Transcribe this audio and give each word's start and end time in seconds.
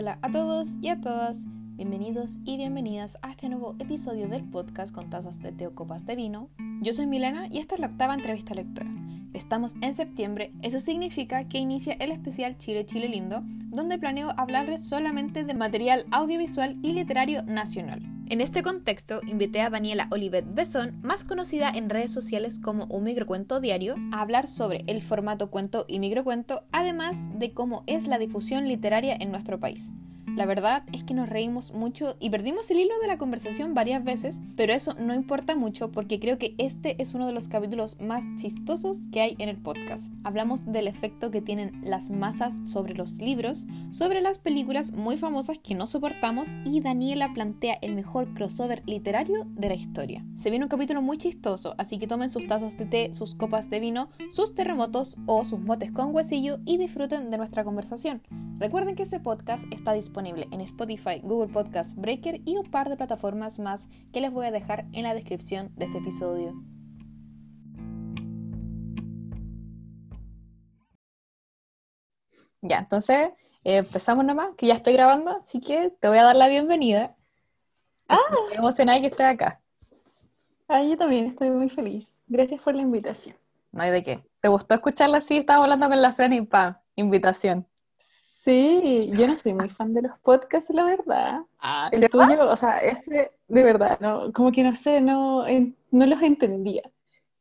Hola 0.00 0.16
a 0.22 0.30
todos 0.30 0.76
y 0.80 0.90
a 0.90 1.00
todas, 1.00 1.44
bienvenidos 1.74 2.38
y 2.44 2.56
bienvenidas 2.56 3.18
a 3.20 3.32
este 3.32 3.48
nuevo 3.48 3.74
episodio 3.80 4.28
del 4.28 4.44
podcast 4.44 4.94
con 4.94 5.10
tazas 5.10 5.42
de 5.42 5.50
té 5.50 5.68
copas 5.74 6.06
de 6.06 6.14
vino. 6.14 6.50
Yo 6.82 6.92
soy 6.92 7.08
Milena 7.08 7.48
y 7.48 7.58
esta 7.58 7.74
es 7.74 7.80
la 7.80 7.88
octava 7.88 8.14
entrevista 8.14 8.54
lectora. 8.54 8.88
Estamos 9.34 9.74
en 9.80 9.94
septiembre, 9.94 10.52
eso 10.62 10.78
significa 10.78 11.48
que 11.48 11.58
inicia 11.58 11.94
el 11.94 12.12
especial 12.12 12.58
Chile 12.58 12.86
Chile 12.86 13.08
Lindo, 13.08 13.42
donde 13.70 13.98
planeo 13.98 14.32
hablarles 14.36 14.84
solamente 14.84 15.42
de 15.42 15.54
material 15.54 16.06
audiovisual 16.12 16.76
y 16.80 16.92
literario 16.92 17.42
nacional. 17.42 18.07
En 18.30 18.42
este 18.42 18.62
contexto, 18.62 19.22
invité 19.26 19.62
a 19.62 19.70
Daniela 19.70 20.06
Olivet 20.10 20.44
Besón, 20.46 21.00
más 21.00 21.24
conocida 21.24 21.70
en 21.70 21.88
redes 21.88 22.12
sociales 22.12 22.60
como 22.60 22.84
Un 22.84 23.04
Microcuento 23.04 23.58
Diario, 23.58 23.96
a 24.12 24.20
hablar 24.20 24.48
sobre 24.48 24.84
el 24.86 25.00
formato 25.00 25.50
cuento 25.50 25.86
y 25.88 25.98
microcuento, 25.98 26.62
además 26.70 27.16
de 27.38 27.54
cómo 27.54 27.84
es 27.86 28.06
la 28.06 28.18
difusión 28.18 28.68
literaria 28.68 29.16
en 29.18 29.30
nuestro 29.30 29.58
país. 29.58 29.92
La 30.38 30.46
verdad 30.46 30.84
es 30.92 31.02
que 31.02 31.14
nos 31.14 31.28
reímos 31.28 31.72
mucho 31.72 32.14
y 32.20 32.30
perdimos 32.30 32.70
el 32.70 32.78
hilo 32.78 32.96
de 33.00 33.08
la 33.08 33.18
conversación 33.18 33.74
varias 33.74 34.04
veces, 34.04 34.38
pero 34.54 34.72
eso 34.72 34.94
no 34.94 35.12
importa 35.12 35.56
mucho 35.56 35.90
porque 35.90 36.20
creo 36.20 36.38
que 36.38 36.54
este 36.58 36.94
es 37.02 37.12
uno 37.12 37.26
de 37.26 37.32
los 37.32 37.48
capítulos 37.48 38.00
más 38.00 38.24
chistosos 38.36 39.08
que 39.10 39.20
hay 39.20 39.34
en 39.40 39.48
el 39.48 39.56
podcast. 39.56 40.12
Hablamos 40.22 40.64
del 40.64 40.86
efecto 40.86 41.32
que 41.32 41.42
tienen 41.42 41.80
las 41.82 42.12
masas 42.12 42.54
sobre 42.66 42.94
los 42.94 43.14
libros, 43.14 43.66
sobre 43.90 44.20
las 44.20 44.38
películas 44.38 44.92
muy 44.92 45.16
famosas 45.16 45.58
que 45.58 45.74
no 45.74 45.88
soportamos 45.88 46.50
y 46.64 46.82
Daniela 46.82 47.32
plantea 47.34 47.76
el 47.82 47.96
mejor 47.96 48.32
crossover 48.34 48.84
literario 48.86 49.44
de 49.56 49.68
la 49.70 49.74
historia. 49.74 50.24
Se 50.36 50.50
viene 50.50 50.66
un 50.66 50.70
capítulo 50.70 51.02
muy 51.02 51.18
chistoso, 51.18 51.74
así 51.78 51.98
que 51.98 52.06
tomen 52.06 52.30
sus 52.30 52.46
tazas 52.46 52.78
de 52.78 52.86
té, 52.86 53.12
sus 53.12 53.34
copas 53.34 53.70
de 53.70 53.80
vino, 53.80 54.08
sus 54.30 54.54
terremotos 54.54 55.16
o 55.26 55.44
sus 55.44 55.58
motes 55.58 55.90
con 55.90 56.14
huesillo 56.14 56.60
y 56.64 56.76
disfruten 56.76 57.32
de 57.32 57.38
nuestra 57.38 57.64
conversación. 57.64 58.22
Recuerden 58.60 58.96
que 58.96 59.04
este 59.04 59.20
podcast 59.20 59.64
está 59.72 59.92
disponible 59.92 60.27
en 60.28 60.60
Spotify, 60.60 61.20
Google 61.22 61.52
Podcast, 61.52 61.96
Breaker 61.96 62.40
y 62.44 62.56
un 62.56 62.70
par 62.70 62.88
de 62.88 62.96
plataformas 62.96 63.58
más 63.58 63.86
que 64.12 64.20
les 64.20 64.30
voy 64.30 64.46
a 64.46 64.50
dejar 64.50 64.86
en 64.92 65.04
la 65.04 65.14
descripción 65.14 65.72
de 65.76 65.86
este 65.86 65.98
episodio. 65.98 66.54
Ya, 72.60 72.78
entonces 72.78 73.30
eh, 73.64 73.76
empezamos 73.76 74.24
nomás, 74.24 74.54
que 74.56 74.66
ya 74.66 74.74
estoy 74.74 74.94
grabando, 74.94 75.30
así 75.30 75.60
que 75.60 75.90
te 76.00 76.08
voy 76.08 76.18
a 76.18 76.24
dar 76.24 76.36
la 76.36 76.48
bienvenida. 76.48 77.16
Ah. 78.08 78.18
Estoy 78.30 78.58
emocionada 78.58 79.00
que 79.00 79.06
estés 79.06 79.26
acá. 79.26 79.60
Ah, 80.66 80.82
yo 80.82 80.96
también 80.96 81.26
estoy 81.26 81.50
muy 81.50 81.68
feliz. 81.68 82.12
Gracias 82.26 82.60
por 82.62 82.74
la 82.74 82.82
invitación. 82.82 83.36
No 83.72 83.82
hay 83.82 83.90
de 83.90 84.02
qué. 84.02 84.24
¿Te 84.40 84.48
gustó 84.48 84.74
escucharla 84.74 85.18
así? 85.18 85.38
Estaba 85.38 85.62
hablando 85.62 85.88
con 85.88 86.02
la 86.02 86.12
Fran 86.12 86.32
y 86.32 86.42
pa, 86.42 86.82
invitación. 86.96 87.67
Sí, 88.44 89.10
yo 89.16 89.26
no 89.26 89.36
soy 89.36 89.52
muy 89.52 89.68
fan 89.68 89.92
de 89.94 90.02
los 90.02 90.18
podcasts, 90.20 90.70
la 90.72 90.84
verdad. 90.84 91.40
Ah, 91.58 91.88
El 91.92 92.08
tuyo, 92.08 92.48
o 92.50 92.56
sea, 92.56 92.78
ese, 92.78 93.32
de 93.48 93.62
verdad, 93.62 93.98
no, 94.00 94.32
como 94.32 94.52
que 94.52 94.62
no 94.62 94.74
sé, 94.74 95.00
no, 95.00 95.46
en- 95.46 95.76
no 95.90 96.06
los 96.06 96.22
entendía. 96.22 96.82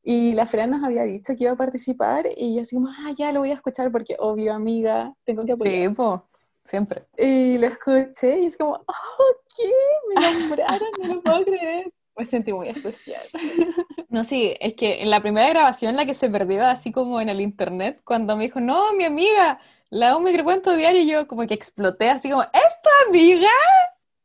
Y 0.04 0.34
la 0.34 0.48
Fran 0.48 0.72
nos 0.72 0.84
había 0.84 1.04
dicho 1.04 1.34
que 1.36 1.44
iba 1.44 1.54
a 1.54 1.58
participar 1.58 2.28
y 2.36 2.56
yo 2.56 2.62
así 2.62 2.76
como, 2.76 2.88
ah, 2.90 3.12
ya 3.16 3.32
lo 3.32 3.42
voy 3.42 3.52
a 3.52 3.56
escuchar 3.56 3.92
porque 3.92 4.16
obvio, 4.20 4.54
amiga, 4.54 5.14
tengo 5.26 5.46
que 5.46 5.52
apoyar. 5.52 5.90
Sí, 5.90 5.90
pues, 5.96 6.22
siempre. 6.66 7.06
Y 7.18 7.58
lo 7.58 7.68
escuché 7.68 8.40
y 8.42 8.46
es 8.48 8.58
como, 8.58 8.74
oh, 8.76 9.34
¿qué? 9.56 9.70
Me 10.10 10.18
nombraron, 10.18 10.90
no 10.98 11.16
lo 11.16 11.22
puedo 11.22 11.44
creer. 11.44 11.92
Me 12.16 12.26
sentí 12.26 12.52
muy 12.54 12.70
especial. 12.70 13.22
No, 14.10 14.24
sí, 14.24 14.56
es 14.62 14.74
que 14.76 15.02
en 15.02 15.10
la 15.10 15.22
primera 15.22 15.50
grabación, 15.50 15.96
la 15.98 16.06
que 16.06 16.14
se 16.14 16.30
perdió 16.30 16.64
así 16.66 16.92
como 16.94 17.20
en 17.20 17.28
el 17.30 17.42
internet, 17.42 18.00
cuando 18.06 18.38
me 18.38 18.46
dijo, 18.46 18.62
no, 18.62 18.94
mi 18.94 19.04
amiga, 19.04 19.60
la 19.90 20.10
hago 20.10 20.20
un 20.20 20.26
microcuento 20.26 20.76
diario, 20.76 21.02
y 21.02 21.08
yo 21.08 21.28
como 21.28 21.46
que 21.48 21.54
exploté 21.54 22.10
así 22.10 22.30
como, 22.30 22.44
¿es 22.44 22.50
tu 22.84 23.10
amiga? 23.10 23.48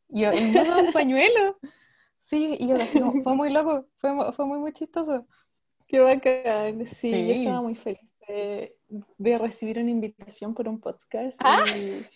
Y 0.08 0.22
yo, 0.22 0.32
y 0.32 0.40
no 0.50 0.80
un 0.80 0.92
pañuelo. 0.92 1.58
Sí, 2.20 2.56
y 2.58 2.68
yo 2.68 2.76
así 2.76 3.00
como, 3.00 3.22
fue 3.22 3.34
muy 3.34 3.50
loco, 3.50 3.86
fue, 3.98 4.10
fue 4.32 4.46
muy, 4.46 4.58
muy 4.58 4.72
chistoso. 4.72 5.26
Qué 5.86 5.98
bacán. 6.00 6.86
Sí, 6.86 7.10
yo 7.10 7.16
Sí. 7.34 7.40
estaba 7.40 7.62
muy 7.62 7.74
feliz 7.74 8.00
de, 8.28 8.76
de 9.18 9.38
recibir 9.38 9.78
una 9.78 9.90
invitación 9.90 10.54
por 10.54 10.68
un 10.68 10.80
podcast. 10.80 11.38
Ah. 11.44 11.64
Y, 11.76 12.06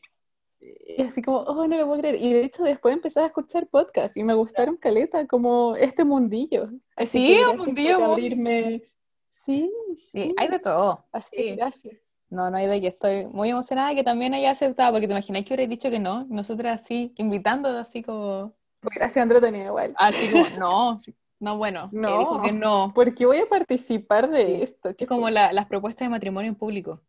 y 0.97 1.03
así 1.03 1.20
como, 1.22 1.41
oh, 1.41 1.66
no 1.66 1.76
lo 1.76 1.87
puedo 1.87 2.00
creer. 2.00 2.16
Y 2.20 2.32
de 2.32 2.44
hecho 2.44 2.62
después 2.62 2.94
empecé 2.94 3.20
a 3.20 3.26
escuchar 3.26 3.66
podcasts 3.69 4.16
y 4.16 4.25
me 4.25 4.32
gustaron 4.34 4.76
caleta, 4.78 5.26
como 5.26 5.76
este 5.76 6.04
mundillo. 6.04 6.70
Así 6.97 7.19
Sí, 7.19 7.34
que 7.34 7.44
un 7.47 7.56
por 7.59 7.66
mundillo 7.66 8.04
abrirme. 8.04 8.82
Sí, 9.31 9.70
Sí, 9.94 9.97
sí. 9.97 10.34
hay 10.38 10.49
de 10.49 10.59
todo. 10.59 11.04
Así 11.12 11.37
que 11.37 11.43
sí. 11.43 11.56
gracias. 11.56 12.06
No, 12.28 12.50
no 12.50 12.56
hay 12.56 12.66
de 12.66 12.81
que 12.81 12.88
estoy 12.88 13.26
muy 13.26 13.50
emocionada 13.50 13.94
que 13.94 14.03
también 14.03 14.34
haya 14.34 14.50
aceptado, 14.50 14.92
porque 14.92 15.06
te 15.06 15.12
imaginas 15.12 15.44
que 15.44 15.54
hubiera 15.54 15.69
dicho 15.70 15.91
que 15.91 15.98
no, 16.00 16.25
nosotras 16.25 16.82
así, 16.82 17.12
invitando 17.16 17.69
así 17.69 18.03
como, 18.03 18.53
Gracias, 18.82 19.22
entretenido 19.22 19.66
igual. 19.66 19.94
así 19.97 20.31
como, 20.31 20.48
no, 20.59 20.98
sí, 20.98 21.14
no, 21.38 21.56
bueno, 21.59 21.88
que 21.91 21.97
No. 21.98 22.19
dijo 22.19 22.42
que 22.42 22.53
no. 22.53 22.92
¿Por 22.94 23.14
qué 23.14 23.26
voy 23.26 23.38
a 23.38 23.47
participar 23.47 24.28
de 24.31 24.47
Sí. 24.47 24.62
esto? 24.62 24.94
¿Qué 24.97 25.04
Es 25.04 25.09
como 25.09 25.31
la- 25.31 25.53
las 25.53 25.66
propuestas 25.66 26.06
de 26.06 26.10
matrimonio 26.10 26.48
en 26.50 26.54
público. 26.56 27.00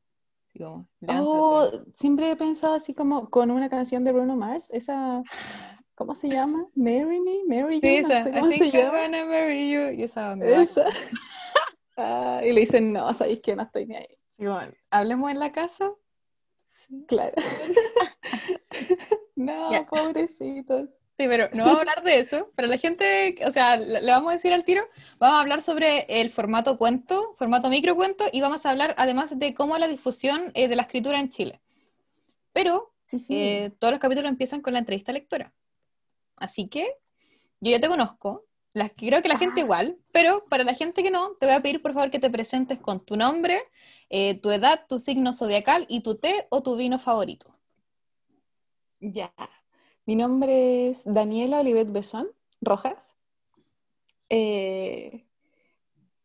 Como. 0.57 0.87
Oh, 1.07 1.69
siempre 1.93 2.31
he 2.31 2.35
pensado 2.35 2.73
así 2.75 2.93
como 2.93 3.29
con 3.29 3.51
una 3.51 3.69
canción 3.69 4.03
de 4.03 4.11
Bruno 4.11 4.35
Mars, 4.35 4.69
esa, 4.71 5.23
¿cómo 5.95 6.15
se 6.15 6.29
llama? 6.29 6.65
Marry 6.75 7.19
Me, 7.21 7.43
Marry 7.47 7.79
Sí, 7.79 7.97
You, 7.97 8.07
no 8.07 8.09
esa, 8.09 8.23
sé 8.23 8.29
I 8.29 8.33
cómo 8.33 8.51
se 8.51 8.57
think 8.59 8.73
I 8.73 8.77
llama. 8.77 8.91
wanna 9.01 9.25
marry 9.25 9.71
you, 9.71 9.91
y 9.99 10.03
esa 10.03 10.31
onda. 10.31 10.45
va. 10.47 10.61
Esa. 10.63 10.85
Ah, 11.99 12.41
y 12.43 12.51
le 12.53 12.59
dicen, 12.59 12.93
no, 12.93 13.11
sabéis 13.11 13.39
que 13.41 13.55
no 13.55 13.63
estoy 13.63 13.87
ni 13.87 13.95
ahí. 13.95 14.16
Hablemos 14.91 15.31
en 15.31 15.39
la 15.39 15.51
casa. 15.51 15.91
Claro. 17.07 17.33
No, 19.35 19.69
pobrecitos. 19.89 20.89
Sí, 21.15 21.25
pero 21.27 21.47
no 21.53 21.63
vamos 21.63 21.77
a 21.77 21.79
hablar 21.81 22.03
de 22.03 22.19
eso, 22.19 22.51
pero 22.55 22.67
la 22.67 22.77
gente, 22.77 23.37
o 23.45 23.51
sea, 23.51 23.75
le 23.77 24.01
vamos 24.11 24.31
a 24.31 24.33
decir 24.33 24.51
al 24.51 24.65
tiro, 24.65 24.83
vamos 25.19 25.37
a 25.37 25.41
hablar 25.41 25.61
sobre 25.61 26.05
el 26.21 26.31
formato 26.31 26.77
cuento, 26.79 27.35
formato 27.37 27.69
microcuento, 27.69 28.25
y 28.31 28.41
vamos 28.41 28.65
a 28.65 28.71
hablar 28.71 28.95
además 28.97 29.37
de 29.37 29.53
cómo 29.53 29.77
la 29.77 29.87
difusión 29.87 30.51
eh, 30.55 30.67
de 30.67 30.75
la 30.75 30.83
escritura 30.83 31.19
en 31.19 31.29
Chile. 31.29 31.61
Pero 32.51 32.93
Sí, 33.05 33.19
sí. 33.19 33.35
eh, 33.37 33.71
todos 33.79 33.91
los 33.91 33.99
capítulos 33.99 34.29
empiezan 34.29 34.61
con 34.61 34.73
la 34.73 34.79
entrevista 34.79 35.11
lectora. 35.11 35.53
Así 36.35 36.67
que 36.67 36.85
yo 37.59 37.71
ya 37.71 37.79
te 37.79 37.87
conozco, 37.87 38.45
las, 38.73 38.91
creo 38.95 39.21
que 39.21 39.29
la 39.29 39.37
gente 39.37 39.61
Ah. 39.61 39.63
igual, 39.63 39.97
pero 40.11 40.45
para 40.49 40.63
la 40.63 40.73
gente 40.73 41.03
que 41.03 41.11
no, 41.11 41.31
te 41.39 41.45
voy 41.45 41.55
a 41.55 41.61
pedir 41.61 41.81
por 41.81 41.93
favor 41.93 42.09
que 42.11 42.19
te 42.19 42.29
presentes 42.29 42.79
con 42.79 43.03
tu 43.05 43.15
nombre, 43.17 43.61
eh, 44.09 44.39
tu 44.41 44.51
edad, 44.51 44.81
tu 44.87 44.99
signo 44.99 45.33
zodiacal 45.33 45.85
y 45.89 46.01
tu 46.01 46.17
té 46.17 46.47
o 46.49 46.61
tu 46.63 46.75
vino 46.75 46.99
favorito. 46.99 47.53
Ya. 48.99 49.31
Mi 50.05 50.15
nombre 50.15 50.89
es 50.89 51.03
Daniela 51.05 51.59
Olivet 51.59 51.91
Besón 51.91 52.27
Rojas. 52.61 53.15
Eh, 54.29 55.25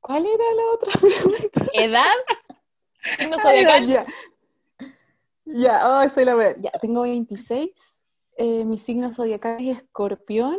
¿cuál 0.00 0.26
era 0.26 0.44
la 0.56 0.62
otra 0.74 0.92
pregunta? 1.00 1.66
¿Edad? 1.74 2.14
¿Signo 3.18 3.36
Ah, 3.36 3.42
zodiacal? 3.42 3.86
ya. 3.88 4.06
Ya, 5.44 5.88
oh, 5.88 6.08
soy 6.08 6.24
la 6.24 6.34
ver. 6.34 6.60
Ya, 6.60 6.70
tengo 6.80 7.02
26. 7.02 7.70
eh, 8.36 8.64
mi 8.64 8.78
signo 8.78 9.12
zodiacal 9.12 9.56
es 9.60 9.78
escorpión. 9.78 10.56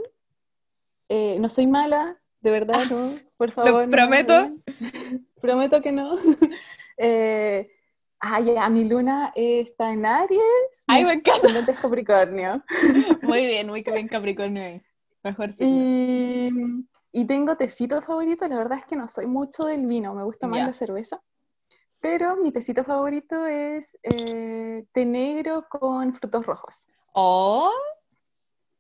Eh, 1.10 1.38
no 1.40 1.50
soy 1.50 1.68
mala, 1.68 2.22
de 2.42 2.52
verdad, 2.52 2.86
no. 2.90 3.18
Por 3.38 3.52
favor. 3.52 3.88
me 3.88 3.92
prometo. 3.98 4.56
Prometo 5.42 5.82
que 5.82 5.92
no. 5.92 6.16
Eh, 7.06 7.70
ah, 8.22 8.40
ya, 8.40 8.70
mi 8.70 8.86
luna 8.86 9.34
está 9.36 9.92
en 9.92 10.06
Aries. 10.06 10.84
Ay, 10.88 11.04
me 11.04 11.14
encanta. 11.14 11.40
ascendente 11.48 11.72
es 11.74 11.80
Capricornio. 11.80 12.64
Muy 13.22 13.46
bien, 13.46 13.68
muy 13.68 13.82
bien 13.82 14.08
Capricornio 14.08 14.64
ahí. 14.64 14.82
Mejor. 15.22 15.52
Y, 15.60 16.50
y 17.12 17.26
tengo 17.26 17.58
tecito 17.58 18.02
favorito, 18.02 18.48
la 18.48 18.58
verdad 18.58 18.80
es 18.80 18.86
que 18.86 18.96
no 18.96 19.08
soy 19.08 19.28
mucho 19.28 19.66
del 19.66 19.86
vino, 19.86 20.14
me 20.14 20.24
gusta 20.24 20.48
más 20.48 20.66
la 20.66 20.74
cerveza. 20.74 21.22
Pero 22.00 22.36
mi 22.38 22.52
tecito 22.52 22.84
favorito 22.84 23.46
es 23.46 23.98
eh, 24.04 24.86
té 24.94 25.06
negro 25.06 25.66
con 25.70 26.14
frutos 26.14 26.46
rojos. 26.46 26.88
Oh, 27.14 27.72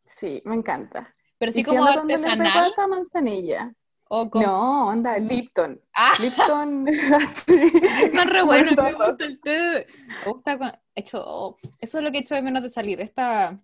Sí, 0.05 0.41
me 0.45 0.55
encanta. 0.55 1.11
pero 1.37 1.51
Y 1.51 1.53
sí 1.53 1.59
si 1.63 1.65
como 1.65 1.85
artesanal 1.85 2.73
manzanilla. 2.89 3.73
O. 4.15 4.29
No, 4.41 4.87
onda, 4.89 5.17
Lipton. 5.17 5.81
Ah, 5.95 6.13
Lipton. 6.19 6.85
Son 8.15 8.27
re 8.27 8.43
buenos, 8.43 8.77
me 8.77 8.93
gusta 8.93 9.25
el 9.25 9.39
té. 9.41 9.87
Me 10.25 10.31
gusta 10.31 10.79
hecho, 10.93 11.23
oh, 11.25 11.57
eso 11.79 11.97
es 11.97 12.03
lo 12.03 12.11
que 12.11 12.19
echo 12.19 12.35
de 12.35 12.43
menos 12.43 12.61
de 12.61 12.69
salir. 12.69 13.01
Estas 13.01 13.57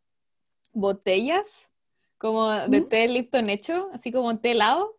botellas 0.73 1.69
como 2.17 2.49
de 2.49 2.81
¿Mm? 2.81 2.89
té 2.89 3.07
Lipton 3.07 3.49
hecho, 3.49 3.89
así 3.93 4.11
como 4.11 4.37
té 4.39 4.51
helado. 4.51 4.97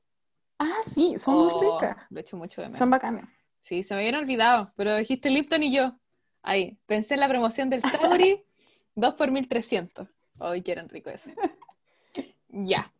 Ah, 0.59 0.83
sí, 0.83 1.19
son 1.19 1.35
muy 1.35 1.53
Oh, 1.53 1.81
ricas. 1.81 1.97
Lo 2.11 2.21
echo 2.21 2.37
mucho 2.37 2.61
de 2.61 2.69
menos. 2.69 2.79
Son 2.79 2.91
bacanas. 2.91 3.29
Sí, 3.63 3.83
se 3.83 3.95
me 3.95 4.01
habían 4.01 4.23
olvidado, 4.23 4.73
pero 4.77 4.95
dijiste 4.97 5.31
Lipton 5.31 5.63
y 5.65 5.73
yo. 5.75 5.95
Ahí, 6.43 6.79
pensé 6.87 7.15
en 7.15 7.21
la 7.21 7.29
promoción 7.29 7.71
del 7.71 7.83
Sauri, 7.83 8.45
2 8.95 9.15
por 9.17 9.31
1300. 9.33 10.09
Ay, 10.39 10.63
que 10.63 10.73
eran 10.73 10.89
rico 10.89 11.11
eso. 11.11 11.31
Ya. 12.49 12.93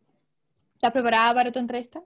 ¿Estás 0.75 0.91
preparada 0.91 1.33
para 1.33 1.51
tu 1.51 1.59
entrevista? 1.59 2.03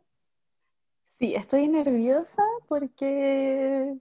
Sí, 1.20 1.34
estoy 1.36 1.70
nerviosa 1.70 2.44
porque 2.68 3.96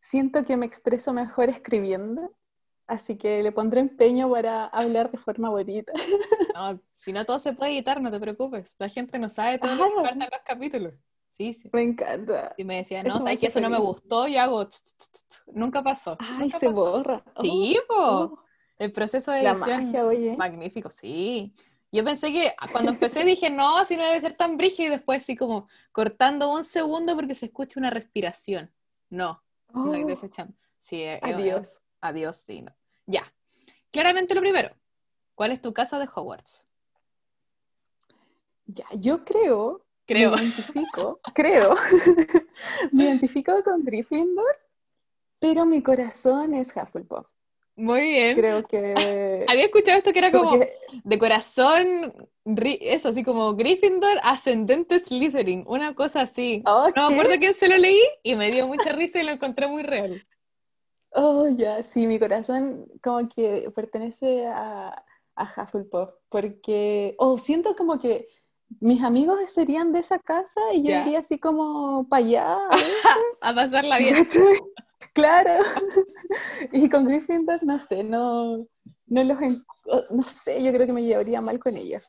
siento 0.00 0.44
que 0.44 0.56
me 0.56 0.66
expreso 0.66 1.12
mejor 1.12 1.48
escribiendo. 1.48 2.32
así 2.86 3.16
que 3.16 3.42
le 3.42 3.52
pondré 3.52 3.80
empeño 3.80 4.30
para 4.30 4.66
hablar 4.66 5.10
de 5.10 5.18
forma 5.18 5.50
bonita. 5.50 5.92
No, 6.54 6.80
si 6.96 7.12
no 7.12 7.24
todo 7.24 7.38
se 7.38 7.52
puede 7.52 7.70
editar, 7.72 8.00
no 8.00 8.10
te 8.10 8.18
preocupes. 8.18 8.74
La 8.78 8.88
gente 8.88 9.16
no 9.20 9.28
sabe 9.28 9.58
todo 9.58 9.76
lo 9.76 9.84
que 9.84 9.94
falta 10.08 10.24
en 10.24 10.30
los 10.32 10.40
capítulos. 10.44 10.94
Sí, 11.34 11.54
sí. 11.54 11.70
Me 11.72 11.82
encanta. 11.82 12.52
Y 12.56 12.64
me 12.64 12.76
decía, 12.78 13.04
no, 13.04 13.20
sabes 13.20 13.38
que 13.38 13.46
eso 13.46 13.60
no 13.60 13.70
me 13.70 13.78
gustó, 13.78 14.26
yo 14.26 14.40
hago. 14.40 14.68
Nunca 15.46 15.84
pasó. 15.84 16.16
Ay, 16.18 16.46
nunca 16.46 16.58
se 16.58 16.66
pasó. 16.66 16.74
borra. 16.74 17.22
Sí, 17.40 17.78
po. 17.86 17.94
Oh, 17.94 18.38
El 18.76 18.90
proceso 18.90 19.30
de 19.30 19.44
la 19.44 19.52
edición. 19.52 19.70
magia, 19.70 20.04
oye. 20.04 20.36
Magnífico, 20.36 20.90
sí. 20.90 21.54
Yo 21.90 22.04
pensé 22.04 22.32
que 22.32 22.54
cuando 22.72 22.92
empecé 22.92 23.24
dije, 23.24 23.48
no, 23.50 23.78
así 23.78 23.96
no 23.96 24.04
debe 24.04 24.20
ser 24.20 24.36
tan 24.36 24.56
brígido, 24.58 24.88
y 24.88 24.96
después 24.96 25.22
así 25.22 25.36
como 25.36 25.68
cortando 25.92 26.52
un 26.52 26.64
segundo 26.64 27.14
porque 27.14 27.34
se 27.34 27.46
escucha 27.46 27.80
una 27.80 27.90
respiración. 27.90 28.70
No, 29.08 29.42
no 29.72 29.92
hay 29.92 30.04
Oh, 30.04 30.06
desechando. 30.06 30.54
Sí, 30.82 31.02
eh, 31.02 31.14
eh, 31.14 31.20
adiós. 31.22 31.80
adiós, 32.00 32.36
sí, 32.46 32.60
no. 32.62 32.74
Ya. 33.06 33.22
Claramente 33.90 34.34
lo 34.34 34.40
primero. 34.40 34.70
¿Cuál 35.34 35.52
es 35.52 35.62
tu 35.62 35.72
casa 35.72 35.98
de 35.98 36.08
Hogwarts? 36.12 36.66
Ya, 38.66 38.86
yo 38.92 39.24
creo, 39.24 39.86
Creo. 40.06 40.32
me 40.32 40.42
identifico, 40.42 41.20
creo, 41.34 41.74
me 42.92 43.04
identifico 43.04 43.62
con 43.64 43.82
Gryffindor, 43.82 44.58
pero 45.38 45.64
mi 45.64 45.82
corazón 45.82 46.52
es 46.52 46.74
Hufflepuff. 46.76 47.26
Muy 47.78 48.00
bien. 48.00 48.34
Creo 48.36 48.66
que... 48.66 49.46
Había 49.48 49.64
escuchado 49.66 49.96
esto 49.98 50.12
que 50.12 50.18
era 50.18 50.32
como 50.32 50.50
porque- 50.50 50.72
de 51.04 51.18
corazón, 51.18 52.12
eso, 52.80 53.08
así 53.10 53.22
como 53.22 53.54
Gryffindor, 53.54 54.18
ascendente 54.24 54.98
Slytherin, 54.98 55.64
una 55.66 55.94
cosa 55.94 56.22
así. 56.22 56.62
Oh, 56.66 56.88
No 56.96 57.08
me 57.08 57.14
acuerdo 57.14 57.38
quién 57.38 57.54
se 57.54 57.68
lo 57.68 57.76
leí 57.76 58.00
y 58.24 58.34
me 58.34 58.50
dio 58.50 58.66
mucha 58.66 58.92
risa 58.92 59.20
y 59.20 59.24
lo 59.24 59.30
encontré 59.32 59.68
muy 59.68 59.84
real. 59.84 60.20
Oh, 61.12 61.48
ya, 61.48 61.82
sí, 61.84 62.06
mi 62.06 62.18
corazón 62.18 62.86
como 63.02 63.28
que 63.28 63.70
pertenece 63.74 64.46
a, 64.46 65.04
a 65.36 65.44
Hufflepuff, 65.62 66.10
porque, 66.28 67.14
oh, 67.18 67.38
siento 67.38 67.76
como 67.76 67.98
que 68.00 68.28
mis 68.80 69.02
amigos 69.02 69.38
serían 69.50 69.92
de 69.92 70.00
esa 70.00 70.18
casa 70.18 70.60
y 70.74 70.82
yo 70.82 70.90
iría 71.00 71.20
así 71.20 71.38
como 71.38 72.08
para 72.08 72.24
allá. 72.24 72.58
A 73.40 73.54
pasarla 73.54 73.98
bien. 73.98 74.26
Claro. 75.12 75.64
Y 76.72 76.88
con 76.88 77.06
Gryffindor, 77.06 77.62
no 77.64 77.78
sé, 77.78 78.02
no, 78.02 78.66
no 79.06 79.24
los, 79.24 79.38
no 80.10 80.22
sé, 80.22 80.62
yo 80.62 80.72
creo 80.72 80.86
que 80.86 80.92
me 80.92 81.02
llevaría 81.02 81.40
mal 81.40 81.58
con 81.58 81.76
ellos. 81.76 82.04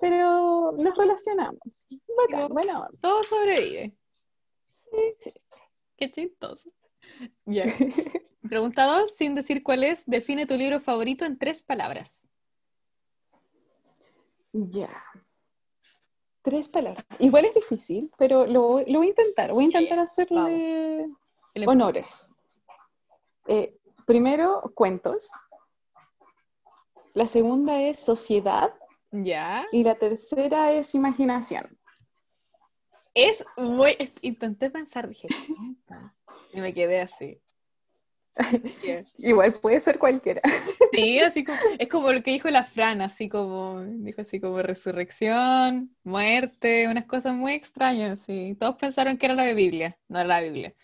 Pero 0.00 0.72
nos 0.72 0.96
relacionamos. 0.96 1.86
Bacán, 2.16 2.52
onda. 2.52 2.90
Todo 3.00 3.22
sobrevive. 3.24 3.94
Sí, 4.90 5.14
sí. 5.18 5.32
Qué 5.96 6.10
chistoso. 6.10 6.70
Ya. 7.44 7.64
Pregunta 8.48 8.84
dos, 8.86 9.14
sin 9.16 9.34
decir 9.34 9.62
cuál 9.62 9.84
es, 9.84 10.04
define 10.06 10.46
tu 10.46 10.56
libro 10.56 10.80
favorito 10.80 11.24
en 11.24 11.38
tres 11.38 11.62
palabras. 11.62 12.26
Ya. 14.52 14.90
Tres 16.42 16.68
palabras. 16.68 17.04
Igual 17.18 17.44
es 17.44 17.54
difícil, 17.54 18.10
pero 18.16 18.46
lo, 18.46 18.80
lo 18.80 18.98
voy 18.98 19.06
a 19.06 19.10
intentar. 19.10 19.52
Voy 19.52 19.64
a 19.64 19.66
intentar 19.66 19.98
hacerle 19.98 21.02
El- 21.02 21.16
honores. 21.66 22.34
Eh, 23.46 23.76
primero, 24.06 24.72
cuentos. 24.74 25.30
La 27.14 27.26
segunda 27.26 27.80
es 27.80 28.00
sociedad. 28.00 28.72
Ya. 29.10 29.66
Y 29.72 29.82
la 29.82 29.96
tercera 29.96 30.72
es 30.72 30.94
imaginación. 30.94 31.78
Es 33.14 33.44
muy. 33.56 33.96
Intenté 34.22 34.70
pensar, 34.70 35.08
dije. 35.08 35.28
Y 36.52 36.60
me 36.60 36.72
quedé 36.72 37.00
así. 37.00 37.40
Igual 39.18 39.52
puede 39.54 39.80
ser 39.80 39.98
cualquiera. 39.98 40.40
Sí, 40.92 41.20
así 41.20 41.44
como. 41.44 41.58
Es 41.78 41.88
como 41.88 42.12
lo 42.12 42.20
que 42.20 42.32
dijo 42.32 42.50
la 42.50 42.64
Fran, 42.64 43.00
así 43.00 43.28
como. 43.28 43.80
Dijo 43.80 44.22
así 44.22 44.40
como 44.40 44.60
resurrección, 44.60 45.94
muerte, 46.02 46.88
unas 46.88 47.06
cosas 47.06 47.34
muy 47.34 47.52
extrañas. 47.52 48.18
Sí. 48.20 48.56
Todos 48.58 48.74
pensaron 48.74 49.16
que 49.16 49.26
era 49.26 49.36
la 49.36 49.52
Biblia. 49.52 49.96
No 50.08 50.18
era 50.18 50.28
la 50.28 50.40
Biblia. 50.40 50.74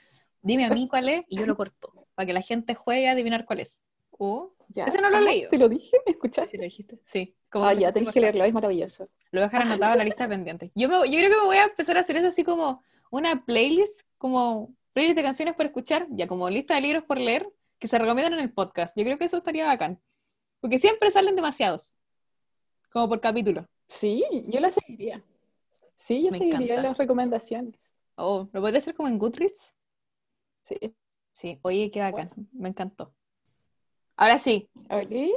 Dime 0.46 0.64
a 0.64 0.70
mí 0.70 0.86
cuál 0.88 1.08
es 1.08 1.24
y 1.28 1.38
yo 1.38 1.46
lo 1.46 1.56
corto. 1.56 2.06
Para 2.14 2.26
que 2.26 2.32
la 2.32 2.40
gente 2.42 2.74
juegue 2.74 3.08
a 3.08 3.12
adivinar 3.12 3.44
cuál 3.44 3.60
es. 3.60 3.84
¿Oh? 4.10 4.52
Ya. 4.68 4.84
Ese 4.84 5.00
no 5.00 5.10
lo 5.10 5.16
he 5.16 5.20
Ah, 5.20 5.22
leído. 5.22 5.50
¿Te 5.50 5.58
lo 5.58 5.68
dije? 5.68 5.96
¿Me 6.06 6.12
¿Sí 6.12 6.16
escuchaste? 6.16 6.56
lo 6.56 6.62
dijiste? 6.64 7.00
Sí. 7.06 7.34
Como 7.50 7.64
Ah, 7.66 7.72
ya, 7.74 7.92
tenés 7.92 8.12
que 8.12 8.20
leerlo, 8.20 8.44
es 8.44 8.52
maravilloso. 8.52 9.08
Lo 9.32 9.40
voy 9.40 9.42
a 9.42 9.46
dejar 9.46 9.62
anotado 9.62 9.92
en 9.92 9.98
la 9.98 10.04
lista 10.04 10.28
pendiente. 10.28 10.70
Yo, 10.74 10.88
me, 10.88 10.94
yo 11.10 11.18
creo 11.18 11.30
que 11.30 11.36
me 11.36 11.44
voy 11.46 11.56
a 11.56 11.64
empezar 11.64 11.96
a 11.96 12.00
hacer 12.00 12.16
eso 12.16 12.28
así 12.28 12.44
como 12.44 12.82
una 13.10 13.44
playlist, 13.44 14.02
como 14.18 14.74
playlist 14.92 15.16
de 15.16 15.22
canciones 15.24 15.54
por 15.54 15.66
escuchar, 15.66 16.06
ya 16.10 16.26
como 16.28 16.48
lista 16.48 16.74
de 16.76 16.80
libros 16.80 17.04
por 17.04 17.18
leer, 17.18 17.48
que 17.78 17.88
se 17.88 17.98
recomiendan 17.98 18.34
en 18.34 18.40
el 18.40 18.52
podcast. 18.52 18.96
Yo 18.96 19.04
creo 19.04 19.18
que 19.18 19.24
eso 19.26 19.36
estaría 19.38 19.66
bacán. 19.66 20.00
Porque 20.60 20.78
siempre 20.78 21.10
salen 21.10 21.36
demasiados. 21.36 21.94
Como 22.92 23.08
por 23.08 23.20
capítulo. 23.20 23.66
Sí, 23.88 24.24
yo 24.48 24.60
la 24.60 24.70
seguiría. 24.70 25.22
Sí, 25.94 26.22
yo 26.24 26.30
Me 26.30 26.38
seguiría 26.38 26.74
encanta. 26.74 26.82
las 26.88 26.98
recomendaciones. 26.98 27.94
Oh, 28.16 28.48
¿lo 28.52 28.60
puede 28.60 28.78
hacer 28.78 28.94
como 28.94 29.08
en 29.08 29.18
Goodreads? 29.18 29.74
Sí. 30.66 30.78
Sí, 31.32 31.58
oye, 31.62 31.90
qué 31.90 32.00
bacán. 32.00 32.30
Me 32.52 32.68
encantó. 32.70 33.12
Ahora 34.16 34.38
sí, 34.38 34.68
¿Oli? 34.88 35.34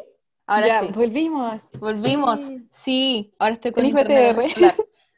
ahora 0.48 0.68
ya, 0.68 0.80
sí. 0.80 0.88
volvimos. 0.94 1.62
Volvimos. 1.80 2.40
Sí. 2.72 3.34
Ahora 3.38 3.54
estoy 3.56 3.72
con 3.74 3.84
¿Tenís 3.84 4.00
internet 4.00 4.50
celular. 4.54 4.76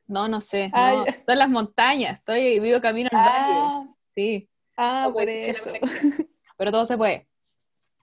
No, 0.08 0.28
no 0.28 0.42
sé. 0.42 0.70
Ah, 0.74 1.06
no. 1.08 1.24
Son 1.26 1.38
las 1.38 1.50
montañas. 1.50 2.18
Estoy 2.20 2.60
vivo 2.60 2.82
camino 2.82 3.10
al 3.12 3.18
valle. 3.18 3.54
Ah, 3.56 3.88
Sí. 4.16 4.50
ah, 4.76 5.04
No, 5.08 5.14
por 5.14 5.30
eso. 5.30 5.72
Pero 6.58 6.72
todo 6.72 6.86
se 6.86 6.98
puede. 6.98 7.28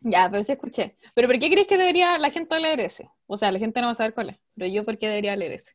Ya, 0.01 0.29
pero 0.31 0.45
sí 0.45 0.53
escuché. 0.53 0.97
¿Pero 1.15 1.27
por 1.29 1.39
qué 1.41 1.51
crees 1.51 1.67
que 1.67 1.77
debería 1.77 2.17
la 2.19 2.31
gente 2.31 2.59
leer 2.61 2.79
ese? 2.81 3.11
O 3.27 3.37
sea, 3.37 3.51
la 3.53 3.59
gente 3.59 3.81
no 3.81 3.89
va 3.89 3.93
a 3.93 3.97
saber 3.97 4.15
cuál 4.15 4.31
es. 4.31 4.39
Pero 4.55 4.71
yo, 4.71 4.85
¿por 4.85 4.97
qué 4.97 5.09
debería 5.09 5.37
leer 5.37 5.53
ese? 5.55 5.73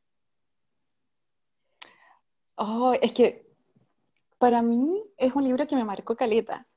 Oh, 2.56 2.94
es 3.02 3.12
que 3.14 3.46
para 4.44 4.62
mí 4.62 5.02
es 5.16 5.34
un 5.36 5.46
libro 5.46 5.66
que 5.68 5.78
me 5.78 5.86
marcó 5.86 6.18
caleta. 6.18 6.68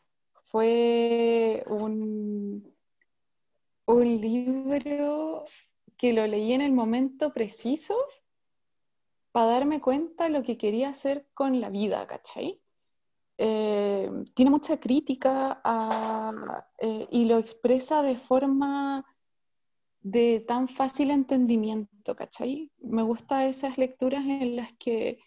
Fue 0.45 1.65
un, 1.67 2.73
un 3.87 4.21
libro 4.21 5.47
que 5.97 6.13
lo 6.13 6.29
leí 6.29 6.53
en 6.53 6.61
el 6.61 6.71
momento 6.71 7.33
preciso 7.33 7.97
para 9.33 9.51
darme 9.51 9.81
cuenta 9.81 10.29
lo 10.29 10.45
que 10.45 10.57
quería 10.57 10.91
hacer 10.91 11.27
con 11.35 11.61
la 11.61 11.69
vida, 11.69 12.07
¿cachai? 12.07 12.63
Eh, 13.37 14.13
tiene 14.33 14.53
mucha 14.53 14.79
crítica 14.79 15.61
eh, 16.79 17.09
y 17.11 17.25
lo 17.25 17.37
expresa 17.37 18.03
de 18.03 18.17
forma 18.17 19.05
de 20.03 20.39
tan 20.47 20.69
fácil 20.69 21.11
entendimiento, 21.11 22.15
¿cachai? 22.15 22.71
Me 22.79 23.03
gustan 23.03 23.41
esas 23.41 23.77
lecturas 23.77 24.25
en 24.25 24.55
las 24.55 24.73
que 24.75 25.19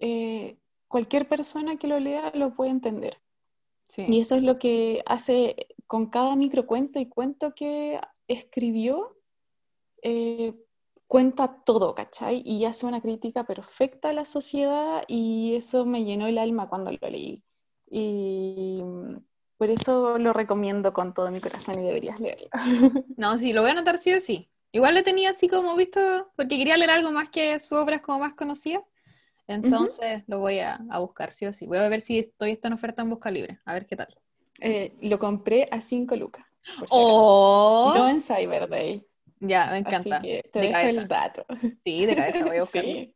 eh, 0.00 0.58
cualquier 0.88 1.28
persona 1.28 1.76
que 1.76 1.88
lo 1.88 1.98
lea 1.98 2.32
lo 2.34 2.54
puede 2.54 2.70
entender. 2.70 3.18
Sí. 3.88 4.04
Y 4.08 4.20
eso 4.20 4.36
es 4.36 4.42
lo 4.42 4.58
que 4.58 5.02
hace 5.06 5.68
con 5.86 6.06
cada 6.06 6.34
microcuento 6.36 6.98
y 6.98 7.06
cuento 7.06 7.54
que 7.54 8.00
escribió, 8.28 9.16
eh, 10.02 10.54
cuenta 11.06 11.62
todo, 11.64 11.94
¿cachai? 11.94 12.42
Y 12.44 12.64
hace 12.64 12.86
una 12.86 13.00
crítica 13.00 13.44
perfecta 13.44 14.10
a 14.10 14.12
la 14.12 14.24
sociedad 14.24 15.04
y 15.06 15.54
eso 15.54 15.84
me 15.84 16.04
llenó 16.04 16.26
el 16.26 16.38
alma 16.38 16.68
cuando 16.68 16.90
lo 16.90 17.08
leí. 17.08 17.42
Y 17.88 18.80
mm, 18.82 19.16
por 19.56 19.70
eso 19.70 20.18
lo 20.18 20.32
recomiendo 20.32 20.92
con 20.92 21.14
todo 21.14 21.30
mi 21.30 21.40
corazón 21.40 21.78
y 21.78 21.84
deberías 21.84 22.20
leerlo. 22.20 22.48
No, 23.16 23.38
sí, 23.38 23.52
lo 23.52 23.62
voy 23.62 23.70
a 23.70 23.72
anotar 23.72 23.98
sí 23.98 24.12
o 24.12 24.20
sí. 24.20 24.50
Igual 24.72 24.94
lo 24.94 25.02
tenía 25.02 25.30
así 25.30 25.48
como 25.48 25.74
visto, 25.76 26.00
porque 26.36 26.58
quería 26.58 26.76
leer 26.76 26.90
algo 26.90 27.10
más 27.10 27.30
que 27.30 27.58
su 27.60 27.74
obra 27.76 27.96
es 27.96 28.02
como 28.02 28.18
más 28.18 28.34
conocida. 28.34 28.84
Entonces 29.48 30.24
lo 30.26 30.38
voy 30.40 30.58
a, 30.58 30.80
a 30.90 30.98
buscar 30.98 31.32
sí 31.32 31.46
o 31.46 31.52
sí. 31.52 31.66
Voy 31.66 31.78
a 31.78 31.88
ver 31.88 32.00
si 32.00 32.18
estoy 32.18 32.50
está 32.50 32.68
en 32.68 32.74
oferta 32.74 33.02
en 33.02 33.10
Busca 33.10 33.30
Libre. 33.30 33.60
A 33.64 33.74
ver 33.74 33.86
qué 33.86 33.96
tal. 33.96 34.16
Eh, 34.60 34.94
lo 35.02 35.18
compré 35.18 35.68
a 35.70 35.80
5 35.80 36.16
lucas. 36.16 36.44
por 36.78 36.88
si 36.88 36.94
¡Oh! 36.96 37.92
No 37.96 38.08
en 38.08 38.20
Cyber 38.20 38.68
Day. 38.68 39.06
Ya, 39.40 39.66
me 39.70 39.78
Así 39.78 40.08
encanta. 40.08 40.20
que 40.22 40.48
te 40.52 40.58
De 40.60 40.66
dejo 40.68 40.78
cabeza. 40.80 41.00
el 41.02 41.08
dato. 41.08 41.46
Sí, 41.84 42.06
de 42.06 42.16
cabeza 42.16 42.44
voy 42.46 42.56
a 42.56 42.60
buscarlo. 42.62 42.90
Sí. 42.90 43.14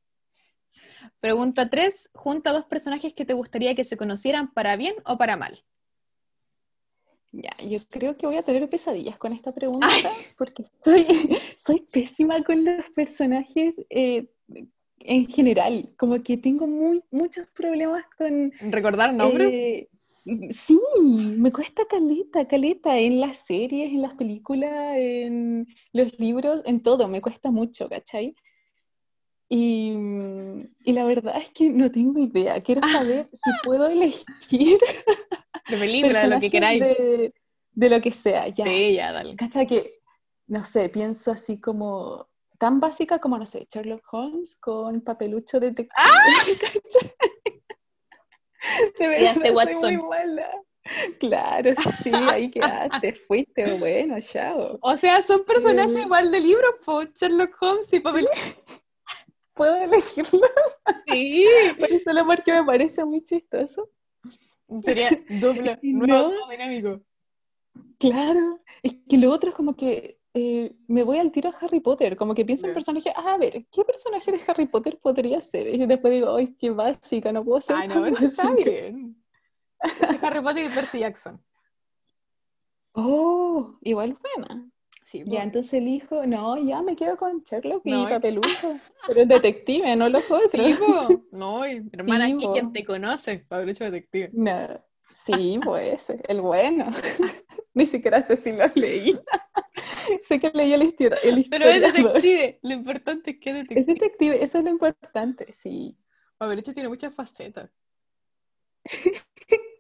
Pregunta 1.18 1.68
3. 1.68 2.10
Junta 2.14 2.52
dos 2.52 2.64
personajes 2.66 3.14
que 3.14 3.24
te 3.24 3.34
gustaría 3.34 3.74
que 3.74 3.84
se 3.84 3.96
conocieran 3.96 4.52
para 4.52 4.76
bien 4.76 4.94
o 5.04 5.18
para 5.18 5.36
mal. 5.36 5.64
Ya, 7.32 7.56
yo 7.66 7.78
creo 7.88 8.16
que 8.16 8.26
voy 8.26 8.36
a 8.36 8.42
tener 8.42 8.68
pesadillas 8.68 9.16
con 9.16 9.32
esta 9.32 9.52
pregunta 9.52 9.86
Ay. 9.88 10.04
porque 10.36 10.64
soy, 10.82 11.06
soy 11.56 11.80
pésima 11.92 12.42
con 12.42 12.64
los 12.64 12.84
personajes 12.94 13.74
eh, 13.88 14.26
en 15.00 15.26
general. 15.26 15.92
Como 15.96 16.22
que 16.22 16.36
tengo 16.36 16.66
muy, 16.66 17.02
muchos 17.10 17.46
problemas 17.48 18.04
con... 18.16 18.52
¿Recordar 18.70 19.12
nombres? 19.14 19.48
eh, 19.52 19.88
sí, 20.52 20.78
me 21.38 21.50
cuesta 21.52 21.84
caleta, 21.86 22.46
caleta 22.46 22.98
en 22.98 23.20
las 23.20 23.38
series, 23.38 23.92
en 23.92 24.02
las 24.02 24.14
películas, 24.14 24.96
en 24.96 25.66
los 25.92 26.18
libros, 26.18 26.62
en 26.66 26.82
todo, 26.82 27.08
me 27.08 27.20
cuesta 27.20 27.50
mucho, 27.50 27.88
¿cachai? 27.88 28.34
Y, 29.48 29.94
y 30.84 30.92
la 30.92 31.04
verdad 31.04 31.36
es 31.38 31.50
que 31.50 31.70
no 31.70 31.90
tengo 31.90 32.20
idea. 32.20 32.62
Quiero 32.62 32.86
saber 32.86 33.28
si 33.32 33.50
puedo 33.64 33.88
elegir 33.88 34.78
de 35.68 35.76
película, 35.76 36.22
de 36.22 36.28
lo 36.28 36.40
que 36.40 36.50
queráis. 36.50 36.80
de- 36.80 37.34
de 37.72 37.88
lo 37.88 38.00
que 38.00 38.10
sea, 38.12 38.48
ya. 38.48 38.64
Sí, 38.66 38.94
ya, 38.94 39.12
dale. 39.12 39.36
Cacha 39.36 39.64
que, 39.64 40.00
no 40.48 40.64
sé, 40.64 40.88
pienso 40.88 41.30
así 41.30 41.58
como, 41.58 42.28
tan 42.60 42.78
básica 42.78 43.18
como, 43.18 43.38
no 43.38 43.46
sé, 43.46 43.66
Sherlock 43.72 44.02
Holmes 44.12 44.54
con 44.60 45.00
papelucho 45.00 45.58
detective. 45.58 45.88
De 48.98 49.08
verdad, 49.08 49.34
Quedaste 49.34 49.46
soy 49.48 49.56
Watson. 49.56 49.96
muy 49.96 50.08
mala. 50.08 50.50
Claro, 51.18 51.70
sí, 52.02 52.10
ahí 52.14 52.50
quedaste, 52.50 53.14
fuiste, 53.14 53.78
bueno, 53.78 54.16
chao. 54.20 54.78
O 54.82 54.96
sea, 54.96 55.22
son 55.22 55.44
personajes 55.44 55.92
Sí. 55.94 56.00
igual 56.00 56.30
de 56.30 56.40
libros, 56.40 56.74
Sherlock 57.18 57.56
Holmes 57.62 57.92
y 57.92 58.00
papel. 58.00 58.28
¿Puedo 59.54 59.76
elegirlo? 59.76 60.46
Sí. 61.06 61.46
Pero 61.78 61.98
solo 62.04 62.26
porque 62.26 62.52
me 62.52 62.64
parece 62.64 63.04
muy 63.04 63.24
chistoso. 63.24 63.88
Sería 64.84 65.10
doble, 65.40 65.78
No. 65.82 66.06
nuevo 66.06 66.28
dúo 66.30 66.48
dinámico. 66.50 67.00
Claro, 67.98 68.60
es 68.82 68.96
que 69.08 69.16
lo 69.18 69.30
otro 69.32 69.50
es 69.50 69.56
como 69.56 69.74
que 69.76 70.19
eh, 70.34 70.72
me 70.86 71.02
voy 71.02 71.18
al 71.18 71.32
tiro 71.32 71.50
a 71.50 71.56
Harry 71.60 71.80
Potter, 71.80 72.16
como 72.16 72.34
que 72.34 72.44
pienso 72.44 72.66
en 72.66 72.70
Ya. 72.72 72.74
personaje, 72.74 73.12
ah, 73.16 73.34
a 73.34 73.38
ver, 73.38 73.66
¿qué 73.70 73.84
personaje 73.84 74.32
de 74.32 74.40
Harry 74.46 74.66
Potter 74.66 74.98
podría 75.00 75.40
ser? 75.40 75.66
Y 75.74 75.86
después 75.86 76.12
digo, 76.12 76.34
ay, 76.36 76.54
qué 76.58 76.70
básica, 76.70 77.32
no 77.32 77.44
puedo 77.44 77.60
ser 77.60 77.76
Ay, 77.76 77.88
no, 77.88 78.06
está 78.06 78.20
básica". 78.50 78.70
bien. 78.70 79.16
Harry 80.22 80.40
Potter 80.42 80.64
y 80.66 80.68
Percy 80.74 80.98
Jackson. 81.00 81.40
Oh, 82.92 83.78
igual 83.82 84.16
buena. 84.20 84.68
Sí, 85.06 85.22
Ya, 85.26 85.42
entonces 85.42 85.74
elijo, 85.74 86.24
no, 86.26 86.56
ya 86.64 86.82
me 86.82 86.94
quedo 86.94 87.16
con 87.16 87.42
Sherlock 87.42 87.82
y 87.84 87.90
No, 87.90 88.08
Papelucho, 88.08 88.78
pero 89.08 89.22
es 89.22 89.28
detective, 89.28 89.96
no 89.96 90.08
los 90.08 90.24
otros. 90.30 90.50
Sí, 90.52 90.74
po. 90.74 91.24
No, 91.32 91.64
hermana, 91.64 92.26
Sí, 92.26 92.32
aquí 92.34 92.46
po. 92.46 92.52
quien 92.52 92.72
te 92.72 92.84
conoce, 92.84 93.38
Pablucho 93.48 93.84
Detective. 93.84 94.30
No, 94.32 94.80
sí, 95.12 95.58
pues, 95.64 96.10
el 96.28 96.40
bueno. 96.40 96.90
Ni 97.74 97.86
siquiera 97.86 98.24
sé 98.26 98.36
si 98.36 98.52
lo 98.52 98.66
leí. 98.74 99.18
sé 100.22 100.38
que 100.40 100.50
leí 100.54 100.72
el, 100.72 100.82
histori- 100.82 101.18
el 101.22 101.46
Pero 101.50 101.64
es 101.66 101.76
historiador. 101.76 102.12
detective, 102.14 102.58
lo 102.62 102.72
importante 102.74 103.30
es 103.32 103.38
que 103.40 103.50
es 103.50 103.56
Es 103.56 103.62
detective. 103.68 103.94
detective, 103.94 104.42
eso 104.44 104.58
es 104.58 104.64
lo 104.64 104.70
importante, 104.70 105.52
sí. 105.52 105.96
Pablucho 106.38 106.72
tiene 106.72 106.88
muchas 106.88 107.14
facetas. 107.14 107.70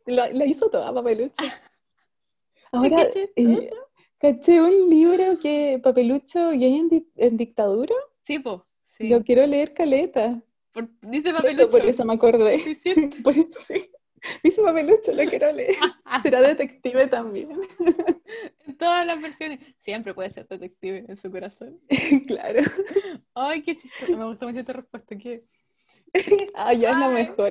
Lo, 0.06 0.26
la 0.32 0.46
hizo 0.46 0.68
toda 0.70 0.92
Papelucho. 0.92 1.34
Ahora, 2.72 3.06
eh, 3.36 3.70
caché 4.18 4.60
un 4.60 4.88
libro 4.90 5.38
que 5.38 5.80
Papelucho 5.82 6.50
gay 6.50 6.76
en, 6.78 6.88
di- 6.88 7.08
en 7.16 7.36
dictadura. 7.36 7.94
Sí, 8.22 8.38
po. 8.38 8.66
Sí. 8.88 9.08
Lo 9.08 9.22
quiero 9.22 9.46
leer 9.46 9.72
caleta. 9.74 10.42
Por- 10.72 10.88
dice 11.02 11.30
Por 11.30 11.36
Papelucho. 11.42 11.62
eso, 11.62 11.70
por 11.70 11.84
eso 11.84 12.04
me 12.04 12.14
acordé. 12.14 12.58
Sí, 12.58 12.74
sí. 12.74 12.94
Por 13.22 13.32
eso, 13.36 13.60
sí. 13.60 13.90
Dice 14.42 14.62
Papelucho, 14.62 15.12
lo 15.12 15.24
quiero 15.24 15.52
leer. 15.52 15.76
Será 16.22 16.40
detective 16.40 17.06
también. 17.08 17.50
En 18.66 18.76
todas 18.76 19.04
las 19.04 19.20
versiones. 19.20 19.58
Siempre 19.80 20.14
puede 20.14 20.30
ser 20.30 20.46
detective 20.46 21.04
en 21.08 21.16
su 21.16 21.32
corazón. 21.32 21.80
claro. 22.28 22.60
Ay, 23.34 23.62
qué 23.62 23.76
chistoso. 23.76 24.16
Me 24.16 24.24
gustó 24.24 24.46
mucho 24.46 24.60
esta 24.60 24.72
respuesta. 24.72 25.16
¿Qué? 25.16 25.44
Ah, 26.54 26.72
ya 26.74 26.90
es 26.90 26.98
lo 26.98 27.06
Ay. 27.06 27.14
mejor. 27.14 27.50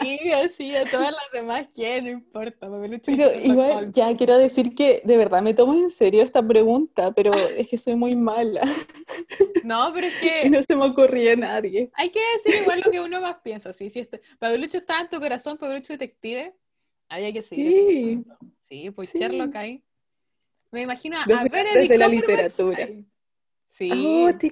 Sí, 0.00 0.32
así, 0.32 0.74
a 0.74 0.84
todas 0.84 1.12
las 1.12 1.30
demás, 1.32 1.66
¿quién? 1.74 2.04
No 2.06 2.10
importa. 2.10 2.68
Papelucho 2.68 3.10
y 3.10 3.16
Pero 3.16 3.34
igual, 3.40 3.92
ya 3.92 4.16
quiero 4.16 4.36
decir 4.38 4.74
que 4.74 5.00
de 5.04 5.16
verdad 5.16 5.42
me 5.42 5.54
tomo 5.54 5.74
en 5.74 5.90
serio 5.90 6.22
esta 6.22 6.46
pregunta, 6.46 7.12
pero 7.12 7.32
es 7.34 7.68
que 7.68 7.78
soy 7.78 7.94
muy 7.94 8.16
mala 8.16 8.62
No, 9.64 9.90
pero 9.94 10.06
es 10.06 10.22
y 10.22 10.26
que 10.42 10.50
no 10.50 10.62
se 10.62 10.74
me 10.76 10.86
ocurría 10.86 11.36
nadie. 11.36 11.90
hay 11.94 12.10
que 12.10 12.20
decir 12.36 12.62
igual 12.62 12.82
lo 12.84 12.90
que 12.90 13.00
uno 13.00 13.20
más 13.20 13.38
piensa. 13.42 13.72
Sí, 13.72 13.90
si 13.90 14.00
este, 14.00 14.20
Papelucho 14.38 14.78
está 14.78 15.00
en 15.00 15.08
tu 15.10 15.18
corazón, 15.20 15.58
Papelucho 15.58 15.92
detective. 15.92 16.54
Hay 17.10 17.32
que 17.32 17.42
seguir. 17.42 17.72
Sí. 17.72 18.24
Sí, 18.68 18.90
pues 18.90 19.10
Sí. 19.10 19.18
Sherlock 19.18 19.54
ahí. 19.56 19.82
Me 20.70 20.82
imagino 20.82 21.16
a 21.18 21.24
Desde- 21.24 21.48
Benedict 21.48 21.80
desde 21.82 21.98
la 21.98 22.08
literatura. 22.08 22.84
ahí. 22.84 23.04
Sí. 23.68 23.90
Oh, 23.94 24.30
¿te 24.38 24.50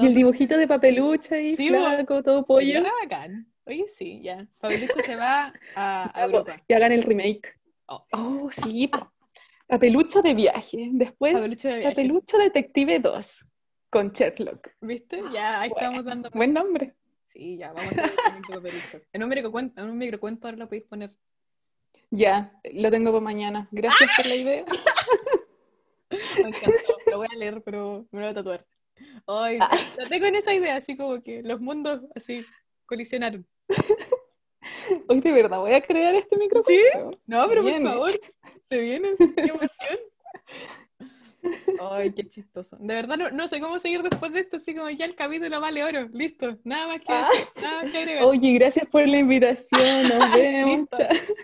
Y 0.00 0.06
el 0.06 0.14
dibujito 0.14 0.56
de 0.56 0.66
papelucha 0.66 1.38
y 1.38 1.56
Sí, 1.56 1.68
flaco, 1.68 2.22
todo 2.22 2.44
pollo. 2.46 2.78
era 2.78 2.90
bacán. 3.02 3.46
Oye, 3.66 3.86
sí, 3.88 4.20
ya. 4.22 4.46
Papelucho 4.58 5.00
se 5.04 5.16
va 5.16 5.52
a, 5.74 6.18
a 6.18 6.24
Europa. 6.24 6.62
Que 6.66 6.74
hagan 6.74 6.92
el 6.92 7.02
remake. 7.02 7.58
Oh. 7.86 8.04
Oh, 8.12 8.50
sí. 8.50 8.90
Papelucho 9.66 10.22
de 10.22 10.34
viaje. 10.34 10.88
Después, 10.92 11.34
Papelucho 11.34 11.68
de. 11.68 11.82
Papelucho 11.82 12.38
Detective 12.38 13.00
2 13.00 13.44
con 13.90 14.10
Sherlock. 14.12 14.68
¿Viste? 14.80 15.22
Ya, 15.32 15.60
ahí 15.60 15.70
Bueno, 15.70 15.86
estamos 15.88 16.04
dando. 16.04 16.30
Buen 16.30 16.52
nombre. 16.52 16.94
Sí, 17.32 17.58
ya, 17.58 17.72
vamos 17.72 17.92
a 17.98 18.02
hacer 18.04 18.14
el 18.48 18.54
Papelucho. 18.54 19.00
En 19.12 19.22
un 19.22 19.28
microcuento, 19.28 19.82
en 19.82 19.90
un 19.90 19.98
microcuento 19.98 20.46
ahora 20.46 20.56
lo 20.58 20.66
podéis 20.66 20.84
poner. 20.84 21.10
Ya, 22.10 22.52
lo 22.72 22.90
tengo 22.90 23.10
para 23.10 23.20
mañana. 23.24 23.68
Gracias 23.72 24.08
por 24.16 24.26
la 24.26 24.34
idea. 24.36 24.64
Me 26.10 26.48
encantó. 26.48 26.96
Lo 27.10 27.16
voy 27.18 27.26
a 27.30 27.36
leer, 27.36 27.62
pero 27.62 28.06
me 28.12 28.20
lo 28.20 28.26
voy 28.26 28.30
a 28.30 28.34
tatuar. 28.34 28.66
Ay, 29.26 29.58
Ah. 29.60 29.76
tengo 30.08 30.26
en 30.26 30.36
esa 30.36 30.54
idea, 30.54 30.76
así 30.76 30.96
como 30.96 31.22
que 31.22 31.42
los 31.42 31.60
mundos 31.60 32.02
así 32.14 32.44
colisionaron. 32.86 33.46
Hoy 35.08 35.20
de 35.20 35.32
verdad 35.32 35.58
voy 35.60 35.72
a 35.74 35.80
crear 35.80 36.14
este 36.14 36.36
microcuento. 36.36 37.20
No, 37.26 37.48
pero 37.48 37.62
Viene. 37.62 37.80
por 37.80 37.90
favor, 37.92 38.12
se 38.68 38.78
vienen, 38.80 39.14
qué 39.16 39.42
emoción. 39.42 39.98
Ay, 41.80 42.12
qué 42.12 42.28
chistoso. 42.28 42.76
De 42.80 42.92
verdad 42.94 43.16
no, 43.16 43.30
no 43.30 43.46
sé 43.46 43.60
cómo 43.60 43.78
seguir 43.78 44.02
después 44.02 44.32
de 44.32 44.40
esto, 44.40 44.56
así 44.56 44.74
como 44.74 44.90
ya 44.90 45.04
el 45.04 45.14
capítulo 45.14 45.60
vale 45.60 45.84
oro, 45.84 46.08
listo, 46.12 46.58
nada 46.64 46.88
más 46.88 46.98
que, 47.00 47.04
Ah. 47.08 47.28
nada 47.62 47.82
más 47.84 47.92
que 47.92 47.98
agregar. 47.98 48.24
Oye, 48.24 48.52
gracias 48.54 48.88
por 48.88 49.06
la 49.06 49.18
invitación. 49.18 50.08
Nos 50.08 50.18
vemos. 50.34 50.88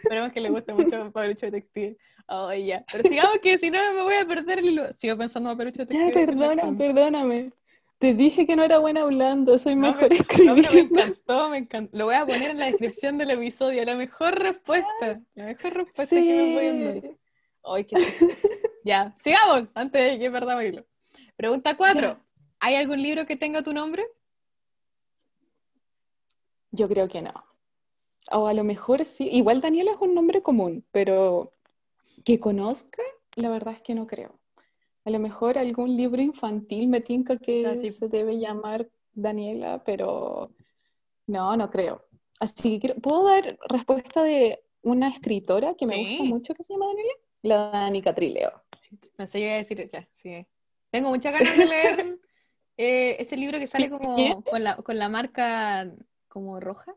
Esperemos 0.02 0.32
que 0.32 0.40
le 0.40 0.50
guste 0.50 0.72
mucho 0.74 1.12
Papelucho 1.12 1.46
Detective. 1.46 1.96
Ay, 2.26 2.66
ya. 2.66 2.84
Pero 2.90 3.08
sigamos 3.08 3.38
que 3.42 3.58
si 3.58 3.70
no 3.70 3.78
me 3.94 4.02
voy 4.02 4.14
a 4.14 4.26
perder 4.26 4.58
el 4.60 4.66
hilo. 4.66 4.92
Sigo 4.94 5.16
pensando 5.16 5.50
en 5.50 5.56
Papelucho 5.56 5.78
Ya, 5.82 5.84
Detective. 5.86 6.04
de 6.04 6.26
Sherlock 6.32 6.54
perdona, 6.56 6.78
perdóname. 6.78 7.52
Te 7.98 8.14
dije 8.14 8.46
que 8.46 8.56
no 8.56 8.64
era 8.64 8.78
buena 8.78 9.02
hablando, 9.02 9.58
soy 9.58 9.76
No, 9.76 9.92
mejor 9.92 10.08
pero- 10.08 10.16
No, 10.20 10.26
pero 10.28 10.54
me 10.54 10.60
escribiendo. 10.60 11.00
encantó, 11.00 11.48
me 11.50 11.56
encantó. 11.58 11.96
Lo 11.98 12.04
voy 12.06 12.14
a 12.16 12.26
poner 12.26 12.50
en 12.50 12.58
la 12.58 12.66
descripción 12.66 13.18
del 13.18 13.30
episodio. 13.30 13.84
La 13.84 13.94
mejor 13.94 14.34
respuesta. 14.38 15.20
La 15.34 15.44
mejor 15.44 15.72
respuesta 15.74 16.16
que 16.16 16.20
me 16.22 16.52
pueden 16.54 16.84
dar. 16.84 17.10
Sí. 17.12 17.16
Ay, 17.64 17.84
qué. 17.84 17.96
Ya, 18.84 19.14
sigamos 19.22 19.68
antes 19.74 20.12
de 20.12 20.18
que 20.18 20.30
perdamos 20.32 20.64
hilo. 20.64 20.84
Pregunta 21.36 21.76
4. 21.76 22.00
Ya. 22.08 22.20
¿Hay 22.58 22.74
algún 22.74 23.00
libro 23.00 23.24
que 23.26 23.36
tenga 23.36 23.62
tu 23.62 23.72
nombre? 23.72 24.04
Yo 26.70 26.88
creo 26.88 27.08
que 27.08 27.22
no. 27.22 27.32
O 28.30 28.46
a 28.46 28.54
lo 28.54 28.64
mejor 28.64 29.04
sí. 29.04 29.28
Igual 29.30 29.60
Daniela 29.60 29.92
es 29.92 29.98
un 30.00 30.14
nombre 30.14 30.42
común, 30.42 30.84
pero 30.90 31.52
que 32.24 32.40
conozca, 32.40 33.02
la 33.36 33.48
verdad 33.50 33.74
es 33.74 33.82
que 33.82 33.94
no 33.94 34.06
creo. 34.06 34.38
A 35.04 35.10
lo 35.10 35.18
mejor 35.18 35.58
algún 35.58 35.96
libro 35.96 36.22
infantil 36.22 36.88
me 36.88 37.00
tinca 37.00 37.38
que 37.38 37.66
Ah, 37.66 37.76
sí. 37.76 37.90
se 37.90 38.08
debe 38.08 38.38
llamar 38.38 38.88
Daniela, 39.14 39.82
pero 39.84 40.50
no, 41.26 41.56
no 41.56 41.70
creo. 41.70 42.04
Así 42.40 42.72
que 42.74 42.80
quiero- 42.80 43.00
¿puedo 43.00 43.24
dar 43.24 43.58
respuesta 43.68 44.22
de 44.22 44.62
una 44.82 45.08
escritora 45.08 45.74
que 45.76 45.86
me 45.86 45.96
Sí. 45.96 46.02
gusta 46.02 46.24
mucho 46.24 46.54
que 46.54 46.64
se 46.64 46.72
llama 46.74 46.86
Daniela? 46.86 47.12
La 47.42 47.56
Dani 47.70 48.02
Catrileo. 48.02 48.52
Sí, 48.80 48.98
pensé 49.16 49.38
que 49.38 49.44
iba 49.46 49.54
a 49.54 49.58
decir 49.58 49.88
ya, 49.88 50.08
sí. 50.14 50.46
Tengo 50.90 51.10
muchas 51.10 51.32
ganas 51.32 51.56
de 51.56 51.66
leer 51.66 51.96
eh, 52.76 53.16
ese 53.18 53.36
libro 53.36 53.58
que 53.58 53.66
sale 53.66 53.90
como 53.90 54.42
con 54.44 54.62
la, 54.64 54.76
con 54.76 54.98
la 54.98 55.08
marca 55.08 55.90
como 56.28 56.60
roja. 56.60 56.94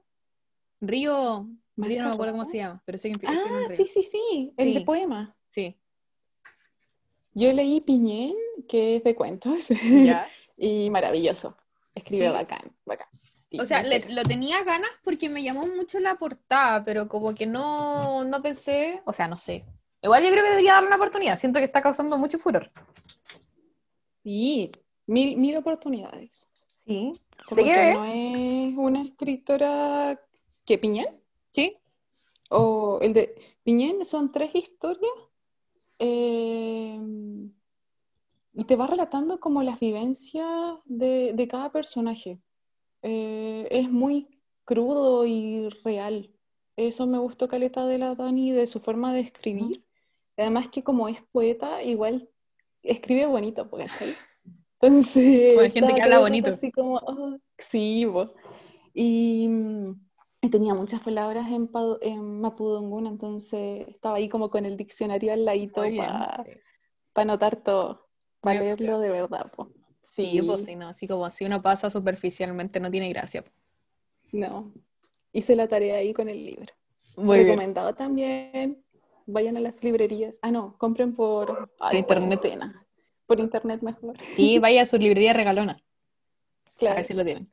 Río, 0.82 1.48
Río 1.78 1.98
no 1.98 2.04
me 2.04 2.10
¿Marca 2.10 2.14
acuerdo 2.14 2.34
cómo 2.34 2.46
se 2.46 2.58
llama, 2.58 2.82
pero 2.86 2.98
sé 2.98 3.10
que 3.10 3.14
empieza 3.14 3.36
Ah, 3.36 3.74
sí, 3.76 3.86
sí, 3.86 4.02
sí, 4.02 4.54
el 4.58 4.74
de 4.74 4.82
poema. 4.82 5.36
Sí, 5.52 5.78
Yo 7.34 7.52
leí 7.52 7.82
Piñén, 7.82 8.34
que 8.68 8.98
es 8.98 9.04
de 9.04 9.14
cuentos, 9.16 9.68
ya. 10.04 10.28
y 10.58 10.90
maravilloso. 10.90 11.58
Escribe 11.94 12.28
¿Sí? 12.28 12.34
bacán, 12.34 12.72
bacán. 12.86 13.08
Sí, 13.50 13.60
O 13.60 13.66
sea, 13.66 13.84
le- 13.84 14.10
lo 14.14 14.24
tenía 14.24 14.64
ganas 14.64 14.90
porque 15.04 15.30
me 15.30 15.44
llamó 15.44 15.66
mucho 15.68 16.00
la 16.00 16.16
portada, 16.16 16.84
pero 16.84 17.08
como 17.08 17.34
que 17.36 17.46
no, 17.46 18.24
no 18.24 18.42
pensé, 18.42 19.02
o 19.06 19.14
sea, 19.14 19.28
no 19.28 19.38
sé. 19.38 19.64
Igual 20.02 20.24
yo 20.24 20.30
creo 20.32 20.44
que 20.44 20.50
debería 20.50 20.74
darle 20.74 20.88
una 20.88 20.96
oportunidad, 20.98 21.38
siento 21.40 21.60
que 21.60 21.66
está 21.66 21.82
causando 21.82 22.18
mucho 22.18 22.38
furor. 22.40 22.72
Sí, 24.24 24.72
mil, 25.08 25.38
mil 25.38 25.58
oportunidades. 25.58 26.48
Sí. 26.86 27.14
Como 27.46 27.64
qué 27.64 27.74
que 27.74 27.94
no 27.94 28.06
es 28.06 28.78
una 28.78 29.02
escritora 29.04 30.20
que 30.66 30.78
Piñén, 30.78 31.08
¿Sí? 31.56 31.78
o 32.50 33.00
el 33.02 33.14
de 33.14 33.36
Piñén 33.64 34.06
son 34.06 34.32
tres 34.32 34.54
historias 34.54 35.12
eh, 36.00 37.00
y 38.54 38.64
te 38.66 38.76
va 38.76 38.88
relatando 38.88 39.40
como 39.40 39.64
las 39.64 39.80
vivencias 39.80 40.48
de, 40.86 41.34
de 41.34 41.48
cada 41.48 41.72
personaje. 41.72 42.40
Eh, 43.02 43.68
es 43.72 43.90
muy 43.90 44.40
crudo 44.64 45.26
y 45.26 45.70
real. 45.84 46.32
Eso 46.78 47.06
me 47.06 47.18
gustó 47.18 47.48
caleta 47.48 47.86
de 47.86 47.98
la 47.98 48.16
Dani, 48.16 48.52
de 48.52 48.66
su 48.66 48.80
forma 48.80 49.14
de 49.14 49.22
escribir. 49.22 49.84
Además 50.38 50.70
que 50.70 50.84
como 50.84 51.08
es 51.08 51.22
poeta, 51.32 51.84
igual 51.84 52.30
escribe 52.84 53.26
bonito, 53.26 53.70
¿cachai? 53.70 54.16
Entonces, 54.80 55.60
hay 55.60 55.72
gente 55.72 55.94
que 55.94 56.02
habla 56.02 56.20
bonito. 56.20 56.52
Así 56.52 56.72
como, 56.72 56.96
oh, 56.98 57.38
sí. 57.58 58.06
Y 58.94 59.48
mm, 59.50 60.05
y 60.46 60.50
tenía 60.50 60.74
muchas 60.74 61.02
palabras 61.02 61.48
en, 61.52 61.70
en 62.02 62.42
Mapudungun, 62.42 63.08
entonces 63.08 63.88
estaba 63.88 64.18
ahí 64.18 64.30
como 64.30 64.50
con 64.50 64.66
el 64.66 64.78
diccionario 64.78 65.34
al 65.34 65.46
ladito 65.46 65.82
para 65.98 66.44
sí. 66.46 66.52
anotar 67.16 67.58
todo, 67.64 68.08
para 68.42 68.60
leerlo 68.62 69.00
de 69.00 69.10
verdad. 69.10 69.52
po. 69.52 69.70
Sí, 70.04 70.42
pues 70.46 70.64
Sí, 70.64 70.76
no, 70.76 70.88
así 70.90 71.08
como 71.08 71.30
si 71.30 71.46
uno 71.46 71.62
pasa 71.62 71.90
superficialmente 71.90 72.80
no 72.80 72.90
tiene 72.92 73.10
gracia. 73.10 73.44
po. 73.44 73.52
no. 74.32 74.72
Hice 75.32 75.56
la 75.58 75.68
tarea 75.68 75.98
ahí 75.98 76.14
con 76.14 76.30
el 76.30 76.46
libro. 76.46 76.74
Muy 77.18 77.38
bien. 77.40 77.48
Recomendado 77.50 77.94
también. 77.94 78.82
Vayan 79.26 79.58
a 79.58 79.60
las 79.60 79.84
librerías. 79.84 80.38
Ah, 80.42 80.50
no, 80.52 80.78
compren 80.78 81.14
por 81.14 81.70
ay, 81.82 81.98
internet. 81.98 82.40
cuarentena. 82.40 82.86
Por 83.26 83.40
internet 83.42 83.82
mejor. 83.82 84.16
Sí, 84.36 84.60
vaya 84.60 84.84
a 84.84 84.86
su 84.86 84.98
librería 84.98 85.34
regalona. 85.34 85.74
A 85.74 86.78
Claro. 86.78 86.96
ver 86.98 87.06
si 87.06 87.14
lo 87.14 87.26
tienen. 87.26 87.50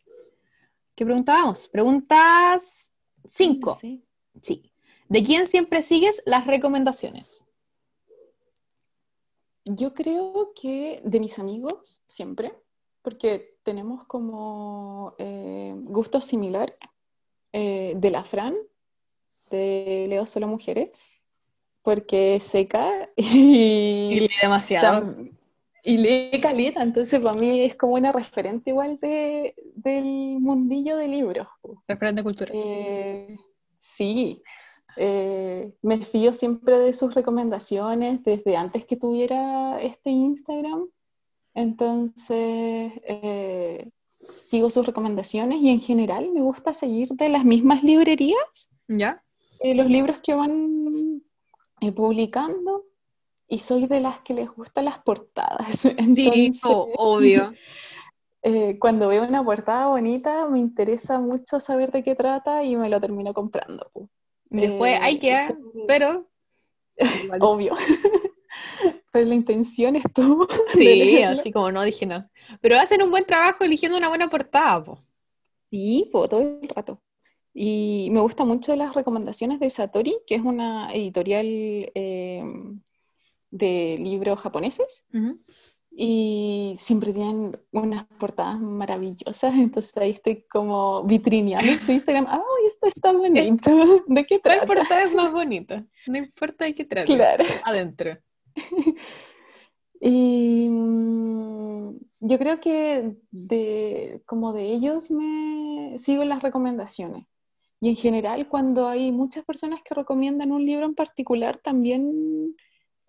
¿Qué 0.94 1.04
preguntábamos? 1.04 1.68
Preguntas 1.68 2.92
5. 3.28 3.74
Sí. 3.74 4.04
Sí. 4.42 4.72
¿De 5.08 5.22
quién 5.22 5.46
siempre 5.48 5.82
sigues 5.82 6.22
las 6.26 6.46
recomendaciones? 6.46 7.44
Yo 9.64 9.94
creo 9.94 10.52
que 10.60 11.00
de 11.04 11.20
mis 11.20 11.38
amigos, 11.38 12.00
siempre, 12.08 12.52
porque 13.02 13.56
tenemos 13.62 14.04
como 14.06 15.14
eh, 15.18 15.72
gustos 15.76 16.24
similares. 16.24 16.76
Eh, 17.54 17.92
de 17.96 18.10
la 18.10 18.24
Fran, 18.24 18.54
de 19.50 20.06
Leo 20.08 20.24
Solo 20.24 20.46
Mujeres, 20.48 21.06
porque 21.82 22.36
es 22.36 22.44
seca 22.44 23.10
Y 23.14 24.14
y, 24.14 24.20
lee 24.20 24.30
demasiado. 24.40 25.02
tam- 25.06 25.32
y 25.82 25.96
lee 25.96 26.40
caleta, 26.40 26.82
entonces 26.82 27.20
para 27.20 27.34
mí 27.34 27.62
es 27.64 27.74
como 27.74 27.94
una 27.94 28.12
referente 28.12 28.70
igual 28.70 28.98
de, 29.00 29.54
del 29.74 30.38
mundillo 30.40 30.96
de 30.96 31.08
libros. 31.08 31.48
Referente 31.88 32.22
cultural. 32.22 32.52
Eh, 32.54 33.36
sí, 33.80 34.42
eh, 34.96 35.72
me 35.82 36.04
fío 36.04 36.32
siempre 36.32 36.78
de 36.78 36.92
sus 36.92 37.14
recomendaciones 37.14 38.22
desde 38.22 38.56
antes 38.56 38.84
que 38.84 38.96
tuviera 38.96 39.80
este 39.80 40.10
Instagram. 40.10 40.88
Entonces, 41.54 42.92
eh, 43.04 43.90
sigo 44.40 44.70
sus 44.70 44.86
recomendaciones 44.86 45.60
y 45.60 45.70
en 45.70 45.80
general 45.80 46.30
me 46.30 46.40
gusta 46.40 46.74
seguir 46.74 47.08
de 47.10 47.28
las 47.28 47.44
mismas 47.44 47.82
librerías 47.82 48.70
¿Ya? 48.88 49.22
eh, 49.60 49.74
los 49.74 49.86
libros 49.86 50.18
que 50.22 50.34
van 50.34 51.22
eh, 51.80 51.92
publicando 51.92 52.84
y 53.52 53.58
soy 53.58 53.86
de 53.86 54.00
las 54.00 54.20
que 54.20 54.32
les 54.32 54.48
gustan 54.48 54.86
las 54.86 54.98
portadas. 55.00 55.82
Sí, 56.16 56.52
obvio. 56.62 57.52
eh, 58.42 58.78
cuando 58.78 59.08
veo 59.08 59.24
una 59.24 59.44
portada 59.44 59.88
bonita, 59.88 60.48
me 60.48 60.58
interesa 60.58 61.18
mucho 61.18 61.60
saber 61.60 61.92
de 61.92 62.02
qué 62.02 62.14
trata 62.14 62.64
y 62.64 62.76
me 62.76 62.88
lo 62.88 62.98
termino 62.98 63.34
comprando. 63.34 63.90
Después 64.48 64.94
Eh, 64.94 64.98
hay 65.02 65.18
que, 65.18 65.34
ese- 65.34 65.58
pero... 65.86 66.30
es- 66.96 67.10
obvio. 67.40 67.74
Pero 69.12 69.26
la 69.26 69.34
intención 69.34 69.96
estuvo 69.96 70.46
de 70.46 70.62
Sí, 70.72 71.22
así 71.22 71.52
como 71.52 71.70
no 71.70 71.82
dije 71.82 72.06
nada. 72.06 72.30
Pero 72.62 72.78
hacen 72.78 73.02
un 73.02 73.10
buen 73.10 73.26
trabajo 73.26 73.64
eligiendo 73.64 73.98
una 73.98 74.08
buena 74.08 74.30
portada, 74.30 74.82
po. 74.82 74.98
Sí, 75.70 76.08
po, 76.10 76.26
todo 76.26 76.40
el 76.40 76.68
rato. 76.70 77.02
Y 77.52 78.08
me 78.12 78.20
gustan 78.20 78.48
mucho 78.48 78.74
las 78.76 78.94
recomendaciones 78.94 79.60
de 79.60 79.68
Satori, 79.68 80.16
que 80.26 80.36
es 80.36 80.42
una 80.42 80.90
editorial 80.94 81.44
eh, 81.94 82.42
de 83.52 83.96
libros 84.00 84.40
japoneses. 84.40 85.04
Y 85.94 86.74
siempre 86.78 87.12
tienen 87.12 87.60
unas 87.70 88.06
portadas 88.18 88.58
maravillosas, 88.58 89.54
entonces 89.54 89.94
ahí 89.98 90.12
estoy 90.12 90.42
como 90.50 91.04
vitrineando 91.04 91.76
su 91.78 91.92
Instagram. 91.92 92.26
¡Ay, 92.30 92.66
esto 92.66 92.88
está 92.88 93.12
bonito! 93.12 93.70
¿De 94.06 94.24
qué 94.24 94.40
¿Cuál 94.40 94.60
trata? 94.60 94.66
portada 94.66 95.02
es 95.04 95.14
más 95.14 95.32
bonita? 95.32 95.86
No 96.06 96.16
importa 96.18 96.64
de 96.64 96.74
qué 96.74 96.84
trate. 96.86 97.14
Claro. 97.14 97.44
Adentro. 97.64 98.16
Y 100.04 100.68
mm, 100.68 101.96
yo 102.18 102.38
creo 102.40 102.60
que 102.60 103.14
de, 103.30 104.20
como 104.26 104.52
de 104.52 104.64
ellos 104.64 105.12
me 105.12 105.96
sigo 105.96 106.24
las 106.24 106.42
recomendaciones. 106.42 107.24
Y 107.80 107.90
en 107.90 107.94
general, 107.94 108.48
cuando 108.48 108.88
hay 108.88 109.12
muchas 109.12 109.44
personas 109.44 109.80
que 109.84 109.94
recomiendan 109.94 110.50
un 110.50 110.66
libro 110.66 110.86
en 110.86 110.96
particular, 110.96 111.60
también 111.62 112.56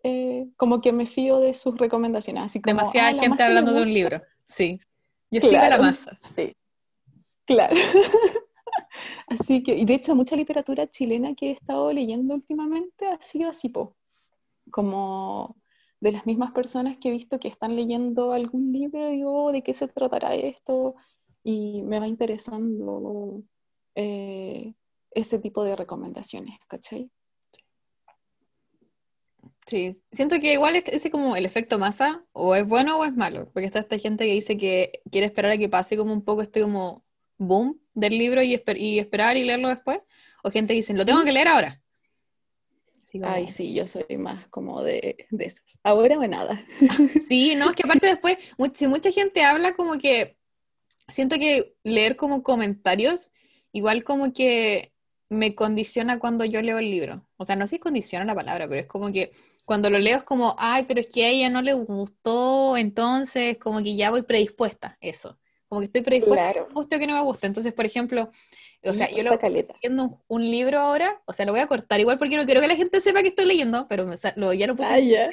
eh, 0.03 0.47
como 0.57 0.81
que 0.81 0.91
me 0.91 1.07
fío 1.07 1.39
de 1.39 1.53
sus 1.53 1.77
recomendaciones. 1.77 2.43
Así 2.43 2.61
como, 2.61 2.75
Demasiada 2.77 3.09
"Ah, 3.09 3.13
gente 3.13 3.43
hablando 3.43 3.71
de 3.71 3.77
un 3.77 3.83
gusta". 3.85 3.93
libro. 3.93 4.21
Sí. 4.47 4.79
Yo 5.31 5.41
sigo 5.41 5.57
a 5.57 5.61
la 5.61 5.67
Claro, 5.69 5.83
masa. 5.83 6.17
Sí, 6.21 6.55
claro. 7.45 7.73
Así 9.27 9.63
que, 9.63 9.75
y 9.75 9.85
de 9.85 9.95
hecho, 9.95 10.15
mucha 10.15 10.35
literatura 10.35 10.87
chilena 10.89 11.33
que 11.35 11.47
he 11.49 11.51
estado 11.51 11.91
leyendo 11.91 12.35
últimamente 12.35 13.07
ha 13.07 13.21
sido 13.21 13.49
así, 13.49 13.69
po, 13.69 13.95
como 14.71 15.55
de 15.99 16.11
las 16.11 16.25
mismas 16.25 16.51
personas 16.51 16.97
que 16.97 17.09
he 17.09 17.11
visto 17.11 17.39
que 17.39 17.47
están 17.47 17.75
leyendo 17.75 18.33
algún 18.33 18.71
libro, 18.73 19.09
digo, 19.09 19.45
"Oh, 19.45 19.51
¿de 19.51 19.63
qué 19.63 19.73
se 19.73 19.87
tratará 19.87 20.35
esto? 20.35 20.95
Y 21.43 21.81
me 21.83 21.99
va 21.99 22.07
interesando 22.07 23.41
eh, 23.95 24.73
ese 25.11 25.39
tipo 25.39 25.63
de 25.63 25.75
recomendaciones, 25.75 26.59
¿cachai? 26.67 27.09
Sí, 29.65 30.01
siento 30.11 30.39
que 30.39 30.53
igual 30.53 30.75
es 30.75 30.83
ese 30.87 31.09
como 31.09 31.35
el 31.35 31.45
efecto 31.45 31.79
masa, 31.79 32.23
o 32.33 32.55
es 32.55 32.67
bueno 32.67 32.97
o 32.99 33.05
es 33.05 33.15
malo, 33.15 33.49
porque 33.53 33.65
está 33.65 33.79
esta 33.79 33.97
gente 33.97 34.25
que 34.25 34.33
dice 34.33 34.57
que 34.57 35.01
quiere 35.09 35.27
esperar 35.27 35.51
a 35.51 35.57
que 35.57 35.69
pase 35.69 35.95
como 35.97 36.11
un 36.13 36.23
poco 36.23 36.41
este 36.41 36.61
como 36.61 37.05
boom 37.37 37.79
del 37.93 38.17
libro 38.17 38.41
y, 38.41 38.53
esper- 38.55 38.77
y 38.79 38.99
esperar 38.99 39.37
y 39.37 39.43
leerlo 39.45 39.69
después, 39.69 39.99
o 40.43 40.51
gente 40.51 40.73
que 40.73 40.77
dice, 40.77 40.93
lo 40.93 41.05
tengo 41.05 41.23
que 41.23 41.31
leer 41.31 41.47
ahora. 41.47 41.81
Como- 43.11 43.27
Ay, 43.27 43.47
sí, 43.47 43.73
yo 43.73 43.85
soy 43.87 44.17
más 44.17 44.47
como 44.47 44.81
de, 44.81 45.27
de 45.29 45.45
esas. 45.45 45.79
Ahora 45.83 46.17
o 46.17 46.27
nada. 46.27 46.63
Sí, 47.27 47.55
no, 47.55 47.69
es 47.69 47.75
que 47.75 47.83
aparte 47.85 48.07
después, 48.07 48.37
si 48.73 48.87
mucha 48.87 49.11
gente 49.11 49.43
habla 49.43 49.75
como 49.75 49.97
que, 49.97 50.35
siento 51.09 51.35
que 51.37 51.75
leer 51.83 52.15
como 52.15 52.43
comentarios, 52.43 53.31
igual 53.71 54.03
como 54.03 54.33
que 54.33 54.93
me 55.29 55.55
condiciona 55.55 56.19
cuando 56.19 56.43
yo 56.45 56.61
leo 56.61 56.79
el 56.79 56.89
libro. 56.91 57.27
O 57.37 57.45
sea, 57.45 57.55
no 57.55 57.65
sé 57.67 57.75
si 57.75 57.79
condiciona 57.79 58.25
la 58.25 58.35
palabra, 58.35 58.67
pero 58.67 58.81
es 58.81 58.87
como 58.87 59.11
que 59.11 59.31
cuando 59.65 59.89
lo 59.89 59.99
leo 59.99 60.17
es 60.17 60.23
como, 60.23 60.55
ay, 60.57 60.85
pero 60.87 60.99
es 60.99 61.07
que 61.07 61.25
a 61.25 61.29
ella 61.29 61.49
no 61.49 61.61
le 61.61 61.73
gustó, 61.73 62.77
entonces 62.77 63.57
como 63.59 63.81
que 63.83 63.95
ya 63.95 64.09
voy 64.11 64.23
predispuesta, 64.23 64.97
eso. 65.01 65.39
Como 65.67 65.81
que 65.81 65.85
estoy 65.85 66.01
predispuesta 66.03 66.45
Claro. 66.45 66.61
a 66.61 66.65
que 66.65 66.69
me 66.69 66.75
guste 66.75 66.95
o 66.95 66.99
que 66.99 67.07
no 67.07 67.13
me 67.15 67.21
guste. 67.23 67.47
Entonces, 67.47 67.73
por 67.73 67.85
ejemplo, 67.85 68.29
o 68.83 68.93
sea, 68.93 69.09
yo 69.11 69.23
lo, 69.23 69.37
caleta. 69.39 69.73
leyendo 69.81 70.03
un, 70.05 70.19
un 70.27 70.41
libro 70.51 70.79
ahora, 70.79 71.21
o 71.25 71.33
sea, 71.33 71.45
lo 71.45 71.51
voy 71.53 71.61
a 71.61 71.67
cortar 71.67 71.99
igual 71.99 72.17
porque 72.19 72.35
no 72.37 72.45
quiero 72.45 72.61
que 72.61 72.67
la 72.67 72.75
gente 72.75 73.01
sepa 73.01 73.21
que 73.21 73.29
estoy 73.29 73.45
leyendo, 73.45 73.87
pero 73.89 74.09
o 74.09 74.17
sea, 74.17 74.33
lo, 74.37 74.53
ya 74.53 74.67
lo 74.67 74.75
puse 74.75 74.93
Ah, 74.93 74.99
ya. 74.99 75.31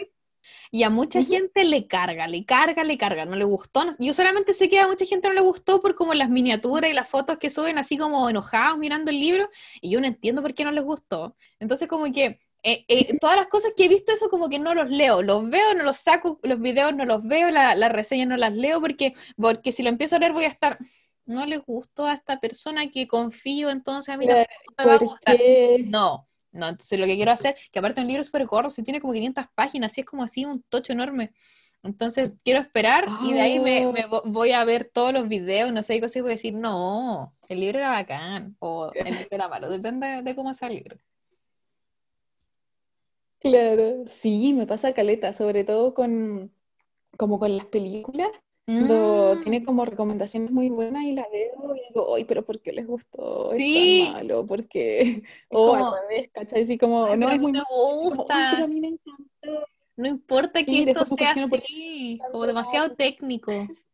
y 0.71 0.83
a 0.83 0.91
mucha 0.91 1.23
gente 1.23 1.65
le 1.65 1.87
carga, 1.87 2.27
le 2.29 2.45
carga, 2.45 2.85
le 2.85 2.99
carga, 2.99 3.25
no 3.25 3.37
le 3.37 3.45
gustó. 3.45 3.85
no- 3.85 3.93
Yo 3.99 4.13
solamente 4.13 4.55
sé 4.55 4.69
que 4.69 4.79
a 4.81 4.87
mucha 4.89 5.05
gente 5.07 5.29
no 5.29 5.35
le 5.35 5.41
gustó 5.41 5.83
por 5.83 5.95
como 5.95 6.15
las 6.15 6.31
miniaturas 6.31 6.91
y 6.91 6.95
las 6.95 7.09
fotos 7.09 7.39
que 7.39 7.51
suben 7.51 7.79
así 7.79 7.97
como 7.99 8.29
enojados 8.29 8.79
mirando 8.79 9.11
el 9.11 9.21
libro, 9.21 9.49
y 9.81 9.91
yo 9.91 10.01
no 10.01 10.07
entiendo 10.07 10.43
por 10.43 10.55
qué 10.55 10.65
no 10.65 10.73
les 10.73 10.85
gustó. 10.85 11.37
Entonces 11.59 11.89
como 11.89 12.13
que 12.13 12.41
eh, 12.63 12.85
eh, 12.89 13.19
todas 13.19 13.37
las 13.37 13.47
cosas 13.49 13.73
que 13.77 13.85
he 13.85 13.89
visto 13.89 14.13
eso 14.13 14.29
como 14.29 14.49
que 14.49 14.59
no 14.59 14.75
los 14.75 14.91
leo, 14.91 15.23
los 15.23 15.49
veo, 15.49 15.75
no 15.75 15.83
los 15.85 15.97
saco, 15.99 16.39
los 16.43 16.61
videos 16.61 16.95
no 16.95 17.05
los 17.05 17.23
veo, 17.23 17.51
la- 17.51 17.75
las 17.75 17.93
reseñas 17.93 18.29
no 18.29 18.37
las 18.37 18.53
leo 18.55 18.81
porque, 18.81 19.15
porque 19.37 19.73
si 19.73 19.83
lo 19.83 19.89
empiezo 19.89 20.17
a 20.17 20.19
leer 20.19 20.33
voy 20.33 20.45
a 20.45 20.49
estar, 20.49 20.79
no 21.27 21.47
le 21.47 21.59
gustó 21.59 22.07
a 22.07 22.15
esta 22.15 22.41
persona 22.41 22.89
que 22.91 23.07
confío, 23.09 23.71
entonces 23.71 24.13
a 24.13 24.17
mí 24.17 24.27
Claro, 24.27 24.45
tampoco 24.49 24.75
me 24.79 24.85
va 24.87 24.95
a 24.95 24.99
gustar. 24.99 25.37
No, 25.87 26.29
no, 26.53 26.69
entonces 26.69 26.99
lo 26.99 27.07
que 27.07 27.17
quiero 27.17 27.31
hacer, 27.33 27.57
que 27.73 27.79
aparte 27.79 28.01
un 28.01 28.09
libro 28.09 28.25
súper 28.25 28.47
gordo, 28.47 28.71
si 28.71 28.83
tiene 28.83 29.01
como 29.01 29.13
500 29.13 29.47
páginas, 29.55 29.93
así 29.93 30.01
es 30.01 30.07
como 30.07 30.23
así 30.25 30.45
un 30.45 30.63
tocho 30.65 30.93
enorme. 30.93 31.33
Entonces 31.83 32.33
quiero 32.45 32.61
esperar 32.61 33.07
y 33.25 33.33
de 33.33 33.41
ahí 33.41 33.59
me, 33.59 33.85
Ah. 33.85 33.93
me 33.93 34.31
voy 34.31 34.53
a 34.53 34.63
ver 34.65 34.91
todos 34.93 35.15
los 35.15 35.29
videos, 35.29 35.73
no 35.73 35.83
sé, 35.83 35.95
y 35.95 36.01
cosas 36.01 36.17
y 36.17 36.21
voy 36.21 36.33
a 36.33 36.35
decir, 36.35 36.53
no, 36.55 37.35
el 37.49 37.61
libro 37.61 37.79
era 37.79 37.91
bacán 37.91 38.55
o 38.59 38.91
el 38.93 39.05
libro 39.07 39.29
era 39.31 39.49
malo, 39.49 39.71
depende 39.71 40.21
de 40.23 40.35
cómo 40.35 40.53
sea 40.53 40.69
el 40.69 40.75
libro. 40.75 40.99
Claro, 43.41 44.05
sí, 44.07 44.53
me 44.53 44.67
pasa 44.67 44.93
caleta, 44.93 45.33
sobre 45.33 45.65
todo 45.65 45.95
con, 45.95 46.53
como 47.19 47.39
con 47.41 47.57
las 47.57 47.67
películas, 47.67 48.31
cuando 48.77 49.39
Mm, 49.39 49.41
tiene 49.41 49.65
como 49.65 49.85
recomendaciones 49.87 50.51
muy 50.53 50.71
buenas 50.71 51.05
y 51.05 51.13
la 51.15 51.29
veo 51.33 51.77
y 51.77 51.89
digo, 51.89 52.15
ay, 52.17 52.25
pero 52.25 52.45
¿por 52.45 52.61
qué 52.63 52.73
les 52.73 52.87
gustó? 52.87 53.53
Es 53.55 53.59
Sí. 53.59 53.73
tan 53.73 54.13
malo, 54.13 54.47
porque, 54.47 55.01
Es 55.49 55.49
o 55.51 55.67
como, 55.67 55.87
al 55.87 56.03
revés, 56.09 56.31
¿cachai? 56.33 56.63
Así 56.65 56.79
como, 56.79 57.07
"Ay, 57.07 57.17
no, 57.17 57.31
es 57.31 57.39
mí 57.39 57.41
muy 57.41 57.53
me 57.53 57.61
malo, 57.61 57.67
así 57.93 58.09
como, 58.09 58.29
"Ay, 58.31 58.47
pero 58.51 58.65
gusta, 58.65 58.65
a 58.65 58.69
mí 58.69 58.81
me 58.81 58.89
encantó. 58.89 59.67
no 59.97 60.07
importa 60.09 60.65
que 60.65 60.73
Sí, 60.73 60.83
esto 60.83 61.05
sea 61.07 61.33
por 61.49 61.61
así, 61.61 62.15
es 62.23 62.29
como 62.33 62.47
demasiado 62.47 62.97
técnico. 62.97 63.69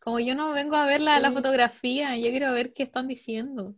Como 0.00 0.20
yo 0.20 0.34
no 0.34 0.52
vengo 0.52 0.76
a 0.76 0.86
ver 0.86 1.00
la, 1.00 1.20
la 1.20 1.32
fotografía, 1.32 2.16
yo 2.16 2.30
quiero 2.30 2.52
ver 2.52 2.74
qué 2.74 2.84
están 2.84 3.08
diciendo. 3.08 3.76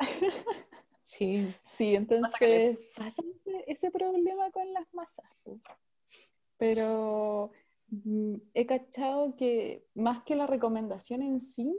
Sí. 1.06 1.54
Sí, 1.80 1.94
entonces 1.94 2.90
pasa 2.94 3.22
ese, 3.66 3.90
problema 3.90 4.50
con 4.50 4.70
las 4.74 4.92
masas. 4.92 5.24
Pero 6.58 7.52
mm, 7.88 8.34
he 8.52 8.66
cachado 8.66 9.34
que 9.34 9.86
más 9.94 10.22
que 10.24 10.36
la 10.36 10.46
recomendación 10.46 11.22
en 11.22 11.40
sí, 11.40 11.74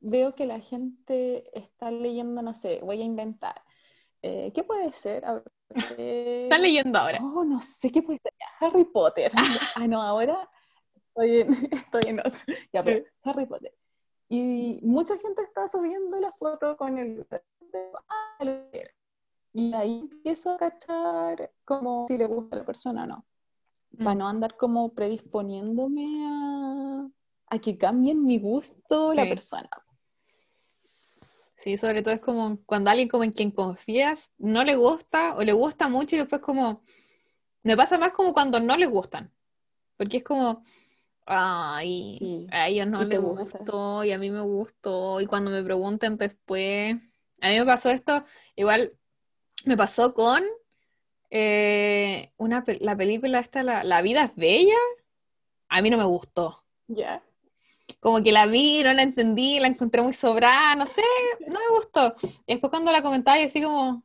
veo 0.00 0.34
que 0.34 0.46
la 0.46 0.58
gente 0.58 1.50
está 1.52 1.90
leyendo, 1.90 2.40
no 2.40 2.54
sé, 2.54 2.80
voy 2.82 3.02
a 3.02 3.04
inventar. 3.04 3.62
Eh, 4.22 4.52
¿Qué 4.54 4.64
puede 4.64 4.90
ser? 4.90 5.22
A 5.26 5.34
ver, 5.34 5.44
eh, 5.98 6.44
Están 6.44 6.62
leyendo 6.62 6.98
ahora. 6.98 7.18
Oh, 7.22 7.44
no 7.44 7.60
sé 7.60 7.90
qué 7.90 8.00
puede 8.00 8.20
ser. 8.22 8.32
Harry 8.58 8.86
Potter. 8.86 9.32
ah, 9.76 9.86
no, 9.86 10.00
ahora 10.00 10.48
estoy 10.94 11.40
en, 11.40 11.48
estoy 11.72 12.02
en 12.06 12.20
otro. 12.20 12.40
Ya, 12.72 12.82
pero 12.82 13.04
Harry 13.24 13.44
Potter. 13.44 13.74
Y 14.30 14.80
mucha 14.82 15.18
gente 15.18 15.42
está 15.42 15.68
subiendo 15.68 16.18
la 16.18 16.32
foto 16.32 16.74
con 16.78 16.96
el 16.96 17.26
ah, 18.08 18.44
lo 18.46 18.70
quiero. 18.70 18.90
Y 19.54 19.72
ahí 19.74 20.08
empiezo 20.10 20.50
a 20.50 20.58
cachar 20.58 21.50
como 21.64 22.06
si 22.08 22.18
le 22.18 22.26
gusta 22.26 22.56
a 22.56 22.58
la 22.60 22.66
persona 22.66 23.04
o 23.04 23.06
no. 23.06 23.24
Para 23.98 24.14
Mm. 24.14 24.18
no 24.18 24.28
andar 24.28 24.56
como 24.56 24.94
predisponiéndome 24.94 26.26
a, 26.26 27.08
a 27.48 27.58
que 27.58 27.76
cambien 27.76 28.24
mi 28.24 28.38
gusto 28.38 29.12
la 29.14 29.28
persona. 29.28 29.70
Sí, 31.56 31.76
sobre 31.76 32.02
todo 32.02 32.14
es 32.14 32.20
como 32.20 32.58
cuando 32.66 32.90
alguien 32.90 33.08
como 33.08 33.24
en 33.24 33.32
quien 33.32 33.50
confías 33.52 34.32
no 34.38 34.64
le 34.64 34.74
gusta 34.76 35.34
o 35.36 35.42
le 35.44 35.52
gusta 35.52 35.88
mucho 35.88 36.16
y 36.16 36.18
después 36.20 36.42
como... 36.42 36.82
Me 37.64 37.76
pasa 37.76 37.98
más 37.98 38.12
como 38.12 38.32
cuando 38.32 38.60
no 38.60 38.76
le 38.76 38.86
gustan. 38.86 39.32
Porque 39.96 40.18
es 40.18 40.24
como, 40.24 40.64
ay, 41.26 42.18
Sí, 42.18 42.46
a 42.50 42.68
ellos 42.68 42.86
no 42.88 43.04
les 43.04 43.20
gusta. 43.20 43.58
gustó 43.58 44.04
y 44.04 44.12
a 44.12 44.18
mí 44.18 44.30
me 44.30 44.42
gustó. 44.42 45.20
Y 45.20 45.26
cuando 45.26 45.50
me 45.50 45.62
preguntan 45.64 46.16
después, 46.18 46.96
a 47.40 47.48
mí 47.48 47.58
me 47.60 47.66
pasó 47.66 47.90
esto, 47.90 48.24
igual 48.56 48.94
me 49.66 49.76
pasó 49.76 50.14
con 50.14 50.42
eh, 51.30 52.32
una, 52.36 52.64
la 52.80 52.96
película 52.96 53.40
esta, 53.40 53.62
la, 53.62 53.84
La 53.84 54.02
vida 54.02 54.24
es 54.24 54.36
bella, 54.36 54.76
a 55.68 55.82
mí 55.82 55.90
no 55.90 55.96
me 55.98 56.04
gustó. 56.04 56.64
Ya. 56.88 57.22
Como 58.00 58.22
que 58.22 58.32
la 58.32 58.46
vi, 58.46 58.82
no 58.82 58.92
la 58.92 59.02
entendí, 59.02 59.60
la 59.60 59.68
encontré 59.68 60.02
muy 60.02 60.14
sobrada, 60.14 60.74
no 60.76 60.86
sé, 60.86 61.02
no 61.46 61.58
me 61.60 61.76
gustó. 61.76 62.16
Y 62.46 62.54
después 62.54 62.70
cuando 62.70 62.92
la 62.92 63.02
comentaba, 63.02 63.38
yo 63.40 63.46
así 63.46 63.62
como, 63.62 64.02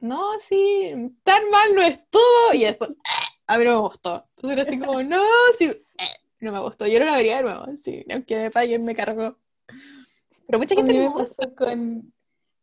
no, 0.00 0.38
sí, 0.40 0.92
tan 1.24 1.50
mal 1.50 1.74
no 1.74 1.82
estuvo. 1.82 2.54
Y 2.54 2.64
después, 2.64 2.90
"Eh, 2.92 2.94
a 3.46 3.58
mí 3.58 3.64
no 3.64 3.72
me 3.72 3.78
gustó. 3.80 4.26
Entonces 4.36 4.52
era 4.52 4.62
así 4.62 4.78
como, 4.78 5.02
no, 5.02 5.22
sí, 5.58 5.66
eh, 5.66 5.84
no 6.40 6.52
me 6.52 6.60
gustó. 6.60 6.86
Yo 6.86 6.98
no 7.00 7.06
la 7.06 7.16
vería 7.16 7.38
de 7.38 7.42
nuevo, 7.44 7.66
sí, 7.82 8.04
aunque 8.12 8.36
me 8.42 8.50
paguen, 8.50 8.84
me 8.84 8.96
cargó. 8.96 9.38
Pero 10.46 10.58
mucha 10.58 10.74
A 10.74 10.78
gente 10.78 10.92
mí 10.92 10.98
le 10.98 11.00
me 11.00 11.08
gusta. 11.08 11.46
pasó 11.46 11.54
con, 11.54 12.12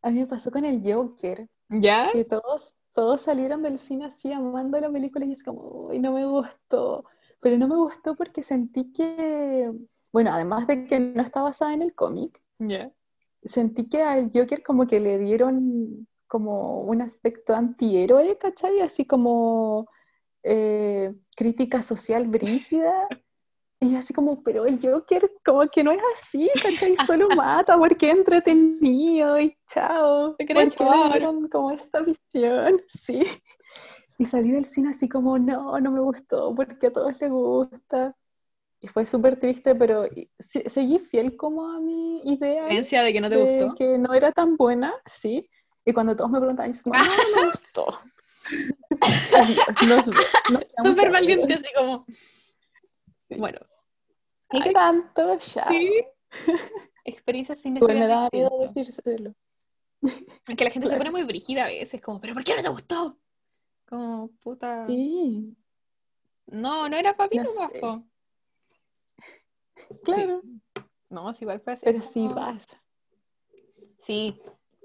a 0.02 0.10
mí 0.10 0.20
me 0.20 0.26
pasó 0.26 0.50
con 0.50 0.64
el 0.64 0.80
Joker. 0.82 1.48
¿Ya? 1.68 2.10
que 2.12 2.24
todos, 2.24 2.74
todos 2.92 3.22
salieron 3.22 3.62
del 3.62 3.78
cine 3.78 4.06
así 4.06 4.32
amando 4.32 4.78
la 4.80 4.90
película 4.90 5.24
y 5.24 5.32
es 5.32 5.42
como, 5.42 5.88
uy, 5.88 5.98
no 5.98 6.12
me 6.12 6.26
gustó. 6.26 7.04
Pero 7.40 7.58
no 7.58 7.68
me 7.68 7.76
gustó 7.76 8.14
porque 8.14 8.42
sentí 8.42 8.92
que, 8.92 9.70
bueno, 10.12 10.32
además 10.32 10.66
de 10.66 10.84
que 10.84 11.00
no 11.00 11.22
está 11.22 11.42
basada 11.42 11.74
en 11.74 11.82
el 11.82 11.94
cómic, 11.94 12.40
¿Ya? 12.58 12.90
sentí 13.42 13.88
que 13.88 14.02
al 14.02 14.30
Joker 14.32 14.62
como 14.62 14.86
que 14.86 15.00
le 15.00 15.18
dieron 15.18 16.08
como 16.26 16.80
un 16.80 17.02
aspecto 17.02 17.54
antihéroe, 17.54 18.38
¿cachai? 18.38 18.80
Así 18.80 19.04
como 19.04 19.88
eh, 20.42 21.14
crítica 21.36 21.82
social 21.82 22.26
brígida. 22.26 23.08
Y 23.84 23.92
yo 23.92 23.98
así 23.98 24.14
como, 24.14 24.42
pero 24.42 24.64
el 24.64 24.80
Joker 24.80 25.30
como 25.44 25.68
que 25.68 25.84
no 25.84 25.92
es 25.92 26.00
así, 26.16 26.48
¿cachai? 26.62 26.96
Solo 26.96 27.28
mata 27.36 27.76
porque 27.76 28.08
es 28.10 28.16
entretenido 28.16 29.38
y 29.38 29.54
chao. 29.68 30.34
Se 30.38 30.46
cree 30.46 30.64
¿Por 30.64 30.74
qué 30.74 30.84
le 30.84 30.90
chor. 30.90 31.10
dieron 31.12 31.48
como 31.50 31.70
esta 31.70 32.00
visión? 32.00 32.80
Sí. 32.86 33.22
Y 34.16 34.24
salí 34.24 34.52
del 34.52 34.64
cine 34.64 34.90
así 34.90 35.06
como, 35.06 35.38
no, 35.38 35.78
no 35.80 35.90
me 35.90 36.00
gustó 36.00 36.54
porque 36.54 36.86
a 36.86 36.92
todos 36.92 37.20
les 37.20 37.30
gusta. 37.30 38.16
Y 38.80 38.86
fue 38.88 39.04
súper 39.04 39.38
triste, 39.38 39.74
pero 39.74 40.06
se- 40.38 40.66
seguí 40.68 40.98
fiel 40.98 41.36
como 41.36 41.66
a 41.70 41.78
mi 41.80 42.20
idea 42.24 42.64
Creencia 42.64 43.02
de 43.02 43.12
que 43.12 43.20
no 43.20 43.28
te 43.28 43.36
de 43.36 43.64
gustó. 43.64 43.74
que 43.74 43.98
no 43.98 44.14
era 44.14 44.32
tan 44.32 44.56
buena, 44.56 44.94
sí. 45.04 45.46
Y 45.84 45.92
cuando 45.92 46.16
todos 46.16 46.30
me 46.30 46.38
preguntaban, 46.38 46.72
yo 46.72 46.82
como, 46.82 46.94
no, 46.96 47.04
no 47.04 47.42
me 47.42 47.46
gustó. 47.48 47.98
Súper 50.82 51.10
valiente, 51.10 51.54
así 51.54 51.66
como, 51.74 52.06
bueno, 53.30 53.58
¿Y 54.54 54.60
qué 54.60 54.68
Ay. 54.68 54.72
tanto? 54.74 55.38
Ya. 55.38 55.68
sí. 55.68 56.04
Experiencias 57.04 57.58
sin 57.58 57.76
Igual 57.76 57.98
me 57.98 58.06
daba 58.06 58.28
miedo 58.32 58.50
decírselo. 58.60 59.34
Es 60.48 60.56
que 60.56 60.64
la 60.64 60.70
gente 60.70 60.88
se 60.88 60.96
pone 60.96 61.10
muy 61.10 61.24
brígida 61.24 61.64
a 61.64 61.68
veces, 61.68 62.00
como, 62.00 62.20
¿pero 62.20 62.34
por 62.34 62.44
qué 62.44 62.54
no 62.56 62.62
te 62.62 62.68
gustó? 62.68 63.18
Como, 63.86 64.28
puta. 64.42 64.86
Sí, 64.86 65.56
No, 66.46 66.88
no 66.88 66.96
era 66.96 67.16
para 67.16 67.28
mí 67.30 67.38
No 67.38 67.44
po. 67.80 68.04
claro. 70.02 70.42
No, 71.10 71.32
sí, 71.32 71.44
igual 71.44 71.60
fue 71.60 71.72
así. 71.74 71.82
Pero 71.84 72.02
sí 72.02 72.28
pasa. 72.34 72.82
Sí, 74.00 74.38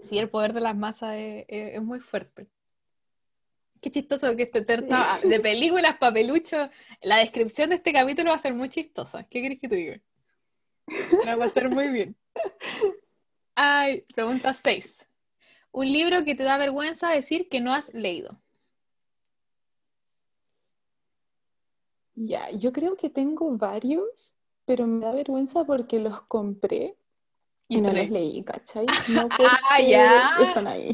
sí, 0.03 0.17
el 0.17 0.29
poder 0.29 0.53
de 0.53 0.61
las 0.61 0.75
masas 0.75 1.15
es, 1.15 1.45
es- 1.47 1.75
es 1.75 1.81
muy 1.83 1.99
fuerte. 1.99 2.49
Qué 3.81 3.89
chistoso 3.91 4.35
que 4.35 4.43
este 4.43 4.65
Sí. 4.77 5.27
de 5.27 5.39
películas, 5.39 5.97
papelucho. 5.97 6.69
La 7.01 7.17
descripción 7.17 7.69
de 7.69 7.75
este 7.75 7.93
capítulo 7.93 8.31
va 8.31 8.35
a 8.35 8.39
ser 8.39 8.53
muy 8.53 8.69
chistosa. 8.69 9.23
¿Qué 9.23 9.41
querés 9.41 9.59
que 9.59 9.69
te 9.69 9.75
diga? 9.75 10.01
La 11.25 11.35
va 11.35 11.45
a 11.45 11.49
ser 11.49 11.69
muy 11.69 11.87
bien. 11.87 12.15
Ay, 13.55 14.01
pregunta 14.13 14.53
6. 14.53 15.05
Un 15.71 15.91
libro 15.91 16.25
que 16.25 16.35
te 16.35 16.43
da 16.43 16.57
vergüenza 16.57 17.09
decir 17.09 17.47
que 17.49 17.61
no 17.61 17.73
has 17.73 17.93
leído. 17.93 18.41
Ya, 22.15 22.49
yo 22.51 22.73
creo 22.73 22.97
que 22.97 23.09
tengo 23.09 23.55
varios, 23.55 24.33
pero 24.65 24.85
me 24.87 25.05
da 25.05 25.13
vergüenza 25.13 25.63
porque 25.63 25.99
los 25.99 26.21
compré 26.23 26.97
y 27.69 27.79
no 27.81 27.93
los 27.93 28.09
leí, 28.09 28.43
¿cachai? 28.43 28.85
No 29.15 29.29
Ah, 29.39 29.79
ya. 29.79 30.31
están 30.43 30.67
ahí. 30.67 30.89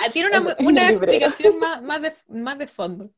Ah, 0.00 0.10
tiene 0.12 0.28
una, 0.28 0.56
una 0.60 0.88
explicación 0.90 1.58
más, 1.58 1.82
más, 1.82 2.00
de, 2.02 2.12
más 2.28 2.58
de 2.58 2.66
fondo. 2.66 3.10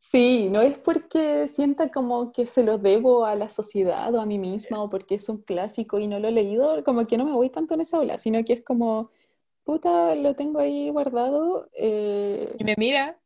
Sí, 0.00 0.48
no 0.50 0.62
es 0.62 0.78
porque 0.78 1.48
sienta 1.48 1.90
como 1.90 2.32
que 2.32 2.46
se 2.46 2.62
lo 2.62 2.78
debo 2.78 3.26
a 3.26 3.34
la 3.34 3.50
sociedad 3.50 4.14
o 4.14 4.20
a 4.20 4.24
mí 4.26 4.38
misma 4.38 4.80
o 4.82 4.88
porque 4.88 5.16
es 5.16 5.28
un 5.28 5.38
clásico 5.42 5.98
y 5.98 6.06
no 6.06 6.20
lo 6.20 6.28
he 6.28 6.32
leído, 6.32 6.82
como 6.84 7.06
que 7.08 7.18
no 7.18 7.24
me 7.24 7.32
voy 7.32 7.50
tanto 7.50 7.74
en 7.74 7.80
esa 7.80 7.98
ola, 7.98 8.16
sino 8.16 8.42
que 8.44 8.52
es 8.52 8.62
como, 8.62 9.10
puta, 9.64 10.14
lo 10.14 10.34
tengo 10.36 10.60
ahí 10.60 10.90
guardado, 10.90 11.68
eh, 11.74 12.54
Y 12.56 12.62
me 12.64 12.74
mira 12.78 13.18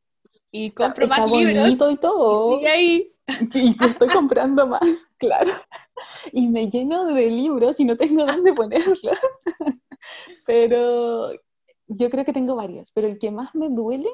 y 0.51 0.69
está, 0.69 0.87
compro 0.87 1.05
está 1.05 1.19
más 1.19 1.31
libros. 1.31 1.63
bonito 1.65 1.91
y 1.91 1.97
todo, 1.99 2.61
Y 2.63 2.67
ahí, 2.67 3.13
y 3.55 3.77
que 3.77 3.87
estoy 3.87 4.09
comprando 4.09 4.67
más, 4.67 4.83
claro, 5.19 5.53
y 6.33 6.49
me 6.49 6.71
lleno 6.71 7.07
de 7.07 7.27
libros 7.27 7.81
y 7.81 7.85
no 7.85 7.97
tengo 7.97 8.27
dónde 8.27 8.53
ponerlos, 8.53 9.01
pero 10.47 11.33
yo 11.87 12.11
creo 12.11 12.25
que 12.25 12.33
tengo 12.33 12.57
varios, 12.57 12.91
pero 12.93 13.07
el 13.07 13.19
que 13.19 13.31
más 13.31 13.55
me 13.55 13.69
duele 13.69 14.11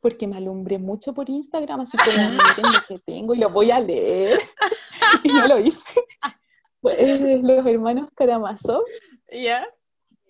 porque 0.00 0.26
me 0.26 0.38
alumbré 0.38 0.78
mucho 0.78 1.12
por 1.12 1.28
Instagram, 1.28 1.80
así 1.80 1.98
como 1.98 2.16
miren 2.16 2.72
lo 2.72 2.80
que 2.88 2.98
tengo 3.04 3.34
y 3.34 3.38
lo 3.38 3.50
voy 3.50 3.70
a 3.70 3.80
leer. 3.80 4.40
y 5.22 5.28
no 5.28 5.46
lo 5.46 5.58
hice. 5.58 6.00
Pues 6.80 7.20
los 7.20 7.66
hermanos 7.66 8.08
Karamazov, 8.16 8.82
ya. 9.30 9.68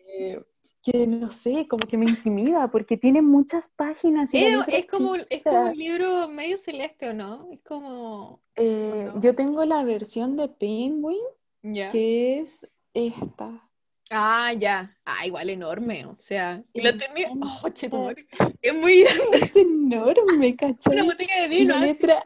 eh, 0.08 0.42
que 0.82 1.06
no 1.06 1.30
sé, 1.30 1.66
como 1.68 1.86
que 1.86 1.96
me 1.96 2.06
intimida, 2.06 2.70
porque 2.70 2.96
tienen 2.96 3.24
muchas 3.24 3.68
páginas. 3.76 4.32
y 4.32 4.44
Es, 4.44 4.58
es 4.68 4.86
como, 4.86 5.14
es 5.16 5.42
como 5.42 5.70
un 5.70 5.76
libro 5.76 6.28
medio 6.28 6.56
celeste, 6.58 7.08
¿o 7.10 7.12
no? 7.12 7.48
Es 7.52 7.60
como. 7.62 8.40
Eh, 8.56 9.08
¿o 9.10 9.14
no? 9.14 9.20
Yo 9.20 9.34
tengo 9.34 9.64
la 9.64 9.84
versión 9.84 10.36
de 10.36 10.48
Penguin, 10.48 11.18
Ya. 11.62 11.90
que 11.90 12.40
es 12.40 12.66
esta. 12.94 13.66
Ah, 14.10 14.52
ya. 14.54 14.96
Ah, 15.04 15.24
igual 15.26 15.50
enorme. 15.50 16.04
O 16.06 16.16
sea, 16.18 16.62
y 16.72 16.80
lo 16.80 16.96
tenía. 16.96 17.30
Oh, 17.62 17.68
chetumare. 17.68 18.26
Es 18.62 18.74
muy 18.74 19.02
grande. 19.02 19.38
Es 19.40 19.56
enorme, 19.56 20.56
¿cachai? 20.56 20.94
Una 20.94 21.04
botella 21.04 21.42
de 21.42 21.48
vino. 21.48 21.74
la 21.74 21.80
letra, 21.80 22.24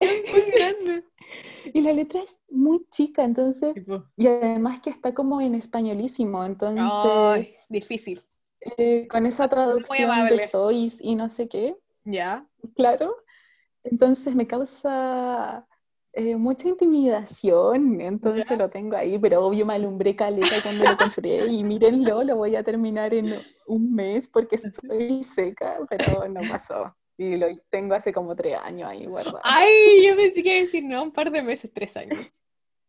muy 0.00 0.50
grande. 0.52 1.04
y 1.74 1.80
la 1.82 1.92
letra 1.92 2.22
es 2.22 2.38
muy 2.50 2.86
chica, 2.90 3.24
entonces, 3.24 3.74
Tipo, 3.74 4.04
y 4.16 4.26
además 4.26 4.80
que 4.80 4.90
está 4.90 5.14
como 5.14 5.40
en 5.40 5.54
españolísimo, 5.54 6.44
entonces, 6.44 7.10
ay, 7.12 7.54
difícil. 7.68 8.22
eh, 8.60 9.08
con 9.08 9.26
esa 9.26 9.48
traducción 9.48 10.28
de 10.28 10.40
sois 10.40 11.00
y 11.00 11.14
no 11.16 11.28
sé 11.28 11.48
qué, 11.48 11.76
Ya. 12.04 12.46
claro, 12.76 13.14
entonces 13.84 14.34
me 14.36 14.46
causa 14.46 15.66
eh, 16.12 16.36
mucha 16.36 16.68
intimidación, 16.68 18.00
entonces 18.00 18.46
Ya. 18.50 18.56
lo 18.58 18.70
tengo 18.70 18.96
ahí, 18.96 19.18
pero 19.18 19.44
obvio 19.46 19.66
me 19.66 19.74
alumbré 19.74 20.16
caleta 20.16 20.62
cuando 20.62 20.86
lo 20.86 20.96
compré 20.96 21.46
y 21.46 21.64
mírenlo, 21.64 22.22
lo 22.24 22.36
voy 22.36 22.56
a 22.56 22.64
terminar 22.64 23.14
en 23.14 23.44
un 23.66 23.94
mes 23.94 24.28
porque 24.28 24.56
estoy 24.56 25.22
seca, 25.24 25.78
pero 25.88 26.28
no 26.28 26.46
pasó. 26.48 26.94
Y 27.20 27.36
lo 27.36 27.48
tengo 27.68 27.94
hace 27.94 28.14
como 28.14 28.34
tres 28.34 28.56
años 28.62 28.88
ahí 28.88 29.04
guardado. 29.04 29.40
Ay, 29.42 30.06
yo 30.06 30.16
pensé 30.16 30.42
que 30.42 30.48
iba 30.48 30.58
a 30.58 30.64
decir, 30.64 30.84
no, 30.84 31.02
un 31.02 31.12
par 31.12 31.30
de 31.30 31.42
meses, 31.42 31.70
tres 31.70 31.94
años. 31.94 32.18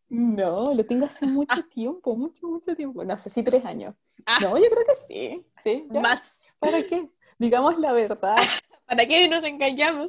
No, 0.08 0.72
lo 0.72 0.86
tengo 0.86 1.04
hace 1.04 1.26
mucho 1.26 1.62
tiempo, 1.66 2.16
mucho, 2.16 2.46
mucho 2.46 2.74
tiempo. 2.74 3.04
No 3.04 3.18
sé 3.18 3.28
si 3.28 3.42
tres 3.42 3.62
años. 3.66 3.94
Ah. 4.24 4.38
No, 4.40 4.56
yo 4.56 4.70
creo 4.70 4.86
que 4.86 4.94
sí. 4.94 5.46
Sí, 5.62 5.86
ya. 5.90 6.00
Más. 6.00 6.38
¿Para 6.58 6.82
qué? 6.82 7.10
Digamos 7.38 7.78
la 7.78 7.92
verdad. 7.92 8.36
¿Para 8.86 9.04
qué 9.04 9.28
nos 9.28 9.44
engañamos? 9.44 10.08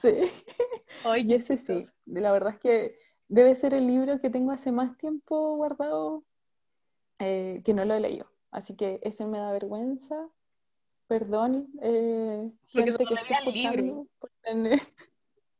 Sí. 0.00 0.32
Y 1.18 1.34
ese 1.34 1.58
sí. 1.58 1.86
La 2.06 2.32
verdad 2.32 2.54
es 2.54 2.60
que 2.60 2.98
debe 3.28 3.56
ser 3.56 3.74
el 3.74 3.86
libro 3.86 4.18
que 4.20 4.30
tengo 4.30 4.52
hace 4.52 4.72
más 4.72 4.96
tiempo 4.96 5.56
guardado 5.56 6.24
eh, 7.18 7.60
que 7.62 7.74
no 7.74 7.84
lo 7.84 7.92
he 7.92 8.00
leído. 8.00 8.32
Así 8.50 8.74
que 8.74 9.00
ese 9.02 9.26
me 9.26 9.36
da 9.36 9.52
vergüenza. 9.52 10.30
Perdón, 11.10 11.66
eh, 11.82 12.52
gente 12.68 13.04
que 13.04 13.14
el 13.14 13.18
libro. 13.18 13.40
escuchando 13.42 14.06
por 14.20 14.30
tener, 14.44 14.80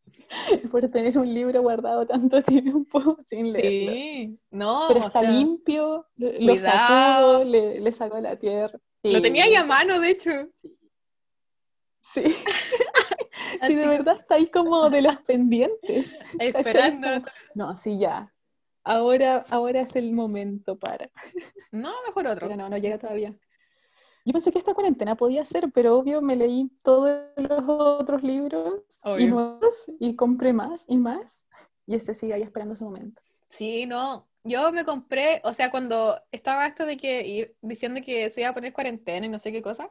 por 0.71 0.89
tener 0.93 1.19
un 1.19 1.35
libro 1.35 1.61
guardado 1.61 2.07
tanto 2.07 2.41
tiempo 2.45 3.17
sin 3.29 3.53
leerlo. 3.53 3.93
Sí, 3.93 4.39
no, 4.53 4.85
Pero 4.87 5.07
está 5.07 5.23
sea, 5.23 5.31
limpio, 5.33 6.07
lo 6.17 6.57
sacudo, 6.57 7.43
le, 7.43 7.81
le 7.81 7.93
saco 7.93 8.21
la 8.21 8.37
tierra. 8.37 8.79
lo 9.03 9.21
tenía 9.21 9.43
ahí 9.43 9.57
a 9.57 9.65
mano, 9.65 9.99
de 9.99 10.11
hecho. 10.11 10.31
Sí. 12.15 12.23
Sí, 13.67 13.75
de 13.75 13.89
verdad 13.89 14.19
está 14.21 14.37
ahí 14.37 14.47
como 14.47 14.89
de 14.89 15.03
los 15.03 15.17
pendientes. 15.23 16.17
esperando. 16.39 17.09
Como, 17.09 17.27
No, 17.57 17.75
sí, 17.75 17.99
ya. 17.99 18.33
Ahora, 18.85 19.45
ahora 19.51 19.81
es 19.81 19.97
el 19.97 20.13
momento 20.13 20.79
para. 20.79 21.11
No, 21.73 21.93
mejor 22.07 22.29
otro. 22.29 22.47
Pero 22.47 22.57
no, 22.57 22.69
no 22.69 22.77
llega 22.79 22.99
todavía. 22.99 23.35
Yo 24.25 24.33
pensé 24.33 24.53
que 24.53 24.59
esta 24.59 24.75
cuarentena 24.75 25.17
podía 25.17 25.45
ser, 25.45 25.71
pero 25.73 25.97
obvio 25.97 26.21
me 26.21 26.37
leí 26.37 26.71
todos 26.83 27.21
los 27.37 27.63
otros 27.67 28.23
libros 28.23 28.83
y 29.05 29.09
Obvio. 29.09 29.29
nuevos 29.29 29.91
y 29.99 30.15
compré 30.15 30.53
más 30.53 30.85
y 30.89 30.97
más. 30.99 31.47
Y 31.87 31.95
este 31.95 32.15
sigue 32.15 32.35
ahí 32.35 32.43
esperando 32.43 32.77
su 32.77 32.85
momento. 32.85 33.23
Sí, 33.49 33.87
no. 33.87 34.29
Yo 34.45 34.73
me 34.73 34.85
compré, 34.85 35.41
o 35.45 35.53
sea, 35.53 35.71
cuando 35.71 36.21
estaba 36.33 36.67
esto 36.67 36.87
de 36.87 36.97
que 36.97 37.27
y 37.27 37.51
diciendo 37.61 38.01
que 38.05 38.31
se 38.31 38.41
iba 38.43 38.51
a 38.51 38.55
poner 38.55 38.73
cuarentena 38.73 39.27
y 39.27 39.29
no 39.29 39.39
sé 39.39 39.53
qué 39.53 39.63
cosa, 39.63 39.91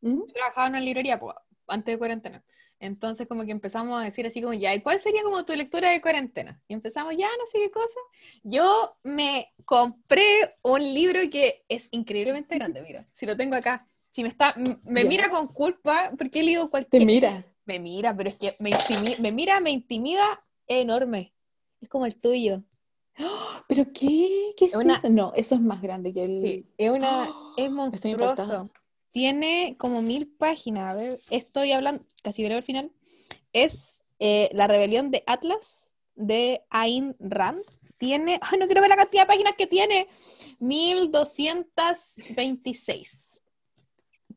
¿Mm? 0.00 0.18
yo 0.26 0.32
trabajaba 0.32 0.66
en 0.68 0.72
una 0.74 0.80
librería 0.80 1.20
po, 1.20 1.34
antes 1.68 1.94
de 1.94 1.98
cuarentena. 1.98 2.42
Entonces 2.80 3.28
como 3.28 3.44
que 3.44 3.52
empezamos 3.52 4.00
a 4.00 4.04
decir 4.04 4.26
así 4.26 4.40
como, 4.40 4.54
ya, 4.54 4.74
¿y 4.74 4.80
cuál 4.80 4.98
sería 5.00 5.22
como 5.22 5.44
tu 5.44 5.52
lectura 5.54 5.90
de 5.90 6.00
cuarentena? 6.00 6.60
Y 6.66 6.72
empezamos, 6.74 7.14
ya, 7.16 7.28
no 7.38 7.46
sé 7.46 7.58
qué 7.58 7.70
cosa. 7.70 8.00
Yo 8.42 8.96
me 9.04 9.52
compré 9.66 10.56
un 10.62 10.80
libro 10.80 11.20
que 11.30 11.62
es 11.68 11.88
increíblemente 11.92 12.54
grande, 12.56 12.80
mira, 12.82 13.06
si 13.12 13.26
lo 13.26 13.36
tengo 13.36 13.54
acá. 13.54 13.86
Si 14.12 14.22
me 14.22 14.28
está, 14.30 14.54
me 14.84 15.04
mira 15.04 15.30
con 15.30 15.46
culpa 15.46 16.10
porque 16.18 16.40
he 16.40 16.42
leído 16.42 16.64
Te 16.64 16.70
cualquier... 16.70 17.04
mira. 17.04 17.46
Me 17.66 17.78
mira, 17.78 18.16
pero 18.16 18.30
es 18.30 18.36
que 18.36 18.56
me, 18.58 18.70
intimi- 18.70 19.18
me 19.20 19.30
mira, 19.30 19.60
me 19.60 19.70
intimida, 19.70 20.42
es 20.66 20.82
enorme. 20.82 21.32
Es 21.80 21.88
como 21.88 22.06
el 22.06 22.16
tuyo. 22.16 22.62
¿Pero 23.68 23.84
qué? 23.92 24.54
¿Qué 24.56 24.64
es 24.64 24.74
una- 24.74 24.94
eso? 24.94 25.08
No, 25.08 25.32
eso 25.36 25.54
es 25.54 25.60
más 25.60 25.80
grande 25.80 26.12
que 26.12 26.24
el. 26.24 26.42
Sí, 26.42 26.66
es 26.78 26.90
una, 26.90 27.26
es 27.56 27.64
Estoy 27.66 27.70
monstruoso. 28.16 28.70
Tiene 29.12 29.76
como 29.78 30.02
mil 30.02 30.28
páginas. 30.28 30.92
A 30.92 30.96
ver, 30.96 31.20
estoy 31.30 31.72
hablando, 31.72 32.04
casi 32.22 32.42
veré 32.42 32.56
al 32.56 32.62
final. 32.62 32.90
Es 33.52 34.02
eh, 34.18 34.48
La 34.52 34.66
rebelión 34.66 35.10
de 35.10 35.22
Atlas 35.26 35.94
de 36.14 36.62
Ayn 36.70 37.16
Rand. 37.18 37.62
Tiene, 37.98 38.38
ay, 38.42 38.58
no 38.58 38.66
quiero 38.66 38.80
ver 38.80 38.90
la 38.90 38.96
cantidad 38.96 39.22
de 39.22 39.26
páginas 39.26 39.54
que 39.58 39.66
tiene. 39.66 40.08
1226. 40.58 43.36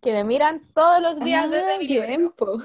Que 0.01 0.11
me 0.11 0.23
miran 0.23 0.59
todos 0.73 1.01
los 1.01 1.19
días 1.19 1.49
desde 1.49 1.73
Ah, 1.73 1.77
mi 1.77 1.87
librero. 1.87 2.07
tiempo. 2.17 2.57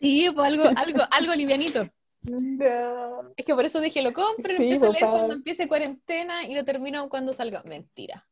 Sí, 0.00 0.28
pues 0.34 0.46
algo, 0.46 0.64
algo, 0.76 1.00
algo 1.10 1.34
livianito. 1.34 1.88
No. 2.22 3.32
Es 3.36 3.44
que 3.44 3.54
por 3.54 3.64
eso 3.64 3.80
dije, 3.80 4.02
lo 4.02 4.12
compro, 4.12 4.52
lo 4.52 4.56
Sí, 4.58 4.62
empiezo 4.62 4.86
a 4.86 4.90
leer 4.90 5.10
cuando 5.10 5.34
empiece 5.34 5.66
cuarentena 5.68 6.44
y 6.46 6.54
lo 6.54 6.64
termino 6.64 7.08
cuando 7.08 7.32
salga. 7.34 7.62
Mentira. 7.64 8.26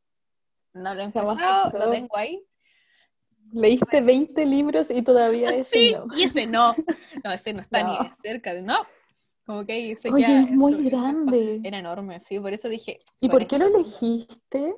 No 0.73 0.93
lo 0.95 1.01
he 1.01 1.05
empezado, 1.05 1.77
lo 1.77 1.91
tengo 1.91 2.15
ahí. 2.15 2.41
Leíste 3.53 4.01
20 4.01 4.45
libros 4.45 4.89
y 4.91 5.01
todavía 5.01 5.49
ese 5.55 5.71
Sí, 5.79 5.95
no. 5.95 6.15
y 6.17 6.23
ese 6.23 6.45
no. 6.47 6.75
No, 7.23 7.31
ese 7.31 7.53
no 7.53 7.61
está 7.61 7.83
No. 7.83 8.03
ni 8.03 8.09
cerca 8.21 8.53
de. 8.53 8.61
No. 8.61 8.85
Como 9.45 9.65
que 9.65 9.91
ese 9.93 10.11
Oye, 10.11 10.21
ya 10.27 10.41
es 10.41 10.51
muy 10.51 10.73
eso- 10.73 10.83
grande. 10.83 11.59
Era 11.63 11.79
enorme, 11.79 12.19
sí, 12.19 12.39
por 12.39 12.53
eso 12.53 12.69
dije. 12.69 12.99
¿Y 13.19 13.29
por 13.29 13.47
qué 13.47 13.57
lo 13.57 13.65
elegiste? 13.65 14.75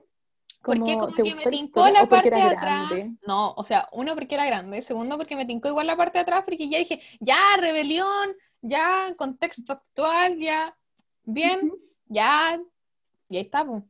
Porque 0.64 0.94
como 0.94 1.08
¿te 1.08 1.24
que 1.24 1.36
me 1.36 1.44
tincó 1.48 1.88
la 1.90 2.06
parte 2.08 2.30
de 2.30 2.42
atrás. 2.42 2.90
grande? 2.90 3.16
No, 3.26 3.52
o 3.54 3.64
sea, 3.64 3.90
uno 3.94 4.14
porque 4.14 4.36
era 4.36 4.46
grande, 4.46 4.82
segundo 4.84 5.18
porque 5.18 5.36
me 5.36 5.46
tincó 5.46 5.68
igual 5.70 5.88
la 5.88 5.98
parte 5.98 6.20
de 6.20 6.22
atrás, 6.22 6.44
porque 6.46 6.70
ya 6.70 6.78
dije, 6.78 7.02
ya, 7.20 7.40
rebelión, 7.60 8.30
ya, 8.62 9.14
contexto 9.18 9.74
actual, 9.74 10.38
ya, 10.38 10.78
bien, 11.24 11.72
ya, 12.06 12.62
y 13.28 13.38
ahí 13.38 13.42
está, 13.44 13.66
pues. 13.66 13.84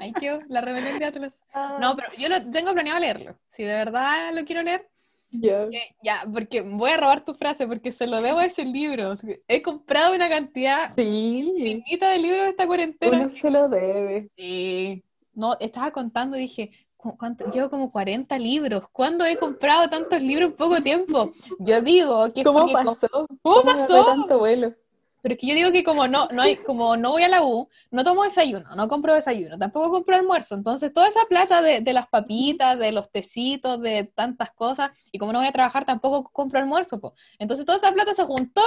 Ahí 0.00 0.12
quedó, 0.12 0.40
la 0.48 0.60
rebelión 0.60 0.98
de 0.98 1.04
Atlas. 1.04 1.32
Ah, 1.52 1.78
No, 1.80 1.96
pero 1.96 2.08
yo 2.18 2.28
lo 2.28 2.50
tengo 2.50 2.72
planeado 2.72 3.00
leerlo. 3.00 3.36
Si 3.48 3.62
de 3.62 3.72
verdad 3.74 4.32
lo 4.34 4.44
quiero 4.44 4.62
leer, 4.62 4.86
ya. 5.30 5.64
eh, 5.64 5.94
ya, 6.02 6.24
porque 6.32 6.60
voy 6.62 6.90
a 6.90 6.96
robar 6.96 7.24
tu 7.24 7.34
frase, 7.34 7.66
porque 7.66 7.92
se 7.92 8.06
lo 8.06 8.20
debo 8.20 8.38
a 8.38 8.46
ese 8.46 8.64
libro. 8.64 9.16
He 9.48 9.62
comprado 9.62 10.14
una 10.14 10.28
cantidad 10.28 10.94
Sí, 10.94 11.38
infinita 11.56 12.10
de 12.10 12.18
libros 12.18 12.48
esta 12.48 12.66
cuarentena. 12.66 13.16
uno 13.18 13.28
se 13.28 13.50
lo 13.50 13.68
debe. 13.68 14.30
Sí. 14.36 15.02
No, 15.34 15.56
estaba 15.60 15.90
contando 15.92 16.36
y 16.36 16.40
dije, 16.40 16.70
"¿Cu- 16.96 17.16
¿cuánto? 17.16 17.48
Llevo 17.50 17.70
como 17.70 17.90
40 17.90 18.38
libros. 18.38 18.88
¿Cuándo 18.92 19.24
he 19.24 19.36
comprado 19.36 19.88
tantos 19.88 20.20
libros 20.20 20.50
en 20.50 20.56
poco 20.56 20.82
tiempo? 20.82 21.32
Yo 21.60 21.80
digo 21.80 22.32
que 22.32 22.40
es 22.40 22.46
¿Cómo 22.46 22.70
pasó? 22.72 23.08
¿Cómo 23.42 23.70
agarró 23.70 23.88
pasó? 23.88 24.04
tanto 24.06 24.38
vuelo? 24.38 24.74
Pero 25.22 25.34
es 25.34 25.38
que 25.40 25.46
yo 25.46 25.54
digo 25.54 25.72
que 25.72 25.84
como 25.84 26.08
no, 26.08 26.28
no 26.32 26.42
hay, 26.42 26.56
como 26.56 26.96
no 26.96 27.10
voy 27.10 27.22
a 27.22 27.28
la 27.28 27.44
U, 27.44 27.68
no 27.90 28.04
tomo 28.04 28.24
desayuno, 28.24 28.74
no 28.74 28.88
compro 28.88 29.14
desayuno, 29.14 29.58
tampoco 29.58 29.90
compro 29.90 30.16
almuerzo. 30.16 30.54
Entonces, 30.54 30.92
toda 30.92 31.08
esa 31.08 31.24
plata 31.28 31.60
de, 31.62 31.80
de 31.80 31.92
las 31.92 32.08
papitas, 32.08 32.78
de 32.78 32.92
los 32.92 33.10
tecitos, 33.10 33.80
de 33.80 34.04
tantas 34.14 34.52
cosas, 34.52 34.90
y 35.12 35.18
como 35.18 35.32
no 35.32 35.40
voy 35.40 35.48
a 35.48 35.52
trabajar, 35.52 35.84
tampoco 35.84 36.30
compro 36.32 36.58
almuerzo, 36.58 37.00
po. 37.00 37.14
Entonces, 37.38 37.66
toda 37.66 37.78
esa 37.78 37.92
plata 37.92 38.14
se 38.14 38.24
juntó 38.24 38.62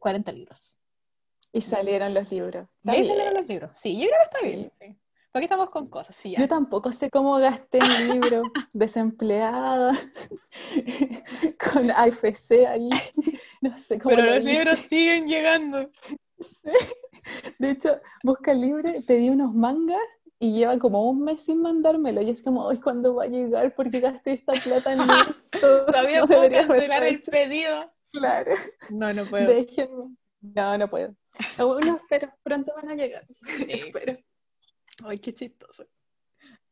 40 0.00 0.32
libros. 0.32 0.74
Y 1.52 1.60
salieron 1.60 2.14
los 2.14 2.30
libros. 2.30 2.66
Y 2.84 3.04
salieron 3.04 3.34
los 3.34 3.46
libros. 3.46 3.70
Sí, 3.74 3.94
yo 3.98 4.06
creo 4.06 4.18
que 4.18 4.24
está 4.24 4.38
Sí. 4.40 4.46
bien. 4.80 5.01
Sí. 5.32 5.32
¿Para 5.32 5.40
qué 5.40 5.44
estamos 5.46 5.70
con 5.70 5.88
cosas? 5.88 6.14
Sí. 6.16 6.34
Yo 6.38 6.48
tampoco 6.48 6.92
sé 6.92 7.10
cómo 7.10 7.36
gasté 7.38 7.78
en 7.78 8.08
libros, 8.12 8.44
desempleada, 8.72 9.92
con 11.72 11.90
AFC 11.90 12.66
ahí, 12.68 12.90
no 13.60 13.78
sé 13.78 13.98
cómo 13.98 14.14
Pero 14.14 14.26
lo 14.26 14.34
los 14.36 14.40
hice. 14.44 14.52
libros 14.52 14.80
siguen 14.80 15.26
llegando. 15.28 15.90
De 17.58 17.70
hecho, 17.70 18.00
Busca 18.22 18.52
Libre 18.52 19.02
pedí 19.06 19.30
unos 19.30 19.54
mangas 19.54 20.00
y 20.38 20.52
lleva 20.54 20.78
como 20.78 21.08
un 21.08 21.22
mes 21.22 21.40
sin 21.42 21.62
mandármelo. 21.62 22.20
Y 22.20 22.30
es 22.30 22.42
como, 22.42 22.64
hoy 22.64 22.80
¿cuándo 22.80 23.14
va 23.14 23.24
a 23.24 23.28
llegar? 23.28 23.74
Porque 23.74 24.00
gasté 24.00 24.32
esta 24.32 24.52
plata 24.54 24.92
en 24.92 25.00
esto. 25.02 25.86
Todavía 25.86 26.20
No 26.20 26.26
puedo 26.26 26.50
cancelar 26.50 27.04
el 27.04 27.20
pedido. 27.20 27.80
Claro, 28.10 28.54
No, 28.90 29.12
no 29.12 29.24
puedo. 29.24 29.46
déjenme. 29.46 30.16
No, 30.40 30.76
no 30.76 30.90
puedo. 30.90 31.14
Aún 31.58 31.86
no 31.86 31.96
espero, 31.96 32.32
pronto 32.42 32.72
van 32.74 32.90
a 32.90 32.94
llegar. 32.96 33.24
Espero. 33.68 34.18
Ay, 35.04 35.18
qué 35.18 35.34
chistoso. 35.34 35.86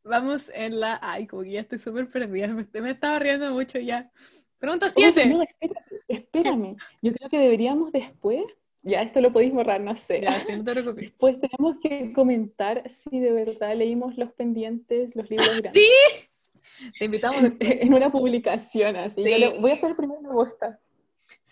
Vamos 0.03 0.49
en 0.53 0.79
la. 0.79 0.99
Ay, 1.01 1.27
como 1.27 1.43
que 1.43 1.51
ya 1.51 1.61
estoy 1.61 1.79
súper 1.79 2.09
perdida. 2.09 2.47
Me, 2.47 2.65
me 2.81 2.91
estaba 2.91 3.19
riendo 3.19 3.51
mucho 3.53 3.79
ya. 3.79 4.11
Pregunta 4.57 4.91
Oye, 4.95 5.11
7. 5.13 5.25
no, 5.27 5.41
espérate, 5.41 6.01
espérame. 6.07 6.75
Yo 7.01 7.13
creo 7.13 7.29
que 7.29 7.39
deberíamos 7.39 7.91
después, 7.91 8.43
ya 8.83 9.01
esto 9.01 9.19
lo 9.21 9.31
podéis 9.33 9.53
borrar, 9.53 9.81
no 9.81 9.95
sé. 9.95 10.21
Ya, 10.21 10.31
sí, 10.39 10.53
no 10.55 10.63
te 10.63 10.71
preocupes. 10.73 11.05
Después 11.05 11.39
tenemos 11.39 11.77
que 11.81 12.13
comentar 12.13 12.87
si 12.89 13.19
de 13.19 13.31
verdad 13.31 13.75
leímos 13.75 14.17
los 14.17 14.31
pendientes, 14.33 15.15
los 15.15 15.29
libros 15.29 15.61
grandes. 15.61 15.83
Sí. 15.83 16.89
Te 16.97 17.05
invitamos 17.05 17.41
después. 17.43 17.69
En 17.81 17.93
una 17.93 18.11
publicación 18.11 18.95
así. 18.95 19.21
Yo 19.23 19.27
Sí. 19.35 19.39
le- 19.39 19.59
voy 19.59 19.71
a 19.71 19.73
hacer 19.75 19.95
primero 19.95 20.21
me 20.21 20.29
gusta. 20.33 20.79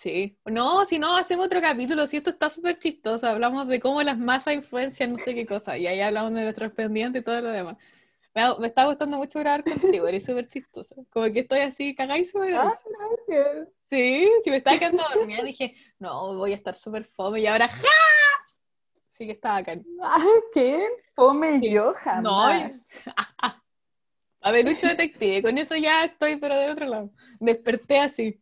Sí. 0.01 0.37
No, 0.45 0.85
si 0.85 0.97
no, 0.97 1.17
hacemos 1.17 1.47
otro 1.47 1.59
capítulo. 1.59 2.07
Si 2.07 2.15
esto 2.15 2.29
está 2.29 2.49
súper 2.49 2.79
chistoso. 2.79 3.27
Hablamos 3.27 3.67
de 3.67 3.81
cómo 3.81 4.01
las 4.01 4.17
masas 4.17 4.53
influencian 4.53 5.11
no 5.11 5.17
sé 5.17 5.35
qué 5.35 5.45
cosa. 5.45 5.77
Y 5.77 5.87
ahí 5.87 5.99
hablamos 5.99 6.33
de 6.33 6.43
nuestros 6.43 6.71
pendientes 6.71 7.21
y 7.21 7.25
todo 7.25 7.41
lo 7.41 7.49
demás. 7.51 7.75
Me, 8.33 8.41
ha- 8.43 8.55
me 8.55 8.67
está 8.67 8.85
gustando 8.85 9.17
mucho 9.17 9.39
grabar 9.39 9.61
contigo. 9.65 10.07
Eres 10.07 10.23
súper 10.23 10.47
chistoso. 10.47 11.05
Como 11.09 11.25
que 11.33 11.41
estoy 11.41 11.59
así 11.59 11.93
cagadísima. 11.95 12.45
de 12.45 12.55
Ah, 12.55 12.79
gracias. 13.27 13.67
Sí, 13.89 14.29
si 14.41 14.49
me 14.51 14.57
estaba 14.57 14.79
quedando 14.79 15.03
dormida, 15.13 15.43
dije, 15.43 15.75
no, 15.97 16.33
voy 16.37 16.53
a 16.53 16.55
estar 16.55 16.77
súper 16.77 17.03
fome 17.03 17.41
y 17.41 17.47
ahora 17.47 17.67
¡ja! 17.67 17.83
Sí 19.09 19.25
que 19.25 19.33
estaba 19.33 19.57
acá. 19.57 19.77
Ah, 20.01 20.23
¿qué? 20.53 20.87
Fome 21.13 21.59
Sí. 21.59 21.71
yo 21.71 21.93
jamás. 21.95 22.87
A 24.41 24.51
ver, 24.53 24.63
Lucho 24.63 24.87
Detective, 24.87 25.41
con 25.41 25.57
eso 25.57 25.75
ya 25.75 26.05
estoy, 26.05 26.37
pero 26.37 26.55
del 26.55 26.69
otro 26.71 26.85
lado. 26.85 27.11
Desperté 27.41 27.99
así. 27.99 28.39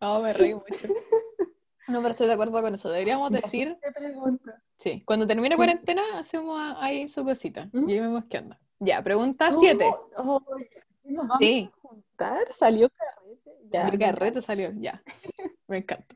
No, 0.00 0.20
me 0.20 0.32
reí 0.32 0.54
mucho. 0.54 0.66
No, 1.88 2.02
pero 2.02 2.10
estoy 2.10 2.26
de 2.26 2.34
acuerdo 2.34 2.60
con 2.60 2.74
eso. 2.74 2.90
Deberíamos 2.90 3.30
Ya, 3.30 3.38
decir, 3.38 3.78
pregunta. 3.94 4.62
sí, 4.78 5.02
cuando 5.06 5.26
termine 5.26 5.54
Sí. 5.54 5.56
cuarentena, 5.56 6.02
hacemos 6.18 6.60
ahí 6.80 7.08
su 7.08 7.24
cosita. 7.24 7.70
¿Mm? 7.72 7.88
Y 7.88 7.92
ahí 7.94 8.00
vemos 8.00 8.24
qué 8.28 8.38
onda. 8.40 8.60
Ya, 8.78 9.02
pregunta 9.02 9.48
¿Cómo? 9.48 9.60
7. 9.60 9.84
Oye, 10.18 10.68
¿nos 11.04 11.26
vamos 11.28 11.38
Sí, 11.40 11.70
a 11.72 11.80
juntar? 11.80 12.52
¿Salió 12.52 12.90
carrete? 12.90 13.50
Ya, 13.70 13.98
carrete 13.98 14.42
salió, 14.42 14.70
ya. 14.76 15.02
Me 15.66 15.78
encanta. 15.78 16.14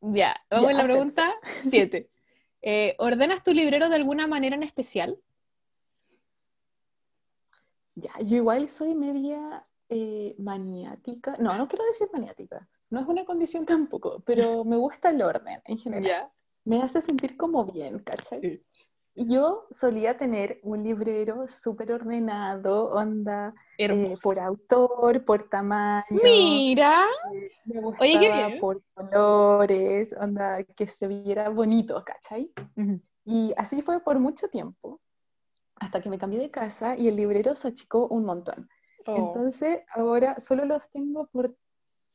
Ya, 0.00 0.34
vamos 0.50 0.64
Ya, 0.64 0.70
a 0.70 0.72
la 0.72 0.78
acepto. 0.80 0.92
pregunta 0.92 1.34
7. 1.62 2.10
¿Ordenas 2.98 3.44
tu 3.44 3.52
librero 3.52 3.88
de 3.90 3.94
alguna 3.94 4.26
manera 4.26 4.56
en 4.56 4.64
especial? 4.64 5.16
Ya, 7.94 8.10
yo 8.24 8.36
igual 8.38 8.68
soy 8.68 8.94
media 8.96 9.62
eh, 9.88 10.34
maniática. 10.38 11.36
No, 11.38 11.56
no 11.56 11.68
quiero 11.68 11.84
decir 11.84 12.08
maniática. 12.12 12.68
No 12.90 13.00
es 13.00 13.06
una 13.06 13.24
condición 13.24 13.64
tampoco, 13.88 14.22
pero 14.26 14.64
me 14.64 14.76
gusta 14.76 15.10
el 15.10 15.22
orden 15.22 15.62
en 15.64 15.78
general. 15.78 16.30
Me 16.64 16.82
hace 16.82 17.00
sentir 17.00 17.36
como 17.36 17.64
bien, 17.64 18.00
¿cachai? 18.00 18.62
Yo 19.16 19.66
solía 19.70 20.16
tener 20.16 20.60
un 20.62 20.84
librero 20.84 21.48
súper 21.48 21.92
ordenado, 21.92 22.90
onda, 22.90 23.52
eh, 23.76 24.16
por 24.22 24.38
autor, 24.38 25.24
por 25.24 25.48
tamaño. 25.48 26.04
Mira. 26.22 27.06
Eh, 27.34 27.50
me 27.64 27.80
gustaba 27.80 28.50
por 28.60 28.82
colores, 28.94 30.14
onda, 30.18 30.62
que 30.62 30.86
se 30.86 31.08
viera 31.08 31.48
bonito, 31.48 32.02
¿cachai? 32.04 32.52
Y 33.24 33.52
así 33.56 33.82
fue 33.82 34.00
por 34.00 34.18
mucho 34.20 34.48
tiempo, 34.48 35.00
hasta 35.76 36.00
que 36.00 36.08
me 36.08 36.18
cambié 36.18 36.38
de 36.38 36.50
casa 36.50 36.96
y 36.96 37.08
el 37.08 37.16
librero 37.16 37.56
se 37.56 37.68
achicó 37.68 38.06
un 38.06 38.24
montón. 38.24 38.68
Oh. 39.06 39.16
Entonces, 39.16 39.80
ahora 39.92 40.38
solo 40.38 40.64
los 40.66 40.88
tengo 40.90 41.26
por 41.26 41.56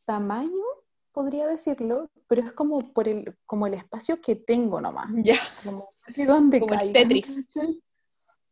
tamaño, 0.05 0.63
podría 1.11 1.47
decirlo, 1.47 2.09
pero 2.27 2.41
es 2.41 2.51
como 2.53 2.93
por 2.93 3.07
el, 3.07 3.35
como 3.45 3.67
el 3.67 3.73
espacio 3.73 4.21
que 4.21 4.35
tengo 4.35 4.79
nomás. 4.81 5.09
Ya. 5.15 5.37
Como 5.63 5.89
de 6.07 6.25
dónde 6.25 6.59
como 6.59 6.79
el 6.79 6.93
Tetris. 6.93 7.45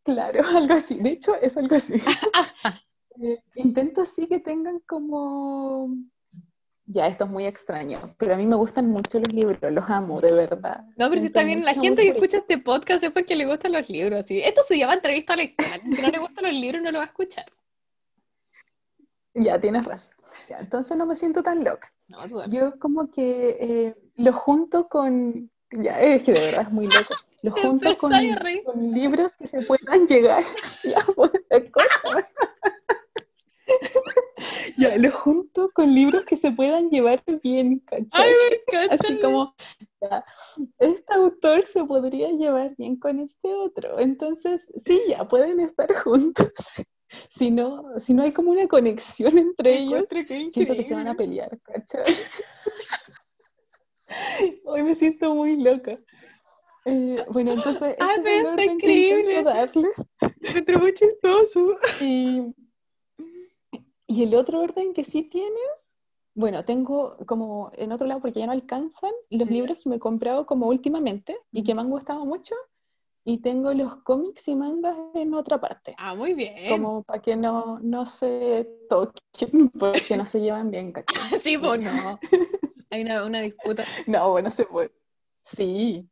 Claro, 0.04 0.42
algo 0.58 0.74
así. 0.74 0.96
De 0.96 1.12
hecho, 1.12 1.36
es 1.36 1.58
algo 1.58 1.76
así. 1.76 1.94
Eh, 3.22 3.44
intento 3.58 4.02
así 4.02 4.26
que 4.26 4.40
tengan 4.40 4.80
como... 4.88 5.88
Ya, 6.84 7.06
esto 7.06 7.26
es 7.26 7.30
muy 7.30 7.46
extraño, 7.46 8.16
pero 8.18 8.34
a 8.34 8.38
mí 8.38 8.48
me 8.48 8.56
gustan 8.56 8.90
mucho 8.90 9.20
los 9.20 9.32
libros, 9.32 9.60
los 9.72 9.88
amo, 9.88 10.20
de 10.20 10.32
verdad. 10.32 10.84
No, 10.98 11.10
pero 11.10 11.22
si 11.22 11.28
está 11.28 11.44
bien, 11.44 11.64
la 11.64 11.76
gente 11.76 12.02
que 12.02 12.10
escucha 12.10 12.38
este 12.38 12.58
podcast 12.58 13.04
es 13.04 13.12
porque 13.12 13.36
le 13.36 13.46
gustan 13.46 13.74
los 13.74 13.88
libros. 13.88 14.26
¿sí? 14.26 14.42
Esto 14.42 14.64
se 14.68 14.80
llama 14.80 14.96
entrevista 14.96 15.36
lectora. 15.36 15.78
Si 15.78 16.02
no 16.02 16.10
le 16.10 16.18
gustan 16.18 16.46
los 16.46 16.54
libros, 16.54 16.82
no 16.82 16.92
lo 16.92 16.98
va 16.98 17.04
a 17.04 17.08
escuchar. 17.08 17.46
Ya, 19.36 19.60
tienes 19.60 19.86
razón. 19.86 20.16
Entonces 20.50 20.98
no 20.98 21.06
me 21.06 21.16
siento 21.16 21.44
tan 21.44 21.64
loca. 21.64 21.94
Yo 22.50 22.78
como 22.80 23.10
que 23.10 23.58
eh, 23.60 23.96
lo 24.16 24.34
junto 24.34 24.88
con, 24.88 25.50
ya, 25.72 26.00
es 26.02 26.24
que 26.24 26.34
de 26.34 26.40
verdad 26.40 26.64
es 26.64 26.72
muy 26.72 26.88
loco, 26.88 27.14
lo 27.42 27.52
junto 27.52 27.98
con, 27.98 28.12
libros 28.94 29.36
que 29.38 29.48
se 29.48 29.62
puedan 29.62 30.08
llegar, 30.08 30.44
ya, 30.84 31.06
pues, 31.16 31.32
ya, 34.78 34.98
lo 34.98 35.12
junto 35.12 35.72
con 35.72 35.96
libros 35.96 36.26
que 36.26 36.38
se 36.38 36.52
puedan 36.52 36.90
llevar 36.90 37.24
bien, 37.42 37.80
¿cachai? 37.80 38.32
Así 38.92 39.20
como, 39.20 39.56
ya, 40.02 40.24
este 40.78 41.14
autor 41.14 41.66
se 41.66 41.84
podría 41.84 42.30
llevar 42.30 42.76
bien 42.78 42.98
con 42.98 43.20
este 43.20 43.54
otro, 43.54 44.00
entonces, 44.00 44.68
sí, 44.86 45.02
ya, 45.08 45.28
pueden 45.28 45.60
estar 45.60 45.92
juntos 45.96 46.52
si 47.30 47.52
no, 47.52 48.00
si 48.00 48.14
no 48.14 48.24
hay 48.24 48.32
como 48.32 48.52
una 48.52 48.68
conexión 48.68 49.38
entre 49.38 49.80
ellos, 49.80 50.08
siento 50.50 50.74
que 50.76 50.84
se 50.84 50.96
van 50.96 51.08
a 51.08 51.16
pelear, 51.16 51.60
¿cachai? 51.62 52.04
Hoy 54.66 54.84
me 54.84 54.96
siento 54.96 55.34
muy 55.34 55.58
loca. 55.58 56.00
Eh, 56.86 57.26
bueno, 57.30 57.54
entonces, 57.54 57.96
ah, 58.00 58.16
es 58.18 58.26
el 58.26 58.46
orden 58.46 58.72
increíble. 58.72 59.44
darles. 59.44 59.96
muy 60.80 60.94
chistoso. 60.94 61.78
Y, 62.02 62.54
y 64.08 64.24
el 64.24 64.36
otro 64.36 64.62
orden 64.62 64.94
que 64.94 65.04
sí 65.04 65.24
tiene, 65.24 65.60
bueno, 66.36 66.66
tengo 66.66 67.18
como 67.26 67.72
en 67.76 67.92
otro 67.92 68.08
lado, 68.08 68.22
porque 68.22 68.40
ya 68.40 68.46
no 68.46 68.52
alcanzan, 68.52 69.12
los 69.30 69.50
libros 69.50 69.80
que 69.80 69.90
me 69.90 69.96
he 69.96 70.00
comprado 70.00 70.46
como 70.46 70.68
últimamente 70.68 71.38
y 71.52 71.64
que 71.64 71.74
me 71.74 71.82
han 71.82 71.90
gustado 71.90 72.26
mucho, 72.26 72.56
y 73.26 73.40
tengo 73.40 73.74
los 73.74 73.98
cómics 73.98 74.48
y 74.48 74.56
mangas 74.56 74.98
en 75.14 75.34
otra 75.34 75.60
parte. 75.60 75.96
Ah, 75.98 76.14
muy 76.16 76.34
bien. 76.34 76.56
Como 76.70 77.04
para 77.04 77.22
que 77.22 77.36
no, 77.36 77.80
no 77.80 78.06
se 78.06 78.68
toquen, 78.90 79.70
porque 79.80 80.18
no 80.18 80.26
se 80.26 80.42
llevan 80.42 80.72
bien, 80.72 80.92
¿cachai? 80.92 81.40
sí, 81.42 81.58
pues 81.58 81.82
no. 81.82 82.20
Hay 82.90 83.02
una, 83.02 83.26
una, 83.26 83.42
disputa. 83.42 83.84
No, 84.08 84.32
bueno, 84.32 84.52
se 84.52 84.66
puede. 84.66 84.92
Sí. 85.44 86.08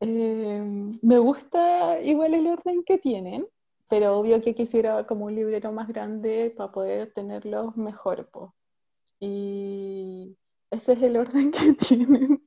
Eh, 0.00 0.62
me 1.00 1.18
gusta 1.18 2.00
igual 2.02 2.34
el 2.34 2.48
orden 2.48 2.82
que 2.84 2.98
tienen, 2.98 3.46
pero 3.88 4.18
obvio 4.18 4.42
que 4.42 4.54
quisiera 4.54 5.06
como 5.06 5.26
un 5.26 5.34
librero 5.34 5.72
más 5.72 5.88
grande 5.88 6.52
para 6.56 6.72
poder 6.72 7.12
tenerlos 7.12 7.76
mejor, 7.76 8.28
pues. 8.30 8.50
Y 9.20 10.36
ese 10.70 10.94
es 10.94 11.02
el 11.02 11.16
orden 11.16 11.50
que 11.52 11.72
tienen. 11.74 12.45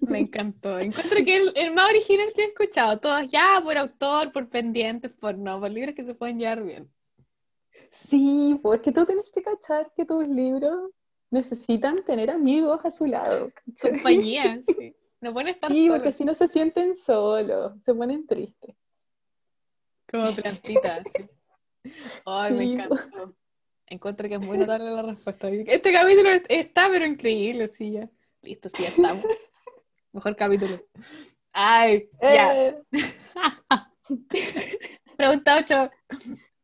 Me 0.00 0.20
encantó. 0.20 0.78
Encuentro 0.78 1.24
que 1.24 1.36
el, 1.36 1.52
el, 1.54 1.72
más 1.72 1.90
original 1.90 2.32
que 2.34 2.42
he 2.42 2.46
escuchado. 2.46 2.98
Todos 2.98 3.28
ya 3.28 3.60
por 3.62 3.76
autor, 3.76 4.32
por 4.32 4.48
pendientes, 4.48 5.12
por 5.12 5.36
no, 5.36 5.60
por 5.60 5.70
libros 5.70 5.94
que 5.94 6.04
se 6.04 6.14
pueden 6.14 6.38
llevar 6.38 6.62
bien. 6.62 6.90
Sí, 7.90 8.58
pues 8.62 8.80
que 8.80 8.92
tú 8.92 9.04
tenés 9.04 9.30
que 9.30 9.42
cachar 9.42 9.92
que 9.94 10.04
tus 10.04 10.26
libros 10.26 10.90
necesitan 11.30 12.04
tener 12.04 12.30
amigos 12.30 12.80
a 12.84 12.90
su 12.90 13.06
lado. 13.06 13.52
Compañía, 13.80 14.60
sí. 14.78 14.94
No 15.20 15.34
pueden 15.34 15.48
estar 15.48 15.70
Sí, 15.70 15.88
porque 15.90 16.12
si 16.12 16.24
no 16.24 16.34
se 16.34 16.48
sienten 16.48 16.96
solos, 16.96 17.74
se 17.84 17.94
ponen 17.94 18.26
tristes. 18.26 18.74
Como 20.10 20.34
plantitas. 20.34 21.04
Ay, 22.24 22.54
me 22.54 22.64
encantó. 22.64 23.34
Encuentro 23.86 24.28
que 24.28 24.36
es 24.36 24.40
muy 24.40 24.56
notable 24.56 24.90
la 24.90 25.02
respuesta. 25.02 25.48
Este 25.50 25.92
capítulo 25.92 26.30
está, 26.48 26.88
pero 26.90 27.04
increíble, 27.06 27.68
sí, 27.68 27.92
ya. 27.92 28.08
Listo, 28.42 28.68
sí, 28.68 28.82
ya 28.82 28.88
estamos. 28.88 29.24
Mejor 30.12 30.36
capítulo. 30.36 30.76
Ay, 31.52 32.08
ya. 32.20 32.56
Eh. 32.56 32.82
Pregunta 35.16 35.58
8. 35.58 35.90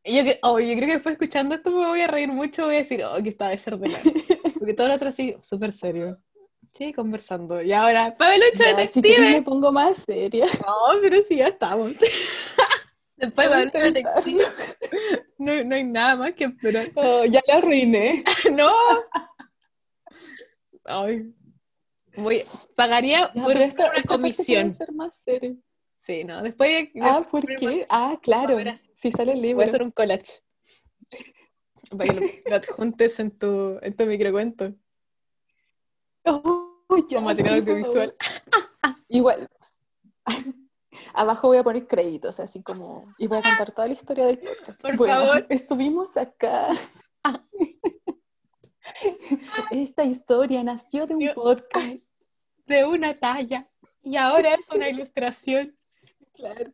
Yo, 0.05 0.23
oh, 0.43 0.59
yo 0.59 0.75
creo 0.75 0.87
que 0.87 0.93
después 0.93 1.13
escuchando 1.13 1.55
esto 1.55 1.71
me 1.71 1.85
voy 1.85 2.01
a 2.01 2.07
reír 2.07 2.29
mucho, 2.29 2.65
voy 2.65 2.75
a 2.75 2.79
decir, 2.79 3.03
oh, 3.03 3.21
que 3.21 3.29
está 3.29 3.49
desordenado. 3.49 4.09
Porque 4.57 4.73
todo 4.73 4.87
lo 4.87 4.95
otro 4.95 5.09
así, 5.09 5.35
súper 5.41 5.73
serio. 5.73 6.17
Sí, 6.73 6.93
conversando. 6.93 7.61
Y 7.61 7.73
ahora, 7.73 8.15
Pabelucho 8.15 8.63
Detective. 8.63 9.15
Si 9.15 9.21
me 9.21 9.41
pongo 9.41 9.71
más 9.71 9.97
seria. 9.97 10.45
No, 10.45 11.01
pero 11.01 11.21
sí, 11.23 11.37
ya 11.37 11.47
estamos. 11.47 11.91
Después 13.17 13.49
Pabelucho 13.49 13.79
Detective. 13.79 14.43
No, 15.39 15.63
no 15.63 15.75
hay 15.75 15.83
nada 15.83 16.15
más 16.15 16.35
que 16.35 16.45
esperar. 16.45 16.91
Oh, 16.95 17.25
ya 17.25 17.41
la 17.47 17.55
arruiné. 17.55 18.23
no. 18.51 18.71
Ay, 20.85 21.33
Voy, 22.17 22.43
pagaría 22.75 23.31
por, 23.31 23.55
una 23.55 24.03
comisión. 24.07 24.73
ser 24.73 24.91
más 24.91 25.17
serio. 25.17 25.55
Sí, 25.99 26.23
no, 26.23 26.41
después... 26.41 26.89
ah, 27.01 27.27
¿por 27.29 27.45
qué? 27.45 27.85
Ah, 27.89 28.17
claro, 28.21 28.57
si 28.93 29.11
sale 29.11 29.33
el 29.33 29.41
libro. 29.41 29.57
Voy 29.57 29.65
a 29.65 29.67
hacer 29.67 29.83
un 29.83 29.91
collage. 29.91 30.41
Para 31.95 32.13
que 32.13 32.43
lo, 32.45 32.55
adjuntes 32.55 33.19
en 33.19 33.37
tu, 33.37 33.77
en 33.81 33.95
tu 33.95 34.05
microcuento. 34.05 34.73
Oh, 36.25 36.83
Como 36.87 37.21
material 37.21 37.59
audiovisual. 37.59 38.15
Igual. 39.07 39.49
Abajo 41.13 41.47
voy 41.47 41.57
a 41.57 41.63
poner 41.63 41.87
créditos, 41.87 42.39
así 42.39 42.63
como... 42.63 43.13
Y 43.17 43.27
voy 43.27 43.37
a 43.37 43.43
contar 43.43 43.71
toda 43.71 43.87
la 43.87 43.93
historia 43.93 44.25
del 44.25 44.39
podcast. 44.39 44.81
Por 44.81 44.97
favor. 44.97 45.45
Estuvimos 45.49 46.17
acá. 46.17 46.67
Esta 49.71 50.03
historia 50.03 50.63
nació 50.63 51.05
de 51.05 51.15
un 51.15 51.29
podcast 51.35 52.06
de 52.67 52.85
una 52.85 53.17
talla 53.17 53.67
y 54.03 54.17
ahora 54.17 54.53
es 54.53 54.69
una 54.69 54.89
ilustración. 54.89 55.75
Claro. 56.33 56.71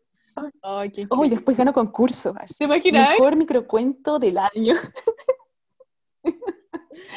Oh, 0.61 0.83
y 0.83 1.29
después 1.29 1.55
gano 1.55 1.73
concurso. 1.73 2.33
¿Se 2.47 2.63
imagina? 2.63 3.11
Mejor 3.11 3.35
microcuento 3.35 4.17
del 4.17 4.39
año. 4.39 4.73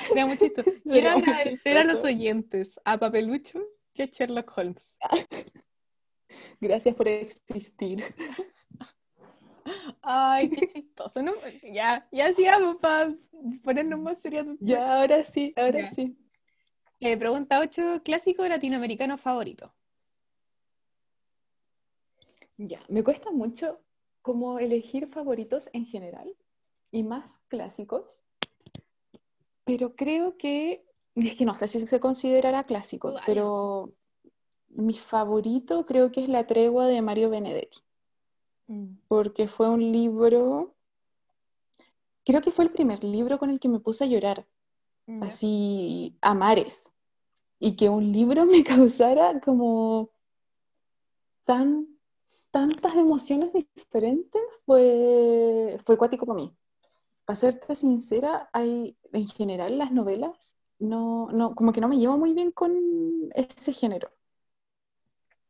Sería 0.06 0.26
muy 0.26 0.36
Quiero 0.36 1.10
agradecer 1.10 1.78
a 1.78 1.84
los 1.84 2.04
oyentes, 2.04 2.78
a 2.84 2.98
Papelucho 2.98 3.60
y 3.94 4.02
a 4.02 4.06
Sherlock 4.06 4.52
Holmes. 4.56 4.96
Gracias 6.60 6.94
por 6.94 7.08
existir. 7.08 8.04
Ay, 10.02 10.50
qué 10.50 10.68
chistoso. 10.68 11.22
¿no? 11.22 11.32
Ya, 11.72 12.06
ya 12.12 12.32
sigamos 12.34 12.76
para 12.76 13.14
ponernos 13.64 13.98
más 14.00 14.18
serios. 14.20 14.46
Ya, 14.60 15.00
ahora 15.00 15.24
sí, 15.24 15.54
ahora 15.56 15.88
sí. 15.90 16.16
Eh, 16.98 17.16
pregunta 17.18 17.60
8, 17.60 18.02
clásico 18.02 18.46
latinoamericano 18.46 19.18
favorito. 19.18 19.72
Ya, 22.56 22.80
me 22.88 23.04
cuesta 23.04 23.30
mucho 23.30 23.80
como 24.22 24.58
elegir 24.58 25.06
favoritos 25.06 25.68
en 25.74 25.84
general 25.84 26.34
y 26.90 27.02
más 27.02 27.40
clásicos, 27.48 28.24
pero 29.64 29.94
creo 29.94 30.38
que, 30.38 30.86
es 31.14 31.36
que 31.36 31.44
no 31.44 31.54
sé 31.54 31.68
si 31.68 31.86
se 31.86 32.00
considerará 32.00 32.64
clásico, 32.64 33.14
pero 33.26 33.92
mi 34.68 34.94
favorito 34.94 35.84
creo 35.84 36.10
que 36.10 36.22
es 36.22 36.30
La 36.30 36.46
tregua 36.46 36.86
de 36.86 37.02
Mario 37.02 37.28
Benedetti, 37.28 37.80
mm. 38.68 38.94
porque 39.06 39.48
fue 39.48 39.68
un 39.68 39.92
libro, 39.92 40.74
creo 42.24 42.40
que 42.40 42.52
fue 42.52 42.64
el 42.64 42.70
primer 42.70 43.04
libro 43.04 43.38
con 43.38 43.50
el 43.50 43.60
que 43.60 43.68
me 43.68 43.80
puse 43.80 44.04
a 44.04 44.06
llorar 44.06 44.46
así 45.20 46.16
a 46.20 46.34
mares. 46.34 46.92
Y 47.58 47.76
que 47.76 47.88
un 47.88 48.12
libro 48.12 48.46
me 48.46 48.64
causara 48.64 49.40
como 49.40 50.10
tan, 51.44 51.86
tantas 52.50 52.96
emociones 52.96 53.52
diferentes 53.52 54.42
fue, 54.64 55.78
fue 55.84 55.96
cuático 55.96 56.26
para 56.26 56.40
mí. 56.40 56.56
para 57.24 57.36
serte 57.36 57.74
sincera, 57.74 58.50
hay 58.52 58.96
en 59.12 59.28
general 59.28 59.78
las 59.78 59.92
novelas, 59.92 60.56
no, 60.78 61.28
no, 61.32 61.54
como 61.54 61.72
que 61.72 61.80
no 61.80 61.88
me 61.88 61.98
llevo 61.98 62.18
muy 62.18 62.34
bien 62.34 62.52
con 62.52 62.74
ese 63.34 63.72
género. 63.72 64.10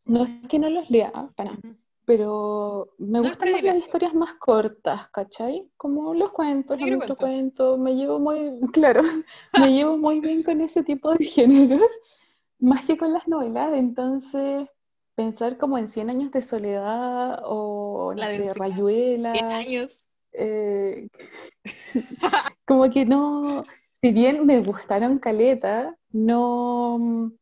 No 0.05 0.25
es 0.25 0.49
que 0.49 0.59
no 0.59 0.71
los 0.71 0.89
lea, 0.89 1.13
para 1.35 1.51
nada, 1.51 1.77
pero 2.07 2.95
me 2.99 3.19
No 3.19 3.25
gustan 3.29 3.53
más 3.53 3.63
las 3.65 3.77
historias 3.77 4.15
más 4.15 4.35
cortas, 4.37 5.09
¿cachai? 5.11 5.69
Como 5.77 6.15
los 6.15 6.33
cuentos, 6.33 6.79
los 6.79 6.87
Microcuentos. 6.87 7.19
microcuentos, 7.19 7.79
me 7.79 7.95
llevo 7.97 8.19
muy, 8.21 8.61
claro, 8.73 9.03
me 9.59 9.73
llevo 9.73 9.99
muy 9.99 10.21
bien 10.21 10.43
con 10.43 10.61
ese 10.61 10.83
tipo 10.85 11.13
de 11.13 11.25
géneros, 11.27 11.83
más 12.59 12.87
que 12.87 12.97
con 12.97 13.13
las 13.13 13.29
novelas, 13.29 13.75
entonces 13.75 14.69
pensar 15.17 15.59
como 15.59 15.79
en 15.79 15.89
Cien 15.89 16.11
años 16.11 16.31
de 16.31 16.43
soledad 16.43 17.41
o, 17.45 18.15
no 18.15 18.21
La 18.21 18.29
sé, 18.29 18.43
densidad. 18.45 18.55
100 18.55 18.63
Rayuela, 18.73 19.49
años. 19.53 19.99
eh, 20.33 21.09
como 22.67 22.91
que 22.91 23.05
no, 23.05 23.65
si 24.01 24.13
bien 24.13 24.47
me 24.47 24.61
gustaron 24.61 25.19
caleta, 25.19 25.97
no, 26.13 27.33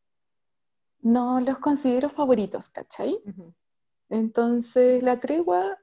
no 1.03 1.39
los 1.39 1.59
considero 1.59 2.09
favoritos, 2.09 2.67
¿cachai? 2.69 3.17
Ujú. 3.25 3.53
Entonces 4.15 5.03
la 5.03 5.19
tregua 5.19 5.77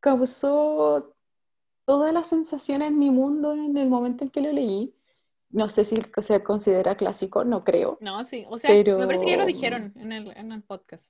causó 0.00 1.14
toda 1.84 2.12
la 2.12 2.24
sensación 2.24 2.82
en 2.82 2.98
mi 2.98 3.10
mundo 3.10 3.52
en 3.52 3.76
el 3.76 3.88
momento 3.88 4.24
en 4.24 4.30
que 4.30 4.40
lo 4.40 4.52
leí. 4.52 4.94
No 5.50 5.68
sé 5.68 5.84
si 5.84 6.02
se 6.18 6.42
considera 6.42 6.96
clásico, 6.96 7.44
no 7.44 7.62
creo. 7.62 7.98
No, 8.00 8.24
sí. 8.24 8.44
O 8.48 8.58
sea, 8.58 8.70
me 8.70 9.06
parece 9.06 9.24
que 9.24 9.30
ya 9.32 9.36
lo 9.36 9.44
Pero- 9.44 9.54
dijeron 9.56 9.92
en 9.96 10.12
el, 10.12 10.30
en 10.36 10.50
el 10.52 10.62
podcast. 10.62 11.06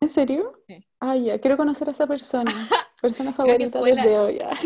¿En 0.00 0.08
serio? 0.08 0.60
Sí. 0.66 0.86
Ah, 1.00 1.16
ya, 1.16 1.40
quiero 1.40 1.56
conocer 1.56 1.88
a 1.88 1.92
esa 1.92 2.06
persona. 2.06 2.50
Persona 3.02 3.32
favorita 3.32 3.80
fue 3.80 3.94
la- 3.94 4.02
desde 4.04 4.18
hoy. 4.18 4.38
ah. 4.44 4.56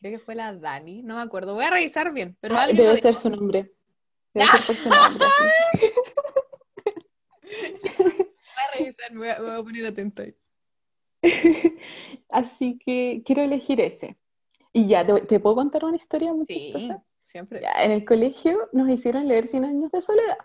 Creo 0.00 0.18
que 0.18 0.18
fue 0.18 0.34
la 0.34 0.54
Dani, 0.54 1.02
no 1.02 1.16
me 1.16 1.22
acuerdo. 1.22 1.54
Voy 1.54 1.64
a 1.64 1.70
revisar 1.70 2.12
bien, 2.12 2.36
pero 2.40 2.56
Ah, 2.58 2.66
debe 2.66 2.96
ser 2.96 3.14
su 3.14 3.28
nombre. 3.30 3.72
Debe 4.32 4.46
ser 4.50 4.66
por 4.66 4.76
su 4.76 4.88
nombre. 4.88 5.26
Voy 7.42 7.52
a 8.56 8.78
revisar, 8.78 9.12
me 9.12 9.18
voy 9.18 9.28
a, 9.28 9.38
me 9.38 9.44
voy 9.50 9.60
a 9.60 9.62
poner 9.62 9.86
atenta 9.86 10.22
ahí. 10.22 10.34
Así 12.30 12.78
que 12.78 13.22
quiero 13.24 13.42
elegir 13.42 13.80
ese. 13.80 14.16
Y 14.72 14.86
ya, 14.86 15.06
¿te, 15.06 15.20
te 15.22 15.40
puedo 15.40 15.56
contar 15.56 15.84
una 15.84 15.96
historia 15.96 16.32
muy 16.32 16.46
Sí, 16.46 16.54
chistosa? 16.72 17.02
siempre. 17.24 17.60
Ya, 17.60 17.84
en 17.84 17.90
el 17.90 18.04
colegio 18.04 18.68
nos 18.72 18.88
hicieron 18.88 19.26
leer 19.28 19.46
Cien 19.48 19.64
años 19.64 19.90
de 19.92 20.00
soledad. 20.00 20.38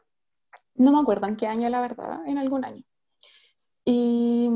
No 0.76 0.92
me 0.92 1.00
acuerdo 1.00 1.28
en 1.28 1.36
qué 1.36 1.48
año, 1.48 1.68
la 1.70 1.82
verdad, 1.82 2.20
en 2.26 2.38
algún 2.38 2.64
año. 2.64 2.84
Y, 3.86 4.50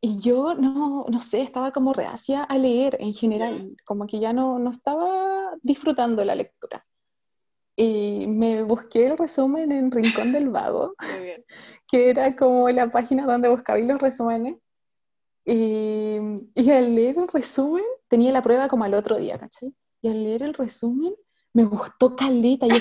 y 0.00 0.18
yo 0.20 0.54
no, 0.54 1.04
no 1.08 1.22
sé, 1.22 1.42
estaba 1.42 1.72
como 1.72 1.92
reacia 1.92 2.42
a 2.42 2.58
leer 2.58 2.96
en 3.00 3.12
general, 3.12 3.76
como 3.84 4.06
que 4.06 4.18
ya 4.18 4.32
no, 4.32 4.58
no 4.58 4.70
estaba 4.70 5.52
disfrutando 5.62 6.24
la 6.24 6.34
lectura. 6.34 6.84
Y 7.76 8.26
me 8.28 8.62
busqué 8.62 9.06
el 9.06 9.18
resumen 9.18 9.72
en 9.72 9.90
Rincón 9.90 10.32
del 10.32 10.48
Vago, 10.48 10.94
que 11.88 12.10
era 12.10 12.34
como 12.36 12.68
la 12.70 12.90
página 12.90 13.26
donde 13.26 13.48
buscabais 13.48 13.86
los 13.86 14.00
resúmenes. 14.00 14.56
Y, 15.44 16.18
y 16.54 16.70
al 16.70 16.94
leer 16.94 17.18
el 17.18 17.28
resumen, 17.28 17.84
tenía 18.08 18.32
la 18.32 18.42
prueba 18.42 18.68
como 18.68 18.84
al 18.84 18.94
otro 18.94 19.16
día, 19.16 19.38
¿cachai? 19.38 19.74
Y 20.00 20.08
al 20.08 20.22
leer 20.22 20.42
el 20.42 20.54
resumen, 20.54 21.14
me 21.52 21.64
gustó 21.64 22.16
caleta. 22.16 22.66
Y 22.66 22.70
yo 22.70 22.76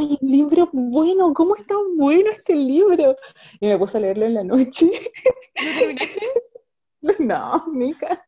el 0.00 0.18
libro 0.20 0.68
bueno, 0.72 1.32
¿cómo 1.34 1.56
es 1.56 1.66
tan 1.66 1.96
bueno 1.96 2.30
este 2.30 2.54
libro? 2.54 3.16
Y 3.60 3.66
me 3.66 3.78
puse 3.78 3.98
a 3.98 4.00
leerlo 4.00 4.26
en 4.26 4.34
la 4.34 4.44
noche. 4.44 4.90
¿Lo 5.60 5.72
terminaste? 5.78 6.20
No, 7.18 7.64
Mica, 7.66 8.24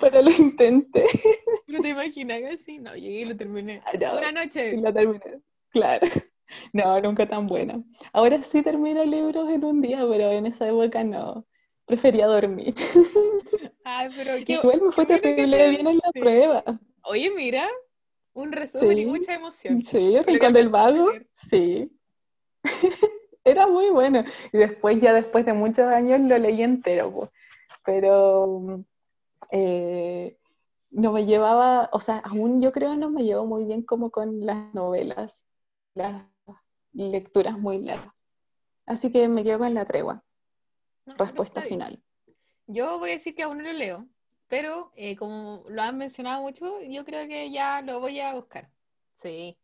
pero 0.00 0.22
lo 0.22 0.30
intenté. 0.30 1.06
¿No 1.68 1.80
te 1.80 1.88
imaginas 1.90 2.40
que 2.40 2.58
sí? 2.58 2.78
No, 2.78 2.94
llegué 2.94 3.20
y 3.20 3.24
lo 3.26 3.36
terminé. 3.36 3.82
Ah, 3.84 3.92
no, 4.00 4.18
Una 4.18 4.30
y 4.30 4.32
noche. 4.34 4.76
la 4.78 4.92
terminé. 4.92 5.40
Claro. 5.70 6.06
No, 6.72 7.00
nunca 7.00 7.28
tan 7.28 7.46
buena. 7.46 7.82
Ahora 8.12 8.42
sí 8.42 8.62
termino 8.62 9.04
libros 9.04 9.48
en 9.50 9.64
un 9.64 9.80
día, 9.82 10.06
pero 10.08 10.30
en 10.30 10.46
esa 10.46 10.68
época 10.68 11.04
no. 11.04 11.46
Prefería 11.86 12.26
dormir. 12.26 12.74
Ay, 13.84 14.10
pero 14.16 14.32
qué, 14.44 14.54
Igual 14.54 14.82
me 14.82 14.92
fue 14.92 15.06
terrible 15.06 15.56
te- 15.56 15.68
bien 15.70 15.86
en 15.86 15.96
la 15.96 16.12
sí. 16.12 16.20
prueba. 16.20 16.64
Oye, 17.02 17.30
mira, 17.30 17.68
un 18.34 18.52
resumen 18.52 18.98
y 18.98 19.06
mucha 19.06 19.34
emoción. 19.34 19.84
Sí, 19.84 20.18
Rincón 20.20 20.52
del 20.52 20.68
Vago, 20.68 21.08
sí. 21.32 21.90
Era 23.44 23.68
muy 23.68 23.90
bueno. 23.90 24.24
Y 24.52 24.58
después, 24.58 25.00
ya 25.00 25.12
después 25.12 25.46
de 25.46 25.52
muchos 25.52 25.86
años, 25.86 26.20
lo 26.20 26.36
leí 26.36 26.62
entero, 26.62 27.12
po. 27.12 27.30
Pero 27.84 28.84
eh, 29.52 30.36
no 30.90 31.12
me 31.12 31.24
llevaba, 31.26 31.88
o 31.92 32.00
sea, 32.00 32.18
aún 32.18 32.60
yo 32.60 32.72
creo 32.72 32.96
no 32.96 33.08
me 33.10 33.22
llevo 33.22 33.46
muy 33.46 33.64
bien 33.64 33.82
como 33.82 34.10
con 34.10 34.44
las 34.44 34.74
novelas, 34.74 35.44
las 35.94 36.24
lecturas 36.92 37.56
muy 37.56 37.78
largas. 37.80 38.12
Así 38.86 39.12
que 39.12 39.28
me 39.28 39.44
quedo 39.44 39.58
con 39.60 39.74
la 39.74 39.84
tregua. 39.84 40.24
No, 41.06 41.14
Respuesta 41.16 41.62
final. 41.62 42.02
Yo 42.66 42.98
voy 42.98 43.10
a 43.10 43.12
decir 43.14 43.34
que 43.34 43.44
aún 43.44 43.58
no 43.58 43.64
lo 43.64 43.72
leo, 43.72 44.06
pero 44.48 44.92
eh, 44.96 45.16
como 45.16 45.64
lo 45.68 45.82
han 45.82 45.96
mencionado 45.98 46.42
mucho, 46.42 46.80
yo 46.82 47.04
creo 47.04 47.28
que 47.28 47.50
ya 47.50 47.80
lo 47.82 48.00
voy 48.00 48.20
a 48.20 48.34
buscar. 48.34 48.68
Sí, 49.22 49.56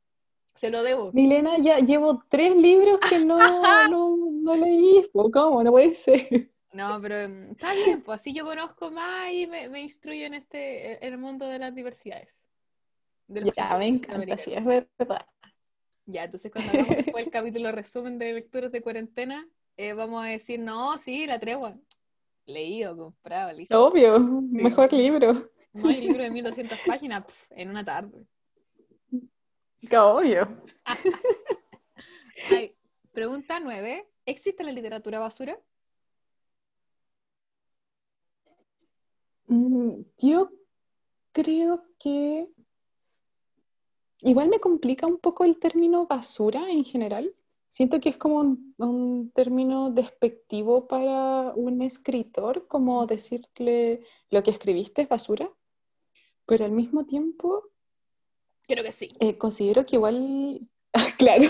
se 0.55 0.71
lo 0.71 0.83
debo. 0.83 1.13
Milena, 1.13 1.59
ya 1.59 1.79
llevo 1.79 2.25
tres 2.29 2.57
libros 2.57 3.01
que 3.09 3.19
no, 3.19 3.39
no, 3.91 4.17
no 4.17 4.57
leí. 4.57 5.09
¿Cómo? 5.13 5.63
No 5.63 5.73
puede 5.73 5.95
ser. 5.95 6.51
No, 6.73 7.01
pero 7.03 7.29
mm, 7.29 7.51
está 7.53 7.75
bien, 7.75 8.03
pues 8.03 8.21
así 8.21 8.33
yo 8.33 8.45
conozco 8.45 8.91
más 8.91 9.31
y 9.33 9.47
me, 9.47 9.69
me 9.69 9.83
instruyo 9.83 10.27
en 10.27 10.35
este, 10.35 11.05
en 11.07 11.13
el 11.13 11.19
mundo 11.19 11.47
de 11.47 11.59
las 11.59 11.75
diversidades. 11.75 12.29
De 13.27 13.53
Ya, 13.57 13.77
me 13.77 13.89
encanta, 13.89 14.39
sí, 14.39 14.55
es 14.55 14.65
verdad. 14.65 15.27
Ya, 16.07 16.25
entonces 16.25 16.51
cuando 16.51 16.73
hagamos 16.73 16.97
después 16.97 17.27
el 17.27 17.33
capítulo 17.33 17.73
resumen 17.73 18.19
de 18.19 18.33
lecturas 18.33 18.73
de 18.73 18.83
cuarentena, 18.83 19.47
eh, 19.83 19.95
vamos 19.95 20.25
a 20.25 20.29
decir, 20.29 20.61
no, 20.61 20.97
sí, 20.99 21.27
la 21.27 21.41
tregua. 21.41 21.77
Leído, 22.47 22.97
comprado, 22.97 23.53
listo. 23.53 23.85
Obvio, 23.85 24.19
mejor 24.21 24.93
libro. 24.93 25.51
No 25.73 25.89
hay 25.89 26.01
libro 26.01 26.23
de 26.23 26.31
1200 26.31 26.79
páginas 26.87 27.25
pf, 27.25 27.47
en 27.51 27.71
una 27.71 27.85
tarde. 27.85 28.27
Que 29.89 29.99
Obvio. 29.99 30.47
Ay, 32.51 32.75
pregunta 33.13 33.59
9. 33.59 34.07
¿Existe 34.25 34.63
la 34.63 34.71
literatura 34.71 35.19
basura? 35.19 35.59
Mm, 39.47 40.03
Yo 40.19 40.51
creo 41.33 41.85
que 41.99 42.49
igual 44.21 44.49
me 44.49 44.61
complica 44.61 45.07
un 45.07 45.19
poco 45.19 45.45
el 45.45 45.59
término 45.59 46.07
basura 46.07 46.71
en 46.71 46.85
general. 46.85 47.35
Siento 47.73 48.01
que 48.01 48.11
es 48.11 48.19
como 48.19 48.37
un, 48.37 48.75
un 48.77 49.31
término 49.31 49.91
despectivo 49.91 50.87
para 50.87 51.55
un 51.55 51.81
escritor, 51.81 52.67
como 52.69 53.07
decirle 53.07 54.05
lo 54.29 54.43
que 54.43 54.51
escribiste 54.51 55.01
es 55.01 55.09
basura, 55.09 55.51
pero 56.45 56.67
al 56.67 56.73
mismo 56.73 57.07
tiempo 57.07 57.71
Creo 58.69 58.85
que 58.85 58.93
sí. 58.93 59.09
eh, 59.21 59.39
considero 59.39 59.87
que 59.87 59.97
igual, 59.97 60.69
claro, 61.19 61.45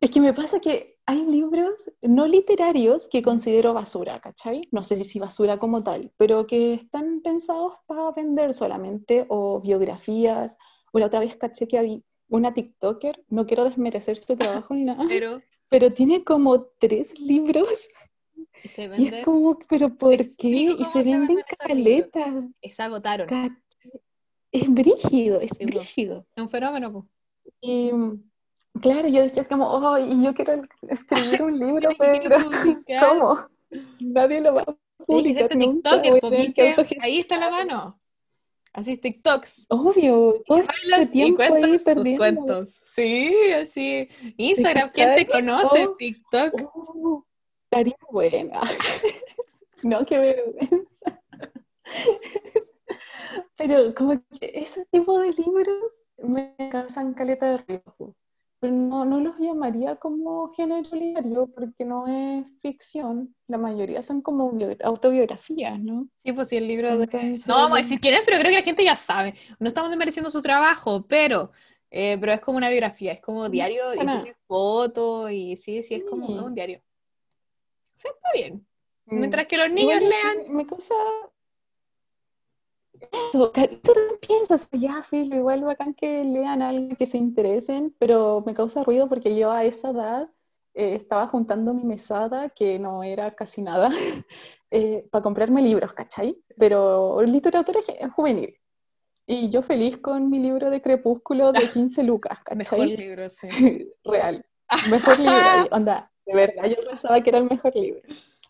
es 0.00 0.10
que 0.10 0.20
me 0.20 0.34
pasa 0.34 0.58
que 0.58 0.98
hay 1.06 1.24
libros 1.24 1.92
no 2.02 2.26
literarios 2.26 3.06
que 3.06 3.22
considero 3.22 3.74
basura, 3.74 4.20
¿cachai? 4.20 4.66
No 4.72 4.82
sé 4.82 4.96
si 4.96 5.04
si 5.04 5.20
basura 5.20 5.60
como 5.60 5.84
tal, 5.84 6.12
pero 6.16 6.48
que 6.48 6.74
están 6.74 7.20
pensados 7.20 7.74
para 7.86 8.10
vender 8.10 8.54
solamente, 8.54 9.24
o 9.28 9.60
biografías, 9.60 10.58
o 10.92 10.98
la 10.98 11.06
otra 11.06 11.20
vez 11.20 11.36
caché 11.36 11.68
que 11.68 11.78
había 11.78 12.00
una 12.28 12.52
TikToker, 12.54 13.24
no 13.28 13.46
quiero 13.46 13.64
desmerecer 13.64 14.18
su 14.18 14.36
trabajo 14.36 14.74
ni 14.74 14.84
nada, 14.84 15.04
Pero 15.08 15.42
pero 15.68 15.92
tiene 15.92 16.24
como 16.24 16.62
tres 16.78 17.18
libros 17.18 17.88
se 18.64 18.84
y 18.84 18.88
vende, 18.88 19.18
es 19.20 19.24
como, 19.24 19.58
pero 19.68 19.94
¿por 19.96 20.16
qué? 20.36 20.48
Y 20.48 20.84
se 20.84 20.84
se 20.84 21.02
venden 21.02 21.20
venden 21.28 21.38
esos 21.38 21.74
libros. 21.74 22.10
caleta, 22.10 22.48
se 22.72 22.82
agotaron. 22.82 23.28
Es 24.52 24.72
brígido, 24.72 25.40
es 25.40 25.50
Sí, 25.58 25.64
brígido. 25.66 26.26
Es 26.34 26.42
un 26.42 26.50
fenómeno, 26.50 26.92
po. 26.92 27.06
Y 27.60 27.90
claro, 28.80 29.08
yo 29.08 29.22
decía 29.22 29.42
es 29.42 29.48
como, 29.48 29.70
oh, 29.70 29.98
y 29.98 30.22
yo 30.22 30.34
quiero 30.34 30.62
escribir 30.88 31.42
un 31.42 31.58
libro, 31.58 31.90
Pero 31.98 32.36
es. 32.36 32.38
¿cómo? 33.00 33.38
Nadie 34.00 34.40
lo 34.40 34.54
va 34.54 34.62
a 34.62 35.04
publicar 35.04 35.54
nunca. 35.56 36.00
TikToker, 36.02 36.36
¿viste? 36.36 36.98
Ahí 37.00 37.18
está 37.20 37.36
la 37.36 37.50
mano. 37.50 38.00
Así 38.76 38.98
TikToks. 38.98 39.66
Obvio, 39.70 40.42
todo 40.46 40.58
este 40.58 40.70
Bailas 40.82 41.08
y 41.08 41.10
tiempo 41.10 41.42
ahí 41.42 41.78
perdiendo. 41.78 42.18
cuentos. 42.18 42.78
Sí, 42.84 43.34
así. 43.52 44.06
Instagram, 44.36 44.90
¿quién 44.92 45.14
te 45.16 45.26
conoce? 45.26 45.86
Oh. 45.86 45.96
TikTok. 45.96 46.52
Oh, 46.74 47.26
estaría 47.64 47.96
buena. 48.10 48.60
No, 49.82 50.04
qué 50.06 50.18
vergüenza. 50.18 51.22
Pero 53.56 53.94
como 53.94 54.20
que 54.40 54.50
ese 54.54 54.86
tipo 54.86 55.20
de 55.20 55.32
libros 55.34 55.92
me 56.16 56.56
causan 56.70 57.12
caleta 57.12 57.50
de 57.50 57.58
ruido. 57.58 58.16
Pero 58.66 58.78
no, 58.78 59.04
no 59.04 59.20
los 59.20 59.38
llamaría 59.38 59.94
como 59.94 60.52
género 60.52 60.88
literario 60.92 61.46
porque 61.54 61.84
no 61.84 62.08
es 62.08 62.44
ficción, 62.60 63.32
la 63.46 63.58
mayoría 63.58 64.02
son 64.02 64.22
como 64.22 64.52
autobiografías, 64.82 65.78
¿no? 65.78 66.08
Sí, 66.24 66.32
pues 66.32 66.48
sí, 66.48 66.56
el 66.56 66.66
libro 66.66 66.98
de... 66.98 67.38
No 67.46 67.54
vamos 67.54 67.78
a 67.78 67.82
decir 67.82 68.00
quién 68.00 68.14
es, 68.14 68.22
pero 68.24 68.38
creo 68.38 68.50
que 68.50 68.58
la 68.58 68.64
gente 68.64 68.82
ya 68.82 68.96
sabe. 68.96 69.34
No 69.60 69.68
estamos 69.68 69.90
desmereciendo 69.90 70.32
su 70.32 70.42
trabajo, 70.42 71.06
pero, 71.08 71.52
eh, 71.92 72.18
pero 72.18 72.32
es 72.32 72.40
como 72.40 72.58
una 72.58 72.70
biografía, 72.70 73.12
es 73.12 73.20
como 73.20 73.48
diario 73.48 73.94
y 73.94 73.98
tiene 73.98 74.34
fotos 74.48 75.30
y 75.30 75.54
sí, 75.54 75.84
sí, 75.84 75.94
es 75.94 76.04
como 76.04 76.26
un 76.26 76.52
diario. 76.52 76.80
O 77.98 78.00
sea, 78.00 78.10
está 78.10 78.28
bien. 78.34 78.66
Mm. 79.04 79.20
Mientras 79.20 79.46
que 79.46 79.58
los 79.58 79.70
niños 79.70 80.00
lean... 80.00 80.52
Me 80.52 80.66
causa 80.66 80.94
eso, 83.00 83.52
tú 83.82 83.92
piensas, 84.20 84.68
ya, 84.72 85.04
Phil, 85.08 85.32
igual 85.34 85.64
bacán 85.64 85.94
que 85.94 86.24
lean 86.24 86.62
algo 86.62 86.96
que 86.96 87.06
se 87.06 87.18
interesen, 87.18 87.94
pero 87.98 88.42
me 88.46 88.54
causa 88.54 88.82
ruido 88.82 89.08
porque 89.08 89.36
yo 89.36 89.50
a 89.50 89.64
esa 89.64 89.90
edad 89.90 90.30
eh, 90.74 90.94
estaba 90.94 91.26
juntando 91.26 91.72
mi 91.72 91.84
mesada, 91.84 92.50
que 92.50 92.78
no 92.78 93.02
era 93.02 93.34
casi 93.34 93.62
nada, 93.62 93.88
eh, 94.70 95.06
para 95.10 95.22
comprarme 95.22 95.62
libros, 95.62 95.92
¿cachai? 95.92 96.38
Pero 96.58 97.22
literatura 97.22 97.80
juvenil. 98.14 98.58
Y 99.26 99.50
yo 99.50 99.62
feliz 99.62 99.96
con 99.96 100.30
mi 100.30 100.38
libro 100.38 100.70
de 100.70 100.80
Crepúsculo 100.80 101.52
de 101.52 101.60
15 101.72 102.02
lucas, 102.02 102.40
¿cachai? 102.44 102.80
Mejor 102.80 102.98
libro, 102.98 103.30
sí. 103.30 103.48
Real. 104.04 104.44
Mejor 104.90 105.18
libro. 105.18 105.68
Onda, 105.70 106.10
de 106.26 106.34
verdad, 106.34 106.64
yo 106.64 106.76
pensaba 106.88 107.20
que 107.22 107.30
era 107.30 107.38
el 107.38 107.48
mejor 107.48 107.74
libro. 107.74 108.02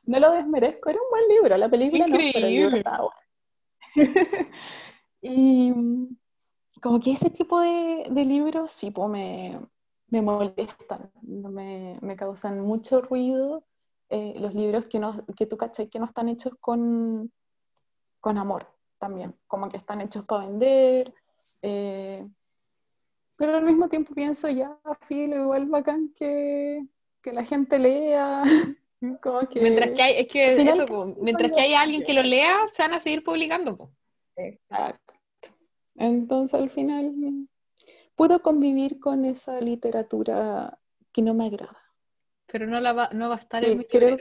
No 0.04 0.20
lo 0.20 0.32
desmerezco, 0.32 0.90
era 0.90 0.98
un 1.00 1.10
buen 1.10 1.28
libro. 1.28 1.56
La 1.56 1.68
película 1.68 2.06
no, 2.06 2.16
pero 2.16 2.46
el 2.46 2.52
libro 2.52 2.76
estaba 2.76 2.98
bueno. 2.98 3.25
y 5.22 5.72
como 6.80 7.00
que 7.00 7.12
ese 7.12 7.30
tipo 7.30 7.60
de, 7.60 8.08
libros 8.24 8.72
sí, 8.72 8.90
pues 8.90 9.10
me, 9.10 10.22
molestan, 10.22 11.10
me, 11.22 12.16
causan 12.16 12.60
mucho 12.60 13.00
ruido. 13.00 13.64
Eh, 14.08 14.34
los 14.38 14.54
libros 14.54 14.84
que, 14.86 15.00
no, 15.00 15.24
que 15.36 15.46
tú 15.46 15.56
caché 15.56 15.88
que 15.88 15.98
no 15.98 16.04
están 16.04 16.28
hechos 16.28 16.52
con, 16.60 17.32
con 18.20 18.38
amor 18.38 18.68
también, 18.98 19.34
como 19.48 19.68
que 19.68 19.76
están 19.76 20.00
hechos 20.00 20.24
para 20.24 20.46
vender. 20.46 21.12
Eh, 21.62 22.28
pero 23.36 23.56
al 23.56 23.64
mismo 23.64 23.88
tiempo 23.88 24.14
pienso, 24.14 24.48
ya, 24.48 24.78
filo, 25.08 25.36
igual 25.36 25.66
bacán 25.66 26.12
que, 26.16 26.86
que 27.20 27.32
la 27.32 27.44
gente 27.44 27.78
lea. 27.78 28.42
mientras 29.54 29.90
que 29.92 30.02
hay, 30.02 30.14
es 30.18 30.28
que 30.28 30.62
eso, 30.62 31.14
mientras 31.20 31.52
que 31.52 31.60
hay 31.60 31.74
alguien 31.74 32.02
que 32.02 32.14
lo 32.14 32.22
lea, 32.22 32.58
se 32.72 32.82
van 32.82 32.94
a 32.94 33.00
seguir 33.00 33.22
publicando. 33.22 33.90
Exacto. 34.36 35.14
Entonces 35.94 36.60
al 36.60 36.70
final 36.70 37.12
puedo 38.14 38.42
convivir 38.42 39.00
con 39.00 39.24
esa 39.24 39.60
literatura 39.60 40.78
que 41.12 41.22
no 41.22 41.34
me 41.34 41.46
agrada. 41.46 41.82
Pero 42.46 42.66
no, 42.66 42.80
la 42.80 42.92
va, 42.92 43.10
no 43.12 43.28
va 43.28 43.36
a 43.36 43.38
estar 43.38 43.64
en 43.64 43.78
mi 43.78 43.84
creo 43.84 44.18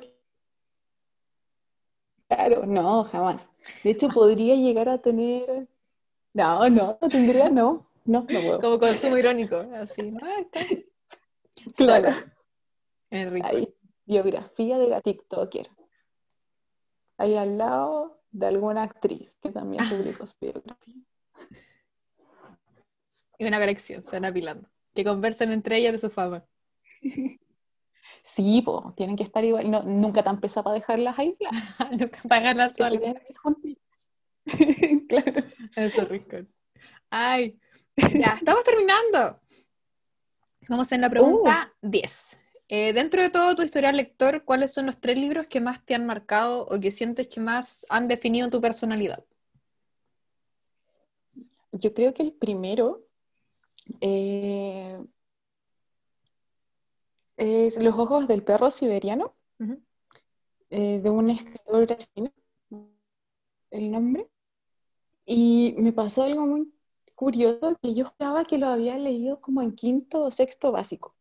Claro, 2.27 2.65
no, 2.65 3.03
jamás. 3.03 3.49
De 3.83 3.91
hecho, 3.91 4.09
podría 4.09 4.55
llegar 4.55 4.89
a 4.89 4.97
tener. 4.97 5.67
No, 6.33 6.67
no, 6.69 6.97
no 6.99 7.09
tendría, 7.09 7.49
no. 7.49 7.87
No, 8.03 8.21
no 8.21 8.41
puedo. 8.41 8.61
Como 8.61 8.79
consumo 8.79 9.17
irónico, 9.17 9.57
así, 9.73 10.11
¿no? 10.11 10.19
Claro. 11.75 12.09
Ahí, 13.09 13.73
biografía 14.05 14.77
de 14.77 14.87
la 14.87 15.01
TikToker. 15.01 15.69
Ahí 17.17 17.35
al 17.35 17.57
lado 17.57 18.21
de 18.31 18.47
alguna 18.47 18.83
actriz 18.83 19.37
que 19.41 19.51
también 19.51 19.83
publicó 19.89 20.27
su 20.27 20.37
biografía. 20.39 20.95
Y 23.37 23.45
una 23.45 23.59
colección, 23.59 24.03
se 24.03 24.11
van 24.11 24.25
apilando. 24.25 24.69
Que 24.93 25.03
conversen 25.03 25.51
entre 25.51 25.77
ellas 25.77 25.93
de 25.93 25.99
su 25.99 26.09
fama. 26.09 26.45
Sí, 28.23 28.63
pues, 28.65 28.95
tienen 28.95 29.15
que 29.15 29.23
estar 29.23 29.43
igual. 29.43 29.69
No, 29.69 29.83
nunca 29.83 30.23
tan 30.23 30.39
pesada 30.39 30.63
para 30.63 30.75
dejarlas 30.75 31.19
ahí. 31.19 31.37
nunca 31.91 32.21
para 32.27 32.41
dejarlas 32.41 32.75
solas. 32.75 33.01
claro. 35.07 35.43
Eso, 35.75 36.05
rico. 36.05 36.37
Ay, 37.11 37.59
ya, 37.95 38.33
estamos 38.39 38.63
terminando. 38.63 39.39
Vamos 40.67 40.91
en 40.91 41.01
la 41.01 41.09
pregunta 41.09 41.71
10. 41.81 42.37
Eh, 42.67 42.93
dentro 42.93 43.21
de 43.21 43.29
todo 43.29 43.55
tu 43.55 43.61
historial 43.61 43.95
lector, 43.95 44.43
¿cuáles 44.43 44.73
son 44.73 44.87
los 44.87 44.99
tres 44.99 45.17
libros 45.17 45.47
que 45.47 45.61
más 45.61 45.85
te 45.85 45.93
han 45.93 46.05
marcado 46.05 46.65
o 46.65 46.79
que 46.79 46.91
sientes 46.91 47.27
que 47.27 47.39
más 47.39 47.85
han 47.89 48.07
definido 48.07 48.49
tu 48.49 48.59
personalidad? 48.59 49.23
Yo 51.71 51.93
creo 51.93 52.13
que 52.13 52.23
el 52.23 52.33
primero 52.33 53.05
eh, 54.01 54.97
es 57.37 57.81
Los 57.83 57.97
ojos 57.99 58.27
del 58.27 58.43
perro 58.43 58.71
siberiano, 58.71 59.35
eh, 60.69 61.01
de 61.01 61.09
un 61.09 61.29
escritor 61.29 61.91
argentino, 61.91 62.31
el 63.71 63.91
nombre. 63.91 64.27
Y 65.25 65.75
me 65.77 65.91
pasó 65.91 66.23
algo 66.23 66.45
muy 66.45 66.73
curioso 67.15 67.77
que 67.81 67.93
yo 67.93 68.05
esperaba 68.05 68.45
que 68.45 68.57
lo 68.57 68.67
había 68.67 68.97
leído 68.97 69.41
como 69.41 69.61
en 69.61 69.75
quinto 69.75 70.21
o 70.23 70.31
sexto 70.31 70.71
básico. 70.71 71.14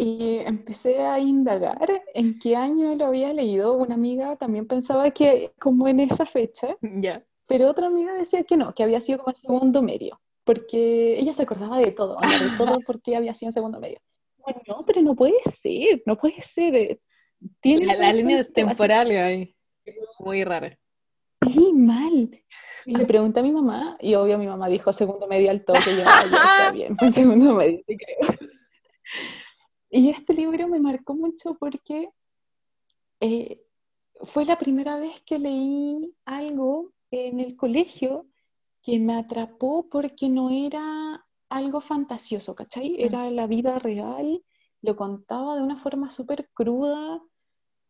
Y 0.00 0.38
empecé 0.46 1.00
a 1.00 1.18
indagar 1.18 2.02
en 2.14 2.38
qué 2.38 2.54
año 2.54 2.94
lo 2.94 3.06
había 3.06 3.32
leído. 3.32 3.74
Una 3.74 3.94
amiga 3.94 4.36
también 4.36 4.66
pensaba 4.66 5.10
que 5.10 5.52
como 5.58 5.88
en 5.88 5.98
esa 6.00 6.24
fecha, 6.24 6.76
ya 6.80 7.24
pero 7.48 7.70
otra 7.70 7.86
amiga 7.86 8.12
decía 8.12 8.44
que 8.44 8.56
no, 8.56 8.74
que 8.74 8.84
había 8.84 9.00
sido 9.00 9.18
como 9.18 9.30
el 9.30 9.36
segundo 9.36 9.82
medio, 9.82 10.20
porque 10.44 11.18
ella 11.18 11.32
se 11.32 11.42
acordaba 11.42 11.78
de 11.78 11.90
todo, 11.90 12.18
de 12.20 12.56
todo 12.56 12.78
porque 12.86 13.16
había 13.16 13.34
sido 13.34 13.48
en 13.48 13.54
segundo 13.54 13.80
medio. 13.80 13.98
Bueno, 14.36 14.60
no, 14.68 14.84
pero 14.84 15.00
no 15.00 15.16
puede 15.16 15.42
ser, 15.50 16.02
no 16.04 16.16
puede 16.16 16.40
ser. 16.42 16.76
Eh, 16.76 17.00
tiene 17.60 17.86
la, 17.86 18.12
línea 18.12 18.44
temporal 18.44 19.10
ahí, 19.10 19.56
muy 20.20 20.44
rara. 20.44 20.78
Sí, 21.42 21.72
mal. 21.72 22.30
Y 22.84 22.96
le 22.96 23.04
pregunté 23.06 23.40
a 23.40 23.42
mi 23.42 23.52
mamá, 23.52 23.96
y 24.00 24.14
obvio 24.14 24.38
mi 24.38 24.46
mamá 24.46 24.68
dijo 24.68 24.92
segundo 24.92 25.26
medio 25.26 25.50
al 25.50 25.64
toque, 25.64 25.90
y 25.90 25.96
yo, 25.96 26.04
ya 26.04 26.20
está 26.20 26.70
bien, 26.72 26.96
segundo 27.12 27.54
medio, 27.54 27.82
creo. 27.86 28.38
Y 29.90 30.10
este 30.10 30.34
libro 30.34 30.68
me 30.68 30.80
marcó 30.80 31.14
mucho 31.14 31.54
porque 31.54 32.10
eh, 33.20 33.62
fue 34.22 34.44
la 34.44 34.58
primera 34.58 34.98
vez 34.98 35.22
que 35.22 35.38
leí 35.38 36.14
algo 36.24 36.92
en 37.10 37.40
el 37.40 37.56
colegio 37.56 38.26
que 38.82 38.98
me 38.98 39.16
atrapó 39.16 39.88
porque 39.88 40.28
no 40.28 40.50
era 40.50 41.26
algo 41.48 41.80
fantasioso, 41.80 42.54
¿cachai? 42.54 42.90
Mm. 42.90 42.96
Era 42.98 43.30
la 43.30 43.46
vida 43.46 43.78
real, 43.78 44.42
lo 44.82 44.96
contaba 44.96 45.56
de 45.56 45.62
una 45.62 45.76
forma 45.76 46.10
súper 46.10 46.50
cruda, 46.52 47.22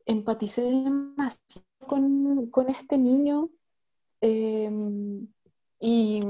empaticé 0.07 0.63
demasiado 0.63 1.67
con, 1.87 2.51
con 2.51 2.69
este 2.71 2.97
niño 2.97 3.51
em, 4.21 5.29
y, 5.81 6.21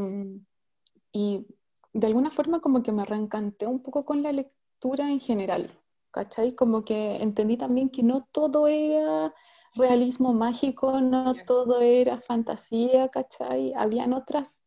y, 1.13 1.47
de 1.93 2.07
alguna 2.07 2.31
forma 2.31 2.61
como 2.61 2.83
que 2.83 2.93
me 2.93 3.05
reencanté 3.05 3.67
un 3.67 3.83
poco 3.83 4.05
con 4.05 4.23
la 4.23 4.33
lectura 4.33 4.58
en 4.83 5.21
general, 5.21 5.71
¿cachai? 6.11 6.55
Como 6.55 6.85
que 6.85 7.17
entendí 7.17 7.57
también 7.57 7.91
que 7.91 8.03
no 8.03 8.27
todo 8.33 8.69
era 8.69 9.35
realismo 9.75 10.33
mágico, 10.33 11.01
no 11.01 11.35
todo 11.47 11.81
era 11.81 12.21
fantasía, 12.21 13.09
¿cachai? 13.09 13.73
Habían 13.75 14.13
otras, 14.13 14.61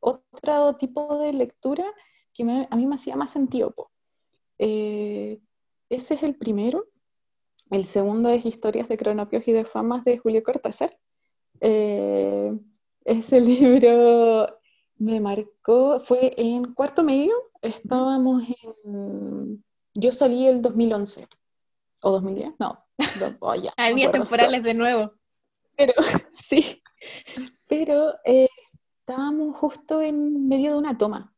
otro 0.00 0.76
tipo 0.76 1.18
de 1.18 1.32
lectura 1.32 1.84
que 2.32 2.42
a 2.42 2.76
mí 2.76 2.86
me 2.86 2.94
hacía 2.94 3.16
más 3.16 3.30
sentido. 3.30 3.74
Eh, 4.58 5.40
ese 5.88 6.14
es 6.14 6.22
el 6.22 6.36
primero. 6.36 6.86
El 7.70 7.84
segundo 7.84 8.28
es 8.28 8.44
Historias 8.44 8.88
de 8.88 8.96
Cronopios 8.96 9.46
y 9.48 9.52
de 9.52 9.64
Famas 9.64 10.04
de 10.04 10.18
Julio 10.18 10.42
Cortázar. 10.42 10.98
Eh, 11.60 12.52
ese 13.04 13.40
libro 13.40 14.48
me 14.96 15.20
marcó, 15.20 16.00
fue 16.00 16.34
en 16.36 16.74
cuarto 16.74 17.02
medio, 17.02 17.51
estábamos 17.62 18.44
en, 18.84 19.64
yo 19.94 20.12
salí 20.12 20.46
el 20.46 20.60
2011, 20.60 21.26
o 22.02 22.10
2010, 22.10 22.54
no, 22.58 22.84
oh, 23.40 23.54
ya. 23.54 23.72
temporales 24.10 24.62
de 24.62 24.74
nuevo. 24.74 25.12
Pero, 25.76 25.94
sí, 26.34 26.82
pero 27.66 28.14
eh, 28.24 28.48
estábamos 29.00 29.56
justo 29.56 30.00
en 30.02 30.48
medio 30.48 30.72
de 30.72 30.78
una 30.78 30.98
toma. 30.98 31.28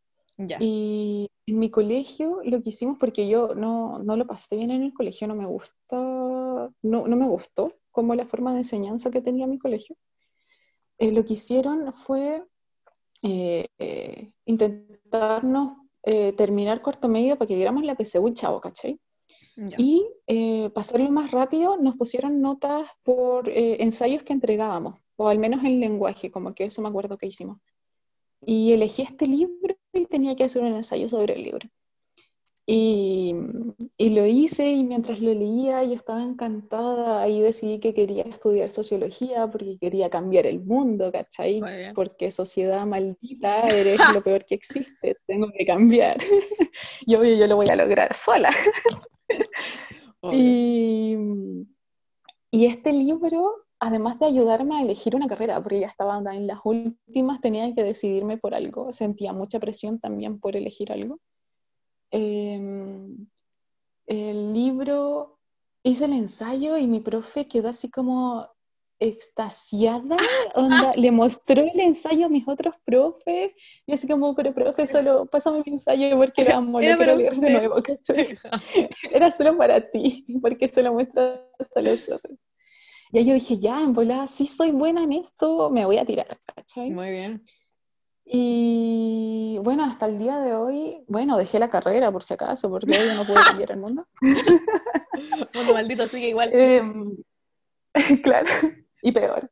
Y 0.59 1.31
en 1.47 1.59
mi 1.61 1.71
colegio 1.71 2.41
lo 2.43 2.61
que 2.61 2.71
hicimos, 2.71 2.99
porque 2.99 3.29
yo 3.29 3.55
no, 3.55 4.01
no 4.01 4.17
lo 4.17 4.27
pasé 4.27 4.57
bien 4.57 4.73
en 4.73 4.83
el 4.83 4.93
colegio, 4.93 5.29
no 5.29 5.37
me 5.37 5.47
gusta, 5.47 5.73
no, 5.97 6.73
no 6.83 7.17
me 7.17 7.29
gustó 7.29 7.73
como 7.93 8.17
la 8.17 8.27
forma 8.27 8.53
de 8.53 8.59
enseñanza 8.59 9.13
que 9.13 9.21
tenía 9.21 9.47
mi 9.47 9.61
colegio. 9.61 9.97
Eh, 10.99 11.13
lo 11.13 11.25
que 11.25 11.35
hicieron 11.35 11.93
fue 11.93 12.45
eh, 13.23 13.69
eh, 13.79 14.33
intentarnos 14.45 15.79
eh, 16.05 16.33
terminar 16.33 16.83
corto 16.83 17.09
medio 17.09 17.37
para 17.37 17.49
que 17.49 17.57
diéramos 17.57 17.85
la 17.85 17.97
PSU 17.97 18.31
chavo, 18.31 18.61
¿cachai? 18.61 18.99
Y 19.79 20.05
pasarlo 20.75 21.11
más 21.11 21.31
rápido, 21.31 21.77
nos 21.77 21.95
pusieron 21.97 22.41
notas 22.41 22.89
por 23.05 23.49
ensayos 23.49 24.25
que 24.25 24.33
entregábamos, 24.33 24.99
o 25.15 25.29
al 25.29 25.39
menos 25.39 25.63
en 25.65 25.79
lenguaje, 25.79 26.33
como 26.33 26.55
que 26.55 26.65
eso 26.65 26.83
me 26.83 26.89
acuerdo 26.89 27.17
que 27.19 27.29
hicimos. 27.29 27.59
Y 28.41 28.73
elegí 28.73 29.03
este 29.03 29.29
libro 29.29 29.77
y 29.93 30.07
tenía 30.07 30.35
que 30.35 30.43
hacer 30.43 30.63
un 30.63 30.75
ensayo 30.75 31.09
sobre 31.09 31.35
el 31.35 31.45
libro. 31.45 31.69
Y, 32.67 33.35
y, 33.99 34.11
lo 34.11 34.25
hice 34.25 34.73
y 34.73 34.85
mientras 34.85 35.21
lo 35.21 35.35
leía 35.35 35.85
yo 35.85 35.93
estaba 35.93 36.23
encantada, 36.23 37.21
ahí 37.21 37.43
decidí 37.43 37.79
que 37.79 37.93
quería 37.93 38.23
estudiar 38.23 38.71
sociología 38.71 39.51
porque 39.51 39.77
quería 39.79 40.09
cambiar 40.09 40.47
el 40.47 40.63
mundo, 40.63 41.13
¿cachai? 41.13 41.61
Porque 41.95 42.31
sociedad 42.31 42.87
maldita, 42.87 43.61
eres 43.69 44.01
lo 44.15 44.23
peor 44.23 44.47
que 44.47 44.55
existe, 44.55 45.19
tengo 45.27 45.49
que 45.53 45.67
cambiar. 45.67 46.17
y 47.07 47.15
obvio 47.15 47.37
yo 47.37 47.47
lo 47.47 47.57
voy 47.57 47.67
a 47.69 47.77
lograr 47.77 48.15
sola. 48.15 48.49
y, 50.33 51.17
y 52.51 52.65
este 52.65 52.95
libro, 52.95 53.67
además 53.79 54.19
de 54.19 54.25
ayudarme 54.25 54.79
a 54.79 54.83
elegir 54.83 55.15
una 55.15 55.27
carrera, 55.27 55.63
porque 55.63 55.81
ya 55.81 55.89
estaba 55.89 56.17
en 56.35 56.47
las 56.47 56.61
últimas, 56.65 57.43
tenía 57.43 57.75
que 57.75 57.83
decidirme 57.83 58.39
por 58.39 58.55
algo, 58.55 58.91
sentía 58.91 59.35
mucha 59.35 59.61
presión 59.61 60.01
también 60.01 60.41
por 60.41 60.57
elegir 60.57 60.91
algo 60.91 61.21
Em, 62.17 63.27
el 64.07 64.53
libro, 64.53 65.41
hice 65.83 66.05
el 66.05 66.13
ensayo 66.13 66.77
y 66.77 66.87
mi 66.87 67.01
profe 67.01 67.49
quedó 67.49 67.71
así 67.71 67.91
como 67.91 68.49
extasiada, 69.01 70.17
le 70.95 71.11
mostró 71.11 71.63
el 71.63 71.81
ensayo 71.81 72.27
a 72.27 72.29
mis 72.29 72.47
otros 72.47 72.77
profes, 72.85 73.53
y 73.85 73.93
así 73.93 74.07
como, 74.07 74.33
pero 74.37 74.55
profe, 74.55 74.87
solo 74.87 75.27
pásame 75.27 75.65
mi 75.67 75.73
ensayo 75.73 76.17
porque 76.17 76.43
era 76.43 76.57
amo, 76.59 76.81
lo 76.81 76.97
quiero 76.97 77.17
leer 77.17 77.35
de 77.35 77.51
nuevo, 77.51 77.83
Era 79.13 79.33
solo 79.33 79.57
para 79.57 79.91
ti, 79.91 80.25
porque 80.41 80.69
se 80.69 80.85
lo 80.85 80.93
muestras 80.93 81.41
a 81.75 81.81
los 81.81 82.01
otros. 82.09 82.39
Y 83.11 83.19
ahí 83.19 83.27
yo 83.27 83.35
dije, 83.35 83.59
ya, 83.59 83.81
en 83.81 83.93
volada, 83.93 84.29
sí 84.29 84.47
soy 84.47 84.71
buena 84.71 85.03
en 85.03 85.15
esto, 85.15 85.69
me 85.69 85.85
voy 85.85 85.99
a 85.99 86.07
tirar, 86.07 86.39
¿cachai? 86.55 86.91
Muy 86.91 87.11
bien. 87.11 87.45
Y 88.25 89.59
bueno, 89.63 89.85
hasta 89.85 90.07
el 90.07 90.19
día 90.19 90.39
de 90.39 90.55
hoy, 90.55 91.05
bueno, 91.09 91.37
dejé 91.37 91.59
la 91.59 91.69
carrera 91.69 92.11
por 92.11 92.23
si 92.23 92.35
acaso, 92.35 92.71
porque 92.71 92.99
hoy 92.99 93.17
no 93.17 93.25
puedo 93.25 93.41
cambiar 93.45 93.73
el 93.73 93.79
mundo. 93.79 94.07
mundo 95.55 95.73
maldito 95.75 96.07
sigue 96.09 96.29
igual. 96.29 96.51
Em, 96.53 97.17
claro, 98.23 98.49
y 99.03 99.13
peor. 99.13 99.51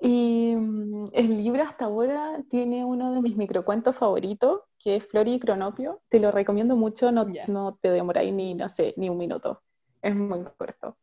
Y 0.00 0.54
mm, 0.56 1.10
el 1.12 1.36
libro 1.42 1.62
hasta 1.62 1.86
ahora 1.86 2.42
tiene 2.50 2.84
uno 2.84 3.12
de 3.12 3.22
mis 3.22 3.36
microcuentos 3.36 3.96
favoritos, 3.96 4.62
que 4.78 4.96
es 4.96 5.06
Flori 5.06 5.34
y 5.34 5.40
Cronopio. 5.40 6.02
Te 6.08 6.18
lo 6.18 6.30
recomiendo 6.30 6.76
mucho, 6.76 7.12
no, 7.12 7.26
no 7.46 7.78
te 7.80 7.90
demoráis 7.90 8.32
ni, 8.32 8.54
no 8.54 8.68
sé, 8.68 8.94
ni 8.96 9.08
un 9.08 9.18
minuto. 9.18 9.62
Es 10.02 10.14
muy 10.14 10.44
corto. 10.58 10.98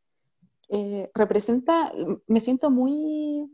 Eh, 0.70 1.10
representa, 1.16 1.92
me 2.28 2.39
siento 2.39 2.70
muy 2.70 3.50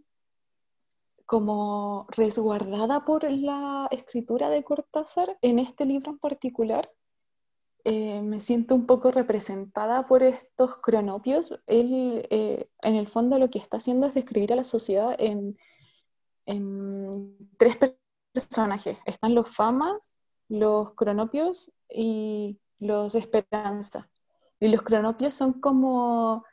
como 1.27 2.07
resguardada 2.09 3.03
por 3.03 3.29
la 3.29 3.87
escritura 3.91 4.49
de 4.49 4.63
Cortázar 4.63 5.37
en 5.41 5.59
este 5.59 5.85
libro 5.85 6.11
en 6.11 6.19
particular. 6.19 6.89
Eh, 7.83 8.21
me 8.21 8.39
siento 8.39 8.73
un 8.73 8.85
poco 8.85 9.11
representada 9.11 10.07
por 10.07 10.23
estos 10.23 10.77
cronopios. 10.77 11.51
Él, 11.67 12.25
eh, 12.29 12.69
en 12.81 12.95
el 12.95 13.09
fondo, 13.09 13.37
lo 13.39 13.49
que 13.49 13.59
está 13.59 13.75
haciendo 13.77 14.07
es 14.07 14.13
describir 14.13 14.53
a 14.53 14.55
la 14.55 14.63
sociedad 14.63 15.15
en, 15.19 15.57
en 16.45 17.37
tres 17.57 17.77
personajes. 18.31 18.97
Están 19.05 19.35
los 19.35 19.53
famas, 19.53 20.17
los 20.47 20.93
cronopios 20.93 21.73
y 21.89 22.57
los 22.79 23.15
esperanza. 23.15 24.09
Y 24.61 24.69
los 24.69 24.81
cronopios 24.81 25.35
son 25.35 25.59
como, 25.59 26.45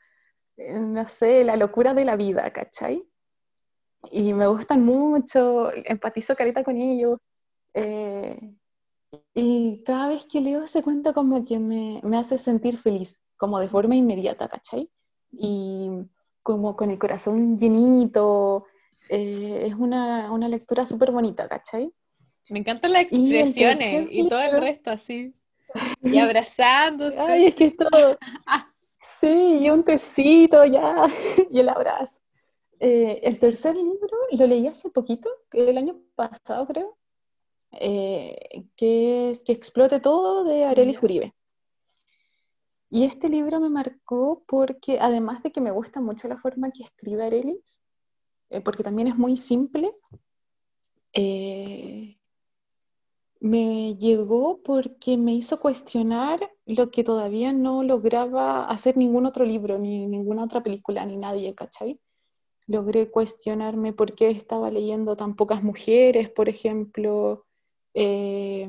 eh, 0.57 0.81
no 0.81 1.07
sé, 1.07 1.45
la 1.45 1.57
locura 1.57 1.95
de 1.95 2.05
la 2.05 2.17
vida, 2.17 2.53
¿cachai? 2.53 3.09
Y 4.11 4.33
me 4.33 4.47
gustan 4.47 4.85
mucho, 4.85 5.73
empatizo 5.75 6.37
carita 6.37 6.65
con 6.65 6.77
ellos. 6.77 7.19
Eh, 7.75 8.39
y 9.35 9.83
cada 9.85 10.09
vez 10.09 10.27
que 10.27 10.41
leo 10.41 10.65
ese 10.65 10.83
cuento 10.83 11.15
como 11.15 11.45
que 11.45 11.59
me, 11.59 12.01
me, 12.03 12.17
hace 12.17 12.39
sentir 12.39 12.79
feliz, 12.79 13.21
como 13.37 13.61
de 13.61 13.69
forma 13.69 13.97
inmediata, 13.97 14.49
¿cachai? 14.49 14.89
Y 15.33 15.91
como 16.43 16.77
con 16.77 16.91
el 16.91 16.99
corazón 16.99 17.57
llenito, 17.59 18.67
eh, 19.09 19.67
es 19.67 19.75
una, 19.75 20.31
una 20.31 20.49
lectura 20.49 20.87
súper 20.87 21.11
bonita, 21.11 21.49
¿cachai? 21.49 21.93
Me 22.51 22.59
encantan 22.59 22.93
las 22.93 23.03
expresiones 23.03 24.09
y, 24.11 24.29
todo 24.29 24.41
el 24.41 24.61
resto 24.61 24.91
así. 24.91 25.35
Y 26.03 26.19
abrazándose. 26.19 27.19
Ay, 27.19 27.47
es 27.47 27.55
que 27.55 27.67
es 27.67 27.77
todo. 27.77 28.19
Sí, 29.21 29.61
y 29.63 29.71
un 29.71 29.83
tecito 29.83 30.67
ya, 30.67 31.07
y 31.51 31.61
el 31.61 31.69
abrazo. 31.71 32.13
Eh, 32.87 33.21
el 33.23 33.39
tercer 33.39 33.75
libro 33.75 34.15
lo 34.33 34.47
leí 34.47 34.67
hace 34.67 34.91
poquito, 34.91 35.31
el 35.53 35.79
año 35.79 36.03
pasado 36.17 36.67
creo, 36.67 36.99
eh, 37.73 38.67
que 38.77 39.31
es 39.31 39.41
Que 39.41 39.53
explote 39.53 40.01
todo 40.01 40.45
de 40.45 40.67
Arelis 40.67 41.03
Uribe. 41.03 41.35
Y 42.91 43.05
este 43.05 43.31
libro 43.31 43.59
me 43.59 43.71
marcó 43.71 44.45
porque 44.47 45.01
además 45.01 45.43
de 45.43 45.51
que 45.51 45.63
me 45.63 45.71
gusta 45.71 46.03
mucho 46.03 46.29
la 46.29 46.37
forma 46.37 46.71
que 46.73 46.83
escribe 46.83 47.25
Arelis, 47.25 47.81
eh, 48.51 48.61
porque 48.61 48.83
también 48.83 49.09
es 49.09 49.17
muy 49.17 49.39
simple, 49.39 49.91
me 53.41 53.95
llegó 53.97 54.63
porque 54.63 55.17
me 55.17 55.33
hizo 55.33 55.59
cuestionar 55.59 56.51
lo 56.67 56.91
que 56.91 57.03
todavía 57.03 57.53
no 57.55 57.83
lograba 57.83 58.67
hacer 58.67 58.99
ningún 58.99 59.25
otro 59.25 59.47
libro, 59.47 59.79
ni 59.79 60.07
ninguna 60.07 60.45
otra 60.45 60.63
película, 60.63 61.07
ni 61.07 61.17
nadie, 61.17 61.55
¿cachai? 61.55 61.99
Logré 62.67 63.11
cuestionarme 63.11 63.93
por 63.93 64.15
qué 64.15 64.31
estaba 64.31 64.71
leyendo 64.71 65.17
tan 65.17 65.37
pocas 65.37 65.63
mujeres, 65.63 66.31
por 66.31 66.49
ejemplo, 66.49 67.47
eh, 67.95 68.69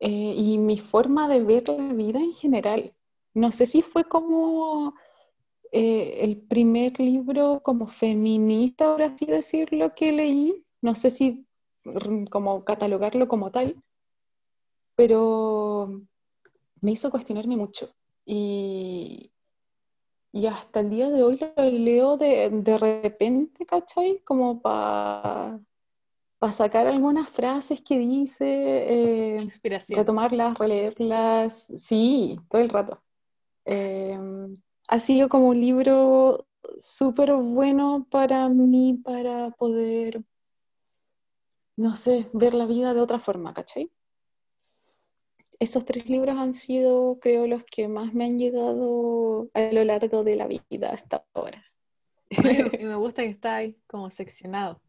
eh, 0.00 0.34
y 0.36 0.58
mi 0.58 0.78
forma 0.78 1.28
de 1.28 1.42
ver 1.42 1.68
la 1.68 1.92
vida 1.94 2.20
en 2.20 2.34
general. 2.34 2.94
No 3.34 3.52
sé 3.52 3.66
si 3.66 3.82
fue 3.82 4.04
como 4.04 4.94
eh, 5.72 6.18
el 6.22 6.38
primer 6.38 6.98
libro 7.00 7.60
como 7.62 7.88
feminista, 7.88 8.92
por 8.92 9.02
así 9.02 9.26
decirlo, 9.26 9.94
que 9.94 10.12
leí. 10.12 10.64
No 10.80 10.94
sé 10.94 11.10
si 11.10 11.46
como 12.30 12.64
catalogarlo 12.64 13.28
como 13.28 13.50
tal, 13.50 13.82
pero 14.94 16.02
me 16.80 16.92
hizo 16.92 17.10
cuestionarme 17.10 17.56
mucho. 17.56 17.90
Y, 18.24 19.32
y 20.32 20.46
hasta 20.46 20.80
el 20.80 20.90
día 20.90 21.10
de 21.10 21.22
hoy 21.22 21.38
lo 21.56 21.64
leo 21.64 22.16
de, 22.16 22.50
de 22.50 22.78
repente, 22.78 23.64
¿cachai? 23.66 24.20
Como 24.24 24.60
para 24.60 25.60
sacar 26.52 26.86
algunas 26.86 27.28
frases 27.30 27.80
que 27.82 27.98
dice, 27.98 28.44
eh, 28.46 29.42
Inspiración. 29.42 29.98
retomarlas, 29.98 30.58
releerlas, 30.58 31.72
sí, 31.82 32.38
todo 32.48 32.60
el 32.60 32.68
rato. 32.68 33.02
Em, 33.64 34.56
ha 34.88 34.98
sido 34.98 35.28
como 35.28 35.48
un 35.48 35.60
libro 35.60 36.46
súper 36.78 37.32
bueno 37.34 38.06
para 38.10 38.48
mí, 38.48 39.00
para 39.02 39.50
poder, 39.50 40.22
no 41.76 41.96
sé, 41.96 42.28
ver 42.32 42.54
la 42.54 42.66
vida 42.66 42.94
de 42.94 43.00
otra 43.00 43.18
forma, 43.18 43.54
¿cachai? 43.54 43.90
Esos 45.60 45.84
tres 45.84 46.08
libros 46.08 46.36
han 46.36 46.54
sido, 46.54 47.18
creo, 47.20 47.46
los 47.46 47.64
que 47.64 47.88
más 47.88 48.14
me 48.14 48.24
han 48.24 48.38
llegado 48.38 49.48
a 49.54 49.60
lo 49.72 49.84
largo 49.84 50.24
de 50.24 50.36
la 50.36 50.46
vida 50.46 50.90
hasta 50.90 51.24
ahora. 51.34 51.64
y 52.30 52.30
me 52.84 52.96
gusta 52.96 53.22
que 53.22 53.30
está 53.30 53.56
ahí 53.56 53.76
como 53.86 54.10
seccionado. 54.10 54.80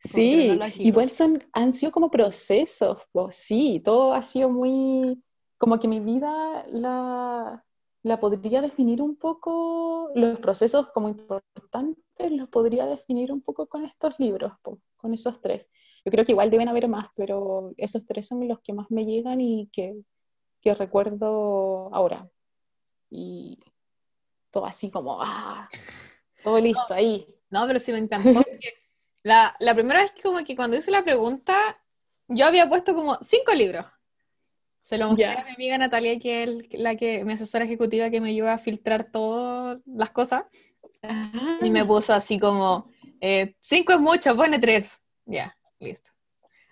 sí, 0.00 0.58
igual 0.78 1.10
son, 1.10 1.44
han 1.52 1.74
sido 1.74 1.92
como 1.92 2.10
procesos, 2.10 2.98
sí, 3.30 3.80
todo 3.84 4.14
ha 4.14 4.22
sido 4.22 4.48
muy, 4.48 5.22
como 5.58 5.78
que 5.78 5.88
mi 5.88 6.00
vida 6.00 6.66
la, 6.68 7.64
la 8.02 8.20
podría 8.20 8.62
definir 8.62 9.02
un 9.02 9.16
poco, 9.16 10.10
los 10.14 10.38
procesos 10.38 10.88
como 10.92 11.08
importantes 11.08 12.02
los 12.30 12.48
podría 12.48 12.86
definir 12.86 13.32
un 13.32 13.42
poco 13.42 13.66
con 13.66 13.84
estos 13.84 14.18
libros, 14.18 14.52
con 14.96 15.12
esos 15.12 15.40
tres. 15.40 15.66
Yo 16.04 16.10
creo 16.10 16.24
que 16.24 16.32
igual 16.32 16.50
deben 16.50 16.68
haber 16.68 16.88
más, 16.88 17.08
pero 17.14 17.72
esos 17.76 18.04
tres 18.06 18.26
son 18.26 18.46
los 18.48 18.60
que 18.60 18.72
más 18.72 18.90
me 18.90 19.04
llegan 19.04 19.40
y 19.40 19.68
que, 19.72 19.94
recuerdo 20.74 21.94
ahora. 21.94 22.28
Y 23.10 23.58
todo 24.50 24.66
así 24.66 24.90
como, 24.90 25.22
ah, 25.22 25.68
todo 26.42 26.58
listo 26.58 26.92
ahí. 26.92 27.26
No, 27.50 27.66
pero 27.66 27.78
sí 27.78 27.92
me 27.92 27.98
encantó. 27.98 28.42
la, 29.22 29.54
primera 29.74 30.02
vez 30.02 30.12
que 30.12 30.22
como 30.22 30.44
que 30.44 30.56
cuando 30.56 30.76
hice 30.76 30.90
la 30.90 31.04
pregunta, 31.04 31.54
yo 32.26 32.46
había 32.46 32.68
puesto 32.68 32.94
como 32.94 33.16
cinco 33.22 33.54
libros. 33.54 33.86
Se 34.82 34.98
lo 34.98 35.08
mostré 35.08 35.26
a 35.26 35.44
mi 35.44 35.52
amiga 35.52 35.78
Natalia, 35.78 36.18
que 36.18 36.42
es 36.42 36.74
la 36.74 36.96
que, 36.96 37.24
mi 37.24 37.34
asesora 37.34 37.64
ejecutiva 37.64 38.10
que 38.10 38.20
me 38.20 38.30
ayuda 38.30 38.54
a 38.54 38.58
filtrar 38.58 39.12
todas 39.12 39.78
las 39.86 40.10
cosas. 40.10 40.44
Y 41.60 41.70
me 41.70 41.80
ah. 41.80 41.86
puso 41.86 42.12
así 42.12 42.40
como, 42.40 42.90
eh, 43.20 43.54
cinco 43.60 43.92
es 43.92 44.00
mucho, 44.00 44.34
pone 44.34 44.58
tres. 44.58 45.00
Ya. 45.26 45.56
Listo. 45.82 46.10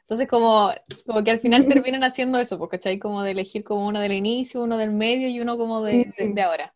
Entonces, 0.03 0.29
como, 0.29 0.71
como 1.07 1.23
que 1.23 1.31
al 1.31 1.41
final 1.41 1.69
terminan 1.69 2.03
haciendo 2.03 2.39
eso, 2.39 2.59
porque 2.59 2.79
¿cachai? 2.79 2.99
Como 2.99 3.23
de 3.23 3.33
elegir 3.33 3.63
como 3.63 3.87
uno 3.87 4.01
del 4.01 4.13
inicio, 4.13 4.63
uno 4.63 4.77
del 4.77 4.91
medio 4.91 5.29
y 5.29 5.41
uno 5.41 5.57
como 5.57 5.83
de, 5.83 6.13
de, 6.17 6.43
ahora. 6.43 6.75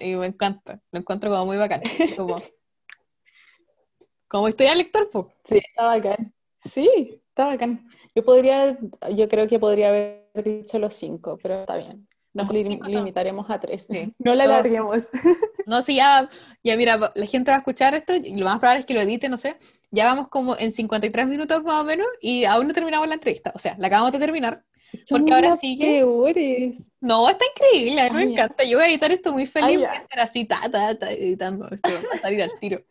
Y 0.00 0.16
me 0.16 0.26
encanta, 0.26 0.80
lo 0.90 1.00
encuentro 1.00 1.30
como 1.30 1.44
muy 1.46 1.58
bacán. 1.58 1.82
Como, 2.16 2.40
como 4.28 4.48
historia 4.48 4.74
lector, 4.74 5.10
pues. 5.10 5.26
Sí, 5.44 5.58
está 5.58 5.84
bacán. 5.84 6.32
Sí, 6.64 7.20
está 7.28 7.46
bacán. 7.46 7.88
Yo 8.14 8.24
podría, 8.24 8.78
yo 9.14 9.28
creo 9.28 9.46
que 9.48 9.58
podría 9.58 9.88
haber 9.88 10.30
dicho 10.42 10.78
los 10.78 10.94
cinco, 10.94 11.38
pero 11.42 11.60
está 11.60 11.76
bien. 11.76 12.08
Nos 12.34 12.50
limitaremos 12.50 13.50
a 13.50 13.60
tres. 13.60 13.88
No 14.18 14.34
la 14.34 14.44
alarguemos. 14.44 15.06
No, 15.66 15.82
sí, 15.82 15.96
ya, 15.96 16.28
ya 16.64 16.76
mira, 16.76 17.12
la 17.14 17.26
gente 17.26 17.50
va 17.50 17.56
a 17.56 17.58
escuchar 17.58 17.94
esto 17.94 18.14
y 18.14 18.34
lo 18.36 18.46
más 18.46 18.58
probable 18.58 18.80
es 18.80 18.86
que 18.86 18.94
lo 18.94 19.00
edite, 19.00 19.28
no 19.28 19.36
sé. 19.36 19.56
Ya 19.92 20.06
vamos 20.06 20.28
como 20.28 20.58
en 20.58 20.72
53 20.72 21.28
minutos 21.28 21.62
más 21.62 21.82
o 21.82 21.84
menos 21.84 22.06
y 22.20 22.44
aún 22.44 22.66
no 22.66 22.74
terminamos 22.74 23.06
la 23.06 23.14
entrevista. 23.14 23.52
O 23.54 23.58
sea, 23.58 23.76
la 23.78 23.86
acabamos 23.88 24.10
de 24.12 24.18
terminar. 24.18 24.64
porque 25.08 25.32
ahora 25.32 25.56
sigue. 25.56 25.98
Peores. 25.98 26.90
No, 27.00 27.28
está 27.28 27.44
increíble, 27.54 28.00
a 28.00 28.10
mí 28.10 28.16
me 28.16 28.32
encanta. 28.32 28.64
Yo 28.64 28.78
voy 28.78 28.86
a 28.86 28.88
editar 28.88 29.12
esto 29.12 29.32
muy 29.32 29.46
feliz, 29.46 29.78
voy 29.78 29.86
a 29.86 29.94
estar 29.94 30.20
así, 30.20 30.46
ta, 30.46 30.62
ta, 30.70 30.98
ta, 30.98 31.12
editando 31.12 31.68
esto, 31.68 31.90
va 31.92 32.16
a 32.16 32.18
salir 32.18 32.42
al 32.42 32.58
tiro. 32.58 32.82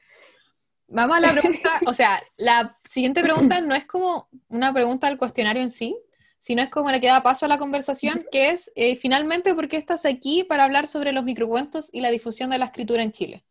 Vamos 0.87 1.17
a 1.17 1.19
la 1.21 1.31
pregunta, 1.31 1.79
o 1.87 1.93
sea, 1.93 2.21
la 2.37 2.77
siguiente 2.87 3.23
pregunta 3.23 3.61
no 3.61 3.73
es 3.73 3.85
como 3.85 4.27
una 4.49 4.73
pregunta 4.73 5.07
del 5.07 5.17
cuestionario 5.17 5.63
en 5.63 5.71
sí, 5.71 5.97
sino 6.39 6.61
es 6.61 6.69
como 6.69 6.91
la 6.91 6.99
que 6.99 7.07
da 7.07 7.23
paso 7.23 7.45
a 7.45 7.49
la 7.49 7.57
conversación, 7.57 8.25
que 8.31 8.49
es, 8.49 8.71
eh, 8.75 8.95
finalmente, 8.97 9.55
¿por 9.55 9.69
qué 9.69 9.77
estás 9.77 10.05
aquí 10.05 10.43
para 10.43 10.65
hablar 10.65 10.87
sobre 10.87 11.13
los 11.13 11.23
microcuentos 11.23 11.89
y 11.91 12.01
la 12.01 12.09
difusión 12.11 12.49
de 12.49 12.57
la 12.57 12.65
escritura 12.65 13.03
en 13.03 13.11
Chile? 13.11 13.45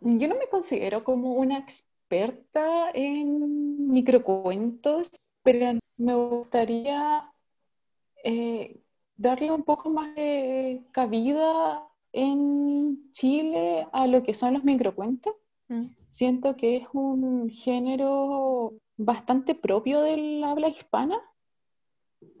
Yo 0.00 0.28
no 0.28 0.36
me 0.36 0.48
considero 0.48 1.04
como 1.04 1.32
una 1.34 1.64
experta 2.08 2.90
en 2.94 3.90
microcuentos, 3.90 5.10
pero 5.42 5.78
me 5.98 6.14
gustaría 6.14 7.30
eh, 8.24 8.80
darle 9.16 9.50
un 9.50 9.62
poco 9.62 9.90
más 9.90 10.14
de 10.14 10.82
cabida 10.92 11.86
en 12.12 13.12
Chile 13.12 13.86
a 13.92 14.06
lo 14.06 14.22
que 14.22 14.32
son 14.32 14.54
los 14.54 14.64
microcuentos. 14.64 15.34
Mm. 15.68 15.88
Siento 16.08 16.56
que 16.56 16.76
es 16.76 16.88
un 16.94 17.50
género 17.50 18.72
bastante 18.96 19.54
propio 19.54 20.00
del 20.00 20.42
habla 20.44 20.68
hispana. 20.68 21.20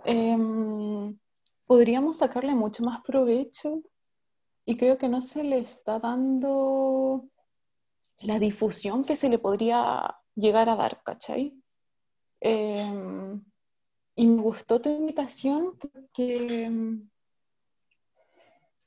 Em, 0.06 1.18
podríamos 1.66 2.16
sacarle 2.16 2.54
mucho 2.54 2.82
más 2.84 3.02
provecho 3.02 3.82
y 4.64 4.78
creo 4.78 4.96
que 4.96 5.08
no 5.08 5.20
se 5.20 5.44
le 5.44 5.58
está 5.58 5.98
dando 5.98 7.28
la 8.20 8.38
difusión 8.38 9.04
que 9.04 9.16
se 9.16 9.28
le 9.28 9.38
podría 9.38 10.16
llegar 10.34 10.68
a 10.68 10.76
dar, 10.76 11.02
¿cachai? 11.02 11.54
Em, 12.40 13.42
y 14.14 14.26
me 14.26 14.42
gustó 14.42 14.80
tu 14.80 14.88
invitación 14.88 15.76
porque 15.78 16.64
em, 16.64 17.08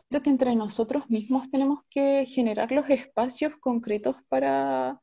que 0.10 0.30
entre 0.30 0.56
nosotros 0.56 1.10
mismos 1.10 1.50
tenemos 1.50 1.80
que 1.90 2.26
generar 2.26 2.72
los 2.72 2.90
espacios 2.90 3.56
concretos 3.58 4.18
para 4.28 5.02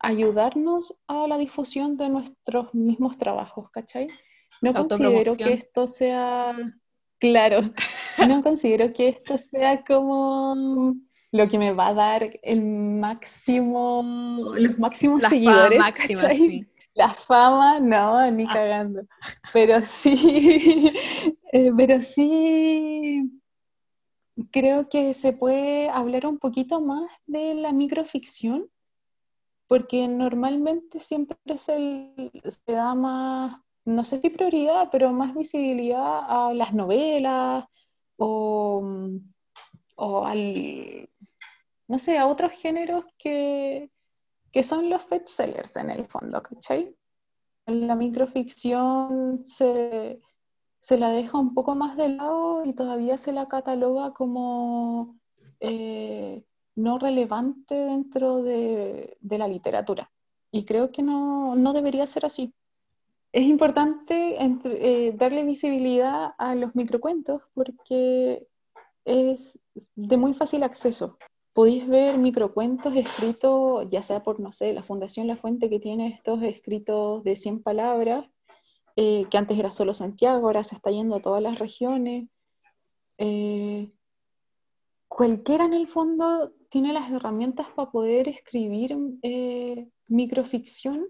ayudarnos 0.00 0.96
a 1.06 1.28
la 1.28 1.38
difusión 1.38 1.96
de 1.96 2.08
nuestros 2.08 2.74
mismos 2.74 3.16
trabajos, 3.16 3.70
¿cachai? 3.70 4.08
No 4.60 4.74
considero 4.74 5.36
que 5.36 5.52
esto 5.52 5.86
sea, 5.86 6.56
claro, 7.18 7.60
no 8.26 8.42
considero 8.42 8.92
que 8.92 9.08
esto 9.08 9.38
sea 9.38 9.84
como 9.84 10.96
lo 11.32 11.48
que 11.48 11.58
me 11.58 11.72
va 11.72 11.88
a 11.88 11.94
dar 11.94 12.40
el 12.42 12.62
máximo, 12.62 14.52
los 14.54 14.78
máximos 14.78 15.22
seguidores. 15.22 15.78
Máxima, 15.78 16.28
sí. 16.30 16.66
La 16.94 17.14
fama, 17.14 17.78
no, 17.78 18.30
ni 18.30 18.44
ah. 18.44 18.52
cagando. 18.52 19.02
Pero 19.52 19.80
sí, 19.82 20.92
eh, 21.52 21.72
pero 21.76 22.00
sí 22.00 23.30
creo 24.50 24.88
que 24.88 25.14
se 25.14 25.32
puede 25.32 25.88
hablar 25.88 26.26
un 26.26 26.38
poquito 26.38 26.80
más 26.80 27.10
de 27.26 27.54
la 27.54 27.72
microficción, 27.72 28.68
porque 29.68 30.08
normalmente 30.08 30.98
siempre 31.00 31.36
se, 31.56 32.12
se 32.44 32.72
da 32.72 32.94
más, 32.94 33.56
no 33.84 34.04
sé 34.04 34.18
si 34.18 34.30
prioridad, 34.30 34.88
pero 34.90 35.12
más 35.12 35.34
visibilidad 35.34 36.22
a 36.26 36.52
las 36.54 36.74
novelas 36.74 37.64
o, 38.16 38.82
o 39.96 40.24
al, 40.24 41.09
no 41.90 41.98
sé, 41.98 42.18
a 42.18 42.28
otros 42.28 42.52
géneros 42.52 43.04
que, 43.18 43.90
que 44.52 44.62
son 44.62 44.88
los 44.88 45.08
bestsellers 45.08 45.74
en 45.76 45.90
el 45.90 46.06
fondo, 46.06 46.40
¿cachai? 46.40 46.94
La 47.66 47.96
microficción 47.96 49.42
se, 49.44 50.20
se 50.78 50.98
la 50.98 51.08
deja 51.10 51.36
un 51.36 51.52
poco 51.52 51.74
más 51.74 51.96
de 51.96 52.10
lado 52.10 52.64
y 52.64 52.74
todavía 52.74 53.18
se 53.18 53.32
la 53.32 53.48
cataloga 53.48 54.12
como 54.12 55.18
eh, 55.58 56.44
no 56.76 57.00
relevante 57.00 57.74
dentro 57.74 58.40
de, 58.44 59.18
la 59.22 59.48
literatura. 59.48 60.12
Y 60.52 60.64
creo 60.64 60.92
que 60.92 61.02
no, 61.02 61.72
debería 61.72 62.06
ser 62.06 62.24
así. 62.24 62.54
Es 63.32 63.42
importante 63.46 64.36
eh, 64.40 65.12
darle 65.16 65.42
visibilidad 65.42 66.34
a 66.38 66.54
los 66.54 66.76
microcuentos 66.76 67.42
porque 67.52 68.46
es 69.04 69.58
de 69.96 70.16
muy 70.16 70.34
fácil 70.34 70.62
acceso. 70.62 71.18
Podéis 71.60 71.86
ver 71.86 72.16
microcuentos 72.16 72.96
escritos, 72.96 73.86
ya 73.90 74.02
sea 74.02 74.22
por, 74.22 74.40
no 74.40 74.50
sé, 74.50 74.72
la 74.72 74.82
Fundación 74.82 75.26
La 75.26 75.36
Fuente 75.36 75.68
que 75.68 75.78
tiene 75.78 76.08
estos 76.08 76.42
escritos 76.42 77.22
de 77.22 77.36
100 77.36 77.62
palabras, 77.62 78.26
eh, 78.96 79.26
que 79.30 79.36
antes 79.36 79.58
era 79.58 79.70
solo 79.70 79.92
Santiago, 79.92 80.46
ahora 80.46 80.64
se 80.64 80.74
está 80.74 80.90
yendo 80.90 81.16
a 81.16 81.20
todas 81.20 81.42
las 81.42 81.58
regiones. 81.58 82.30
Eh, 83.18 83.92
cualquiera 85.06 85.66
en 85.66 85.74
el 85.74 85.86
fondo 85.86 86.50
tiene 86.70 86.94
las 86.94 87.12
herramientas 87.12 87.66
para 87.76 87.90
poder 87.90 88.26
escribir 88.28 88.96
eh, 89.20 89.86
microficción 90.06 91.08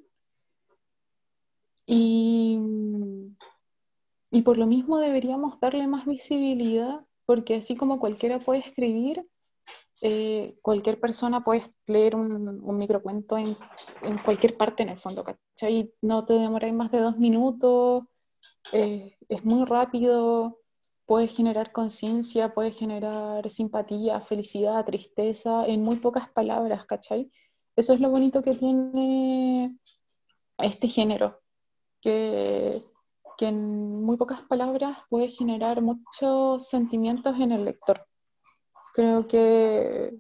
y, 1.87 2.59
y 4.33 4.43
por 4.43 4.59
lo 4.59 4.67
mismo 4.67 4.99
deberíamos 4.99 5.61
darle 5.61 5.87
más 5.87 6.07
visibilidad, 6.07 7.07
porque 7.25 7.55
así 7.55 7.77
como 7.77 8.01
cualquiera 8.01 8.41
puede 8.41 8.59
escribir, 8.67 9.30
eh, 10.03 10.57
cualquier 10.63 10.99
persona 10.99 11.45
puede 11.45 11.63
leer 11.87 12.17
un, 12.17 12.77
microcuento 12.77 13.37
en, 13.37 13.57
en, 14.03 14.19
cualquier 14.19 14.57
parte 14.57 14.83
en 14.83 14.91
el 14.91 14.99
fondo, 14.99 15.25
¿cachai? 15.25 15.93
No 16.01 16.25
te 16.25 16.35
demoráis 16.35 16.73
más 16.75 16.91
de 16.91 17.01
dos 17.01 17.19
minutos, 17.19 18.05
eh, 18.73 19.17
es 19.29 19.45
muy 19.45 19.65
rápido, 19.65 20.59
puedes 21.07 21.35
generar 21.35 21.73
conciencia, 21.73 22.55
puedes 22.55 22.77
generar 22.77 23.49
simpatía, 23.51 24.21
felicidad, 24.21 24.85
tristeza, 24.85 25.67
en 25.67 25.83
muy 25.83 25.97
pocas 25.97 26.31
palabras, 26.31 26.87
¿cachai? 26.87 27.31
Eso 27.77 27.93
es 27.95 28.01
lo 28.01 28.11
bonito 28.11 28.43
que 28.43 28.55
tiene 28.55 29.79
este 30.59 30.89
género, 30.89 31.41
que, 32.01 32.83
que 33.37 33.49
en 33.49 34.03
muy 34.03 34.17
pocas 34.17 34.43
palabras 34.43 34.99
puede 35.09 35.29
generar 35.29 35.83
muchos 35.83 36.69
sentimientos 36.69 37.39
en 37.41 37.53
el 37.53 37.65
lector. 37.65 38.07
Creo 38.93 39.27
que 39.29 40.15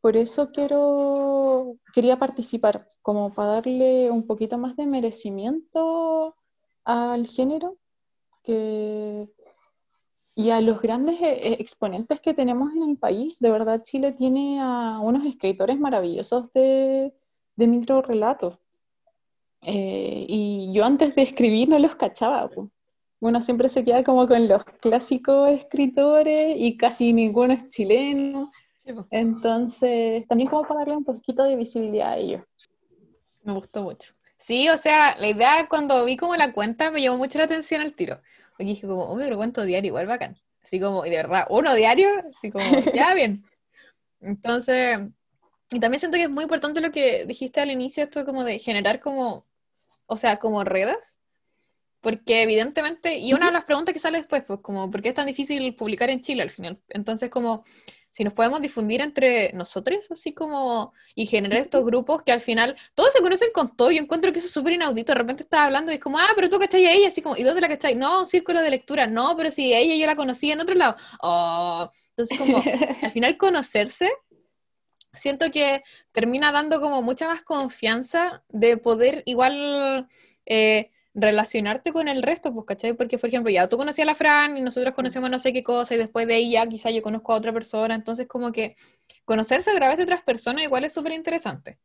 por 0.00 0.16
eso 0.16 0.52
quiero, 0.52 1.76
quería 1.92 2.18
participar, 2.18 2.88
como 3.02 3.32
para 3.32 3.52
darle 3.54 4.10
un 4.10 4.26
poquito 4.26 4.58
más 4.58 4.76
de 4.76 4.86
merecimiento 4.86 6.36
al 6.84 7.26
género 7.26 7.76
y 10.34 10.50
a 10.50 10.60
los 10.60 10.80
grandes 10.80 11.20
eh, 11.20 11.40
eh, 11.42 11.56
exponentes 11.58 12.20
que 12.20 12.34
tenemos 12.34 12.72
en 12.74 12.82
el 12.82 12.96
país. 12.98 13.38
De 13.40 13.50
verdad, 13.50 13.82
Chile 13.82 14.12
tiene 14.12 14.60
a 14.60 14.98
unos 15.00 15.24
escritores 15.26 15.78
maravillosos 15.78 16.52
de, 16.52 17.12
de 17.56 17.66
micro 17.66 18.02
relatos. 18.02 18.58
Eh, 19.62 20.26
y 20.28 20.72
yo 20.72 20.84
antes 20.84 21.14
de 21.14 21.22
escribir 21.22 21.68
no 21.68 21.78
los 21.78 21.96
cachaba 21.96 22.48
uno 23.20 23.40
siempre 23.40 23.68
se 23.68 23.84
queda 23.84 24.04
como 24.04 24.28
con 24.28 24.46
los 24.48 24.64
clásicos 24.80 25.50
escritores 25.50 26.56
y 26.58 26.76
casi 26.76 27.12
ninguno 27.12 27.54
es 27.54 27.68
chileno. 27.70 28.50
Entonces, 29.10 30.26
también 30.28 30.50
como 30.50 30.66
para 30.66 30.80
darle 30.80 30.96
un 30.96 31.04
poquito 31.04 31.42
de 31.42 31.56
visibilidad 31.56 32.12
a 32.12 32.16
ellos. 32.18 32.42
Me 33.42 33.52
gustó 33.52 33.82
mucho. 33.82 34.14
Sí, 34.38 34.68
o 34.68 34.76
sea, 34.76 35.16
la 35.18 35.28
idea 35.28 35.66
cuando 35.68 36.04
vi 36.04 36.16
como 36.16 36.36
la 36.36 36.52
cuenta 36.52 36.90
me 36.90 37.02
llamó 37.02 37.18
mucho 37.18 37.38
la 37.38 37.44
atención 37.44 37.80
al 37.80 37.94
tiro. 37.94 38.20
Porque 38.50 38.64
dije 38.64 38.86
como, 38.86 39.04
oh, 39.04 39.16
pero 39.16 39.36
cuento 39.36 39.64
diario, 39.64 39.88
igual 39.88 40.06
bacán. 40.06 40.36
Así 40.62 40.78
como, 40.78 41.06
y 41.06 41.10
de 41.10 41.16
verdad, 41.16 41.46
uno 41.50 41.74
diario, 41.74 42.08
así 42.28 42.50
como, 42.50 42.64
ya 42.94 43.14
bien. 43.14 43.44
Entonces, 44.20 44.98
y 45.70 45.80
también 45.80 46.00
siento 46.00 46.16
que 46.16 46.24
es 46.24 46.30
muy 46.30 46.44
importante 46.44 46.80
lo 46.80 46.90
que 46.90 47.24
dijiste 47.26 47.60
al 47.60 47.70
inicio, 47.70 48.04
esto 48.04 48.24
como 48.24 48.44
de 48.44 48.58
generar 48.58 49.00
como, 49.00 49.46
o 50.06 50.16
sea, 50.16 50.38
como 50.38 50.64
redes 50.64 51.18
porque 52.06 52.42
evidentemente, 52.44 53.18
y 53.18 53.32
una 53.32 53.46
de 53.46 53.52
las 53.52 53.64
preguntas 53.64 53.92
que 53.92 53.98
sale 53.98 54.18
después, 54.18 54.44
pues 54.46 54.60
como, 54.60 54.92
¿por 54.92 55.02
qué 55.02 55.08
es 55.08 55.14
tan 55.16 55.26
difícil 55.26 55.74
publicar 55.74 56.08
en 56.08 56.20
Chile 56.20 56.42
al 56.42 56.50
final? 56.50 56.78
Entonces, 56.88 57.30
como, 57.30 57.64
si 58.12 58.22
nos 58.22 58.32
podemos 58.32 58.60
difundir 58.60 59.00
entre 59.00 59.52
nosotros, 59.54 60.08
así 60.12 60.32
como, 60.32 60.92
y 61.16 61.26
generar 61.26 61.62
estos 61.62 61.84
grupos 61.84 62.22
que 62.22 62.30
al 62.30 62.40
final, 62.40 62.76
todos 62.94 63.12
se 63.12 63.20
conocen 63.20 63.48
con 63.52 63.76
todo, 63.76 63.90
yo 63.90 64.00
encuentro 64.00 64.32
que 64.32 64.38
eso 64.38 64.46
es 64.46 64.54
súper 64.54 64.74
inaudito, 64.74 65.14
de 65.14 65.18
repente 65.18 65.42
estaba 65.42 65.64
hablando 65.64 65.90
y 65.90 65.96
es 65.96 66.00
como, 66.00 66.16
ah, 66.16 66.28
pero 66.36 66.48
tú 66.48 66.60
cachai 66.60 66.86
a 66.86 66.92
ella, 66.92 67.08
así 67.08 67.22
como, 67.22 67.36
¿y 67.36 67.42
dónde 67.42 67.60
la 67.60 67.66
cachai? 67.66 67.96
No, 67.96 68.20
un 68.20 68.28
círculo 68.28 68.60
de 68.60 68.70
lectura, 68.70 69.08
no, 69.08 69.36
pero 69.36 69.50
si 69.50 69.74
ella 69.74 69.96
yo 69.96 70.06
la 70.06 70.14
conocí 70.14 70.52
en 70.52 70.60
otro 70.60 70.76
lado, 70.76 70.96
oh, 71.22 71.90
entonces 72.10 72.38
como, 72.38 72.62
al 73.02 73.10
final 73.10 73.36
conocerse, 73.36 74.08
siento 75.12 75.50
que 75.50 75.82
termina 76.12 76.52
dando 76.52 76.80
como 76.80 77.02
mucha 77.02 77.26
más 77.26 77.42
confianza 77.42 78.44
de 78.48 78.76
poder 78.76 79.24
igual 79.26 80.08
eh, 80.46 80.92
relacionarte 81.16 81.92
con 81.92 82.08
el 82.08 82.22
resto, 82.22 82.52
pues, 82.52 82.66
¿cachai? 82.66 82.92
Porque, 82.92 83.18
por 83.18 83.28
ejemplo, 83.28 83.50
ya 83.50 83.68
tú 83.68 83.78
conocías 83.78 84.04
a 84.06 84.10
la 84.10 84.14
Fran 84.14 84.58
y 84.58 84.60
nosotros 84.60 84.94
conocemos 84.94 85.30
no 85.30 85.38
sé 85.38 85.52
qué 85.52 85.64
cosa 85.64 85.94
y 85.94 85.98
después 85.98 86.26
de 86.26 86.34
ahí 86.34 86.52
ya 86.52 86.66
quizá 86.68 86.90
yo 86.90 87.02
conozco 87.02 87.32
a 87.32 87.36
otra 87.36 87.54
persona, 87.54 87.94
entonces 87.94 88.28
como 88.28 88.52
que 88.52 88.76
conocerse 89.24 89.70
a 89.70 89.74
través 89.74 89.96
de 89.96 90.04
otras 90.04 90.22
personas 90.22 90.64
igual 90.64 90.84
es 90.84 90.92
súper 90.92 91.12
interesante. 91.12 91.78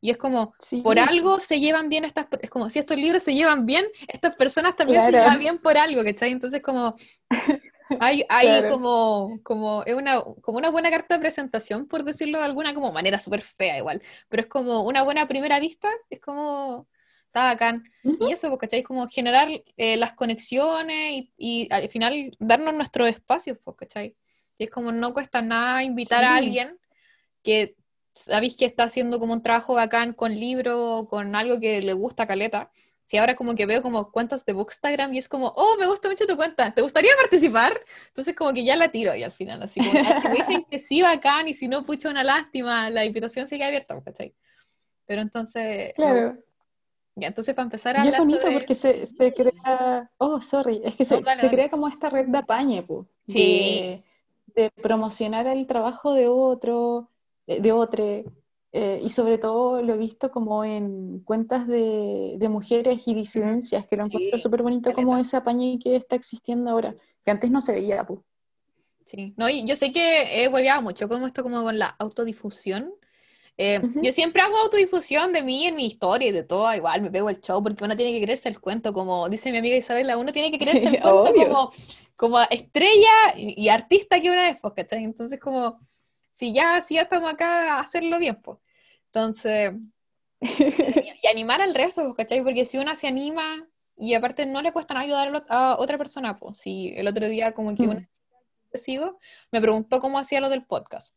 Y 0.00 0.10
es 0.10 0.16
como, 0.16 0.54
por 0.84 1.00
algo 1.00 1.40
se 1.40 1.58
llevan 1.58 1.88
bien 1.88 2.04
estas, 2.04 2.28
es 2.40 2.50
como, 2.50 2.70
si 2.70 2.78
estos 2.78 2.96
libros 2.96 3.24
se 3.24 3.34
llevan 3.34 3.66
bien, 3.66 3.84
estas 4.06 4.36
personas 4.36 4.76
también 4.76 5.02
se 5.02 5.10
llevan 5.10 5.40
bien 5.40 5.58
por 5.58 5.76
algo, 5.76 6.04
¿cachai? 6.04 6.30
Entonces 6.30 6.62
como, 6.62 6.94
hay, 7.98 8.24
hay 8.28 8.68
como, 8.70 9.40
como, 9.42 9.82
es 9.86 9.94
una, 9.96 10.22
como 10.40 10.58
una 10.58 10.70
buena 10.70 10.88
carta 10.88 11.16
de 11.16 11.20
presentación, 11.20 11.88
por 11.88 12.04
decirlo 12.04 12.38
de 12.38 12.44
alguna 12.44 12.74
como 12.74 12.92
manera 12.92 13.18
súper 13.18 13.42
fea 13.42 13.78
igual, 13.78 14.00
pero 14.28 14.40
es 14.40 14.46
como 14.46 14.82
una 14.82 15.02
buena 15.02 15.26
primera 15.26 15.58
vista, 15.58 15.90
es 16.10 16.20
como 16.20 16.86
está 17.28 17.44
bacán. 17.44 17.84
Y 18.02 18.32
eso, 18.32 18.48
pues, 18.48 18.60
¿cachai? 18.60 18.82
Como 18.82 19.06
generar 19.08 19.48
eh, 19.76 19.96
las 19.96 20.12
conexiones 20.14 21.26
y, 21.36 21.68
al 21.70 21.88
final 21.88 22.30
darnos 22.38 22.74
nuestros 22.74 23.08
espacios, 23.08 23.58
pues, 23.62 23.76
¿cachai? 23.76 24.16
Y 24.56 24.64
es 24.64 24.70
como 24.70 24.90
no 24.90 25.14
cuesta 25.14 25.40
nada 25.40 25.84
invitar 25.84 26.24
a 26.24 26.36
alguien 26.36 26.78
que 27.44 27.76
sabéis 28.14 28.56
que 28.56 28.64
está 28.64 28.84
haciendo 28.84 29.20
como 29.20 29.32
un 29.34 29.42
trabajo 29.42 29.74
bacán 29.74 30.12
con 30.12 30.34
libro, 30.34 31.06
con 31.08 31.36
algo 31.36 31.60
que 31.60 31.80
le 31.80 31.92
gusta 31.92 32.24
a 32.24 32.26
Caleta. 32.26 32.72
Si 33.04 33.16
ahora 33.16 33.36
como 33.36 33.54
que 33.54 33.64
veo 33.64 33.80
como 33.80 34.10
cuentas 34.10 34.44
de 34.44 34.52
Bookstagram 34.52 35.14
y 35.14 35.18
es 35.18 35.28
como, 35.28 35.48
oh, 35.56 35.76
me 35.78 35.86
gusta 35.86 36.08
mucho 36.08 36.26
tu 36.26 36.36
cuenta, 36.36 36.74
¿te 36.74 36.82
gustaría 36.82 37.12
participar? 37.16 37.72
Entonces 38.08 38.34
como 38.34 38.52
que 38.52 38.64
ya 38.64 38.76
la 38.76 38.90
tiro 38.90 39.14
y 39.14 39.22
al 39.22 39.32
final, 39.32 39.62
así 39.62 39.80
como, 39.80 39.92
si 40.20 40.28
me 40.28 40.34
dicen 40.34 40.66
que 40.70 40.78
sí 40.78 41.00
bacán 41.00 41.48
y 41.48 41.54
si 41.54 41.68
no, 41.68 41.84
pucha 41.84 42.10
una 42.10 42.24
lástima, 42.24 42.90
la 42.90 43.06
invitación 43.06 43.46
sigue 43.48 43.64
abierta, 43.64 43.98
¿cachai? 44.02 44.34
Pero 45.06 45.22
entonces, 45.22 45.94
claro 45.94 46.36
entonces 47.26 47.54
para 47.54 47.64
empezar 47.64 47.96
a 47.96 48.04
y 48.04 48.08
es 48.08 48.18
bonito 48.18 48.46
porque 48.52 48.74
se, 48.74 49.06
se, 49.06 49.34
crea, 49.34 50.10
oh, 50.18 50.40
sorry, 50.40 50.80
es 50.84 50.96
que 50.96 51.04
se, 51.04 51.22
se 51.22 51.48
crea 51.50 51.68
como 51.68 51.88
esta 51.88 52.08
red 52.08 52.26
de 52.26 52.38
apañe, 52.38 52.82
pues, 52.82 53.06
de, 53.26 54.02
de, 54.54 54.70
promocionar 54.70 55.46
el 55.46 55.66
trabajo 55.66 56.14
de 56.14 56.28
otro, 56.28 57.10
de 57.46 57.72
otro, 57.72 58.24
eh, 58.72 59.00
y 59.02 59.10
sobre 59.10 59.38
todo 59.38 59.82
lo 59.82 59.94
he 59.94 59.96
visto 59.96 60.30
como 60.30 60.62
en 60.62 61.20
cuentas 61.20 61.66
de, 61.66 62.34
de 62.38 62.48
mujeres 62.48 63.02
y 63.06 63.14
disidencias, 63.14 63.86
que 63.86 63.96
lo 63.96 64.04
encuentro 64.04 64.38
súper 64.38 64.62
bonito 64.62 64.92
como 64.92 65.16
ese 65.16 65.36
apañe 65.36 65.78
que 65.82 65.96
está 65.96 66.16
existiendo 66.16 66.70
ahora, 66.70 66.94
que 67.24 67.30
antes 67.30 67.50
no 67.50 67.60
se 67.60 67.72
veía, 67.72 68.04
pues. 68.04 68.20
Sí, 69.06 69.32
no, 69.38 69.48
y 69.48 69.66
yo 69.66 69.74
sé 69.74 69.90
que 69.90 70.44
he 70.44 70.48
hueveado 70.48 70.82
mucho 70.82 71.08
como 71.08 71.26
esto 71.26 71.42
como 71.42 71.62
con 71.62 71.78
la 71.78 71.96
autodifusión, 71.98 72.92
eh, 73.60 73.82
yo 74.02 74.12
siempre 74.12 74.40
hago 74.40 74.56
autodifusión 74.56 75.32
de 75.32 75.42
mí 75.42 75.66
en 75.66 75.74
mi 75.74 75.86
historia 75.86 76.28
y 76.28 76.32
de 76.32 76.44
todo, 76.44 76.72
igual 76.72 77.02
me 77.02 77.10
pego 77.10 77.28
el 77.28 77.40
show 77.40 77.60
porque 77.60 77.82
uno 77.82 77.96
tiene 77.96 78.12
que 78.12 78.24
creerse 78.24 78.48
el 78.48 78.60
cuento, 78.60 78.92
como 78.92 79.28
dice 79.28 79.50
mi 79.50 79.58
amiga 79.58 79.76
Isabela, 79.76 80.16
uno 80.16 80.32
tiene 80.32 80.52
que 80.52 80.58
creerse 80.64 80.86
el 80.86 81.00
cuento 81.00 81.34
como, 81.34 81.72
como 82.14 82.40
estrella 82.50 83.34
y, 83.36 83.68
artista 83.68 84.20
que 84.20 84.30
una 84.30 84.42
vez, 84.42 84.58
pues, 84.62 84.74
¿cachai? 84.74 85.02
Entonces, 85.02 85.40
como, 85.40 85.80
si 86.34 86.52
ya, 86.52 86.84
si 86.86 86.94
ya 86.94 87.02
estamos 87.02 87.32
acá, 87.32 87.80
hacerlo 87.80 88.20
bien, 88.20 88.40
pues. 88.40 88.58
Entonces, 89.06 89.72
y, 90.40 91.26
animar 91.26 91.60
al 91.60 91.74
resto, 91.74 92.04
pues, 92.04 92.14
¿cachai? 92.14 92.44
Porque 92.44 92.64
si 92.64 92.78
uno 92.78 92.94
se 92.94 93.08
anima 93.08 93.66
y 93.96 94.14
aparte 94.14 94.46
no 94.46 94.62
le 94.62 94.72
cuesta 94.72 94.94
nada 94.94 95.04
ayudar 95.04 95.46
a 95.48 95.76
otra 95.80 95.98
persona, 95.98 96.38
pues, 96.38 96.58
si 96.58 96.92
el 96.96 97.08
otro 97.08 97.28
día 97.28 97.50
como 97.50 97.74
que 97.74 97.82
mm. 97.82 97.90
una 97.90 98.08
sigo 98.74 99.18
me 99.50 99.60
preguntó 99.60 100.00
cómo 100.00 100.18
hacía 100.18 100.40
lo 100.40 100.48
del 100.48 100.64
podcast. 100.64 101.14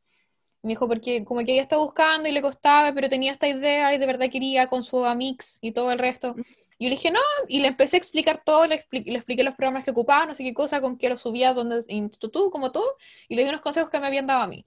Me 0.64 0.70
dijo, 0.70 0.88
porque 0.88 1.26
como 1.26 1.44
que 1.44 1.54
ella 1.54 1.64
estaba 1.64 1.84
buscando 1.84 2.30
y 2.30 2.32
le 2.32 2.42
costaba, 2.42 2.94
pero 2.94 3.10
tenía 3.10 3.32
esta 3.32 3.48
idea 3.48 3.94
y 3.94 3.98
de 3.98 4.06
verdad 4.06 4.30
quería 4.30 4.68
con 4.68 4.84
su 4.84 5.04
Amix 5.04 5.58
y 5.62 5.72
todo 5.72 5.92
el 5.92 6.00
resto. 6.00 6.36
Y 6.78 6.86
yo 6.86 6.90
le 6.90 6.96
dije, 6.96 7.12
no, 7.12 7.20
y 7.48 7.60
le 7.60 7.68
empecé 7.68 7.96
a 7.96 8.00
explicar 8.00 8.42
todo, 8.44 8.66
le, 8.66 8.84
le 8.92 9.16
expliqué 9.16 9.44
los 9.44 9.56
programas 9.56 9.84
que 9.84 9.92
ocupaba, 9.92 10.26
no 10.26 10.36
sé 10.36 10.44
qué 10.44 10.54
cosa, 10.54 10.82
con 10.82 10.98
qué 10.98 11.10
lo 11.10 11.18
subía, 11.18 11.54
dónde, 11.54 11.84
tú, 12.32 12.50
como 12.50 12.72
tú, 12.72 12.82
y 13.28 13.36
le 13.36 13.44
di 13.44 13.50
unos 13.50 13.62
consejos 13.62 13.90
que 13.90 14.00
me 14.00 14.08
habían 14.08 14.28
dado 14.28 14.42
a 14.42 14.48
mí. 14.48 14.66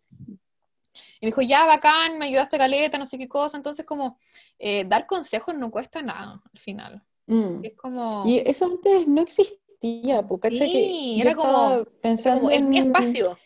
Y 1.20 1.26
me 1.26 1.26
dijo, 1.26 1.42
ya, 1.42 1.66
bacán, 1.66 2.18
me 2.18 2.26
ayudaste 2.26 2.58
caleta, 2.58 2.98
no 2.98 3.06
sé 3.06 3.18
qué 3.18 3.28
cosa. 3.28 3.56
Entonces, 3.56 3.84
como, 3.84 4.18
eh, 4.58 4.84
dar 4.86 5.06
consejos 5.06 5.54
no 5.54 5.70
cuesta 5.70 6.02
nada, 6.02 6.40
al 6.52 6.60
final. 6.60 7.02
Mm. 7.26 7.64
Es 7.64 7.74
como... 7.74 8.22
Y 8.26 8.42
eso 8.46 8.66
antes 8.66 9.08
no 9.08 9.22
existía, 9.22 10.22
porque 10.22 10.56
sí, 10.56 11.20
era 11.20 11.34
como, 11.34 11.84
pensando 12.00 12.50
en 12.50 12.68
mi 12.68 12.78
espacio. 12.78 13.38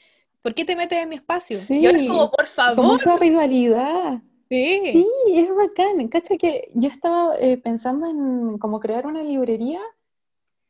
¿Por 0.43 0.55
qué 0.55 0.65
te 0.65 0.77
metes 0.77 0.99
en 0.99 1.09
mi 1.09 1.17
espacio? 1.17 1.59
Sí, 1.59 1.81
y 1.81 1.87
ahora 1.87 1.99
es 1.99 2.09
como, 2.09 2.31
por 2.31 2.47
favor. 2.47 2.77
Como 2.77 2.97
esa 2.97 3.17
rivalidad. 3.17 4.23
Sí. 4.49 4.81
Sí, 4.93 5.09
es 5.35 5.55
bacán. 5.55 6.09
Cacha 6.09 6.37
que 6.37 6.71
yo 6.75 6.89
estaba 6.89 7.37
eh, 7.39 7.59
pensando 7.59 8.07
en 8.07 8.59
cómo 8.59 8.81
crear 8.81 9.07
una 9.07 9.23
librería 9.23 9.81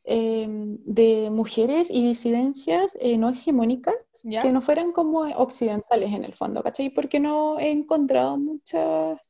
em, 0.05 0.79
de 0.85 1.31
mujeres 1.31 1.91
y 1.91 2.05
disidencias 2.07 2.97
eh, 2.99 3.16
no 3.19 3.31
hegemónicas 3.31 3.95
que 4.23 4.51
no 4.51 4.61
fueran 4.62 4.93
como 4.93 5.21
occidentales 5.21 6.12
en 6.12 6.25
el 6.25 6.35
fondo, 6.35 6.62
¿cachai? 6.62 6.91
Porque 6.91 7.21
no 7.21 7.61
he 7.61 7.71
encontrado 7.71 8.37
muchas 8.37 9.21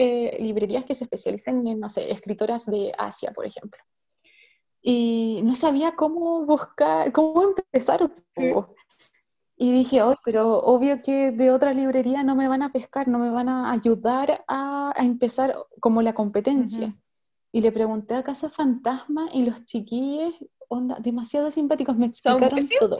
eh, 0.00 0.36
librerías 0.40 0.84
que 0.84 0.94
se 0.94 1.04
especialicen 1.04 1.66
en, 1.66 1.80
no 1.80 1.88
sé, 1.88 2.12
escritoras 2.12 2.66
de 2.66 2.92
Asia, 2.96 3.32
por 3.32 3.46
ejemplo. 3.46 3.80
Y 4.80 5.40
no 5.42 5.56
sabía 5.56 5.96
cómo 5.96 6.46
buscar, 6.46 7.10
cómo 7.10 7.42
empezar. 7.42 8.08
Y 9.60 9.72
dije, 9.72 10.02
oh, 10.02 10.14
pero 10.24 10.60
obvio 10.60 11.02
que 11.02 11.32
de 11.32 11.50
otra 11.50 11.72
librería 11.72 12.22
no 12.22 12.36
me 12.36 12.46
van 12.46 12.62
a 12.62 12.70
pescar, 12.70 13.08
no 13.08 13.18
me 13.18 13.28
van 13.28 13.48
a 13.48 13.72
ayudar 13.72 14.44
a, 14.46 14.94
empezar 14.96 15.56
como 15.80 16.00
la 16.00 16.14
competencia. 16.14 16.94
Y 17.50 17.60
le 17.60 17.72
pregunté 17.72 18.14
a 18.14 18.22
Casa 18.22 18.50
Fantasma 18.50 19.28
y 19.32 19.42
los 19.42 19.64
chiquillos, 19.64 20.32
onda, 20.68 20.98
demasiado 21.00 21.50
simpáticos, 21.50 21.96
me 21.96 22.06
explicaron 22.06 22.68
todo. 22.78 22.98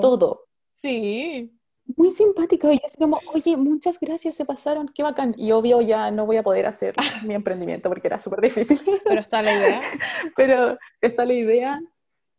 Todo. 0.00 0.44
Sí. 0.82 1.50
Muy 1.96 2.10
simpático. 2.10 2.70
Y 2.70 2.80
así 2.84 2.98
como, 2.98 3.18
oye, 3.32 3.56
muchas 3.56 3.98
gracias, 3.98 4.34
se 4.34 4.44
pasaron, 4.44 4.88
qué 4.88 5.02
bacán. 5.02 5.34
Y 5.38 5.52
obvio 5.52 5.80
ya 5.80 6.10
no 6.10 6.26
voy 6.26 6.36
a 6.36 6.42
poder 6.42 6.66
hacer 6.66 6.94
mi 7.24 7.32
emprendimiento 7.32 7.88
porque 7.88 8.08
era 8.08 8.18
súper 8.18 8.42
difícil. 8.42 8.78
Pero 9.02 9.20
está 9.22 9.40
la 9.40 9.54
idea. 9.54 9.80
Pero 10.36 10.78
está 11.00 11.24
la 11.24 11.32
idea. 11.32 11.80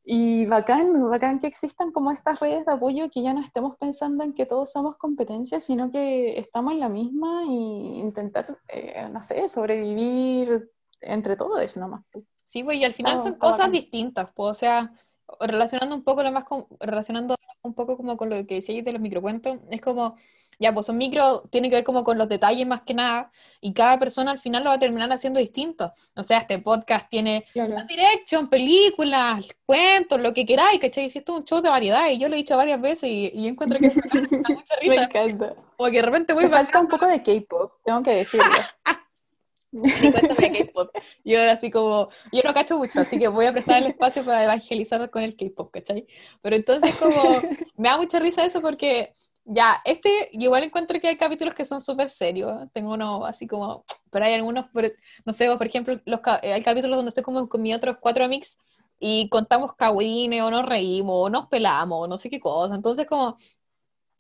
Y 0.10 0.46
bacán, 0.46 1.10
bacán 1.10 1.38
que 1.38 1.48
existan 1.48 1.92
como 1.92 2.14
estas 2.14 2.40
redes 2.40 2.66
de 2.66 2.72
apoyo, 2.72 3.12
que 3.12 3.22
ya 3.22 3.34
no 3.34 3.42
estemos 3.42 3.76
pensando 3.76 4.24
en 4.24 4.34
que 4.34 4.46
todos 4.46 4.72
somos 4.72 4.96
competencias, 4.96 5.66
sino 5.66 5.92
que 5.92 6.40
estamos 6.40 6.72
en 6.72 6.80
la 6.80 6.88
misma 6.88 7.44
y 7.46 8.00
intentar, 8.00 8.58
eh, 8.70 9.10
no 9.12 9.22
sé, 9.22 9.50
sobrevivir 9.50 10.72
entre 11.02 11.36
todos 11.36 11.76
nomás. 11.76 12.06
Sí, 12.46 12.64
pues, 12.64 12.78
y 12.78 12.86
al 12.86 12.94
final 12.94 13.20
son 13.20 13.36
cosas 13.36 13.70
distintas, 13.70 14.30
pues, 14.34 14.52
o 14.52 14.56
sea, 14.56 14.94
relacionando 15.42 15.94
un 15.94 16.06
poco 16.06 16.24
lo 16.24 16.32
más 16.32 16.46
con, 16.46 16.68
relacionando 16.80 17.36
un 17.64 17.74
poco 17.74 17.98
como 17.98 18.16
con 18.16 18.30
lo 18.30 18.48
que 18.48 18.56
decía 18.56 18.82
de 18.82 18.94
los 18.94 19.02
microcuentos, 19.02 19.60
es 19.70 19.82
como 19.82 20.16
ya, 20.60 20.74
pues 20.74 20.90
un 20.90 20.98
micro 20.98 21.44
tiene 21.52 21.70
que 21.70 21.76
ver 21.76 21.84
como 21.84 22.04
con 22.04 22.18
los 22.18 22.28
detalles 22.28 22.66
más 22.66 22.82
que 22.82 22.94
nada, 22.94 23.32
y 23.62 23.74
cada 23.74 24.00
persona 24.00 24.32
al 24.32 24.40
final 24.40 24.64
lo 24.64 24.70
va 24.70 24.76
a 24.76 24.80
terminar 24.80 25.12
haciendo 25.12 25.40
distinto. 25.40 25.94
O 26.16 26.24
sea, 26.24 26.40
este 26.40 26.60
podcast 26.60 27.10
tiene 27.10 27.46
claro. 27.54 27.76
direction, 27.88 28.50
películas, 28.50 29.46
cuentos, 29.66 30.20
lo 30.20 30.34
que 30.34 30.46
queráis, 30.46 30.80
¿cachai? 30.80 31.10
Si 31.10 31.20
esto 31.20 31.34
es 31.34 31.40
un 31.40 31.46
show 31.46 31.62
de 31.62 31.70
variedad, 31.70 32.10
y 32.10 32.18
yo 32.18 32.28
lo 32.28 32.36
he 32.36 32.38
dicho 32.38 32.58
varias 32.58 32.82
veces, 32.82 33.10
y, 33.10 33.32
y 33.34 33.48
encuentro 33.48 33.80
que 33.80 33.88
me 33.88 33.94
da 33.94 34.50
mucha 34.50 34.76
risa. 34.80 34.96
Me 34.96 34.96
encanta. 34.96 35.56
Como 35.78 35.92
que 35.92 35.98
de 35.98 36.02
repente 36.02 36.34
voy 36.34 36.44
Me 36.44 36.50
falta 36.50 36.80
un 36.80 36.88
poco 36.88 37.06
de 37.06 37.22
K-pop, 37.22 37.74
tengo 37.86 38.04
que 38.04 38.12
decirlo. 38.12 38.46
Y 39.72 40.12
cuéntame 40.12 40.66
K-pop. 40.66 40.90
Yo 41.26 41.42
así 41.52 41.70
como, 41.70 42.10
yo 42.32 42.42
no 42.44 42.54
cacho 42.54 42.78
mucho, 42.78 43.02
así 43.02 43.20
que 43.20 43.28
voy 43.28 43.46
a 43.46 43.52
prestar 43.52 43.82
el 43.82 43.90
espacio 43.90 44.24
para 44.24 44.44
evangelizar 44.44 45.10
con 45.10 45.24
el 45.24 45.36
K-pop, 45.36 45.72
¿cachai? 45.72 46.08
Pero 46.42 46.56
entonces 46.56 46.96
como, 46.96 47.42
me 47.78 47.90
da 47.90 47.98
mucha 47.98 48.20
risa 48.20 48.46
eso 48.46 48.62
porque 48.62 49.14
ya, 49.50 49.82
este, 49.86 50.30
igual 50.34 50.64
encuentro 50.64 51.00
que 51.00 51.08
hay 51.08 51.18
capítulos 51.18 51.56
que 51.56 51.66
son 51.66 51.82
súper 51.82 52.10
serios. 52.10 52.70
Tengo 52.74 52.94
uno 52.94 53.26
así 53.26 53.48
como, 53.48 53.86
pero 54.12 54.26
hay 54.26 54.34
algunos, 54.34 54.66
no 55.26 55.34
sé, 55.34 55.48
por 55.56 55.66
ejemplo, 55.66 56.00
los, 56.06 56.20
eh, 56.44 56.54
hay 56.54 56.62
capítulos 56.64 56.98
donde 56.98 57.10
estoy 57.10 57.24
como 57.24 57.48
con 57.48 57.62
mis 57.62 57.76
otros 57.76 57.98
cuatro 58.00 58.26
amigos 58.26 58.58
y 59.00 59.30
contamos 59.30 59.74
cagüines, 59.76 60.42
o 60.42 60.52
nos 60.52 60.66
reímos, 60.66 61.16
o 61.16 61.30
nos 61.30 61.48
pelamos, 61.48 62.04
o 62.04 62.08
no 62.08 62.18
sé 62.18 62.30
qué 62.30 62.40
cosa. 62.42 62.76
Entonces, 62.76 63.08
como, 63.08 63.38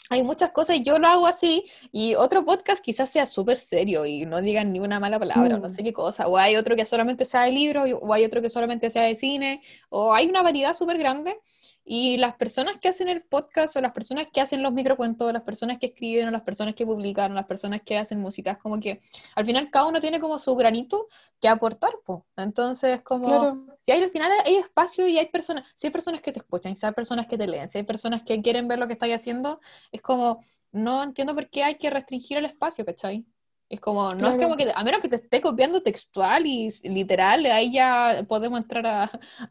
hay 0.09 0.23
muchas 0.23 0.51
cosas 0.51 0.77
y 0.77 0.83
yo 0.83 0.99
lo 0.99 1.07
hago 1.07 1.27
así 1.27 1.65
y 1.91 2.15
otro 2.15 2.45
podcast 2.45 2.81
quizás 2.83 3.09
sea 3.09 3.25
súper 3.25 3.57
serio 3.57 4.05
y 4.05 4.25
no 4.25 4.41
digan 4.41 4.71
ni 4.71 4.79
una 4.79 4.99
mala 4.99 5.19
palabra, 5.19 5.57
no 5.57 5.67
mm. 5.67 5.71
sé 5.71 5.83
qué 5.83 5.93
cosa, 5.93 6.27
o 6.27 6.37
hay 6.37 6.55
otro 6.55 6.75
que 6.75 6.85
solamente 6.85 7.25
sea 7.25 7.43
de 7.43 7.51
libros, 7.51 7.89
o 8.01 8.13
hay 8.13 8.23
otro 8.25 8.41
que 8.41 8.49
solamente 8.49 8.89
sea 8.89 9.03
de 9.03 9.15
cine, 9.15 9.61
o 9.89 10.13
hay 10.13 10.27
una 10.27 10.41
variedad 10.41 10.73
súper 10.73 10.97
grande 10.97 11.37
y 11.89 12.17
las 12.17 12.35
personas 12.35 12.77
que 12.81 12.89
hacen 12.89 13.07
el 13.07 13.23
podcast 13.23 13.77
o 13.77 13.81
las 13.81 13.93
personas 13.93 14.27
que 14.27 14.41
hacen 14.41 14.61
los 14.61 14.73
microcuentos, 14.73 15.31
las 15.31 15.43
personas 15.43 15.79
que 15.79 15.85
escriben 15.85 16.27
o 16.27 16.31
las 16.31 16.41
personas 16.41 16.75
que 16.75 16.85
publican, 16.85 17.33
las 17.33 17.45
personas 17.45 17.81
que 17.81 17.97
hacen 17.97 18.19
música, 18.19 18.51
es 18.51 18.57
como 18.57 18.77
que 18.81 19.01
al 19.35 19.45
final 19.45 19.71
cada 19.71 19.87
uno 19.87 20.01
tiene 20.01 20.19
como 20.19 20.37
su 20.37 20.53
granito 20.57 21.07
que 21.39 21.47
aportar, 21.47 21.91
pues. 22.05 22.23
Entonces, 22.35 23.01
como 23.03 23.55
si 23.85 23.93
hay 23.93 24.03
al 24.03 24.09
final 24.09 24.29
hay 24.43 24.57
espacio 24.57 25.07
y 25.07 25.17
hay 25.17 25.27
personas, 25.27 25.65
si 25.77 25.87
hay 25.87 25.93
personas 25.93 26.21
que 26.21 26.33
te 26.33 26.39
escuchan, 26.39 26.75
si 26.75 26.85
hay 26.85 26.91
personas 26.91 27.25
que 27.25 27.37
te 27.37 27.47
leen, 27.47 27.69
si 27.71 27.77
hay 27.77 27.85
personas 27.85 28.21
que 28.23 28.41
quieren 28.41 28.67
ver 28.67 28.79
lo 28.79 28.87
que 28.87 28.93
estáis 28.93 29.15
haciendo, 29.15 29.61
es 29.93 30.01
como 30.01 30.43
no 30.73 31.01
entiendo 31.03 31.33
por 31.35 31.49
qué 31.49 31.63
hay 31.63 31.77
que 31.77 31.89
restringir 31.89 32.37
el 32.37 32.45
espacio, 32.45 32.85
¿cachai? 32.85 33.25
Es 33.69 33.81
como, 33.81 34.11
no 34.15 34.29
es 34.31 34.37
como 34.41 34.55
que, 34.55 34.71
a 34.73 34.83
menos 34.83 35.01
que 35.01 35.09
te 35.09 35.17
esté 35.17 35.41
copiando 35.41 35.81
textual 35.83 36.45
y 36.45 36.69
literal, 36.83 37.45
ahí 37.47 37.73
ya 37.73 38.23
podemos 38.27 38.61
entrar 38.61 38.85
a, 38.87 39.03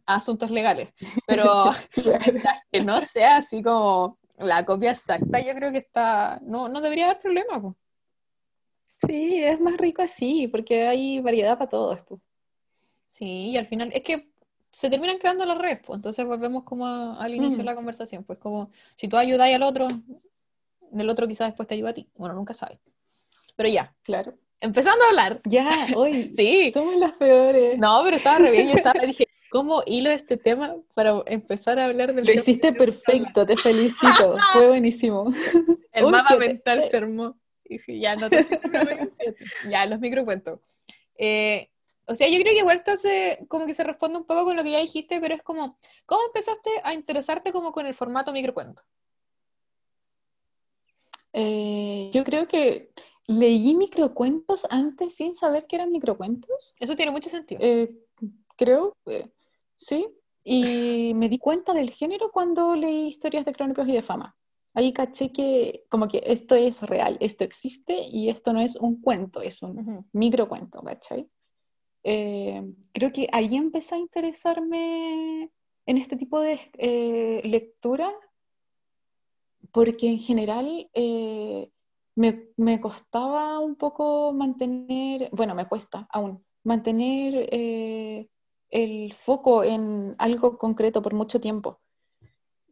a 0.07 0.15
asuntos 0.15 0.51
legales. 0.51 0.89
Pero 1.27 1.71
mientras 1.97 2.61
que 2.73 2.81
no 2.83 3.03
sea 3.03 3.39
así 3.39 3.63
como 3.63 4.19
la 4.39 4.65
copia 4.65 4.93
exacta, 4.93 5.41
yo 5.41 5.55
creo 5.55 5.71
que 5.73 5.79
está, 5.79 6.39
no, 6.43 6.69
no 6.69 6.81
debería 6.81 7.07
haber 7.07 7.21
problema. 7.21 7.61
po. 7.61 7.77
Sí, 9.07 9.43
es 9.45 9.61
más 9.61 9.77
rico 9.77 10.03
así, 10.03 10.49
porque 10.49 10.87
hay 10.87 11.21
variedad 11.21 11.59
para 11.59 11.69
todos. 11.69 12.01
po. 12.01 12.21
Sí, 13.09 13.51
y 13.51 13.57
al 13.57 13.67
final 13.67 13.91
es 13.93 14.03
que 14.03 14.31
se 14.71 14.91
terminan 14.91 15.19
creando 15.19 15.45
las 15.47 15.59
redes, 15.59 15.81
pues. 15.85 15.97
Entonces 15.99 16.25
volvemos 16.27 16.65
como 16.65 16.87
a- 16.87 17.23
al 17.23 17.35
inicio 17.35 17.59
de 17.59 17.65
Mm. 17.65 17.67
la 17.67 17.75
conversación, 17.75 18.25
pues 18.25 18.39
como 18.39 18.71
si 18.97 19.09
tú 19.09 19.17
ayudas 19.17 19.53
al 19.53 19.63
otro, 19.63 19.89
el 20.93 21.09
otro 21.11 21.29
quizás 21.29 21.49
después 21.49 21.69
te 21.69 21.75
ayuda 21.75 21.91
a 21.91 21.95
ti. 21.95 22.09
Bueno, 22.17 22.35
nunca 22.35 22.55
sabes. 22.55 22.79
Pero 23.57 23.69
ya, 23.69 23.95
Claro. 24.03 24.35
empezando 24.61 25.05
a 25.05 25.09
hablar. 25.09 25.41
Ya, 25.45 25.69
hoy 25.97 26.33
Sí, 26.37 26.71
somos 26.73 26.97
las 26.97 27.13
peores. 27.13 27.79
no, 27.79 28.01
pero 28.05 28.17
estaba 28.17 28.39
re 28.39 28.51
bien, 28.51 28.69
yo 28.69 28.75
estaba, 28.75 29.01
dije, 29.01 29.27
¿cómo 29.51 29.83
hilo 29.87 30.11
este 30.11 30.37
tema 30.37 30.77
para 30.95 31.23
empezar 31.27 31.79
a 31.79 31.87
hablar 31.87 32.09
del 32.15 32.25
Lo 32.25 32.31
tema 32.31 32.41
hiciste 32.41 32.73
perfecto, 32.73 33.47
te 33.47 33.57
felicito. 33.57 34.37
Fue 34.53 34.67
buenísimo. 34.69 35.33
El 35.93 36.07
mapa 36.07 36.29
siete. 36.29 36.49
mental 36.49 36.79
Eh. 36.81 36.89
se 36.91 36.97
armó. 36.97 37.39
Y 37.65 37.79
dije, 37.79 37.99
ya, 37.99 38.15
no 38.15 38.31
te. 38.31 38.47
Ya, 39.69 39.87
los 39.87 39.99
microcuentos. 39.99 40.61
Eh, 41.19 41.69
o 42.07 42.15
sea, 42.15 42.29
yo 42.29 42.39
creo 42.41 42.53
que 42.53 42.59
igual 42.61 42.77
esto 42.77 42.97
se, 42.97 43.45
como 43.49 43.67
que 43.67 43.75
se 43.75 43.83
responde 43.83 44.19
un 44.19 44.25
poco 44.27 44.45
con 44.45 44.55
lo 44.55 44.63
que 44.63 44.71
ya 44.71 44.79
dijiste, 44.79 45.19
pero 45.21 45.35
es 45.35 45.43
como, 45.43 45.77
¿cómo 46.05 46.21
empezaste 46.27 46.71
a 46.85 46.95
interesarte 46.95 47.51
como 47.53 47.73
con 47.73 47.85
el 47.87 47.95
formato 47.95 48.31
microcuento? 48.33 48.83
Eh, 51.33 52.11
yo 52.15 52.25
creo 52.25 52.47
que 52.49 52.91
leí 53.27 53.75
microcuentos 53.75 54.67
antes 54.71 55.15
sin 55.15 55.35
saber 55.35 55.67
que 55.67 55.77
eran 55.77 55.93
microcuentos. 55.93 56.75
Eso 56.79 56.97
tiene 56.97 57.13
mucho 57.13 57.29
sentido. 57.29 57.61
Eh, 57.63 57.95
creo, 58.57 58.97
eh, 59.07 59.31
sí. 59.77 60.07
Y 60.45 61.13
me 61.15 61.29
di 61.29 61.39
cuenta 61.39 61.73
del 61.73 61.91
género 61.91 62.31
cuando 62.31 62.75
leí 62.75 63.09
historias 63.09 63.45
de 63.45 63.53
Crónicos 63.53 63.89
y 63.89 63.93
de 63.93 64.03
Fama. 64.03 64.37
Ahí 64.75 64.93
caché 64.93 65.33
que 65.33 65.85
como 65.89 66.07
que 66.07 66.23
esto 66.27 66.55
es 66.55 66.83
real, 66.83 67.17
esto 67.21 67.45
existe 67.45 67.99
y 67.99 68.29
esto 68.29 68.53
no 68.53 68.61
es 68.61 68.77
un 68.77 69.01
cuento, 69.01 69.41
es 69.41 69.63
un 69.63 69.79
Ujú. 69.79 70.05
microcuento, 70.13 70.83
¿cachai? 70.83 71.31
Eh, 72.05 72.63
creo 72.93 73.11
que 73.11 73.27
ahí 73.33 73.57
empecé 73.57 73.95
a 73.95 73.99
interesarme 73.99 75.51
en 75.87 75.99
este 75.99 76.17
tipo 76.17 76.41
de 76.41 76.61
eh, 76.75 77.41
lectura 77.45 78.13
porque 79.73 80.09
en 80.09 80.19
general 80.19 80.89
eh, 80.93 81.71
me, 82.17 82.49
me 82.57 82.81
costaba 82.81 83.59
un 83.61 83.77
poco 83.77 84.33
mantener, 84.33 85.29
bueno, 85.33 85.55
me 85.55 85.67
cuesta 85.67 86.09
aún, 86.11 86.45
mantener 86.65 87.49
eh, 87.53 88.29
el 88.71 89.13
foco 89.13 89.63
en 89.63 90.15
algo 90.19 90.59
concreto 90.59 91.01
por 91.03 91.15
mucho 91.15 91.41
tiempo. 91.41 91.81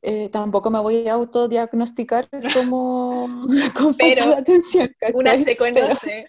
Eh, 0.02 0.28
tampoco 0.30 0.68
me 0.70 0.80
voy 0.80 1.08
a 1.08 1.14
autodiagnosticar 1.14 2.28
como 2.54 3.26
con 3.76 3.94
Pero 3.94 4.26
de 4.28 4.34
atención, 4.34 4.90
Una 5.14 5.30
¿cachai? 5.30 5.44
se 5.44 5.56
Pero- 5.56 5.86
conoce. 5.88 6.26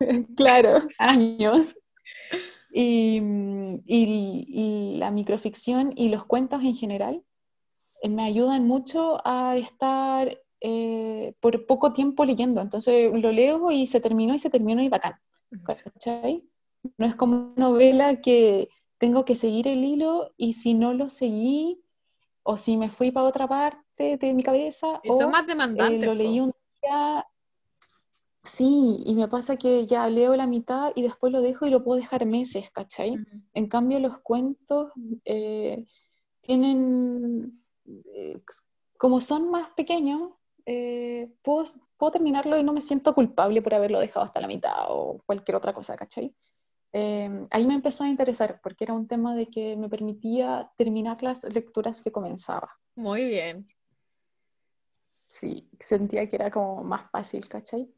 claro, 0.36 0.78
años. 0.98 1.76
Y, 2.72 3.20
mm, 3.20 3.82
y- 3.86 4.44
y 4.48 4.96
la 4.96 5.10
microficción 5.10 5.92
y 5.94 6.08
los 6.08 6.24
cuentos 6.24 6.62
en 6.62 6.74
general 6.74 7.22
eh, 8.02 8.08
me 8.08 8.24
ayudan 8.24 8.66
mucho 8.66 9.20
a 9.26 9.56
estar 9.56 10.38
eh, 10.62 11.34
por 11.40 11.66
poco 11.66 11.92
tiempo 11.92 12.24
leyendo. 12.24 12.60
Entonces 12.60 13.10
lo 13.12 13.32
leo 13.32 13.70
y 13.70 13.86
se 13.86 14.00
terminó 14.00 14.34
y 14.34 14.38
se 14.38 14.50
terminó 14.50 14.82
y 14.82 14.88
bacán. 14.88 15.14
¿Cachai? 15.64 16.44
No 16.96 17.06
es 17.06 17.14
como 17.14 17.52
una 17.54 17.68
novela 17.68 18.20
que 18.20 18.68
tengo 18.98 19.24
que 19.24 19.34
seguir 19.34 19.66
el 19.68 19.84
hilo 19.84 20.32
y 20.36 20.52
si 20.52 20.74
no 20.74 20.94
lo 20.94 21.08
seguí 21.08 21.82
o 22.44 22.56
si 22.56 22.76
me 22.76 22.90
fui 22.90 23.10
para 23.10 23.26
otra 23.26 23.48
parte 23.48 24.16
de 24.16 24.34
mi 24.34 24.42
cabeza 24.42 25.00
Y 25.02 25.08
son 25.08 25.24
o 25.24 25.30
más 25.30 25.44
eh, 25.44 25.46
demandantes. 25.48 26.06
lo 26.06 26.14
leí 26.14 26.40
un 26.40 26.52
día, 26.80 27.26
sí, 28.42 29.02
y 29.04 29.14
me 29.14 29.28
pasa 29.28 29.56
que 29.56 29.86
ya 29.86 30.08
leo 30.08 30.34
la 30.36 30.46
mitad 30.46 30.92
y 30.94 31.02
después 31.02 31.32
lo 31.32 31.40
dejo 31.40 31.66
y 31.66 31.70
lo 31.70 31.84
puedo 31.84 32.00
dejar 32.00 32.26
meses, 32.26 32.70
¿cachai? 32.70 33.16
En 33.54 33.66
cambio, 33.68 34.00
los 34.00 34.18
cuentos 34.18 34.92
eh, 35.24 35.86
tienen, 36.40 37.62
eh, 38.14 38.40
como 38.98 39.20
son 39.20 39.50
más 39.50 39.70
pequeños, 39.76 40.30
eh, 40.66 41.30
puedo, 41.42 41.64
puedo 41.96 42.12
terminarlo 42.12 42.58
y 42.58 42.64
no 42.64 42.72
me 42.72 42.80
siento 42.80 43.14
culpable 43.14 43.62
por 43.62 43.74
haberlo 43.74 44.00
dejado 44.00 44.24
hasta 44.24 44.40
la 44.40 44.46
mitad 44.46 44.86
o 44.88 45.22
cualquier 45.26 45.56
otra 45.56 45.72
cosa, 45.72 45.96
¿cachai? 45.96 46.34
Eh, 46.92 47.46
ahí 47.50 47.66
me 47.66 47.74
empezó 47.74 48.04
a 48.04 48.08
interesar 48.08 48.60
porque 48.62 48.84
era 48.84 48.92
un 48.92 49.08
tema 49.08 49.34
de 49.34 49.46
que 49.46 49.76
me 49.76 49.88
permitía 49.88 50.70
terminar 50.76 51.22
las 51.22 51.42
lecturas 51.44 52.02
que 52.02 52.12
comenzaba. 52.12 52.70
Muy 52.94 53.24
bien. 53.24 53.66
Sí, 55.28 55.66
sentía 55.80 56.28
que 56.28 56.36
era 56.36 56.50
como 56.50 56.84
más 56.84 57.10
fácil, 57.10 57.48
¿cachai? 57.48 57.88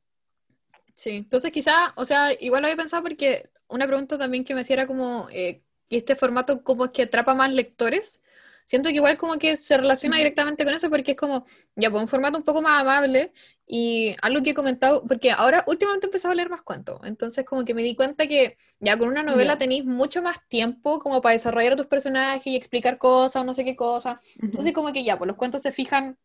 Sí, 0.95 1.11
entonces 1.11 1.51
quizá, 1.51 1.93
o 1.97 2.05
sea, 2.05 2.33
igual 2.41 2.63
lo 2.63 2.69
había 2.69 2.77
pensado 2.77 3.03
porque 3.03 3.51
una 3.69 3.89
pregunta 3.89 4.17
también 4.17 4.45
que 4.45 4.55
me 4.55 4.61
hacía 4.61 4.75
era 4.75 4.87
como 4.87 5.29
eh, 5.31 5.65
que 5.89 5.97
este 5.97 6.15
formato 6.15 6.63
como 6.63 6.85
es 6.85 6.91
que 6.93 7.03
atrapa 7.03 7.35
más 7.35 7.53
lectores. 7.53 8.21
Siento 8.65 8.89
que 8.89 8.97
igual 8.97 9.19
como 9.19 9.39
que 9.39 9.57
se 9.57 9.77
relaciona 9.77 10.17
directamente 10.17 10.65
con 10.65 10.75
eso 10.75 10.89
porque 10.91 11.13
es 11.13 11.17
como, 11.17 11.45
ya, 11.77 11.91
pues 11.91 12.01
un 12.03 12.09
formato 12.09 12.39
un 12.39 12.45
poco 12.45 12.63
más 12.63 12.81
amable 12.81 13.33
y 13.67 14.15
algo 14.23 14.43
que 14.43 14.51
he 14.51 14.55
comentado, 14.55 15.03
porque 15.07 15.31
ahora 15.31 15.65
últimamente 15.67 16.07
he 16.07 16.09
empezado 16.09 16.33
a 16.33 16.35
leer 16.35 16.51
más 16.51 16.63
cuentos, 16.63 17.01
entonces 17.05 17.45
como 17.47 17.65
que 17.65 17.73
me 17.75 17.83
di 17.83 17.95
cuenta 17.97 18.27
que 18.27 18.59
ya 18.79 18.99
con 18.99 19.09
una 19.09 19.23
novela 19.23 19.55
Ya. 19.55 19.59
tenéis 19.59 19.85
mucho 19.85 20.21
más 20.23 20.39
tiempo 20.49 20.99
como 20.99 21.23
para 21.23 21.33
desarrollar 21.33 21.73
a 21.73 21.77
tus 21.77 21.87
personajes 21.87 22.47
y 22.47 22.57
explicar 22.57 22.99
cosas 22.99 23.43
o 23.43 23.45
no 23.45 23.55
sé 23.55 23.65
qué 23.65 23.75
cosas. 23.77 24.19
Entonces 24.41 24.73
como 24.73 24.93
que 24.93 25.05
ya, 25.05 25.17
pues 25.19 25.29
los 25.29 25.37
cuentos 25.37 25.63
se 25.63 25.73
fijan 25.73 26.19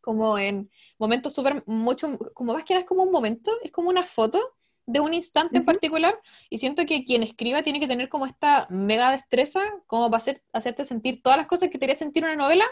como 0.00 0.38
en 0.38 0.70
momentos 0.98 1.34
súper, 1.34 1.62
mucho, 1.66 2.18
como 2.34 2.52
más 2.54 2.64
que 2.64 2.74
nada 2.74 2.82
es 2.82 2.88
como 2.88 3.02
un 3.04 3.10
momento, 3.10 3.50
es 3.62 3.72
como 3.72 3.88
una 3.88 4.04
foto 4.04 4.54
de 4.86 5.00
un 5.00 5.14
instante 5.14 5.56
en 5.56 5.64
particular 5.64 6.14
y 6.50 6.58
siento 6.58 6.84
que 6.86 7.04
quien 7.04 7.22
escriba 7.22 7.62
tiene 7.62 7.80
que 7.80 7.88
tener 7.88 8.08
como 8.08 8.26
esta 8.26 8.66
mega 8.70 9.12
destreza 9.12 9.60
como 9.86 10.10
para 10.10 10.18
hacer, 10.18 10.42
hacerte 10.52 10.84
sentir 10.84 11.22
todas 11.22 11.38
las 11.38 11.46
cosas 11.46 11.70
que 11.70 11.78
te 11.78 11.86
haría 11.86 11.96
sentir 11.96 12.22
una 12.24 12.36
novela 12.36 12.66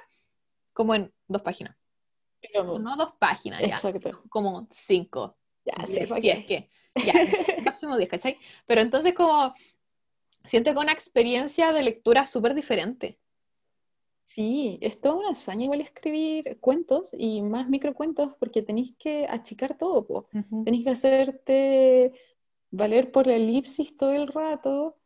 como 0.72 0.94
en 0.94 1.12
dos 1.28 1.42
páginas. 1.42 1.76
Pero- 2.40 2.78
No 2.78 2.96
dos 2.96 3.14
páginas, 3.18 3.60
ya, 3.60 3.76
Exacto. 3.76 4.22
como 4.28 4.68
cinco, 4.72 5.36
Ya, 5.64 5.74
sí, 5.86 5.92
diez, 5.92 6.08
¿para 6.08 6.20
si 6.20 6.28
es 6.30 6.44
que, 6.46 6.70
ya, 7.06 7.14
máximo 7.64 7.96
diez, 7.96 8.10
¿cachai? 8.10 8.36
Pero 8.66 8.80
entonces 8.80 9.14
como 9.14 9.54
siento 10.44 10.74
que 10.74 10.80
una 10.80 10.92
experiencia 10.92 11.72
de 11.72 11.82
lectura 11.82 12.26
súper 12.26 12.52
diferente. 12.54 13.18
Sí, 14.22 14.78
es 14.82 15.00
toda 15.00 15.16
una 15.16 15.30
hazaña 15.30 15.64
igual 15.64 15.80
escribir 15.80 16.58
cuentos 16.60 17.10
y 17.12 17.42
más 17.42 17.68
microcuentos 17.68 18.34
porque 18.38 18.62
tenéis 18.62 18.94
que 18.98 19.26
achicar 19.28 19.76
todo, 19.76 20.06
po. 20.06 20.28
Ujú. 20.34 20.64
Tenéis 20.64 20.84
que 20.84 20.90
hacerte 20.90 22.12
valer 22.70 23.10
por 23.12 23.26
la 23.26 23.34
elipsis 23.36 23.96
todo 23.96 24.12
el 24.12 24.28
rato, 24.28 24.96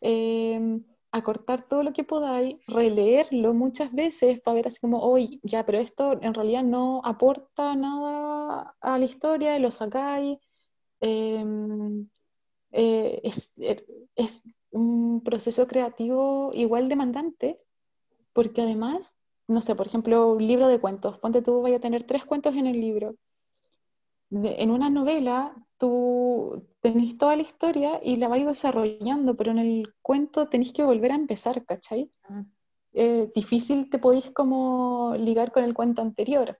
eh, 0.00 0.80
acortar 1.12 1.68
todo 1.68 1.82
lo 1.82 1.92
que 1.92 2.04
podáis, 2.04 2.56
releerlo 2.66 3.52
muchas 3.54 3.92
veces 3.92 4.40
para 4.40 4.54
ver 4.56 4.68
así 4.68 4.80
como, 4.80 5.00
oye, 5.02 5.38
ya, 5.42 5.66
pero 5.66 5.78
esto 5.78 6.18
en 6.22 6.32
realidad 6.34 6.64
no 6.64 7.02
aporta 7.04 7.74
nada 7.76 8.74
a 8.80 8.98
la 8.98 9.04
historia, 9.04 9.58
lo 9.58 9.70
sacáis. 9.70 10.38
eh, 11.00 11.44
eh, 12.72 13.20
es, 13.24 13.54
er- 13.58 13.84
es 14.16 14.42
un 14.70 15.22
proceso 15.24 15.66
creativo 15.66 16.50
igual 16.54 16.88
demandante, 16.88 17.56
porque 18.32 18.62
además, 18.62 19.16
no 19.48 19.60
sé, 19.60 19.74
por 19.74 19.86
ejemplo, 19.86 20.32
un 20.32 20.46
libro 20.46 20.68
de 20.68 20.80
cuentos, 20.80 21.18
ponte 21.18 21.42
tú, 21.42 21.62
vaya 21.62 21.76
a 21.76 21.80
tener 21.80 22.04
tres 22.04 22.24
cuentos 22.24 22.54
en 22.56 22.66
el 22.66 22.80
libro. 22.80 23.16
En 24.30 24.70
una 24.70 24.88
novela, 24.88 25.54
tú 25.76 26.66
tenés 26.80 27.18
toda 27.18 27.36
la 27.36 27.42
historia 27.42 28.00
y 28.02 28.16
la 28.16 28.28
vais 28.28 28.46
desarrollando, 28.46 29.36
pero 29.36 29.50
en 29.50 29.58
el 29.58 29.94
cuento 30.00 30.48
tenéis 30.48 30.72
que 30.72 30.82
volver 30.82 31.12
a 31.12 31.16
empezar, 31.16 31.64
¿cachai? 31.66 32.10
Eh, 32.94 33.30
difícil 33.34 33.90
te 33.90 33.98
podéis 33.98 34.30
como 34.30 35.14
ligar 35.18 35.52
con 35.52 35.64
el 35.64 35.74
cuento 35.74 36.00
anterior. 36.02 36.58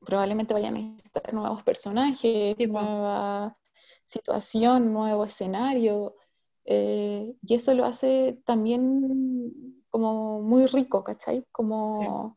Probablemente 0.00 0.54
vayan 0.54 0.76
a 0.76 0.78
necesitar 0.78 1.32
nuevos 1.32 1.62
personajes, 1.62 2.56
Sí, 2.56 2.66
po. 2.66 2.80
nueva 2.80 3.56
situación, 4.04 4.92
nuevo 4.92 5.24
escenario, 5.24 6.16
eh, 6.64 7.32
y 7.42 7.54
eso 7.54 7.74
lo 7.74 7.84
hace 7.84 8.40
también 8.44 9.79
como 9.90 10.40
muy 10.40 10.66
rico, 10.66 11.04
¿cachai? 11.04 11.44
Como, 11.52 12.36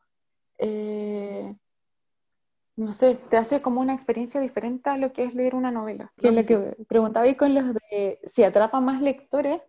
eh, 0.57 1.55
no 2.75 2.91
sé, 2.91 3.15
te 3.15 3.37
hace 3.37 3.61
como 3.61 3.81
una 3.81 3.93
experiencia 3.93 4.41
diferente 4.41 4.89
a 4.89 4.97
lo 4.97 5.13
que 5.13 5.23
es 5.23 5.35
leer 5.35 5.55
una 5.55 5.71
novela. 5.71 6.11
Que 6.17 6.31
No, 6.31 6.39
es 6.39 6.47
sí, 6.47 6.53
lo 6.53 6.75
que 6.75 6.83
preguntaba 6.85 7.25
ahí 7.25 7.35
con 7.35 7.53
los 7.53 7.73
de 7.73 8.19
si 8.25 8.43
atrapa 8.43 8.79
más 8.81 9.01
lectores, 9.01 9.61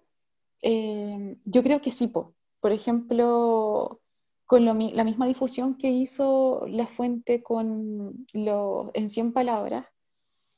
eh, 0.63 1.37
yo 1.45 1.63
creo 1.63 1.81
que 1.81 1.91
sí, 1.91 2.09
po. 2.09 2.35
Por 2.61 2.73
ejemplo, 2.73 4.01
con 4.47 4.65
lo 4.65 4.75
la 4.75 5.05
misma 5.05 5.27
difusión 5.27 5.77
que 5.77 5.91
hizo 5.91 6.67
La 6.67 6.87
Fuente 6.87 7.43
con 7.43 8.27
lo, 8.33 8.91
en 8.95 9.11
100 9.11 9.33
palabras, 9.33 9.87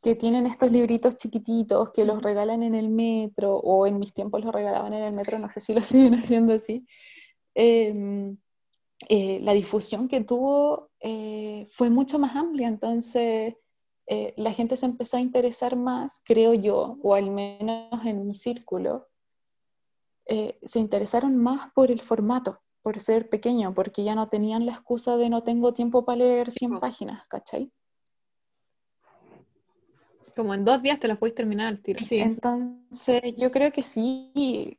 que 0.02 0.14
tienen 0.14 0.46
estos 0.46 0.70
libritos 0.70 1.16
chiquititos 1.16 1.90
que 1.90 2.04
los 2.04 2.22
regalan 2.22 2.62
en 2.62 2.76
el 2.76 2.88
metro, 2.88 3.56
o 3.56 3.88
en 3.88 3.98
mis 3.98 4.14
tiempos 4.14 4.44
los 4.44 4.54
regalaban 4.54 4.92
en 4.94 5.02
el 5.02 5.12
metro, 5.12 5.38
no 5.40 5.50
sé 5.50 5.58
si 5.58 5.74
lo 5.74 5.80
siguen 5.82 6.14
haciendo 6.14 6.54
así. 6.54 6.86
Em, 7.58 8.36
eh, 9.08 9.40
la 9.40 9.54
difusión 9.54 10.08
que 10.08 10.20
tuvo 10.20 10.90
eh, 11.00 11.66
fue 11.70 11.88
mucho 11.88 12.18
más 12.18 12.36
amplia, 12.36 12.68
entonces 12.68 13.54
eh, 14.06 14.34
la 14.36 14.52
gente 14.52 14.76
se 14.76 14.84
empezó 14.84 15.16
a 15.16 15.20
interesar 15.20 15.74
más, 15.74 16.20
creo 16.22 16.52
yo, 16.52 16.98
o 17.02 17.14
al 17.14 17.30
menos 17.30 18.04
en 18.04 18.26
mi 18.26 18.34
círculo, 18.34 19.08
se 20.28 20.80
interesaron 20.80 21.38
más 21.38 21.72
por 21.72 21.92
el 21.92 22.00
formato, 22.00 22.60
por 22.82 22.98
ser 22.98 23.30
pequeño, 23.30 23.72
porque 23.74 24.02
ya 24.02 24.16
no 24.16 24.28
tenían 24.28 24.66
la 24.66 24.72
excusa 24.72 25.16
de 25.16 25.30
no 25.30 25.44
tengo 25.44 25.72
tiempo 25.72 26.04
para 26.04 26.18
leer 26.18 26.50
100 26.50 26.80
páginas, 26.80 27.24
¿cachai? 27.28 27.70
Como 30.34 30.52
en 30.52 30.64
dos 30.64 30.82
días 30.82 30.98
te 30.98 31.06
las 31.06 31.18
puedes 31.18 31.36
terminar 31.36 31.68
al 31.68 31.80
tiro. 31.80 32.04
Sí. 32.04 32.18
Entonces, 32.18 33.36
yo 33.36 33.52
creo 33.52 33.70
que 33.72 33.84
sí, 33.84 34.78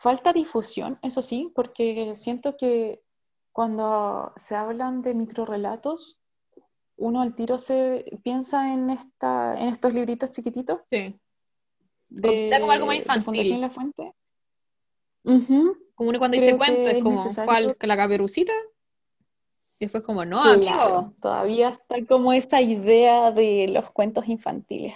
falta 0.00 0.32
difusión, 0.32 0.98
eso 1.02 1.20
sí, 1.20 1.52
porque 1.54 2.14
siento 2.14 2.56
que 2.56 3.02
cuando 3.52 4.32
se 4.36 4.56
hablan 4.56 5.02
de 5.02 5.14
microrelatos, 5.14 6.18
uno 6.96 7.20
al 7.20 7.34
tiro 7.34 7.58
se 7.58 8.06
piensa 8.22 8.72
en 8.72 8.88
esta, 8.88 9.60
en 9.60 9.68
estos 9.68 9.92
libritos 9.92 10.30
chiquititos. 10.30 10.80
Sí. 10.90 11.20
De, 12.08 12.50
como 12.58 12.72
algo 12.72 12.86
más 12.86 12.96
infantil. 12.96 13.24
Fundación 13.24 13.60
La 13.60 13.68
Fuente. 13.68 14.14
Como 15.94 16.08
uno 16.08 16.18
cuando 16.18 16.38
dice 16.38 16.56
cuento, 16.56 16.88
es 16.88 17.02
como, 17.02 17.22
¿cuál? 17.44 17.76
¿La 17.78 17.96
caperucita? 17.96 18.54
Y 19.78 19.84
después 19.84 20.02
como, 20.02 20.24
no, 20.24 20.42
amigo. 20.42 21.12
Todavía 21.20 21.68
está 21.68 22.02
como 22.06 22.32
esa 22.32 22.62
idea 22.62 23.32
de 23.32 23.68
los 23.68 23.90
cuentos 23.90 24.28
infantiles. 24.28 24.94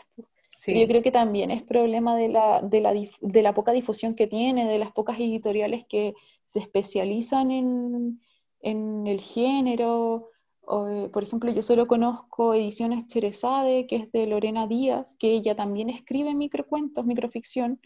Yo 0.67 0.87
creo 0.87 1.03
que 1.03 1.11
también 1.11 1.51
es 1.51 1.63
problema 1.63 2.17
de 2.17 2.29
la, 2.29 2.63
de, 2.63 2.81
la, 2.81 2.95
de 2.95 3.43
la 3.43 3.55
poca 3.55 3.73
difusión 3.73 4.15
que 4.15 4.27
tiene, 4.27 4.67
de 4.67 4.79
las 4.79 4.93
pocas 4.93 5.19
editoriales 5.19 5.85
que 5.87 6.15
se 6.45 6.61
especializan 6.61 7.51
en, 7.51 8.21
en 8.61 9.07
el 9.07 9.21
género. 9.21 10.31
Eh, 10.71 11.11
por 11.13 11.23
ejemplo, 11.23 11.51
yo 11.53 11.61
solo 11.61 11.87
conozco 11.87 12.55
Ediciones 12.55 13.07
Cherezade, 13.09 13.87
que 13.87 13.97
es 13.97 14.13
de 14.13 14.27
Lorena 14.27 14.67
Díaz, 14.67 15.15
que 15.19 15.33
ella 15.33 15.55
también 15.55 15.91
escribe 15.91 16.35
microcuentos, 16.35 17.05
microficción, 17.05 17.79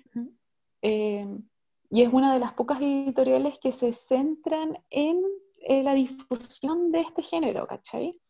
eh, 0.82 1.26
y 1.90 2.02
es 2.02 2.12
una 2.12 2.32
de 2.32 2.38
las 2.38 2.52
pocas 2.52 2.80
editoriales 2.80 3.58
que 3.58 3.72
se 3.72 3.92
centran 3.92 4.78
en 4.90 5.20
eh, 5.62 5.82
la 5.82 5.94
difusión 5.94 6.92
de 6.92 7.00
este 7.00 7.22
género, 7.22 7.66
¿cachai? 7.66 8.20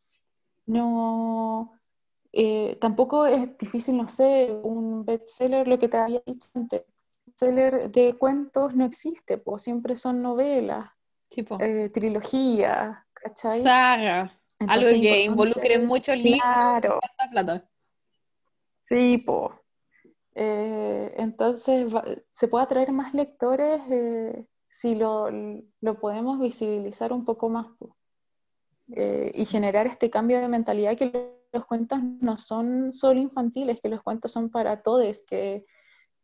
No, 0.65 1.78
tampoco 2.81 3.27
es 3.27 3.57
difícil, 3.59 3.97
no 3.97 4.09
sé, 4.09 4.51
un 4.63 5.05
bestseller, 5.05 5.67
lo 5.67 5.79
que 5.79 5.89
te 5.89 5.97
había 5.97 6.23
dicho 6.25 6.47
antes, 6.55 6.85
bestseller 7.27 7.91
de 7.91 8.15
cuentos 8.15 8.75
no 8.75 8.85
existe, 8.85 9.39
pues 9.39 9.63
siempre 9.63 9.97
son 9.97 10.23
novelas, 10.23 10.91
eh, 11.61 11.91
trilogía, 11.93 13.07
¿cachai? 13.13 13.63
Saga. 13.63 14.33
algo 14.67 14.89
que 14.89 15.25
involucre 15.25 15.79
muchos 15.79 16.17
libros. 16.17 16.41
Claro. 16.41 17.63
Sí, 18.85 19.19
po. 19.19 19.53
Eh, 20.35 21.15
entonces 21.17 21.93
se 22.31 22.49
puede 22.49 22.65
atraer 22.65 22.93
más 22.93 23.13
lectores 23.13 23.81
eh, 23.91 24.47
si 24.71 24.95
lo, 24.95 25.29
podemos 26.01 26.39
visibilizar 26.39 27.13
un 27.13 27.25
poco 27.25 27.49
más 27.49 27.67
y 28.87 29.45
generar 29.45 29.87
este 29.87 30.09
cambio 30.09 30.41
de 30.41 30.49
mentalidad 30.49 30.97
que 30.97 31.38
los 31.53 31.65
cuentos 31.67 32.01
no 32.03 32.39
son 32.39 32.93
solo 32.93 33.21
infantiles, 33.21 33.81
que 33.81 33.89
los 33.89 34.03
cuentos 34.03 34.33
son 34.33 34.51
para 34.51 34.83
todos, 34.83 35.23
que, 35.27 35.65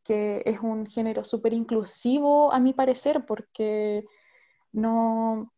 que 0.02 0.42
es 0.44 0.60
un 0.60 0.86
género 0.86 1.24
súper 1.24 1.52
inclusivo 1.52 2.52
a 2.52 2.60
mi 2.60 2.72
parecer, 2.72 3.24
porque 3.26 4.04
no, 4.72 5.52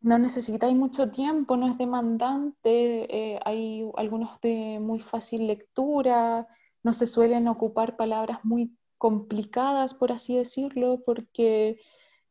no 0.00 0.18
necesitáis 0.18 0.74
mucho 0.74 1.10
tiempo, 1.10 1.56
no 1.56 1.68
es 1.68 1.76
demandante, 1.76 3.34
eh, 3.34 3.40
hay 3.44 3.84
algunos 3.96 4.40
de 4.40 4.78
muy 4.80 5.00
fácil 5.00 5.46
lectura, 5.46 6.46
no 6.82 6.92
se 6.92 7.06
suelen 7.06 7.48
ocupar 7.48 7.96
palabras 7.96 8.38
muy 8.44 8.74
complicadas, 8.96 9.94
por 9.94 10.12
así 10.12 10.36
decirlo, 10.36 11.02
porque 11.04 11.80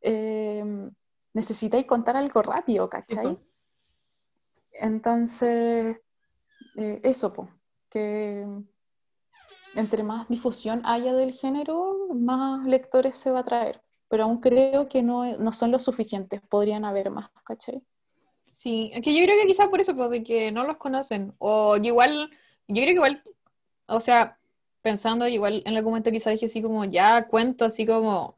eh, 0.01 0.63
necesitáis 1.33 1.85
contar 1.85 2.17
algo 2.17 2.41
rápido, 2.41 2.89
¿cachai? 2.89 3.37
Entonces, 4.71 5.97
eh, 6.76 7.01
eso, 7.03 7.34
pues, 7.34 7.49
que 7.89 8.45
entre 9.76 10.03
más 10.03 10.28
difusión 10.28 10.82
haya 10.86 11.14
del 11.14 11.34
género, 11.34 12.07
más 12.14 12.66
lectores 12.66 13.16
se 13.16 13.32
va 13.32 13.39
a 13.39 13.45
traer. 13.45 13.82
Pero 14.07 14.24
aún 14.24 14.39
creo 14.39 14.89
que 14.89 15.03
no, 15.03 15.38
no 15.38 15.53
son 15.53 15.72
los 15.72 15.84
suficientes, 15.84 16.41
podrían 16.49 16.86
haber 16.86 17.12
más, 17.12 17.30
¿cachai? 17.43 17.82
Sí, 18.53 18.91
que 19.03 19.14
yo 19.18 19.24
creo 19.24 19.39
que 19.39 19.47
quizás 19.47 19.68
por 19.70 19.80
eso, 19.80 19.95
porque 19.95 20.24
que 20.24 20.51
no 20.51 20.66
los 20.66 20.78
conocen, 20.78 21.34
o 21.38 21.78
igual, 21.78 22.30
yo 22.68 22.82
creo 22.82 22.88
que 22.88 22.93
igual, 22.93 23.24
o 23.88 24.01
sea, 24.01 24.38
pensando 24.82 25.28
igual 25.28 25.62
en 25.66 25.76
algún 25.78 25.91
momento 25.91 26.12
quizás 26.12 26.34
dije 26.34 26.47
así 26.47 26.62
como, 26.62 26.84
ya 26.86 27.28
cuento 27.28 27.66
así 27.66 27.86
como, 27.86 28.36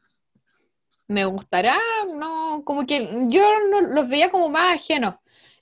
me 1.07 1.25
gustará, 1.25 1.77
no, 2.13 2.63
como 2.65 2.85
que 2.85 3.25
yo 3.29 3.43
no, 3.69 3.81
los 3.81 4.07
veía 4.09 4.29
como 4.29 4.49
más 4.49 4.75
ajenos, 4.75 5.15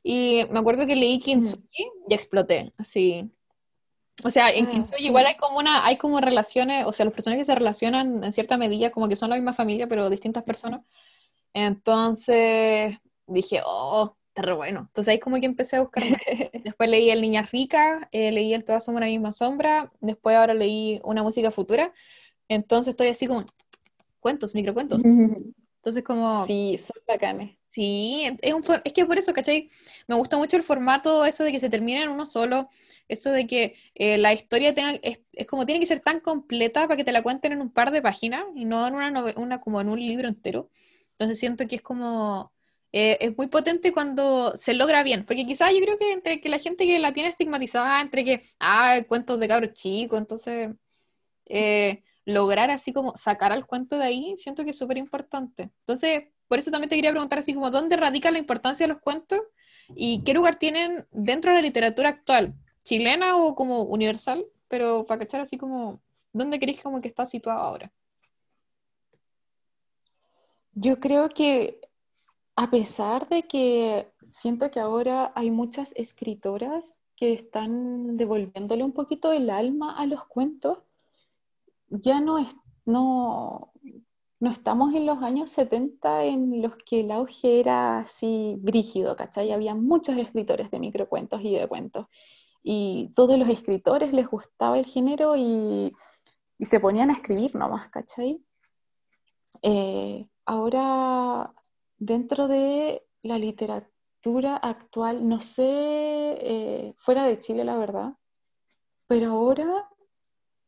y 0.03 0.45
me 0.49 0.59
acuerdo 0.59 0.87
que 0.87 0.95
leí 0.95 1.19
Kintsugi 1.19 1.91
y 2.07 2.13
exploté, 2.13 2.73
así, 2.77 3.31
o 4.23 4.31
sea, 4.31 4.49
en 4.49 4.67
ah, 4.67 4.85
igual 4.99 5.25
hay 5.25 5.37
como 5.37 5.59
una, 5.59 5.85
hay 5.85 5.97
como 5.97 6.19
relaciones, 6.19 6.85
o 6.85 6.91
sea, 6.91 7.05
los 7.05 7.13
personajes 7.13 7.45
se 7.45 7.55
relacionan 7.55 8.23
en 8.23 8.33
cierta 8.33 8.57
medida 8.57 8.91
como 8.91 9.07
que 9.07 9.15
son 9.15 9.29
la 9.29 9.35
misma 9.35 9.53
familia, 9.53 9.87
pero 9.87 10.09
distintas 10.09 10.43
personas. 10.43 10.81
Entonces 11.53 12.97
dije, 13.27 13.61
oh, 13.65 14.15
está 14.29 14.41
re 14.41 14.53
bueno. 14.53 14.81
Entonces 14.87 15.11
ahí 15.11 15.19
como 15.19 15.39
que 15.39 15.45
empecé 15.45 15.77
a 15.77 15.81
buscar 15.81 16.03
Después 16.63 16.89
leí 16.89 17.09
El 17.09 17.21
Niña 17.21 17.43
Rica, 17.43 18.09
eh, 18.11 18.31
leí 18.31 18.53
El 18.53 18.65
Todas 18.65 18.83
somos 18.83 18.99
la 18.99 19.07
misma 19.07 19.31
sombra, 19.31 19.91
después 20.01 20.35
ahora 20.35 20.53
leí 20.53 20.99
Una 21.03 21.23
música 21.23 21.51
futura. 21.51 21.93
Entonces 22.49 22.91
estoy 22.91 23.07
así 23.07 23.27
como, 23.27 23.45
cuentos, 24.19 24.53
microcuentos. 24.53 25.03
Entonces 25.05 26.03
como... 26.03 26.45
Sí, 26.45 26.77
son 26.77 26.97
bacanes. 27.07 27.58
Sí, 27.71 28.23
es, 28.41 28.53
un, 28.53 28.63
es 28.83 28.93
que 28.93 29.05
por 29.05 29.19
eso, 29.19 29.31
¿cachai? 29.31 29.69
Me 30.07 30.15
gusta 30.15 30.37
mucho 30.37 30.57
el 30.57 30.63
formato, 30.63 31.23
eso 31.25 31.43
de 31.43 31.51
que 31.51 31.59
se 31.59 31.69
termine 31.69 32.01
en 32.01 32.09
uno 32.09 32.25
solo, 32.25 32.67
eso 33.07 33.31
de 33.31 33.45
que 33.45 33.75
eh, 33.93 34.17
la 34.17 34.33
historia 34.33 34.73
tenga, 34.73 34.93
es, 35.03 35.19
como 35.47 35.65
tiene 35.67 35.79
que 35.79 35.85
ser 35.85 35.99
tan 35.99 36.19
completa 36.19 36.87
para 36.87 36.97
que 36.97 37.03
te 37.03 37.11
la 37.11 37.21
cuenten 37.21 37.51
en 37.51 37.61
un 37.61 37.71
par 37.71 37.91
de 37.91 38.01
páginas 38.01 38.43
y 38.55 38.65
no 38.65 38.87
en 38.87 38.95
una, 39.37 39.61
como 39.61 39.81
en 39.81 39.89
un 39.89 39.99
libro 39.99 40.27
entero. 40.27 40.69
Entonces 41.11 41.39
siento 41.39 41.67
que 41.67 41.75
es 41.75 41.81
como, 41.83 42.51
eh, 42.91 43.17
es 43.21 43.37
muy 43.37 43.47
potente 43.47 43.91
cuando 43.93 44.55
se 44.57 44.73
logra 44.73 45.03
bien, 45.03 45.25
porque 45.25 45.45
quizás 45.45 45.71
yo 45.73 45.79
creo 45.81 45.99
que 45.99 46.11
entre 46.11 46.41
que 46.41 46.49
la 46.49 46.59
gente 46.59 46.87
que 46.87 46.97
la 46.99 47.13
tiene 47.13 47.29
estigmatizada, 47.29 48.01
entre 48.01 48.25
que, 48.25 48.41
ah, 48.59 48.99
cuentos 49.07 49.39
de 49.39 49.47
cabros 49.47 49.73
chicos, 49.73 50.19
entonces... 50.19 50.71
Eh, 51.45 52.03
lograr 52.25 52.69
así 52.71 52.93
como 52.93 53.17
sacar 53.17 53.51
al 53.51 53.65
cuento 53.65 53.97
de 53.97 54.05
ahí, 54.05 54.35
siento 54.37 54.63
que 54.63 54.71
es 54.71 54.77
súper 54.77 54.97
importante. 54.97 55.71
Entonces, 55.79 56.25
por 56.49 56.59
eso 56.59 56.71
también 56.71 56.89
te 56.89 56.95
quería 56.95 57.11
preguntar 57.11 57.39
así 57.39 57.53
como, 57.53 57.69
¿dónde 57.71 57.95
radica 57.95 58.31
la 58.31 58.39
importancia 58.39 58.85
de 58.85 58.93
los 58.93 59.01
cuentos? 59.01 59.39
¿Y 59.95 60.23
qué 60.23 60.33
lugar 60.33 60.57
tienen 60.57 61.07
dentro 61.11 61.51
de 61.51 61.57
la 61.57 61.61
literatura 61.61 62.09
actual? 62.09 62.55
¿Chilena 62.83 63.37
o 63.37 63.55
como 63.55 63.83
universal? 63.83 64.45
Pero 64.67 65.05
para 65.05 65.19
cachar 65.19 65.41
así 65.41 65.57
como, 65.57 66.01
¿dónde 66.33 66.59
crees 66.59 66.81
como 66.81 67.01
que 67.01 67.07
está 67.07 67.27
situado 67.27 67.59
ahora? 67.59 67.91
Yo 70.73 70.99
creo 70.99 71.29
que 71.29 71.81
a 72.55 72.71
pesar 72.71 73.29
de 73.29 73.43
que 73.43 74.11
siento 74.31 74.71
que 74.71 74.79
ahora 74.79 75.31
hay 75.35 75.51
muchas 75.51 75.93
escritoras 75.95 76.99
que 77.15 77.33
están 77.33 78.17
devolviéndole 78.17 78.83
un 78.83 78.93
poquito 78.93 79.31
el 79.33 79.51
alma 79.51 79.95
a 79.95 80.07
los 80.07 80.25
cuentos, 80.25 80.79
ya 81.89 82.19
no 82.21 82.39
es, 82.39 82.55
no, 82.85 83.71
no 84.39 84.51
estamos 84.51 84.93
en 84.93 85.05
los 85.05 85.21
años 85.21 85.49
70 85.49 86.23
en 86.23 86.61
los 86.61 86.77
que 86.77 87.01
el 87.01 87.11
auge 87.11 87.59
era 87.59 87.99
así 87.99 88.55
brígido, 88.59 89.15
¿cachai? 89.15 89.51
Había 89.51 89.75
muchos 89.75 90.17
escritores 90.17 90.71
de 90.71 90.79
microcuentos 90.79 91.41
y 91.43 91.55
de 91.55 91.67
cuentos. 91.67 92.07
Y 92.63 93.11
todos 93.15 93.37
los 93.37 93.49
escritores 93.49 94.13
les 94.13 94.27
gustaba 94.27 94.77
el 94.77 94.85
género 94.85 95.35
y, 95.35 95.93
se 96.61 96.79
ponían 96.79 97.09
a 97.09 97.13
escribir 97.13 97.55
nomás, 97.55 97.89
¿cachai? 97.89 98.41
Eh, 99.61 100.27
ahora, 100.45 101.53
dentro 101.97 102.47
de 102.47 103.05
la 103.21 103.37
literatura 103.37 104.57
actual, 104.57 105.27
no 105.27 105.41
sé, 105.41 105.63
eh, 105.65 106.93
fuera 106.97 107.25
de 107.25 107.39
Chile, 107.39 107.63
la 107.63 107.77
verdad, 107.77 108.13
pero 109.07 109.31
ahora 109.31 109.89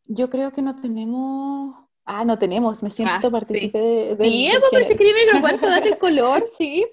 yo 0.05 0.29
creo 0.29 0.51
que 0.51 0.61
no 0.61 0.75
tenemos 0.75 1.90
Ah, 2.05 2.25
no 2.25 2.37
tenemos, 2.37 2.81
me 2.83 2.89
siento 2.89 3.27
ah, 3.27 3.31
partícipe 3.31 3.77
de, 3.77 4.15
de, 4.15 4.25
Sí, 4.25 4.49
pues, 4.51 4.63
pero 4.71 4.85
si 4.85 4.91
escribe 4.93 5.25
microcuento, 5.25 5.67
date 5.67 5.89
el 5.89 5.97
color, 5.99 6.49
sí, 6.57 6.85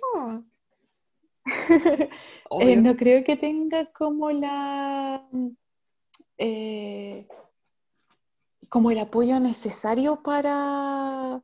eh, 2.61 2.77
no 2.77 2.97
creo 2.97 3.25
que 3.25 3.37
tenga 3.37 3.87
como 3.87 4.31
la 4.31 5.27
eh, 6.37 7.27
como 8.69 8.91
el 8.91 8.99
apoyo 8.99 9.41
necesario 9.41 10.23
para, 10.23 11.43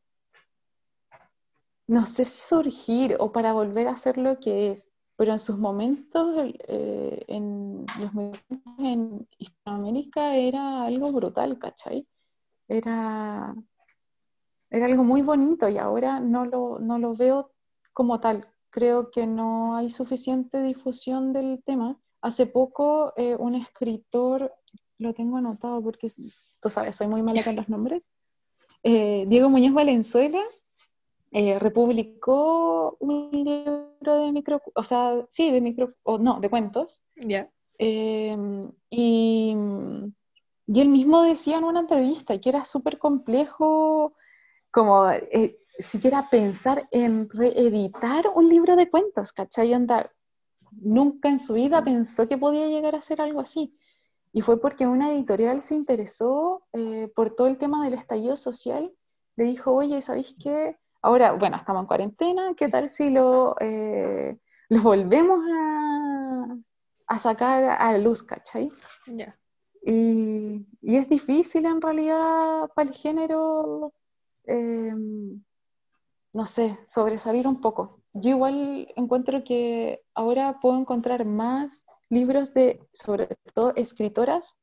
no 1.86 2.06
sé 2.06 2.24
si 2.24 2.40
surgir 2.40 3.16
o 3.18 3.32
para 3.32 3.52
volver 3.52 3.88
a 3.88 3.96
ser 3.96 4.18
lo 4.18 4.38
que 4.38 4.70
es, 4.70 4.92
pero 5.16 5.32
en 5.32 5.38
sus 5.38 5.58
momentos, 5.58 6.52
eh, 6.68 7.24
en 7.28 7.86
los 7.98 8.12
momentos 8.12 8.42
en 8.78 9.28
Hispanoamérica 9.38 10.36
era 10.36 10.84
algo 10.84 11.12
brutal, 11.12 11.58
¿cachai? 11.58 12.06
Era, 12.68 13.54
era 14.70 14.86
algo 14.86 15.04
muy 15.04 15.22
bonito 15.22 15.68
y 15.68 15.78
ahora 15.78 16.20
no 16.20 16.44
lo, 16.44 16.78
no 16.78 16.98
lo 16.98 17.14
veo 17.14 17.52
como 17.92 18.20
tal. 18.20 18.48
Creo 18.70 19.10
que 19.10 19.26
no 19.26 19.76
hay 19.76 19.90
suficiente 19.90 20.62
difusión 20.62 21.32
del 21.32 21.62
tema. 21.64 21.98
Hace 22.20 22.46
poco 22.46 23.12
eh, 23.16 23.36
un 23.38 23.54
escritor, 23.54 24.52
lo 24.98 25.14
tengo 25.14 25.36
anotado 25.36 25.82
porque 25.82 26.10
tú 26.60 26.70
sabes, 26.70 26.96
soy 26.96 27.06
muy 27.06 27.22
mala 27.22 27.44
con 27.44 27.56
los 27.56 27.68
nombres, 27.68 28.10
eh, 28.82 29.24
Diego 29.28 29.48
Muñoz 29.48 29.72
Valenzuela, 29.72 30.42
eh, 31.32 31.58
republicó 31.58 32.96
un 33.00 33.30
libro 33.32 34.18
de 34.18 34.30
micro, 34.30 34.62
o 34.74 34.84
sea, 34.84 35.24
sí, 35.30 35.50
de 35.50 35.60
micro, 35.60 35.94
o 36.02 36.18
no, 36.18 36.38
de 36.38 36.50
cuentos. 36.50 37.02
Ya. 37.16 37.50
Em, 37.78 38.70
y, 38.90 39.56
y, 40.66 40.80
él 40.80 40.88
mismo 40.88 41.22
decía 41.22 41.58
en 41.58 41.64
una 41.64 41.80
entrevista 41.80 42.38
que 42.40 42.48
era 42.48 42.64
súper 42.64 42.98
complejo, 42.98 44.14
como 44.70 45.08
eh, 45.10 45.58
siquiera 45.78 46.28
pensar 46.30 46.88
en 46.90 47.28
reeditar 47.30 48.24
un 48.34 48.48
libro 48.48 48.76
de 48.76 48.90
cuentos, 48.90 49.32
¿cachai? 49.32 49.72
Andar, 49.72 50.12
nunca 50.72 51.28
en 51.28 51.38
su 51.38 51.54
vida 51.54 51.82
pensó 51.84 52.28
que 52.28 52.38
podía 52.38 52.66
llegar 52.66 52.94
a 52.96 53.02
ser 53.02 53.20
algo 53.20 53.40
así. 53.40 53.76
Y 54.32 54.40
fue 54.40 54.60
porque 54.60 54.86
una 54.86 55.12
editorial 55.12 55.62
se 55.62 55.74
interesó 55.74 56.66
eh, 56.72 57.08
por 57.14 57.30
todo 57.30 57.46
el 57.46 57.56
tema 57.56 57.84
del 57.84 57.94
estallido 57.94 58.36
social. 58.36 58.92
Le 59.36 59.44
dijo, 59.44 59.72
oye, 59.72 60.02
¿sabéis 60.02 60.34
qué? 60.42 60.76
Ahora, 61.02 61.32
bueno, 61.32 61.56
estamos 61.56 61.82
en 61.82 61.86
cuarentena, 61.86 62.54
¿qué 62.56 62.68
tal 62.68 62.90
si 62.90 63.10
lo, 63.10 63.56
eh, 63.60 64.36
volvemos 64.70 65.40
a, 67.06 67.18
sacar 67.18 67.62
a 67.78 67.96
luz, 67.98 68.22
¿cachai? 68.22 68.70
Ya. 69.06 69.38
Y, 69.86 70.66
es 70.82 71.08
difícil 71.08 71.66
en 71.66 71.80
realidad 71.80 72.70
para 72.74 72.88
el 72.88 72.94
género, 72.94 73.92
em, 74.44 75.42
no 76.32 76.46
sé, 76.46 76.78
sobresalir 76.86 77.46
un 77.46 77.60
poco. 77.60 78.00
Yo 78.12 78.30
igual 78.30 78.88
encuentro 78.96 79.44
que 79.44 80.02
ahora 80.14 80.58
puedo 80.60 80.78
encontrar 80.78 81.24
más 81.24 81.84
libros 82.08 82.54
de, 82.54 82.80
sobre 82.92 83.28
todo, 83.52 83.74
escritoras 83.76 84.56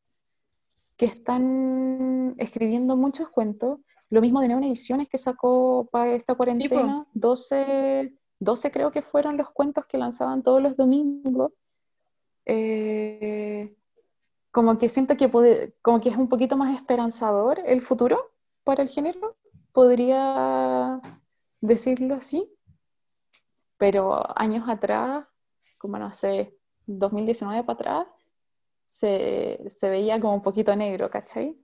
que 0.97 1.05
están 1.05 2.35
escribiendo 2.37 2.95
muchos 2.95 3.29
cuentos 3.29 3.79
lo 4.11 4.21
mismo 4.21 4.41
de 4.41 4.49
Neon 4.49 4.65
Ediciones 4.65 5.07
que 5.07 5.17
sacó 5.17 5.87
para 5.89 6.13
esta 6.13 6.35
cuarentena, 6.35 7.07
12, 7.13 8.13
12 8.39 8.71
creo 8.71 8.91
que 8.91 9.01
fueron 9.01 9.37
los 9.37 9.49
cuentos 9.51 9.85
que 9.85 9.97
lanzaban 9.97 10.43
todos 10.43 10.61
los 10.61 10.75
domingos. 10.75 11.53
Eh, 12.45 13.73
como 14.51 14.77
que 14.77 14.89
siento 14.89 15.15
que, 15.17 15.29
puede, 15.29 15.73
como 15.81 16.01
que 16.01 16.09
es 16.09 16.17
un 16.17 16.27
poquito 16.27 16.57
más 16.57 16.75
esperanzador 16.75 17.59
el 17.65 17.81
futuro 17.81 18.31
para 18.63 18.83
el 18.83 18.89
género, 18.89 19.37
podría 19.71 21.01
decirlo 21.61 22.15
así. 22.15 22.49
Pero 23.77 24.21
años 24.39 24.67
atrás, 24.69 25.25
como 25.77 25.97
no 25.97 26.13
sé, 26.13 26.53
2019 26.85 27.63
para 27.63 27.73
atrás, 27.73 28.07
se, 28.85 29.59
se 29.67 29.89
veía 29.89 30.19
como 30.19 30.35
un 30.35 30.41
poquito 30.41 30.75
negro, 30.75 31.09
¿cachai? 31.09 31.57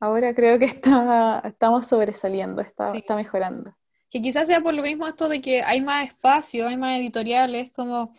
Ahora 0.00 0.34
creo 0.34 0.58
que 0.58 0.64
está, 0.64 1.42
estamos 1.44 1.86
sobresaliendo, 1.86 2.62
está, 2.62 2.92
está 2.92 3.14
mejorando. 3.14 3.76
Que 4.10 4.22
quizás 4.22 4.48
sea 4.48 4.60
por 4.62 4.74
lo 4.74 4.82
mismo 4.82 5.06
esto 5.06 5.28
de 5.28 5.40
que 5.40 5.62
hay 5.62 5.82
más 5.82 6.08
espacio, 6.08 6.66
hay 6.66 6.76
más 6.76 6.98
editoriales, 6.98 7.70
como 7.70 8.14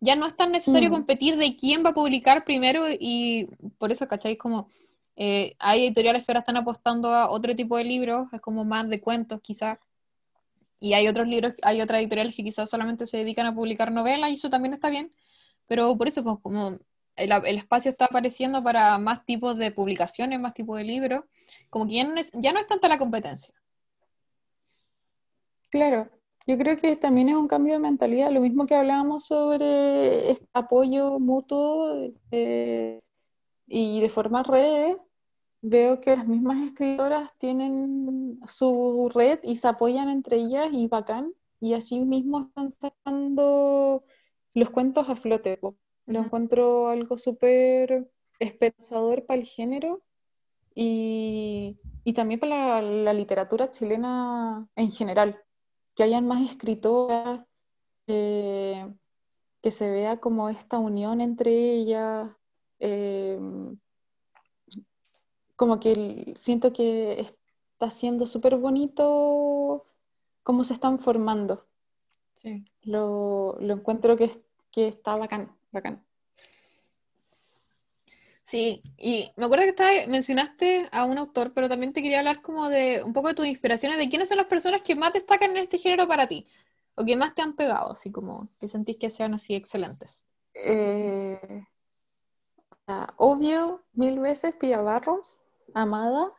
ya 0.00 0.16
no 0.16 0.26
es 0.26 0.36
tan 0.36 0.52
necesario 0.52 0.90
mm. 0.90 0.92
competir 0.92 1.36
de 1.36 1.56
quién 1.56 1.84
va 1.84 1.90
a 1.90 1.94
publicar 1.94 2.44
primero 2.44 2.84
y 2.88 3.48
por 3.78 3.92
eso, 3.92 4.06
¿cacháis? 4.08 4.38
Como 4.38 4.68
eh, 5.16 5.54
hay 5.58 5.86
editoriales 5.86 6.24
que 6.24 6.32
ahora 6.32 6.40
están 6.40 6.56
apostando 6.56 7.08
a 7.12 7.30
otro 7.30 7.54
tipo 7.54 7.76
de 7.76 7.84
libros, 7.84 8.26
es 8.32 8.40
como 8.40 8.64
más 8.64 8.88
de 8.88 9.00
cuentos 9.00 9.40
quizás, 9.40 9.78
y 10.80 10.92
hay 10.94 11.08
otros 11.08 11.26
libros, 11.28 11.54
hay 11.62 11.80
otras 11.80 12.00
editoriales 12.00 12.36
que 12.36 12.44
quizás 12.44 12.68
solamente 12.68 13.06
se 13.06 13.18
dedican 13.18 13.46
a 13.46 13.54
publicar 13.54 13.92
novelas 13.92 14.30
y 14.30 14.34
eso 14.34 14.50
también 14.50 14.74
está 14.74 14.90
bien, 14.90 15.12
pero 15.66 15.96
por 15.96 16.08
eso, 16.08 16.22
pues 16.22 16.36
como 16.42 16.78
el, 17.16 17.56
espacio 17.56 17.90
está 17.90 18.06
apareciendo 18.06 18.62
para 18.62 18.98
más 18.98 19.24
tipos 19.24 19.56
de 19.56 19.70
publicaciones, 19.70 20.40
más 20.40 20.54
tipos 20.54 20.76
de 20.78 20.84
libros, 20.84 21.24
como 21.70 21.86
que 21.86 21.94
ya 21.94 22.04
no, 22.04 22.20
es, 22.20 22.30
ya 22.34 22.52
no 22.52 22.58
es 22.60 22.66
tanta 22.66 22.88
la 22.88 22.98
competencia. 22.98 23.54
Claro, 25.70 26.10
yo 26.46 26.58
creo 26.58 26.76
que 26.76 26.96
también 26.96 27.28
es 27.28 27.36
un 27.36 27.48
cambio 27.48 27.74
de 27.74 27.78
mentalidad, 27.80 28.30
lo 28.30 28.40
mismo 28.40 28.66
que 28.66 28.74
hablábamos 28.74 29.26
sobre 29.26 30.30
este 30.30 30.46
apoyo 30.52 31.18
mutuo 31.18 32.12
eh, 32.30 33.00
y 33.66 34.00
de 34.00 34.08
formar 34.08 34.48
redes, 34.48 34.96
veo 35.62 36.00
que 36.00 36.16
las 36.16 36.28
mismas 36.28 36.58
escritoras 36.68 37.32
tienen 37.38 38.38
su 38.46 39.10
red 39.14 39.40
y 39.42 39.56
se 39.56 39.68
apoyan 39.68 40.08
entre 40.10 40.36
ellas 40.36 40.68
y 40.72 40.88
bacán, 40.88 41.32
y 41.60 41.74
así 41.74 41.98
mismo 42.00 42.42
están 42.42 42.70
sacando 42.72 44.04
los 44.52 44.70
cuentos 44.70 45.08
a 45.08 45.16
flote. 45.16 45.58
Lo 46.06 46.20
encuentro 46.20 46.88
algo 46.88 47.16
súper 47.16 48.10
esperanzador 48.38 49.24
para 49.24 49.40
el 49.40 49.46
género 49.46 50.02
y, 50.74 51.76
también 52.14 52.40
para 52.40 52.82
la, 52.82 53.12
literatura 53.14 53.70
chilena 53.70 54.66
en 54.76 54.92
general. 54.92 55.40
Que 55.94 56.02
hayan 56.02 56.26
más 56.26 56.50
escritoras, 56.50 57.40
eh, 58.06 58.92
que 59.62 59.70
se 59.70 59.90
vea 59.90 60.18
como 60.20 60.48
esta 60.50 60.78
unión 60.78 61.20
entre 61.20 61.52
ellas. 61.74 62.30
Eh, 62.80 63.38
como 65.56 65.80
que 65.80 66.34
siento 66.36 66.72
que 66.72 67.20
está 67.20 67.90
siendo 67.90 68.26
súper 68.26 68.56
bonito 68.56 69.86
cómo 70.42 70.64
se 70.64 70.74
están 70.74 70.98
formando. 70.98 71.66
Lo, 72.82 73.58
encuentro 73.60 74.16
que, 74.16 74.30
que 74.70 74.88
está 74.88 75.16
bacán 75.16 75.56
bacán. 75.74 76.04
Sí, 78.46 78.82
y 78.98 79.32
me 79.36 79.46
acuerdo 79.46 79.64
que 79.74 80.06
mencionaste 80.06 80.88
a 80.92 81.06
un 81.06 81.16
autor, 81.16 81.52
pero 81.54 81.68
también 81.68 81.92
te 81.92 82.02
quería 82.02 82.18
hablar 82.18 82.42
como 82.42 82.68
de 82.68 83.02
un 83.02 83.12
poco 83.12 83.28
de 83.28 83.34
tus 83.34 83.46
inspiraciones, 83.46 83.98
de 83.98 84.08
quiénes 84.08 84.28
son 84.28 84.36
las 84.36 84.46
personas 84.46 84.82
que 84.82 84.94
más 84.94 85.12
destacan 85.12 85.52
en 85.52 85.64
este 85.64 85.78
género 85.78 86.06
para 86.06 86.28
ti, 86.28 86.46
o 86.94 87.04
que 87.04 87.16
más 87.16 87.34
te 87.34 87.42
han 87.42 87.56
pegado, 87.56 87.92
así 87.92 88.12
como 88.12 88.48
que 88.60 88.68
sentís 88.68 88.98
que 88.98 89.10
sean 89.10 89.34
así 89.34 89.54
excelentes. 89.54 90.26
Eh, 90.54 91.64
obvio, 93.16 93.82
mil 93.94 94.18
veces, 94.20 94.54
Pia 94.56 94.80
Barros, 94.80 95.38
amada. 95.72 96.30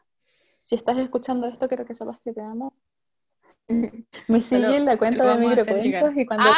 Si 0.60 0.76
estás 0.76 0.98
escuchando 0.98 1.48
esto, 1.48 1.68
creo 1.68 1.86
que 1.86 1.96
sepas 1.96 2.20
que 2.20 2.34
te 2.34 2.42
amo. 2.42 2.74
me 4.28 4.42
sigue 4.42 4.78
en 4.78 4.86
la 4.86 4.98
cuenta 4.98 5.36
de 5.36 5.48
microcuentos 5.48 6.12
y 6.16 6.26
cuando 6.26 6.52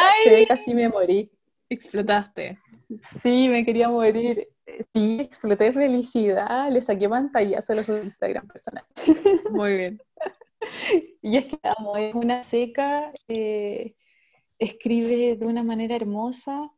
casi 0.47 0.75
me 0.75 0.89
morí. 0.89 1.31
Explotaste. 1.69 2.59
Sí, 3.01 3.49
me 3.49 3.65
quería 3.65 3.89
morir. 3.89 4.47
Sí, 4.93 5.19
exploté 5.21 5.65
de 5.65 5.73
felicidad, 5.73 6.71
le 6.71 6.81
saqué 6.81 7.07
pantallazo 7.07 7.73
a 7.73 7.83
su 7.83 7.97
Instagram 7.97 8.47
personal. 8.47 8.85
Muy 9.51 9.77
bien. 9.77 10.01
y 11.21 11.37
es 11.37 11.45
que 11.45 11.59
amo, 11.77 11.95
es 11.95 12.13
una 12.13 12.43
seca, 12.43 13.11
eh, 13.27 13.95
escribe 14.59 15.35
de 15.37 15.45
una 15.45 15.63
manera 15.63 15.95
hermosa. 15.95 16.71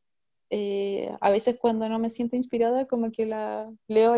Eh, 0.52 1.12
a 1.20 1.30
veces 1.30 1.58
cuando 1.60 1.90
no 1.90 2.00
me 2.00 2.10
siento 2.10 2.36
inspirada, 2.36 2.86
como 2.86 3.12
que 3.12 3.26
la 3.26 3.72
leo 3.88 4.16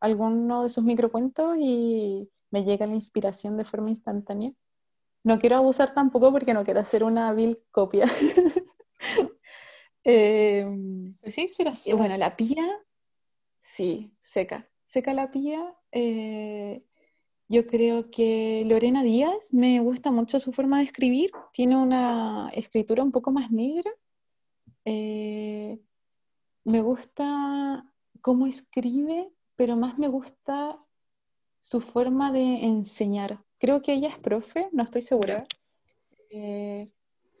alguno 0.00 0.62
de 0.64 0.68
sus 0.68 0.84
microcuentos 0.84 1.56
y 1.58 2.28
me 2.50 2.64
llega 2.64 2.86
la 2.86 2.94
inspiración 2.94 3.56
de 3.56 3.64
forma 3.64 3.90
instantánea. 3.90 4.52
No 5.22 5.38
quiero 5.38 5.56
abusar 5.56 5.94
tampoco 5.94 6.30
porque 6.32 6.52
no 6.52 6.64
quiero 6.64 6.80
hacer 6.80 7.04
una 7.04 7.32
vil 7.32 7.62
copia. 7.70 8.06
Eh, 10.06 10.66
inspiración. 11.34 11.96
Bueno, 11.96 12.14
la 12.18 12.36
pía, 12.36 12.62
sí, 13.64 14.12
seca. 14.20 14.68
Seca 14.84 15.12
la 15.12 15.32
pía. 15.32 15.74
Eh, 15.90 16.84
yo 17.48 17.66
creo 17.66 18.10
que 18.10 18.62
Lorena 18.66 19.02
Díaz 19.02 19.52
me 19.52 19.80
gusta 19.80 20.12
mucho 20.12 20.38
su 20.38 20.52
forma 20.52 20.78
de 20.78 20.84
escribir. 20.84 21.30
Tiene 21.52 21.76
una 21.76 22.50
escritura 22.54 23.02
un 23.02 23.10
poco 23.10 23.32
más 23.32 23.50
negra. 23.50 23.90
Eh, 24.84 25.78
me 26.64 26.80
gusta 26.80 27.84
cómo 28.20 28.46
escribe, 28.46 29.30
pero 29.56 29.76
más 29.76 29.98
me 29.98 30.08
gusta 30.08 30.78
su 31.60 31.80
forma 31.80 32.32
de 32.32 32.64
enseñar. 32.64 33.42
Creo 33.58 33.82
que 33.82 33.94
ella 33.94 34.08
es 34.08 34.18
profe, 34.18 34.68
no 34.72 34.82
estoy 34.82 35.02
segura. 35.02 35.46
Eh, 36.30 36.90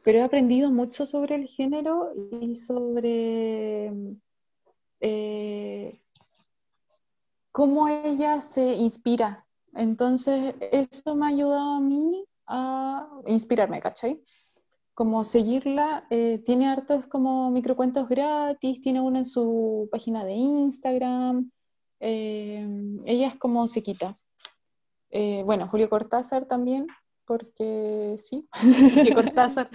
pero 0.02 0.18
he 0.18 0.22
aprendido 0.22 0.70
mucho 0.70 1.06
sobre 1.06 1.34
el 1.34 1.46
género 1.46 2.12
y 2.40 2.56
sobre 2.56 3.92
eh, 5.00 6.00
cómo 7.54 7.86
ella 7.86 8.40
se 8.40 8.74
inspira. 8.74 9.46
Entonces, 9.74 10.56
eso 10.72 11.14
me 11.14 11.26
ha 11.26 11.28
ayudado 11.28 11.76
a 11.76 11.80
mí 11.80 12.26
a 12.48 13.08
inspirarme, 13.28 13.80
¿cachai? 13.80 14.20
Como 14.92 15.22
seguirla, 15.22 16.04
eh, 16.10 16.42
tiene 16.44 16.66
hartos 16.66 17.06
como 17.06 17.52
microcuentos 17.52 18.08
gratis, 18.08 18.80
tiene 18.80 19.00
uno 19.00 19.18
en 19.18 19.24
su 19.24 19.88
página 19.92 20.24
de 20.24 20.32
Instagram, 20.32 21.52
eh, 22.00 22.66
ella 23.06 23.28
es 23.28 23.36
como 23.36 23.68
sequita. 23.68 24.18
Eh, 25.10 25.44
bueno, 25.44 25.68
Julio 25.68 25.88
Cortázar 25.88 26.46
también, 26.46 26.88
porque 27.24 28.16
sí. 28.18 28.48
¿Qué 29.04 29.14
Cortázar? 29.14 29.70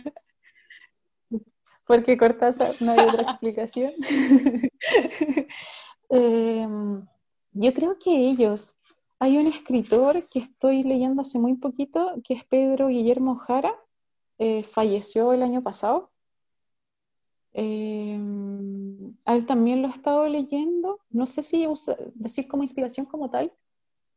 porque 1.88 2.18
Cortázar, 2.18 2.76
no 2.82 2.92
hay 2.92 3.00
otra 3.08 3.22
explicación. 3.22 3.94
Em, 6.12 7.06
yo 7.52 7.74
creo 7.74 7.98
que 8.00 8.30
ellos, 8.30 8.76
hay 9.20 9.38
un 9.38 9.48
escritor 9.48 10.26
que 10.28 10.40
estoy 10.40 10.84
leyendo 10.84 11.22
hace 11.22 11.40
muy 11.40 11.56
poquito, 11.56 12.14
que 12.24 12.36
es 12.36 12.46
Pedro 12.46 12.88
Guillermo 12.88 13.36
Jara, 13.38 13.76
eh, 14.38 14.64
falleció 14.64 15.34
el 15.34 15.44
año 15.44 15.62
pasado. 15.64 16.12
A 19.26 19.36
él 19.36 19.46
también 19.46 19.82
lo 19.82 19.90
he 19.90 19.92
estado 19.92 20.26
leyendo, 20.28 21.00
no 21.10 21.26
sé 21.26 21.42
si 21.42 21.68
decir 22.16 22.48
como 22.48 22.64
inspiración 22.64 23.06
como 23.06 23.30
tal, 23.30 23.52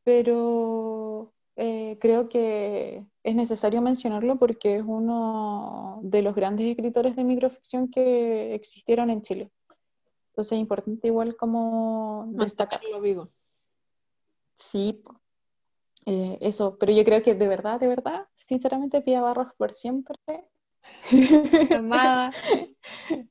pero 0.04 1.32
eh, 1.56 1.98
creo 2.00 2.28
que 2.28 3.04
es 3.22 3.34
necesario 3.34 3.82
mencionarlo 3.82 4.38
porque 4.38 4.76
es 4.76 4.84
uno 4.86 6.00
de 6.02 6.22
los 6.22 6.34
grandes 6.34 6.66
escritores 6.66 7.14
de 7.16 7.24
microficción 7.24 7.88
que 7.88 8.54
existieron 8.54 9.10
en 9.10 9.22
Chile. 9.22 9.50
Entonces 10.32 10.52
es 10.52 10.60
importante 10.60 11.08
igual 11.08 11.36
como 11.36 12.24
destacarlo 12.30 13.02
vivo. 13.02 13.28
Sí, 14.56 15.04
eh, 16.06 16.38
eso, 16.40 16.78
pero 16.78 16.90
yo 16.90 17.04
creo 17.04 17.22
que 17.22 17.34
de 17.34 17.48
verdad, 17.48 17.78
de 17.78 17.88
verdad, 17.88 18.26
sinceramente 18.34 19.02
Pia 19.02 19.20
Barros 19.20 19.48
por 19.58 19.74
siempre. 19.74 20.16
Amada. 21.70 22.32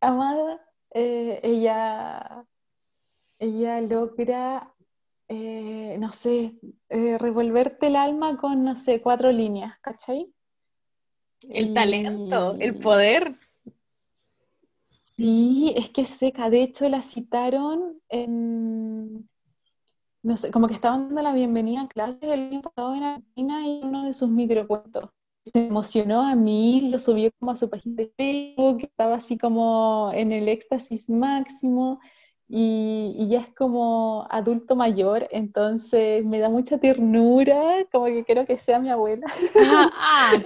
Amada, 0.00 0.66
eh, 0.94 1.40
ella, 1.42 2.46
ella 3.38 3.80
logra, 3.82 4.74
eh, 5.28 5.98
no 5.98 6.14
sé, 6.14 6.54
revolverte 6.88 7.88
el 7.88 7.96
alma 7.96 8.38
con, 8.38 8.64
no 8.64 8.76
sé, 8.76 9.02
cuatro 9.02 9.30
líneas, 9.30 9.78
¿cachai? 9.82 10.32
El 11.42 11.74
talento, 11.74 12.54
el 12.58 12.78
poder. 12.78 13.36
Sí, 15.18 15.74
es 15.76 15.90
que 15.90 16.06
seca. 16.06 16.48
De 16.48 16.62
hecho, 16.62 16.88
la 16.88 17.02
citaron 17.02 18.00
en, 18.08 19.28
no 20.22 20.36
sé, 20.36 20.52
como 20.52 20.68
que 20.68 20.74
estaban 20.74 21.08
dando 21.08 21.22
la 21.22 21.32
bienvenida 21.32 21.82
a 21.82 21.88
clases 21.88 22.22
el 22.22 22.52
año 22.52 22.62
pasado 22.62 22.94
en 22.94 23.02
Argentina 23.02 23.66
y 23.66 23.80
uno 23.82 24.04
de 24.04 24.14
sus 24.14 24.28
microcuentos. 24.28 25.10
Se 25.44 25.66
emocionó 25.66 26.22
a 26.22 26.36
mí, 26.36 26.88
lo 26.92 27.00
subió 27.00 27.30
como 27.40 27.50
a 27.50 27.56
su 27.56 27.68
página 27.68 27.96
de 27.96 28.12
Facebook, 28.16 28.84
estaba 28.84 29.16
así 29.16 29.36
como 29.36 30.12
en 30.14 30.30
el 30.30 30.48
éxtasis 30.48 31.08
máximo 31.10 32.00
y, 32.48 33.26
ya 33.28 33.40
es 33.40 33.54
como 33.54 34.26
adulto 34.30 34.76
mayor, 34.76 35.26
entonces 35.32 36.24
me 36.24 36.38
da 36.38 36.48
mucha 36.48 36.78
ternura, 36.78 37.84
como 37.90 38.06
que 38.06 38.24
quiero 38.24 38.46
que 38.46 38.56
sea 38.56 38.78
mi 38.78 38.90
abuela. 38.90 39.26
Ah, 39.56 39.90
ah. 39.96 40.42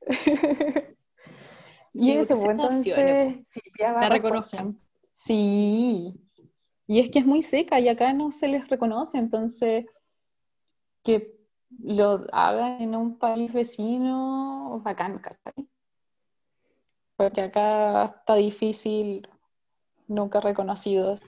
y 1.98 2.12
en 2.12 2.20
ese 2.20 2.34
momento, 2.34 2.70
entonces, 2.70 3.60
la 3.78 4.08
reconozco. 4.08 4.74
Sí, 5.14 6.14
y 6.86 7.00
es 7.00 7.10
que 7.10 7.18
es 7.18 7.26
muy 7.26 7.42
seca 7.42 7.80
y 7.80 7.88
acá 7.88 8.12
no 8.12 8.30
se 8.30 8.48
les 8.48 8.68
reconoce, 8.68 9.18
entonces 9.18 9.86
que 11.02 11.36
lo 11.82 12.26
hagan 12.32 12.80
en 12.80 12.94
un 12.94 13.18
país 13.18 13.52
vecino, 13.52 14.80
bacán, 14.84 15.18
¿cachai? 15.18 15.68
Porque 17.16 17.42
acá 17.42 18.04
está 18.04 18.36
difícil, 18.36 19.28
nunca 20.06 20.40
reconocidos, 20.40 21.20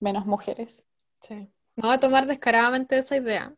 menos 0.00 0.26
mujeres. 0.26 0.84
Sí. 1.22 1.48
Vamos 1.76 1.96
a 1.96 2.00
tomar 2.00 2.26
descaradamente 2.26 2.98
esa 2.98 3.16
idea 3.16 3.54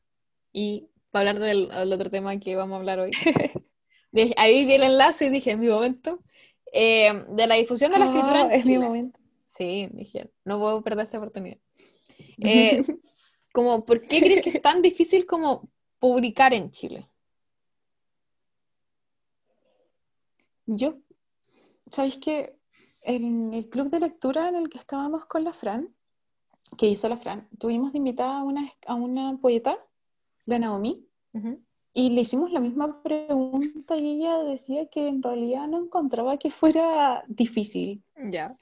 y 0.53 0.91
para 1.11 1.31
hablar 1.31 1.43
del, 1.43 1.93
otro 1.93 2.11
tema 2.11 2.39
que 2.39 2.57
vamos 2.57 2.77
a 2.77 2.79
hablar 2.79 3.01
hoy. 3.01 3.11
ahí 4.37 4.67
vi 4.67 4.75
el 4.75 4.83
enlace 4.83 5.27
y 5.27 5.31
dije, 5.31 5.53
en 5.53 5.61
mi 5.61 5.69
momento, 5.69 6.23
eh, 6.73 7.25
de 7.29 7.47
la 7.47 7.57
difusión 7.57 7.93
de 7.93 7.99
la 7.99 8.07
escritura 8.07 8.45
ah, 8.45 8.55
es 8.55 8.65
mi 8.65 8.79
momento. 8.79 9.19
Sí, 9.57 9.89
dije, 9.93 10.31
no 10.45 10.59
puedo 10.59 10.83
perder 10.83 11.07
esta 11.07 11.19
oportunidad. 11.19 11.59
Eh, 12.45 12.83
como, 13.53 13.85
¿por 13.85 14.01
qué 14.03 14.21
crees 14.21 14.43
que 14.43 14.51
es 14.51 14.63
tan 14.63 14.81
difícil 14.81 15.27
como 15.27 15.69
publicar 15.99 16.53
en 16.55 16.71
Chile? 16.71 17.09
Yo, 20.67 20.97
¿sabéis 21.91 22.17
que 22.17 22.57
en 23.03 23.53
el 23.53 23.69
club 23.69 23.91
de 23.91 24.01
lectura 24.01 24.49
en 24.49 24.57
el 24.57 24.69
que 24.69 24.79
estábamos 24.79 25.27
con 25.27 25.45
la 25.45 25.53
Fran, 25.53 25.95
que 26.79 26.87
hizo 26.87 27.09
la 27.09 27.19
Fran, 27.19 27.49
tuvimos 27.59 27.93
de 27.93 27.99
invitada 27.99 28.39
a 28.39 28.45
una, 28.45 28.73
a 28.87 28.95
una 28.95 29.37
poeta, 29.39 29.79
la 30.47 30.59
Naomi, 30.59 31.07
y 31.95 32.11
le 32.11 32.23
hicimos 32.23 32.53
la 32.53 32.61
misma 32.61 33.03
pregunta 33.03 33.97
y 33.97 34.17
ella 34.17 34.39
decía 34.39 34.87
que 34.87 35.09
en 35.09 35.23
realidad 35.23 35.69
no 35.69 35.85
encontraba 35.85 36.39
que 36.39 36.51
fuera 36.51 37.25
difícil. 37.29 38.03
Ya 38.31 38.57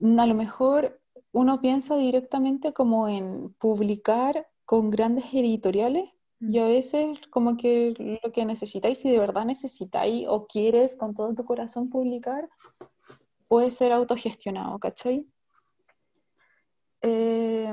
a 0.00 0.26
lo 0.26 0.34
mejor 0.34 1.00
uno 1.32 1.60
piensa 1.60 1.96
directamente 1.96 2.72
como 2.72 3.08
en 3.08 3.52
publicar 3.54 4.46
con 4.64 4.90
grandes 4.90 5.26
editoriales 5.32 6.10
y 6.40 6.58
a 6.58 6.64
mm. 6.64 6.68
veces 6.68 7.18
como 7.30 7.56
que 7.56 8.20
lo 8.22 8.32
que 8.32 8.44
necesitáis, 8.44 8.98
si 8.98 9.10
de 9.10 9.18
verdad 9.18 9.44
necesitáis 9.44 10.26
o 10.28 10.46
quieres 10.46 10.96
con 10.96 11.14
todo 11.14 11.34
tu 11.34 11.44
corazón 11.44 11.88
publicar, 11.88 12.48
puede 13.48 13.70
ser 13.70 13.92
autogestionado, 13.92 14.78
¿cachai? 14.78 15.26
Eh, 17.02 17.72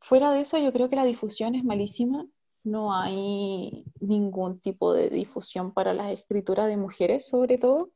fuera 0.00 0.30
de 0.32 0.40
eso, 0.40 0.56
yo 0.58 0.72
creo 0.72 0.88
que 0.88 0.96
la 0.96 1.04
difusión 1.04 1.54
es 1.54 1.64
malísima. 1.64 2.26
No 2.62 2.94
hay 2.94 3.84
ningún 4.00 4.60
tipo 4.60 4.92
de 4.92 5.08
difusión 5.08 5.72
para 5.72 5.94
las 5.94 6.12
escrituras 6.12 6.68
de 6.68 6.76
mujeres, 6.76 7.26
sobre 7.26 7.58
todo. 7.58 7.90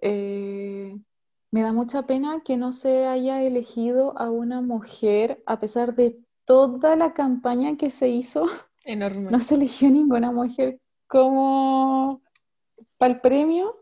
Eh, 0.00 0.96
me 1.50 1.62
da 1.62 1.72
mucha 1.72 2.06
pena 2.06 2.42
que 2.44 2.56
no 2.56 2.72
se 2.72 3.06
haya 3.06 3.42
elegido 3.42 4.18
a 4.18 4.30
una 4.30 4.60
mujer, 4.60 5.42
a 5.46 5.60
pesar 5.60 5.94
de 5.94 6.18
toda 6.44 6.94
la 6.96 7.14
campaña 7.14 7.76
que 7.76 7.90
se 7.90 8.08
hizo. 8.08 8.46
Enorme. 8.84 9.30
No 9.30 9.40
se 9.40 9.54
eligió 9.54 9.90
ninguna 9.90 10.30
mujer 10.30 10.80
como 11.06 12.22
para 12.98 13.14
el 13.14 13.20
premio 13.20 13.76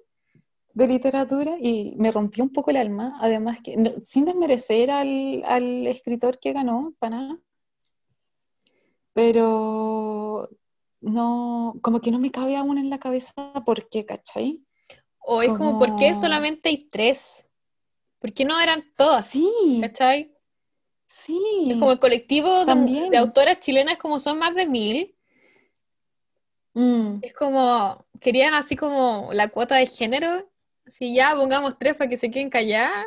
de 0.75 0.87
literatura 0.87 1.57
y 1.61 1.95
me 1.97 2.13
rompió 2.13 2.45
un 2.45 2.53
poco 2.53 2.71
el 2.71 2.77
alma. 2.77 3.19
Además, 3.21 3.61
que 3.63 4.01
sin 4.05 4.27
desmerecer 4.27 4.91
al, 4.91 5.43
al 5.45 5.87
escritor 5.87 6.39
que 6.39 6.53
ganó, 6.53 6.93
para 6.99 7.17
nada. 7.17 7.39
Pero 9.17 10.51
no, 11.01 11.75
como 11.81 12.03
que 12.03 12.11
no 12.11 12.19
me 12.19 12.31
cabe 12.31 12.55
aún 12.55 12.77
en 12.77 12.91
la 12.91 12.99
cabeza 12.99 13.33
por 13.65 13.89
qué, 13.89 14.05
¿cachai? 14.05 14.63
O 15.21 15.41
es 15.41 15.49
como, 15.55 15.79
¿por 15.79 15.97
qué 15.97 16.15
solamente 16.15 16.69
hay 16.69 16.87
tres? 16.87 17.47
¿Por 18.19 18.35
qué 18.35 18.45
no 18.45 18.61
eran 18.61 18.85
todas? 18.95 19.25
Sí. 19.25 19.79
¿Cachai? 19.81 20.35
Sí. 21.07 21.41
Es 21.71 21.79
como 21.79 21.93
el 21.93 21.99
colectivo 21.99 22.67
de, 22.67 23.17
autoras 23.17 23.59
chilenas, 23.61 23.97
como 23.97 24.21
son 24.21 24.39
más 24.39 24.55
de 24.55 24.67
mil. 24.67 25.17
Mm. 26.75 27.21
Es 27.23 27.33
como, 27.33 28.05
querían 28.21 28.53
así 28.53 28.77
como 28.77 29.31
la 29.33 29.49
cuota 29.49 29.77
de 29.77 29.87
género. 29.87 30.47
Si 30.89 31.15
ya 31.15 31.35
pongamos 31.35 31.79
tres 31.79 31.97
para 31.97 32.11
que 32.11 32.19
se 32.19 32.31
queden 32.31 32.51
calladas. 32.51 33.07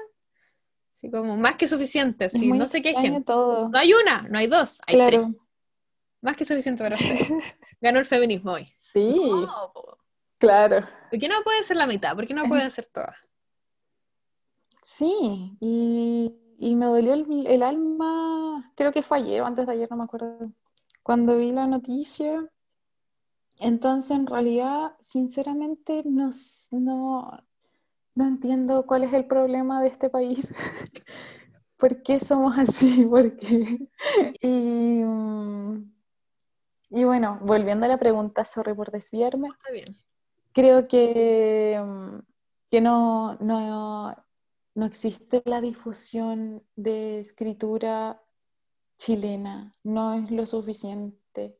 Así 0.96 1.12
como 1.12 1.38
más 1.38 1.56
que 1.56 1.68
suficiente. 1.68 2.32
no 2.34 2.68
sé 2.68 2.82
qué 2.82 2.96
gente. 2.96 3.22
Todo. 3.22 3.70
No 3.70 3.78
hay 3.78 3.94
una, 3.94 4.24
no 4.24 4.40
hay 4.40 4.48
dos, 4.48 4.82
hay 4.88 4.98
tres. 4.98 5.28
Más 6.22 6.36
que 6.36 6.46
suficiente 6.46 6.84
para 6.84 6.96
ustedes. 6.96 7.28
Ganó 7.82 8.00
el 8.00 8.06
feminismo 8.06 8.54
hoy. 8.54 8.72
Sí. 8.80 9.16
claro. 10.38 10.88
¿Por 11.10 11.20
qué 11.20 11.28
no 11.28 11.42
puede 11.44 11.64
ser 11.64 11.78
la 11.78 11.88
mitad? 11.88 12.16
¿Por 12.16 12.28
qué 12.28 12.34
no 12.34 12.46
pueden 12.46 12.70
ser 12.72 12.86
todas? 12.88 13.16
Sí, 14.84 15.56
y, 15.62 16.76
me 16.76 16.86
dolió 16.88 17.14
el, 17.14 17.64
alma, 17.64 18.74
creo 18.76 18.92
que 18.92 19.04
fue 19.04 19.20
ayer 19.20 19.42
o 19.42 19.46
antes 19.46 19.68
de 19.68 19.74
ayer, 19.74 19.88
no 19.90 19.98
me 19.98 20.04
acuerdo, 20.04 20.52
cuando 21.04 21.38
vi 21.38 21.52
la 21.52 21.68
noticia. 21.68 22.50
Entonces, 23.60 24.12
en 24.12 24.26
realidad, 24.26 24.94
sinceramente, 25.00 26.02
no, 26.06 26.32
no, 26.72 27.44
no 28.16 28.28
entiendo 28.28 28.86
cuál 28.86 29.04
es 29.04 29.14
el 29.14 29.26
problema 29.26 29.82
de 29.82 29.90
este 29.90 30.10
país. 30.10 30.54
¿Por 31.78 32.02
qué 32.02 32.20
somos 32.20 32.58
así? 32.58 33.06
¿Por 33.06 33.38
qué? 33.38 33.88
Y, 34.42 35.04
mm, 35.04 35.99
y 36.90 37.04
bueno, 37.04 37.40
volviendo 37.42 37.86
a 37.86 37.90
la 37.90 37.98
pregunta, 37.98 38.44
sorry 38.44 38.74
por 38.74 38.92
desviarme. 38.92 39.50
Está 39.50 39.72
bien. 39.72 39.98
Creo 40.54 40.88
que, 40.88 41.80
que 42.72 42.82
no, 42.82 43.36
no, 43.36 44.16
no 44.76 44.86
existe 44.86 45.42
la 45.46 45.62
difusión 45.62 46.64
de 46.76 47.20
escritura 47.20 48.22
chilena, 48.98 49.72
no 49.84 50.14
es 50.14 50.32
lo 50.32 50.46
suficiente, 50.46 51.58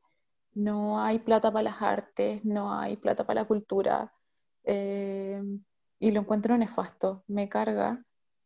no 0.54 1.02
hay 1.02 1.20
plata 1.20 1.52
para 1.52 1.64
las 1.64 1.82
artes, 1.82 2.44
no 2.44 2.74
hay 2.74 2.98
plata 2.98 3.26
para 3.26 3.42
la 3.42 3.48
cultura, 3.48 4.14
eh, 4.64 5.42
y 6.00 6.12
lo 6.12 6.22
encuentro 6.22 6.58
nefasto, 6.58 7.24
me 7.28 7.48
carga, 7.48 8.04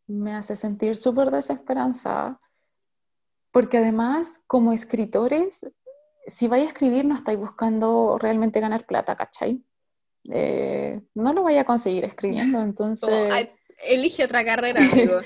me 0.08 0.34
hace 0.34 0.56
sentir 0.56 0.96
súper 0.96 1.32
desesperanzada, 1.32 2.40
porque 3.52 3.78
además 3.78 4.42
como 4.48 4.74
escritores, 4.74 5.66
si 6.26 6.48
vais 6.48 6.66
a 6.66 6.68
escribir 6.68 7.06
no 7.06 7.16
estáis 7.16 7.38
buscando 7.38 8.18
realmente 8.20 8.60
ganar 8.60 8.86
plata, 8.86 9.16
¿cachai? 9.16 9.64
Eh, 10.30 11.02
no 11.16 11.34
lo 11.34 11.44
vaya 11.44 11.62
a 11.62 11.66
conseguir 11.66 12.06
escribiendo, 12.06 12.62
entonces... 12.64 13.50
elige 13.86 14.26
otra 14.26 14.46
carrera, 14.46 14.82
amigo. 14.84 15.20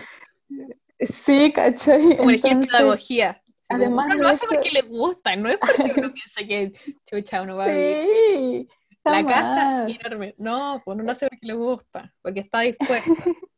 sí, 1.00 1.52
¿cachai? 1.54 2.18
Como 2.18 2.30
elegir 2.30 2.60
pedagogía. 2.60 3.42
Además 3.70 4.06
uno 4.06 4.16
lo 4.16 4.28
hace 4.30 4.48
porque 4.48 4.72
le 4.72 4.84
gusta, 4.84 5.36
no 5.36 5.50
es 5.50 5.58
porque 5.58 5.94
uno 5.98 6.14
piensa 6.14 6.42
que 6.48 6.74
chucha 7.06 7.42
uno 7.42 7.58
va 7.58 7.66
a 7.66 7.68
vivir. 7.68 8.68
La 9.04 9.26
casa 9.26 9.88
enorme. 9.88 10.36
No, 10.38 10.82
pues 10.84 10.96
uno 10.96 11.04
lo 11.04 11.12
hace 11.12 11.28
porque 11.28 11.48
le 11.48 11.54
gusta, 11.54 12.14
porque 12.22 12.42
está 12.42 12.62
dispuesto. 12.62 13.12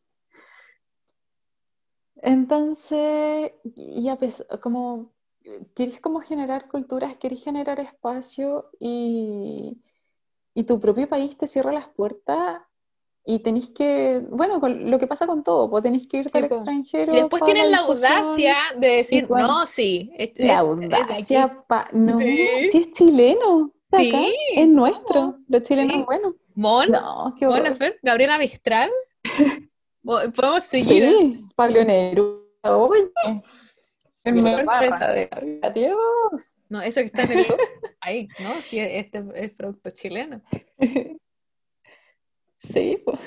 Entonces, 2.21 3.51
ya 3.63 4.15
pues, 4.17 4.45
como 4.61 5.13
quieres 5.73 5.99
como 5.99 6.21
generar 6.21 6.67
culturas, 6.67 7.17
quieres 7.17 7.43
generar 7.43 7.79
espacio 7.79 8.69
y, 8.79 9.81
y 10.53 10.63
tu 10.63 10.79
propio 10.79 11.07
país 11.07 11.37
te 11.37 11.47
cierra 11.47 11.71
las 11.71 11.87
puertas 11.87 12.61
y 13.25 13.39
tenéis 13.39 13.69
que, 13.69 14.23
bueno, 14.29 14.59
lo 14.59 14.97
que 14.97 15.05
pasa 15.05 15.27
con 15.27 15.43
todo, 15.43 15.69
pues 15.69 15.83
tenéis 15.83 16.07
que 16.07 16.17
irte 16.17 16.37
al 16.37 16.45
extranjero. 16.45 17.13
Y 17.13 17.17
después 17.17 17.43
tienen 17.43 17.69
la 17.69 17.79
audacia 17.79 18.55
de 18.77 18.87
decir, 18.87 19.29
no, 19.29 19.67
sí. 19.67 20.11
la 20.35 20.59
audacia, 20.59 21.63
no, 21.93 22.17
si 22.19 22.77
es 22.77 22.91
chileno, 22.93 23.71
sí, 23.95 24.35
es 24.55 24.67
nuestro, 24.67 25.37
los 25.47 25.63
chilenos 25.63 25.97
sí. 25.97 26.03
buenos. 26.03 26.33
Mon, 26.55 26.91
no, 26.91 27.35
qué 27.37 27.45
bueno. 27.45 27.75
Gabriela 28.01 28.37
Mistral, 28.37 28.89
podemos 30.03 30.63
seguir. 30.63 31.09
Sí, 31.09 31.45
Pablo 31.55 31.83
Neruda, 31.83 32.41
oye. 32.63 33.11
El 34.37 34.43
mejor 34.43 34.65
de 34.65 35.59
Adiós. 35.61 36.57
No, 36.69 36.81
eso 36.81 37.01
que 37.01 37.07
está 37.07 37.23
en 37.23 37.31
el 37.31 37.47
look, 37.47 37.57
ahí, 38.01 38.27
¿no? 38.39 38.53
Sí, 38.61 38.79
este 38.79 39.23
es 39.35 39.51
producto 39.51 39.89
chileno. 39.91 40.41
Sí, 42.61 43.01
pues. 43.05 43.21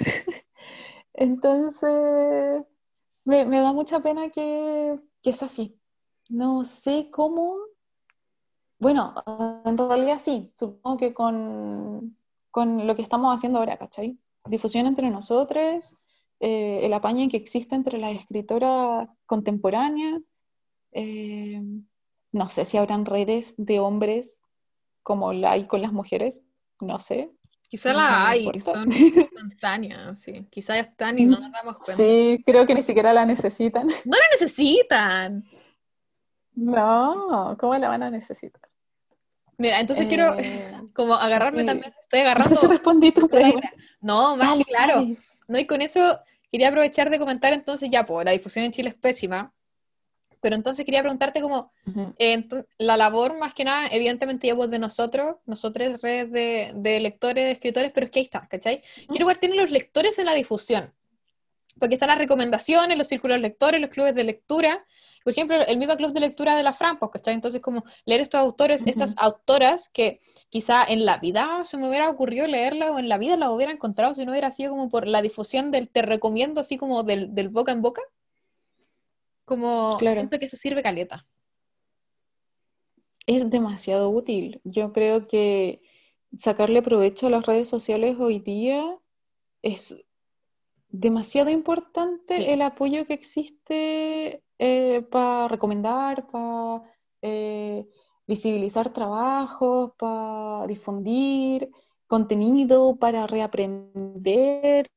Entonces, 1.15 2.65
me, 3.25 3.47
da 3.47 3.73
mucha 3.73 4.01
pena 4.01 4.29
que, 4.29 4.99
que 5.23 5.31
es 5.31 5.43
así. 5.43 5.81
No 6.29 6.65
sé 6.65 7.09
cómo. 7.11 7.57
Bueno, 8.79 9.15
en 9.65 9.79
realidad 9.79 10.19
sí, 10.19 10.53
supongo 10.59 10.99
que 10.99 11.15
con, 11.15 12.17
con 12.51 12.87
lo 12.87 12.95
que 12.95 13.03
estamos 13.03 13.35
haciendo 13.35 13.59
ahora, 13.59 13.79
¿cachai? 13.79 14.19
Difusión 14.45 14.87
entre 14.87 15.09
nosotros, 15.09 15.95
eh, 16.41 16.81
el 16.83 16.93
apaño 16.93 17.29
que 17.31 17.37
existe 17.37 17.75
entre 17.77 17.99
las 17.99 18.17
escritoras 18.17 19.09
contemporáneas. 19.27 20.21
Eh, 20.93 21.61
no 22.33 22.49
sé 22.51 22.65
si 22.65 22.77
habrán 22.77 23.05
redes 23.05 23.55
de 23.57 23.81
hombres 23.81 24.41
como 25.03 25.33
la 25.33 25.53
hay 25.53 25.67
con 25.67 25.83
las 25.83 25.93
mujeres, 25.93 26.43
no 26.81 27.01
sé, 27.01 27.31
Quizá 27.73 27.95
la 27.95 28.29
hay, 28.29 28.61
son 28.61 28.93
instantáneas, 28.93 30.21
sí. 30.21 30.47
Quizá 30.51 30.79
están 30.79 31.19
y 31.19 31.25
no 31.25 31.41
nos 31.41 31.51
damos 31.51 31.79
cuenta. 31.79 32.05
Sí, 32.05 32.43
creo 32.45 32.67
que 32.67 32.75
ni 32.75 32.83
siquiera 32.83 33.15
la 33.15 33.25
necesitan. 33.25 33.87
No 34.05 34.19
la 34.19 34.25
necesitan. 34.33 35.43
No, 36.55 37.57
¿cómo 37.59 37.75
la 37.79 37.89
van 37.89 38.03
a 38.03 38.11
necesitar? 38.11 38.61
Mira, 39.57 39.81
entonces 39.81 40.07
quiero 40.07 40.39
eh, 40.39 40.71
como 40.95 41.15
agarrarme 41.15 41.65
también, 41.65 41.95
estoy 42.03 42.21
agarrando. 42.21 42.51
No 42.51 42.57
sé 42.57 42.61
si 42.61 42.67
respondí 42.67 43.11
tu 43.11 43.27
pregunta. 43.27 43.71
No, 44.03 44.37
más 44.37 44.63
claro. 44.67 45.07
No, 45.49 45.59
y 45.59 45.67
con 45.67 45.81
eso 45.81 46.19
quería 46.51 46.69
aprovechar 46.69 47.09
de 47.09 47.19
comentar 47.19 47.55
entonces 47.55 47.89
ya, 47.91 48.05
pues 48.05 48.27
la 48.27 48.33
difusión 48.33 48.67
en 48.67 48.73
Chile 48.73 48.91
es 48.91 48.99
pésima. 48.99 49.51
Pero 50.43 50.57
entonces 50.57 50.85
quería 50.85 51.01
preguntarte 51.01 51.41
como, 51.41 51.73
eh, 52.19 52.45
la 52.77 52.97
labor 52.97 53.39
más 53.39 53.55
que 53.55 53.65
nada, 53.65 53.87
evidentemente 53.93 54.49
ya 54.49 54.55
vos 54.55 54.69
de 54.69 54.81
nosotros, 54.81 55.37
nosotros 55.47 56.03
redes 56.03 56.33
de, 56.33 56.73
de, 56.75 57.01
lectores, 57.01 57.45
de 57.45 57.53
escritores, 57.53 57.93
pero 57.95 58.07
es 58.07 58.11
que 58.11 58.19
ahí 58.19 58.25
está, 58.25 58.49
¿cachai? 58.49 58.83
¿Qué 59.11 59.21
lugar 59.21 59.39
tienen 59.39 59.59
los 59.59 59.71
lectores 59.71 60.19
en 60.19 60.27
la 60.27 60.35
difusión? 60.35 60.93
Porque 61.79 61.95
están 61.95 62.09
las 62.09 62.19
recomendaciones, 62.19 62.99
los 62.99 63.07
círculos 63.07 63.39
lectores, 63.39 63.81
los 63.81 63.91
clubes 63.91 64.17
de 64.17 64.25
lectura, 64.25 64.85
por 65.23 65.33
ejemplo, 65.33 65.57
el 65.65 65.77
mismo 65.77 65.97
club 65.97 66.13
de 66.13 66.21
lectura 66.21 66.57
de 66.57 66.63
la 66.63 66.73
Fran, 66.73 66.99
pues, 66.99 67.13
¿cachai? 67.13 67.35
Entonces, 67.35 67.61
como 67.61 67.85
leer 68.05 68.21
estos 68.21 68.41
autores, 68.41 68.83
estas 68.85 69.15
autoras 69.17 69.89
que 69.89 70.21
quizá 70.49 70.85
en 70.85 71.05
la 71.05 71.19
vida 71.19 71.65
se 71.65 71.77
me 71.77 71.89
hubiera 71.89 72.11
ocurrido 72.11 72.47
leerla 72.49 72.91
o 72.91 72.99
en 72.99 73.09
la 73.09 73.19
vida 73.19 73.37
la 73.37 73.53
hubiera 73.53 73.73
encontrado 73.73 74.15
si 74.15 74.25
no 74.25 74.33
hubiera 74.33 74.51
sido 74.51 74.73
como 74.73 74.89
por 74.89 75.07
la 75.07 75.23
difusión 75.23 75.71
del 75.71 75.89
te 75.89 76.03
recomiendo, 76.03 76.61
así 76.61 76.77
como 76.77 77.05
del, 77.05 77.33
del 77.35 77.49
boca 77.49 77.71
en 77.71 77.83
boca. 77.83 78.03
Como 79.45 79.99
siento 79.99 80.39
que 80.39 80.47
eso 80.47 80.57
sirve 80.57 80.83
caleta. 80.83 81.27
Es 83.27 83.49
demasiado 83.51 84.11
útil. 84.11 84.61
Yo 84.65 84.93
creo 84.93 85.27
que 85.27 85.83
sacarle 86.39 86.83
provecho 86.83 87.27
a 87.27 87.31
las 87.31 87.47
redes 87.47 87.69
sociales 87.69 88.17
hoy 88.19 88.39
día 88.39 88.99
es 89.63 89.97
demasiado 90.89 91.51
importante 91.51 92.53
el 92.53 92.63
apoyo 92.63 93.07
que 93.07 93.15
existe 93.15 94.43
eh, 94.59 95.03
para 95.11 95.49
recomendar, 95.49 96.27
para 96.29 96.83
eh, 97.23 97.87
visibilizar 98.27 98.93
trabajos, 98.93 99.93
para 99.99 100.67
difundir 100.67 101.71
contenido, 102.07 102.97
para 102.97 103.27
reaprender, 103.27 104.91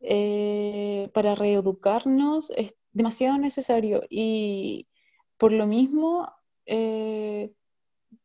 eh, 0.00 1.08
para 1.14 1.34
reeducarnos 1.34 2.50
demasiado 2.94 3.36
necesario 3.36 4.02
y 4.08 4.86
por 5.36 5.52
lo 5.52 5.66
mismo, 5.66 6.32
eh, 6.64 7.52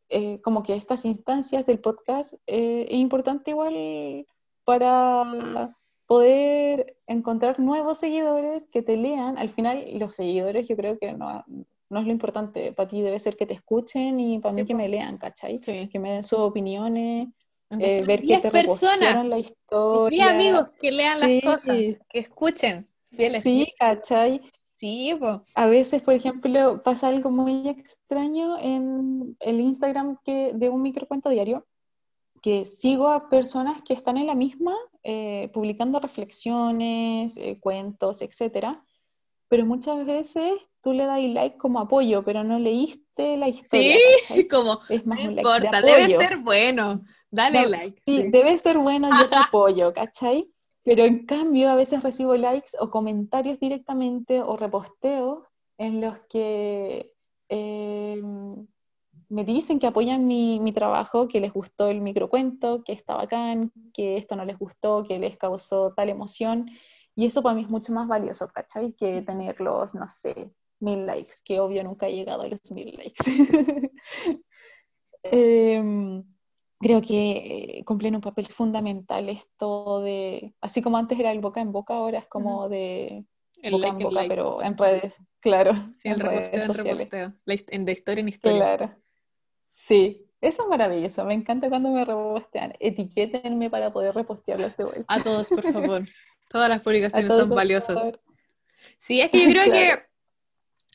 eh, 0.10 0.40
como 0.41 0.64
que 0.64 0.76
estas 0.76 1.06
instancias 1.06 1.66
del 1.66 1.80
podcast 1.80 2.34
eh, 2.48 2.86
es 2.90 2.98
importante 2.98 3.52
igual 3.52 4.26
para 4.64 5.76
poder 6.06 6.98
encontrar 7.08 7.60
nuevos 7.60 7.98
seguidores 7.98 8.66
que 8.72 8.82
te 8.82 8.96
lean. 8.96 9.38
Al 9.38 9.50
final, 9.50 9.86
los 9.96 10.16
seguidores 10.16 10.68
yo 10.68 10.76
creo 10.76 10.98
que 10.98 11.14
no, 11.14 11.44
no 11.90 12.00
es 12.00 12.06
lo 12.06 12.12
importante. 12.12 12.72
Para 12.74 12.88
ti 12.88 13.02
debe 13.02 13.20
ser 13.20 13.36
que 13.36 13.46
te 13.46 13.56
escuchen 13.56 14.20
y 14.20 14.40
para 14.40 14.54
mí 14.54 14.66
que 14.66 14.76
me 14.76 14.88
lean, 14.88 15.18
¿cachai? 15.18 15.60
Que 15.60 16.00
me 16.00 16.14
den 16.14 16.24
sus 16.24 16.40
opiniones. 16.40 17.28
ver 17.70 18.22
que 18.22 18.38
te 18.38 18.52
personas, 18.52 19.26
la 19.26 19.40
historia. 19.40 20.26
Y 20.26 20.30
amigos 20.30 20.72
que 20.80 20.91
lean 20.91 21.20
las 21.20 21.41
cosas, 21.44 21.76
que 21.76 22.20
escuchen. 22.20 22.88
Fieles. 23.12 23.41
Sí, 23.41 23.74
¿cachai? 23.78 24.41
Sí, 24.80 25.11
A 25.56 25.65
veces, 25.68 26.01
por 26.01 26.14
ejemplo, 26.14 26.81
pasa 26.84 27.10
algo 27.10 27.30
muy 27.31 27.68
extraño 27.68 28.57
en 28.57 29.35
el 29.41 29.60
Instagram 29.60 30.18
que, 30.23 30.51
de 30.53 30.69
un 30.69 30.81
microcuento 30.81 31.30
diario, 31.30 31.68
que 32.41 32.64
sigo 32.64 33.10
a 33.10 33.30
personas 33.30 33.81
que 33.81 33.93
están 33.93 34.18
en 34.18 34.27
la 34.27 34.35
misma, 34.35 34.73
eh, 35.03 35.49
publicando 35.53 35.99
reflexiones, 35.99 37.35
eh, 37.35 37.60
cuentos, 37.60 38.22
etcétera, 38.22 38.81
pero 39.49 39.65
muchas 39.65 40.06
veces 40.06 40.53
tú 40.81 40.93
le 40.93 41.06
das 41.06 41.22
like 41.22 41.57
como 41.57 41.80
apoyo, 41.80 42.23
pero 42.23 42.45
no 42.45 42.57
leíste 42.57 43.35
la 43.35 43.49
historia. 43.49 43.97
Sí, 44.27 44.47
como, 44.47 44.80
es 44.88 45.06
más 45.06 45.22
no 45.26 45.31
importa, 45.31 45.81
debe 45.81 46.15
ser 46.15 46.38
bueno, 46.38 47.03
dale 47.30 47.68
like. 47.68 48.01
Sí, 48.06 48.30
debe 48.30 48.57
ser 48.57 48.77
bueno, 48.77 49.10
yo 49.19 49.30
te 49.30 49.35
apoyo, 49.49 49.91
¿cachai? 49.93 50.45
Pero 50.84 51.03
en 51.03 51.26
cambio 51.26 51.69
a 51.69 51.76
veces 51.76 52.03
recibo 52.03 52.35
likes 52.35 52.72
o 52.80 52.89
comentarios 52.89 53.60
directamente 53.60 54.41
o 54.41 54.56
reposteos 54.56 55.43
en 55.77 56.01
los 56.01 56.19
que 56.30 57.14
eh, 57.49 58.22
me 59.30 59.43
dicen 59.43 59.80
que 59.80 59.88
apoyan 59.88 60.27
mi, 60.27 60.60
mi, 60.60 60.72
trabajo, 60.72 61.27
que 61.27 61.39
les 61.39 61.53
gustó 61.53 61.88
el 61.88 62.01
microcuento, 62.01 62.84
que 62.84 62.93
está 62.93 63.15
bacán, 63.15 63.72
que 63.93 64.18
esto 64.18 64.35
no 64.35 64.45
les 64.45 64.57
gustó, 64.57 65.03
que 65.03 65.19
les 65.19 65.38
causó 65.38 65.93
tal 65.93 66.10
emoción. 66.10 66.69
Y 67.15 67.26
eso 67.26 67.43
para 67.43 67.56
mí 67.56 67.64
es 67.64 67.69
mucho 67.69 67.93
más 67.93 68.07
valioso, 68.07 68.47
¿cachai? 68.47 68.93
Que 68.93 69.22
tener 69.22 69.60
los, 69.61 69.93
no 69.93 70.10
sé, 70.10 70.51
mil 70.80 71.06
likes, 71.06 71.38
que 71.43 71.60
obvio 71.60 71.84
nunca 71.84 72.07
he 72.07 72.15
llegado 72.15 72.43
a 72.43 72.47
los 72.47 72.72
mil 72.72 72.95
likes. 72.95 73.23
eh, 75.23 76.23
creo 76.80 77.01
que 77.01 77.84
cumplen 77.85 78.15
un 78.15 78.22
papel 78.22 78.47
fundamental 78.47 79.30
esto 79.30 80.01
de, 80.01 80.53
así 80.61 80.81
como 80.81 80.97
antes 80.97 81.19
era 81.19 81.31
el 81.31 81.39
boca 81.39 81.60
en 81.61 81.72
boca, 81.72 81.95
ahora 81.95 82.19
es 82.19 82.27
como 82.27 82.69
de 82.69 83.26
boca 83.69 83.88
en 83.89 83.99
boca, 83.99 84.26
pero 84.27 84.61
en 84.64 84.77
redes, 84.77 85.22
claro. 85.41 85.73
Sí, 86.01 86.10
el 86.10 86.19
reposteo, 86.19 86.61
sociales. 86.61 87.10
en 87.68 87.85
de 87.85 87.91
historia 87.91 88.22
en 88.22 88.27
historia. 88.30 88.77
Claro. 88.77 88.95
Sí, 89.73 90.26
eso 90.41 90.64
es 90.64 90.69
maravilloso, 90.69 91.26
me 91.26 91.34
encanta 91.34 91.68
cuando 91.69 91.91
me 91.91 92.06
repostean. 92.06 92.73
Etiquétenme 92.80 93.69
para 93.69 93.91
poder 93.91 94.15
repostearlos 94.15 94.77
de 94.77 94.85
vuelta. 94.85 95.14
A 95.14 95.22
todos, 95.22 95.49
por 95.49 95.64
favor. 95.73 96.07
Todas 96.49 96.69
las 96.69 96.81
publicaciones 96.81 97.27
son 97.27 97.49
valiosas. 97.49 98.14
Sí, 98.99 99.19
es 99.19 99.30
que 99.30 99.43
yo 99.43 99.49
creo 99.49 99.64
Claro. 99.65 99.97
que, 99.97 100.06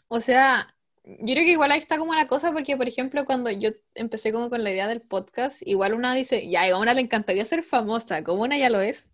o 0.09 0.21
sea, 0.21 0.74
yo 1.05 1.35
creo 1.35 1.45
que 1.45 1.53
igual 1.53 1.71
ahí 1.73 1.81
está 1.81 1.99
como 1.99 2.15
la 2.15 2.27
cosa, 2.27 2.53
porque 2.53 2.77
por 2.77 2.89
ejemplo, 2.89 3.25
cuando 3.27 3.51
yo 3.51 3.71
empecé 3.95 4.33
como 4.33 4.51
con 4.51 4.65
la 4.65 4.71
idea 4.71 4.89
del 4.89 5.03
podcast, 5.03 5.61
igual 5.67 5.95
una 5.95 6.15
dice, 6.15 6.49
ya, 6.49 6.63
a 6.65 6.79
una 6.79 6.95
le 6.95 7.03
encantaría 7.03 7.45
ser 7.47 7.63
famosa, 7.63 8.25
como 8.25 8.43
una 8.43 8.59
ya 8.59 8.71
lo 8.71 8.81
es. 8.81 9.11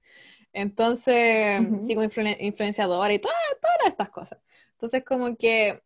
Entonces, 0.52 1.60
sí, 1.84 1.94
como 1.94 2.06
influen- 2.06 2.36
influenciadora 2.40 3.12
y 3.14 3.18
todas, 3.20 3.36
todas 3.60 3.88
estas 3.88 4.10
cosas. 4.10 4.38
Entonces, 4.72 5.04
como 5.04 5.36
que 5.36 5.82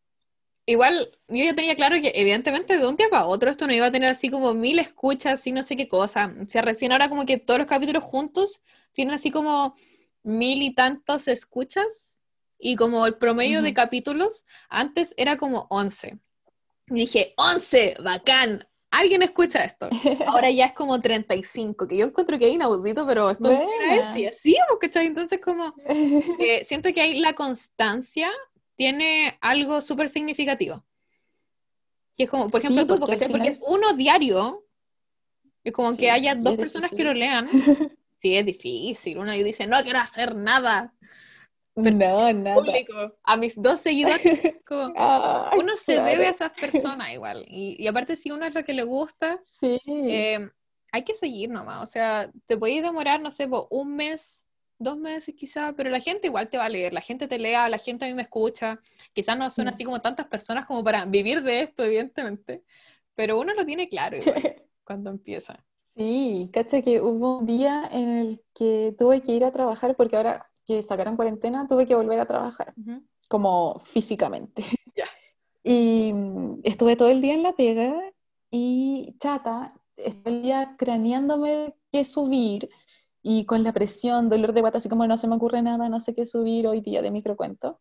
igual 0.67 1.11
yo 1.29 1.45
ya 1.45 1.55
tenía 1.55 1.75
claro 1.77 1.97
que 2.01 2.13
evidentemente 2.15 2.79
de 2.79 2.87
un 2.87 2.97
día 2.97 3.09
para 3.11 3.27
otro 3.27 3.51
esto 3.51 3.67
no 3.67 3.75
iba 3.75 3.87
a 3.87 3.93
tener 3.93 4.11
así 4.11 4.31
como 4.31 4.55
mil 4.55 4.79
escuchas 4.79 5.47
y 5.47 5.53
no 5.53 5.63
sé 5.63 5.77
qué 5.77 5.89
cosa. 5.89 6.35
O 6.43 6.49
sea, 6.49 6.63
recién 6.63 6.93
ahora 6.93 7.09
como 7.09 7.27
que 7.27 7.39
todos 7.39 7.59
los 7.59 7.69
capítulos 7.69 8.05
juntos 8.05 8.63
tienen 8.93 9.15
así 9.15 9.31
como 9.31 9.75
mil 10.23 10.63
y 10.63 10.75
tantos 10.75 11.29
escuchas 11.29 12.14
y 12.59 12.77
como 12.77 13.07
el 13.07 13.17
promedio 13.17 13.63
de 13.63 13.69
Ujú. 13.71 13.75
capítulos 13.77 14.45
antes 14.69 15.15
era 15.17 15.37
como 15.37 15.67
11. 15.71 16.19
Y 16.89 16.95
dije, 16.95 17.35
11, 17.37 17.97
bacán, 18.03 18.67
alguien 18.91 19.23
escucha 19.23 19.65
esto. 19.65 19.89
Ahora 20.27 20.51
ya 20.51 20.67
es 20.67 20.73
como 20.73 21.01
35, 21.01 21.89
que 21.89 21.97
yo 21.97 22.07
encuentro 22.07 22.39
que 22.39 22.49
es 22.49 22.55
inaudito, 22.55 23.07
pero 23.07 23.31
esto 23.31 23.51
es 23.51 24.39
sí, 24.39 24.57
¿cachai? 24.81 25.07
Entonces 25.07 25.41
como 25.41 25.75
eh, 26.39 26.65
siento 26.65 26.93
que 26.93 27.01
ahí 27.01 27.19
la 27.21 27.35
constancia 27.35 28.31
tiene 28.77 29.39
algo 29.41 29.81
súper 29.81 30.09
significativo. 30.09 30.85
Que 32.17 32.25
es 32.25 32.31
como, 32.31 32.49
por 32.49 32.61
Sí, 32.61 32.67
ejemplo, 32.69 32.87
tú, 32.87 33.01
porque 33.01 33.15
al 33.15 33.19
¿cachai? 33.19 33.33
Porque 33.33 33.49
es 33.49 33.57
final- 33.59 33.75
uno 33.75 33.93
diario, 33.95 34.65
es 35.65 35.73
como 35.73 35.93
Sí, 35.93 35.99
que 36.01 36.11
haya 36.11 36.35
dos 36.37 36.55
personas 36.57 36.91
que 36.91 36.97
difícil. 36.97 37.07
lo 37.07 37.15
lean. 37.15 37.49
Sí, 38.23 38.35
es 38.39 38.47
difícil. 38.47 39.19
Uno 39.19 39.33
dice, 39.33 39.67
no 39.67 39.83
quiero 39.83 39.99
hacer 39.99 40.35
nada 40.35 40.95
Pero- 41.75 41.91
No, 41.97 42.33
nada. 42.33 42.57
público 42.57 43.15
a 43.23 43.37
mis 43.37 43.61
dos 43.61 43.81
seguidores. 43.81 44.23
como, 44.67 44.93
Ay, 44.97 45.59
uno 45.59 45.73
se 45.77 45.95
claro. 45.95 46.11
debe 46.11 46.27
a 46.27 46.31
esas 46.31 46.53
personas 46.53 47.13
igual. 47.13 47.45
Y, 47.49 47.77
y 47.83 47.87
aparte, 47.89 48.17
si 48.17 48.31
uno 48.31 48.45
es 48.47 48.55
lo 48.55 48.65
que 48.65 48.73
le 48.75 48.85
gusta, 48.85 49.39
Sí. 49.47 49.81
eh, 49.87 50.49
hay 50.93 51.03
que 51.03 51.15
seguir 51.15 51.51
nomás. 51.51 51.83
O 51.83 51.87
sea, 51.87 52.31
te 52.47 52.57
podéis 52.57 52.83
demorar, 52.83 53.21
no 53.21 53.31
sé, 53.33 53.49
po, 53.49 53.67
un 53.71 53.97
mes, 53.97 54.45
dos 54.79 54.97
meses 54.97 55.35
quizá, 55.37 55.73
pero 55.77 55.91
la 55.91 55.99
gente 56.01 56.29
igual 56.29 56.49
te 56.49 56.59
va 56.59 56.67
a 56.67 56.69
leer, 56.69 56.93
la 56.93 57.01
gente 57.01 57.27
te 57.27 57.39
lea, 57.39 57.69
la 57.69 57.79
gente 57.79 58.05
a 58.05 58.09
mí 58.09 58.15
me 58.15 58.23
escucha. 58.23 58.81
Quizás 59.13 59.37
no 59.37 59.51
son 59.51 59.65
Mm. 59.67 59.69
así 59.69 59.85
como 59.85 60.01
tantas 60.01 60.27
personas 60.27 60.67
como 60.67 60.85
para 60.85 61.05
vivir 61.07 61.43
de 61.43 61.63
esto, 61.63 61.83
evidentemente, 61.85 62.63
pero 63.17 63.39
uno 63.41 63.53
lo 63.55 63.65
tiene 63.67 63.89
claro 63.89 64.17
igual 64.17 64.25
cuando 64.85 65.11
empieza. 65.11 65.65
Sí, 65.97 66.51
cacha 66.53 66.83
que 66.83 67.01
hubo 67.01 67.39
un 67.39 67.47
día 67.47 67.89
en 67.93 68.09
el 68.19 68.41
que 68.53 68.95
tuve 68.99 69.23
que 69.23 69.33
ir 69.33 69.45
a 69.45 69.53
trabajar 69.53 69.95
porque 69.97 70.17
ahora 70.17 70.49
que 70.66 70.82
sacaron 70.82 71.16
cuarentena 71.16 71.66
tuve 71.69 71.86
que 71.86 71.95
volver 71.95 72.20
a 72.20 72.27
trabajar, 72.27 72.74
como 73.28 73.81
físicamente. 73.85 74.65
Y 75.66 76.12
mm, 76.12 76.61
estuve 76.62 76.95
todo 76.95 77.09
el 77.09 77.23
día 77.23 77.35
en 77.35 77.43
la 77.43 77.55
pega 77.55 77.95
y 78.51 79.16
chata, 79.19 79.74
estoy 79.97 80.35
el 80.35 80.43
día 80.43 80.77
craneándome 80.78 81.74
qué 81.91 82.05
subir 82.05 82.69
y 83.23 83.47
con 83.47 83.62
la 83.62 83.73
presión, 83.73 84.28
dolor 84.28 84.53
de 84.53 84.61
guata, 84.61 84.78
así 84.78 84.91
como 84.91 85.07
no 85.07 85.16
se 85.16 85.27
me 85.27 85.36
ocurre 85.36 85.62
nada, 85.62 85.89
no 85.89 86.01
sé 86.01 86.15
qué 86.15 86.27
subir 86.27 86.66
hoy 86.66 86.82
día 86.82 87.01
de 87.01 87.11
microcuento. 87.11 87.81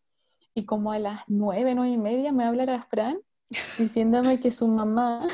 Y 0.54 0.64
como 0.64 0.92
a 0.92 0.98
las 0.98 1.20
nueve, 1.26 1.74
nueve 1.74 1.92
y 1.92 1.98
media 1.98 2.32
me 2.32 2.44
habla 2.44 2.64
la 2.64 2.82
Fran 2.90 3.20
diciéndome 3.78 4.40
que 4.40 4.50
su 4.50 4.66
mamá 4.66 5.28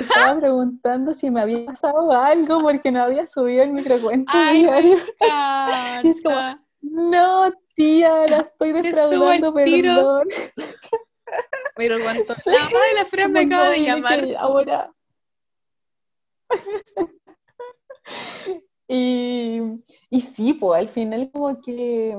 estaba 0.00 0.38
preguntando 0.40 1.14
si 1.14 1.30
me 1.30 1.40
había 1.40 1.66
pasado 1.66 2.12
algo 2.12 2.60
porque 2.62 2.90
no 2.92 3.02
había 3.02 3.26
subido 3.26 3.62
el 3.62 3.72
microcuento 3.72 4.30
Ay, 4.34 4.62
diario. 4.62 4.98
Y 6.04 6.08
es 6.08 6.22
como. 6.22 6.36
No, 6.80 7.52
tía, 7.74 8.26
la 8.26 8.38
estoy 8.38 8.72
defraudando, 8.72 9.54
perdón. 9.54 10.28
Pero 11.76 11.96
cuánto. 12.02 12.34
La 12.44 12.64
mamá 12.64 12.80
de 12.90 12.94
la 12.96 13.04
Fran 13.06 13.32
me 13.32 13.40
acaba 13.40 13.68
de 13.70 13.82
llamar. 13.82 14.28
ahora. 14.38 14.92
Y, 18.94 19.58
y 20.10 20.20
sí, 20.20 20.52
pues 20.52 20.78
al 20.78 20.88
final 20.88 21.30
como 21.32 21.58
que 21.62 22.14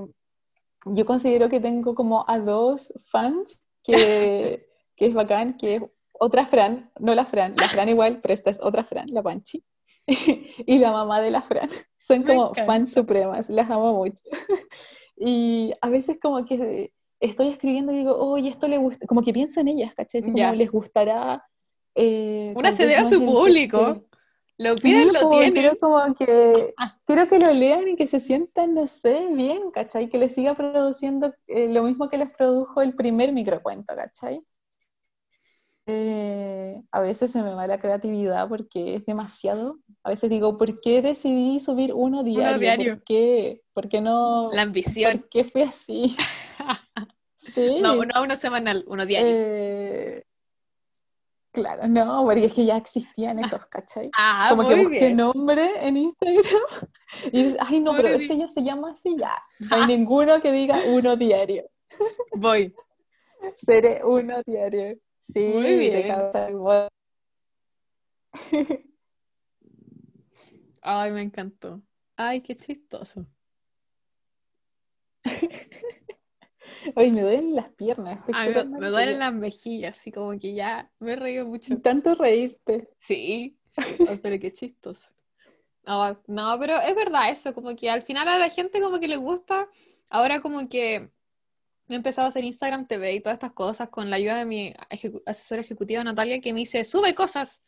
yo 0.86 1.06
considero 1.06 1.48
que 1.48 1.60
tengo 1.60 1.94
como 1.94 2.26
a 2.28 2.40
dos 2.40 2.92
fans 3.06 3.62
que, 3.84 4.68
que 4.96 5.06
es 5.06 5.14
bacán, 5.14 5.56
que 5.56 5.76
es 5.76 5.84
otra 6.14 6.46
Fran, 6.48 6.92
no 7.00 7.14
la 7.16 7.26
Fran, 7.26 7.56
la 7.58 7.68
Fran 7.70 7.90
igual, 7.90 8.20
pero 8.22 8.34
esta 8.34 8.50
es 8.52 8.60
otra 8.62 8.84
Fran, 8.86 9.08
la 9.12 9.22
Panchi, 9.24 9.64
y 10.08 10.80
la 10.80 10.92
mamá 10.92 11.22
de 11.22 11.32
la 11.32 11.42
Fran. 11.42 11.70
Son 11.98 12.24
Me 12.24 12.26
como 12.26 12.42
encanta. 12.52 12.66
fans 12.66 12.94
supremas, 12.94 13.50
las 13.50 13.70
amo 13.70 13.94
mucho. 13.94 14.22
Y 15.16 15.74
a 15.82 15.90
veces 15.90 16.18
como 16.22 16.44
que 16.44 16.92
estoy 17.20 17.50
escribiendo 17.50 17.92
y 17.94 17.98
digo, 17.98 18.16
oye, 18.18 18.50
esto 18.50 18.68
le 18.68 18.78
gusta, 18.80 19.06
como 19.08 19.22
que 19.22 19.32
pienso 19.32 19.62
en 19.62 19.68
ellas, 19.70 19.94
¿cachai? 19.96 20.22
Como 20.24 20.36
les 20.54 20.72
gustará. 20.72 21.46
eh, 21.96 22.54
Una 22.56 22.72
se 22.74 22.84
debe 22.88 22.96
a 22.98 23.06
su 23.06 23.24
público. 23.24 24.04
Lo 24.58 24.76
Sí, 24.78 24.82
piden, 24.84 25.14
lo 25.14 25.20
como 25.22 25.32
tienen. 25.40 25.54
quiero 25.54 25.78
como 25.80 26.16
que 26.16 26.74
quiero 27.06 27.28
que 27.28 27.40
lo 27.40 27.54
lean 27.54 27.88
y 27.90 27.96
que 27.96 28.08
se 28.08 28.20
sientan, 28.20 28.74
no 28.74 28.88
sé, 28.88 29.28
bien, 29.32 29.72
¿cachai? 29.72 30.10
Que 30.10 30.18
les 30.18 30.34
siga 30.34 30.54
produciendo 30.56 31.34
eh, 31.48 31.68
lo 31.70 31.84
mismo 31.84 32.10
que 32.10 32.18
les 32.18 32.30
produjo 32.32 32.82
el 32.82 32.94
primer 32.96 33.34
microcuento, 33.34 33.96
¿cachai? 33.96 34.42
Eh, 35.86 36.82
a 36.92 37.02
veces 37.02 37.32
se 37.32 37.42
me 37.42 37.54
va 37.54 37.68
la 37.68 37.78
creatividad 37.80 38.48
porque 38.48 38.96
es 38.96 39.06
demasiado. 39.06 39.80
A 40.04 40.10
veces 40.10 40.30
digo, 40.30 40.58
¿por 40.58 40.80
qué 40.80 41.02
decidí 41.02 41.60
subir 41.60 41.94
uno 41.94 42.24
diario? 42.24 42.58
diario. 42.60 42.96
¿Por 42.96 43.04
qué? 43.04 43.62
¿Por 43.74 43.90
qué 43.90 44.00
no? 44.02 44.50
La 44.52 44.62
ambición. 44.62 45.20
¿Por 45.20 45.30
qué 45.30 45.44
fue 45.46 45.64
así? 45.64 46.16
Sí. 47.54 47.80
No, 47.82 47.96
no 48.06 48.24
uno 48.24 48.38
semanal, 48.38 48.86
uno 48.88 49.06
diario. 49.06 49.30
Eh, 49.30 50.24
claro, 51.52 51.88
no, 51.90 52.24
porque 52.24 52.46
es 52.46 52.54
que 52.54 52.66
ya 52.66 52.78
existían 52.78 53.38
esos, 53.38 53.66
¿cachai? 53.66 54.10
ah, 54.18 54.48
como 54.50 54.68
que 54.68 54.76
muy 54.78 54.86
busqué 54.86 55.00
bien. 55.00 55.18
nombre 55.18 55.70
en 55.86 55.98
Instagram 55.98 56.44
y 57.34 57.44
dices, 57.44 57.58
ay 57.60 57.82
no, 57.82 57.92
Muy 57.92 58.02
pero 58.02 58.18
bien. 58.18 58.22
este 58.32 58.38
ya 58.38 58.48
se 58.48 58.64
llama 58.64 58.92
así 58.92 59.16
ya. 59.20 59.44
No 59.60 59.76
hay 59.76 59.88
ninguno 59.88 60.40
que 60.40 60.54
diga 60.54 60.80
uno 60.88 61.18
diario. 61.18 61.66
Voy. 62.38 62.74
Seré 63.58 64.02
uno 64.06 64.42
diario. 64.46 64.98
Sí, 65.24 65.40
Muy 65.40 65.78
bien. 65.78 66.12
igual. 66.50 66.90
Ay, 70.82 71.12
me 71.12 71.22
encantó. 71.22 71.82
Ay, 72.18 72.42
qué 72.42 72.58
chistoso. 72.58 73.26
Ay, 76.96 77.12
me 77.12 77.22
duelen 77.22 77.56
las 77.56 77.70
piernas. 77.70 78.20
Estoy 78.20 78.34
Ay, 78.36 78.54
me, 78.80 78.88
duelen 78.90 79.20
las 79.20 79.34
mejillas, 79.34 79.98
así 79.98 80.12
como 80.12 80.38
que 80.38 80.54
ya 80.54 80.92
me 81.00 81.16
reído 81.16 81.48
mucho. 81.48 81.74
Tanto 81.82 82.16
reírte. 82.16 82.90
Sí, 83.00 83.58
Ay, 83.78 84.20
pero 84.22 84.38
qué 84.40 84.54
chistoso. 84.54 85.08
No, 85.86 86.22
no, 86.28 86.58
pero 86.60 86.82
es 86.82 86.96
verdad 86.96 87.30
eso, 87.30 87.54
como 87.54 87.76
que 87.78 87.90
al 87.90 88.04
final 88.04 88.28
a 88.28 88.38
la 88.38 88.50
gente 88.50 88.82
como 88.82 89.00
que 89.00 89.08
le 89.08 89.18
gusta, 89.18 89.70
ahora 90.10 90.42
como 90.42 90.68
que 90.68 91.10
he 91.90 91.96
empezado 91.96 92.26
a 92.28 92.30
hacer 92.30 92.44
Instagram 92.44 92.88
TV 92.88 93.14
y 93.16 93.20
todas 93.22 93.36
estas 93.36 93.52
cosas 93.54 93.90
con 93.90 94.10
la 94.10 94.16
ayuda 94.18 94.38
de 94.38 94.46
mi 94.46 94.72
ejecu- 94.90 95.22
asesora 95.26 95.62
ejecutiva 95.62 96.04
Natalia 96.04 96.40
que 96.42 96.54
me 96.54 96.60
dice, 96.60 96.86
sube 96.86 97.14
cosas, 97.16 97.62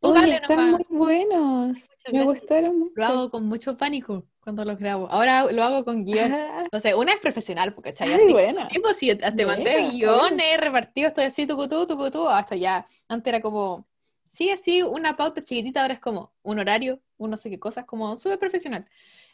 tú 0.00 0.08
Oye, 0.08 0.20
dale 0.20 0.34
están 0.36 0.58
nomás. 0.58 0.86
muy 0.88 0.98
buenos. 0.98 1.90
Me 2.12 2.24
gustaron 2.24 2.78
Lo 2.78 2.84
mucho. 2.84 3.02
hago 3.06 3.30
con 3.30 3.46
mucho 3.46 3.76
pánico 3.76 4.26
cuando 4.42 4.64
los 4.64 4.78
grabo. 4.78 5.08
Ahora 5.10 5.50
lo 5.52 5.62
hago 5.62 5.84
con 5.84 6.04
guion. 6.04 6.32
Ah, 6.32 6.64
No 6.72 6.80
sé, 6.80 6.94
una 6.94 7.12
es 7.12 7.20
profesional, 7.20 7.74
porque 7.74 7.90
¿cachai? 7.92 8.12
Así, 8.14 8.32
buena. 8.32 8.68
tipo, 8.68 8.92
si 8.94 9.14
te 9.14 9.46
mandé 9.46 9.64
Buena, 9.76 9.90
guiones 9.90 10.60
repartidos, 10.60 11.08
estoy 11.10 11.24
así, 11.24 11.46
tucutú, 11.46 11.86
tucutú, 11.86 12.28
hasta 12.28 12.56
ya. 12.56 12.86
Antes 13.08 13.32
era 13.32 13.40
como, 13.42 13.86
sí, 14.32 14.50
así, 14.50 14.82
una 14.82 15.16
pauta 15.16 15.42
chiquitita, 15.44 15.82
ahora 15.82 15.94
es 15.94 16.00
como 16.00 16.32
un 16.42 16.58
horario, 16.58 17.00
un 17.18 17.30
no 17.30 17.36
sé 17.36 17.50
qué 17.50 17.58
cosas, 17.58 17.84
como 17.84 18.16
súper 18.16 18.38
profesional. 18.38 18.86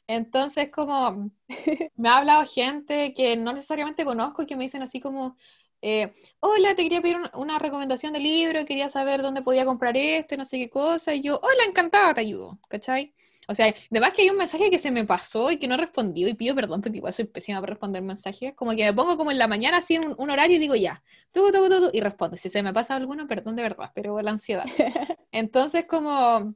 Entonces, 0.09 0.70
como, 0.70 1.31
me 1.97 2.09
ha 2.09 2.19
hablado 2.19 2.47
gente 2.47 3.15
que 3.15 3.37
no 3.37 3.53
necesariamente 3.53 4.05
conozco 4.05 4.43
y 4.43 4.47
que 4.47 4.57
me 4.57 4.65
dicen 4.65 4.83
así 4.83 5.01
como, 5.01 5.37
eh, 5.83 6.12
hola, 6.41 6.74
te 6.77 6.83
quería 6.85 7.03
pedir 7.03 7.16
un- 7.16 7.31
una 7.35 7.59
recomendación 7.59 8.12
de 8.12 8.20
libro, 8.20 8.65
quería 8.66 8.89
saber 8.89 9.23
dónde 9.23 9.43
podía 9.43 9.65
comprar 9.65 9.97
este, 9.97 10.37
no 10.37 10.45
sé 10.45 10.59
qué 10.59 10.70
cosa, 10.70 11.15
y 11.15 11.23
yo, 11.23 11.39
hola, 11.43 11.65
encantada, 11.69 12.15
te 12.15 12.20
ayudo, 12.20 12.59
¿cachai? 12.69 13.15
O 13.49 13.55
sea, 13.55 13.73
además 13.91 14.12
que 14.15 14.23
hay 14.23 14.31
un 14.31 14.37
mensaje 14.39 14.70
que 14.70 14.78
se 14.78 14.91
me 14.91 15.05
pasó 15.05 15.51
y 15.53 15.59
que 15.59 15.69
no 15.69 15.77
respondió 15.77 16.27
y 16.28 16.35
pido 16.35 16.55
perdón 16.57 16.81
porque 16.83 16.99
igual 16.99 17.12
soy 17.12 17.27
pésima 17.27 17.61
para 17.61 17.70
responder 17.74 18.03
mensajes, 18.03 18.55
como 18.57 18.73
que 18.73 18.85
me 18.85 18.93
pongo 18.95 19.16
como 19.16 19.31
en 19.31 19.39
la 19.39 19.47
mañana 19.47 19.78
así 19.78 19.95
en 19.95 20.07
un, 20.07 20.15
un 20.19 20.31
horario 20.31 20.57
y 20.57 20.59
digo 20.61 20.74
ya, 20.74 21.03
tú, 21.33 21.53
tú, 21.53 21.69
tú, 21.69 21.81
tú, 21.83 21.91
y 21.93 22.01
respondo. 22.01 22.37
Si 22.37 22.51
se 22.51 22.62
me 22.65 22.73
pasa 22.73 22.97
alguno, 22.97 23.28
perdón 23.28 23.55
de 23.57 23.62
verdad, 23.62 23.93
pero 23.95 24.20
la 24.20 24.33
ansiedad. 24.33 24.65
Entonces, 25.33 25.85
como 25.87 26.55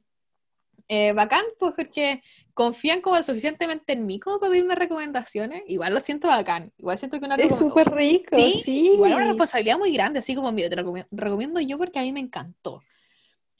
eh, 0.87 1.13
bacán, 1.13 1.43
pues 1.59 1.73
porque 1.75 2.21
confían 2.61 3.01
como 3.01 3.21
suficientemente 3.23 3.93
en 3.93 4.05
mí 4.05 4.19
como 4.19 4.39
para 4.39 4.51
pedirme 4.51 4.75
recomendaciones. 4.75 5.63
Igual 5.65 5.95
lo 5.95 5.99
siento 5.99 6.27
bacán. 6.27 6.71
Igual 6.77 6.99
siento 6.99 7.19
que 7.19 7.25
una 7.25 7.35
Es 7.35 7.55
súper 7.55 7.91
rico, 7.91 8.37
Sí, 8.37 8.61
sí. 8.63 8.87
igual 8.93 9.15
una 9.15 9.25
responsabilidad 9.25 9.79
muy 9.79 9.91
grande, 9.91 10.19
así 10.19 10.35
como, 10.35 10.51
mira, 10.51 10.69
te 10.69 10.75
lo 10.75 10.93
recomiendo 11.09 11.59
yo 11.59 11.79
porque 11.79 11.97
a 11.97 12.03
mí 12.03 12.13
me 12.13 12.19
encantó. 12.19 12.83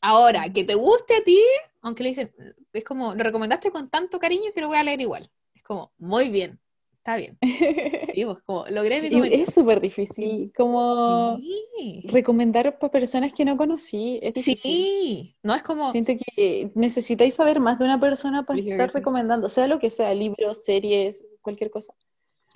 Ahora, 0.01 0.47
que 0.53 0.63
te 0.63 0.75
guste 0.75 1.15
a 1.15 1.23
ti, 1.23 1.41
aunque 1.81 2.03
le 2.03 2.09
dicen, 2.09 2.31
es 2.73 2.83
como, 2.83 3.15
lo 3.15 3.23
recomendaste 3.23 3.71
con 3.71 3.89
tanto 3.89 4.19
cariño 4.19 4.51
que 4.53 4.61
lo 4.61 4.67
voy 4.67 4.77
a 4.77 4.83
leer 4.83 5.01
igual. 5.01 5.31
Es 5.55 5.63
como, 5.63 5.91
muy 5.97 6.29
bien, 6.29 6.59
está 7.01 7.15
bien. 7.15 7.37
Y 8.13 8.25
pues, 8.25 8.39
como, 8.45 8.65
logré 8.67 9.01
mi 9.01 9.33
es 9.33 9.53
súper 9.53 9.79
difícil 9.79 10.51
como 10.55 11.37
Sí. 11.77 12.01
recomendar 12.05 12.77
para 12.77 12.91
personas 12.91 13.31
que 13.33 13.45
no 13.45 13.55
conocí. 13.57 14.19
Es 14.21 14.33
difícil. 14.33 14.71
Sí, 14.71 15.35
no 15.43 15.55
es 15.55 15.63
como, 15.63 15.91
Siento 15.91 16.13
que 16.35 16.71
necesitáis 16.75 17.33
saber 17.33 17.59
más 17.59 17.79
de 17.79 17.85
una 17.85 17.99
persona 17.99 18.43
para 18.43 18.59
estar 18.59 18.91
sí. 18.91 18.97
recomendando, 18.97 19.49
sea 19.49 19.67
lo 19.67 19.79
que 19.79 19.89
sea, 19.89 20.13
libros, 20.13 20.63
series, 20.63 21.23
cualquier 21.41 21.71
cosa. 21.71 21.93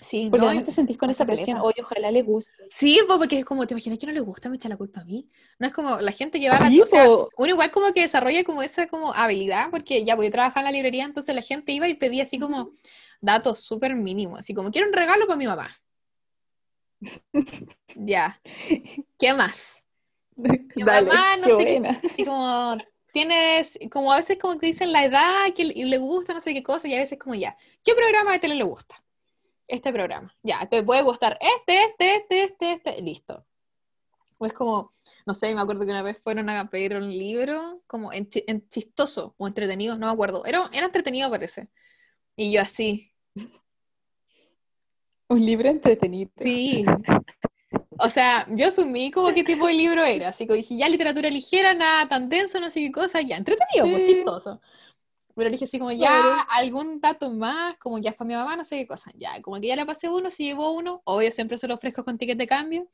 sí, 0.01 0.27
Porque 0.29 0.41
no, 0.41 0.47
además 0.49 0.65
te 0.65 0.71
sentís 0.71 0.97
con 0.97 1.09
esa 1.09 1.25
presión, 1.25 1.59
oye, 1.61 1.81
ojalá 1.81 2.11
le 2.11 2.21
guste. 2.21 2.51
Sí, 2.69 2.99
po, 3.07 3.17
porque 3.17 3.39
es 3.39 3.45
como, 3.45 3.65
¿te 3.65 3.73
imaginas 3.73 3.97
que 3.97 4.07
no 4.07 4.11
le 4.11 4.19
gusta? 4.19 4.49
Me 4.49 4.57
echa 4.57 4.67
la 4.67 4.75
culpa 4.77 4.99
a 5.01 5.05
mí. 5.05 5.29
No 5.57 5.67
es 5.67 5.73
como 5.73 6.01
la 6.01 6.11
gente 6.11 6.39
que 6.39 6.49
va 6.49 6.57
a 6.57 6.59
la... 6.59 6.67
Sí, 6.67 6.81
o 6.81 6.85
sea, 6.85 7.07
uno 7.09 7.49
igual 7.49 7.71
como 7.71 7.93
que 7.93 8.01
desarrolla 8.01 8.43
como 8.43 8.61
esa 8.61 8.87
como 8.87 9.13
habilidad, 9.13 9.69
porque 9.71 10.03
ya 10.03 10.15
voy 10.17 10.27
a 10.27 10.31
trabajar 10.31 10.61
en 10.61 10.65
la 10.65 10.71
librería, 10.71 11.05
entonces 11.05 11.33
la 11.33 11.41
gente 11.41 11.71
iba 11.71 11.87
y 11.87 11.93
pedía 11.93 12.23
así 12.23 12.37
como 12.39 12.71
datos 13.21 13.59
súper 13.59 13.95
mínimos, 13.95 14.39
así 14.39 14.53
como, 14.53 14.71
quiero 14.71 14.87
un 14.87 14.93
regalo 14.93 15.25
para 15.27 15.37
mi 15.37 15.47
mamá. 15.47 15.69
Ya. 17.97 18.41
¿Qué 19.17 19.33
más? 19.33 19.81
Mi 20.35 20.83
Dale, 20.83 21.07
mamá, 21.07 21.37
no 21.37 21.45
qué 21.45 21.55
sé 21.55 21.65
qué, 21.65 21.87
así 21.87 22.25
como, 22.25 22.77
tienes, 23.13 23.79
como 23.89 24.11
a 24.11 24.17
veces 24.17 24.37
como 24.37 24.59
que 24.59 24.67
dicen 24.67 24.91
la 24.91 25.05
edad 25.05 25.53
que 25.55 25.63
le, 25.63 25.73
y 25.73 25.85
le 25.85 25.97
gusta, 25.97 26.33
no 26.33 26.41
sé 26.41 26.53
qué 26.53 26.61
cosa, 26.61 26.87
y 26.89 26.95
a 26.95 26.99
veces 26.99 27.17
como 27.17 27.35
ya, 27.35 27.55
¿qué 27.83 27.95
programa 27.95 28.33
de 28.33 28.39
tele 28.39 28.55
le 28.55 28.65
gusta? 28.65 29.01
Este 29.67 29.93
programa. 29.93 30.35
Ya, 30.43 30.67
te 30.67 30.83
puede 30.83 31.01
gustar 31.01 31.39
este, 31.39 31.85
este, 31.85 32.15
este, 32.15 32.43
este, 32.43 32.71
este, 32.73 33.01
listo. 33.01 33.45
O 34.37 34.45
es 34.45 34.51
como, 34.51 34.91
no 35.25 35.33
sé, 35.33 35.55
me 35.55 35.61
acuerdo 35.61 35.85
que 35.85 35.91
una 35.91 36.03
vez 36.03 36.17
fueron 36.21 36.49
a 36.49 36.69
pedir 36.69 36.95
un 36.95 37.09
libro 37.09 37.81
como 37.87 38.11
en, 38.11 38.27
en 38.47 38.67
chistoso 38.67 39.33
o 39.37 39.47
entretenido, 39.47 39.97
no 39.97 40.07
me 40.07 40.13
acuerdo. 40.13 40.45
Era, 40.45 40.69
era 40.73 40.87
entretenido 40.87 41.29
parece. 41.29 41.69
Y 42.35 42.51
yo 42.51 42.61
así, 42.61 43.11
Un 45.27 45.43
libro 45.45 45.69
entretenido. 45.69 46.31
sí. 46.39 46.85
O 47.97 48.09
sea, 48.09 48.45
yo 48.49 48.67
asumí 48.67 49.09
como 49.09 49.33
qué 49.33 49.43
tipo 49.43 49.67
de 49.67 49.73
libro 49.73 50.03
era. 50.03 50.29
Así 50.29 50.45
que 50.45 50.53
dije, 50.53 50.75
ya 50.77 50.87
literatura 50.89 51.29
ligera, 51.29 51.73
nada 51.73 52.07
tan 52.07 52.29
denso, 52.29 52.59
no 52.59 52.69
sé 52.69 52.81
qué 52.81 52.91
cosa, 52.91 53.21
ya, 53.21 53.37
entretenido, 53.37 53.89
pues 53.89 54.05
Sí. 54.05 54.15
chistoso. 54.15 54.61
Pero 55.33 55.49
dije 55.49 55.65
así 55.65 55.79
como, 55.79 55.91
ya, 55.91 55.97
Claro. 55.99 56.45
algún 56.49 57.01
dato 57.01 57.31
más, 57.31 57.77
como 57.77 57.97
ya 57.97 58.11
es 58.11 58.15
para 58.15 58.27
mi 58.27 58.35
mamá, 58.35 58.55
no 58.55 58.65
sé 58.65 58.77
qué 58.77 58.87
cosa. 58.87 59.11
Ya, 59.15 59.41
como 59.41 59.59
que 59.59 59.67
ya 59.67 59.75
le 59.75 59.85
pasé 59.85 60.09
uno, 60.09 60.29
se 60.29 60.43
llevó 60.43 60.71
uno, 60.71 61.01
obvio 61.05 61.31
siempre 61.31 61.57
se 61.57 61.67
lo 61.67 61.73
ofrezco 61.75 62.03
con 62.03 62.17
ticket 62.17 62.37
de 62.37 62.47
cambio. 62.47 62.87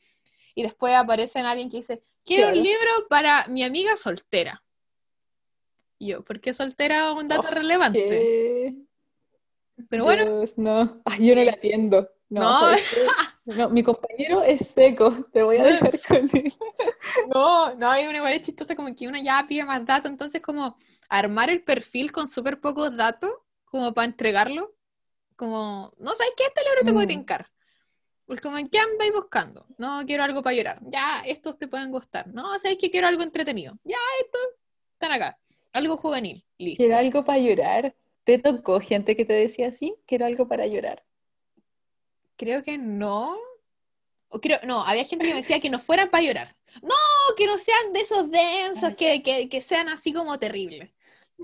Y 0.55 0.63
después 0.63 0.93
aparece 0.95 1.39
en 1.39 1.45
alguien 1.45 1.69
que 1.69 1.77
dice, 1.77 2.01
quiero 2.23 2.49
un 2.49 2.55
libro 2.55 2.89
para 3.09 3.47
mi 3.47 3.63
amiga 3.63 3.95
soltera. 3.97 4.63
Y 5.99 6.07
yo, 6.09 6.23
¿por 6.23 6.39
qué 6.41 6.53
soltera 6.53 7.11
un 7.13 7.27
dato 7.27 7.47
Oh, 7.49 7.51
relevante? 7.51 7.99
¿Qué? 8.07 8.75
Pero 9.89 10.03
bueno, 10.03 10.25
Dios, 10.25 10.57
no. 10.57 11.01
Ay, 11.05 11.27
yo 11.27 11.35
no 11.35 11.43
la 11.43 11.51
atiendo. 11.53 12.09
No, 12.29 12.41
No. 12.41 12.77
No, 13.43 13.69
mi 13.69 13.81
compañero 13.83 14.43
es 14.43 14.67
seco, 14.67 15.11
te 15.33 15.41
voy 15.43 15.57
a 15.57 15.63
dejar 15.63 15.99
con 16.07 16.29
él. 16.33 16.53
No, 17.33 17.73
no, 17.75 17.89
hay 17.89 18.05
una 18.05 18.17
igual 18.17 18.33
es 18.33 18.43
chistosa 18.43 18.75
como 18.75 18.93
que 18.95 19.07
una 19.07 19.21
ya 19.21 19.45
pide 19.47 19.65
más 19.65 19.85
datos, 19.85 20.11
entonces 20.11 20.41
como 20.41 20.75
armar 21.09 21.49
el 21.49 21.63
perfil 21.63 22.11
con 22.11 22.27
súper 22.27 22.61
pocos 22.61 22.95
datos, 22.95 23.31
como 23.65 23.93
para 23.93 24.05
entregarlo, 24.05 24.75
como, 25.35 25.91
no 25.97 26.13
sabes 26.13 26.33
qué, 26.37 26.43
este 26.43 26.61
libro 26.63 26.85
te 26.85 26.93
puede 26.93 27.05
Mm. 27.07 27.09
tincar. 27.09 27.47
Pues 28.25 28.39
como, 28.41 28.57
¿en 28.57 28.69
qué 28.69 28.79
andáis 28.79 29.11
buscando? 29.11 29.65
No, 29.77 30.05
quiero 30.05 30.23
algo 30.23 30.41
para 30.43 30.55
llorar. 30.55 30.79
Ya, 30.83 31.21
estos 31.25 31.57
te 31.57 31.67
pueden 31.67 31.91
gustar. 31.91 32.27
No, 32.27 32.57
sabes 32.59 32.77
que 32.79 32.89
quiero 32.91 33.07
algo 33.07 33.23
entretenido. 33.23 33.77
Ya, 33.83 33.97
estos 34.23 34.41
están 34.93 35.11
acá. 35.11 35.37
Algo 35.73 35.97
juvenil. 35.97 36.45
Listo. 36.57 36.83
Quiero 36.83 36.97
algo 36.97 37.25
para 37.25 37.39
llorar. 37.39 37.95
¿Te 38.23 38.37
tocó 38.37 38.79
gente 38.79 39.15
que 39.15 39.25
te 39.25 39.33
decía 39.33 39.67
así? 39.67 39.95
Quiero 40.05 40.25
algo 40.25 40.47
para 40.47 40.67
llorar. 40.67 41.03
Creo 42.37 42.63
que 42.63 42.77
no. 42.77 43.37
O 44.29 44.39
creo, 44.39 44.59
no, 44.63 44.85
había 44.85 45.03
gente 45.03 45.25
que 45.25 45.31
me 45.31 45.41
decía 45.41 45.59
que 45.59 45.69
no 45.69 45.79
fueran 45.79 46.09
para 46.09 46.23
llorar. 46.23 46.55
No, 46.81 46.95
que 47.35 47.45
no 47.45 47.57
sean 47.57 47.93
de 47.93 48.01
esos 48.01 48.31
densos, 48.31 48.95
que, 48.95 49.21
que, 49.21 49.49
que 49.49 49.61
sean 49.61 49.89
así 49.89 50.13
como 50.13 50.39
terribles. 50.39 50.91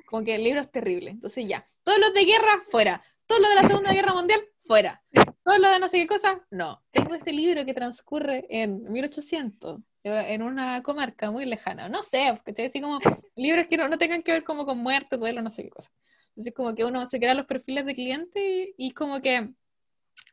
Como 0.05 0.23
que 0.23 0.35
el 0.35 0.43
libro 0.43 0.61
es 0.61 0.71
terrible. 0.71 1.11
Entonces 1.11 1.47
ya, 1.47 1.65
todos 1.83 1.99
los 1.99 2.13
de 2.13 2.25
guerra, 2.25 2.63
fuera. 2.69 3.03
Todos 3.25 3.41
los 3.41 3.49
de 3.49 3.55
la 3.55 3.67
Segunda 3.67 3.93
Guerra 3.93 4.13
Mundial, 4.13 4.41
fuera. 4.65 5.03
Todos 5.43 5.59
los 5.59 5.71
de 5.71 5.79
no 5.79 5.89
sé 5.89 5.97
qué 5.97 6.07
cosa, 6.07 6.45
no. 6.49 6.81
Tengo 6.91 7.15
este 7.15 7.33
libro 7.33 7.65
que 7.65 7.73
transcurre 7.73 8.45
en 8.49 8.89
1800, 8.91 9.79
eh, 10.03 10.25
en 10.29 10.41
una 10.41 10.81
comarca 10.83 11.31
muy 11.31 11.45
lejana. 11.45 11.89
No 11.89 12.03
sé, 12.03 12.39
¿cachai? 12.45 12.67
Así 12.67 12.79
como 12.79 12.99
libros 13.35 13.67
que 13.67 13.77
no, 13.77 13.89
no 13.89 13.97
tengan 13.97 14.23
que 14.23 14.31
ver 14.31 14.43
como 14.43 14.65
con 14.65 14.77
muerte, 14.77 15.17
duelo, 15.17 15.41
no 15.41 15.49
sé 15.49 15.63
qué 15.63 15.69
cosa. 15.69 15.91
Entonces 16.37 16.53
como 16.53 16.75
que 16.75 16.85
uno 16.85 17.07
se 17.07 17.17
crea 17.17 17.33
los 17.33 17.47
perfiles 17.47 17.83
de 17.87 17.95
cliente 17.95 18.73
y, 18.77 18.87
y 18.89 18.91
como 18.91 19.21
que 19.21 19.49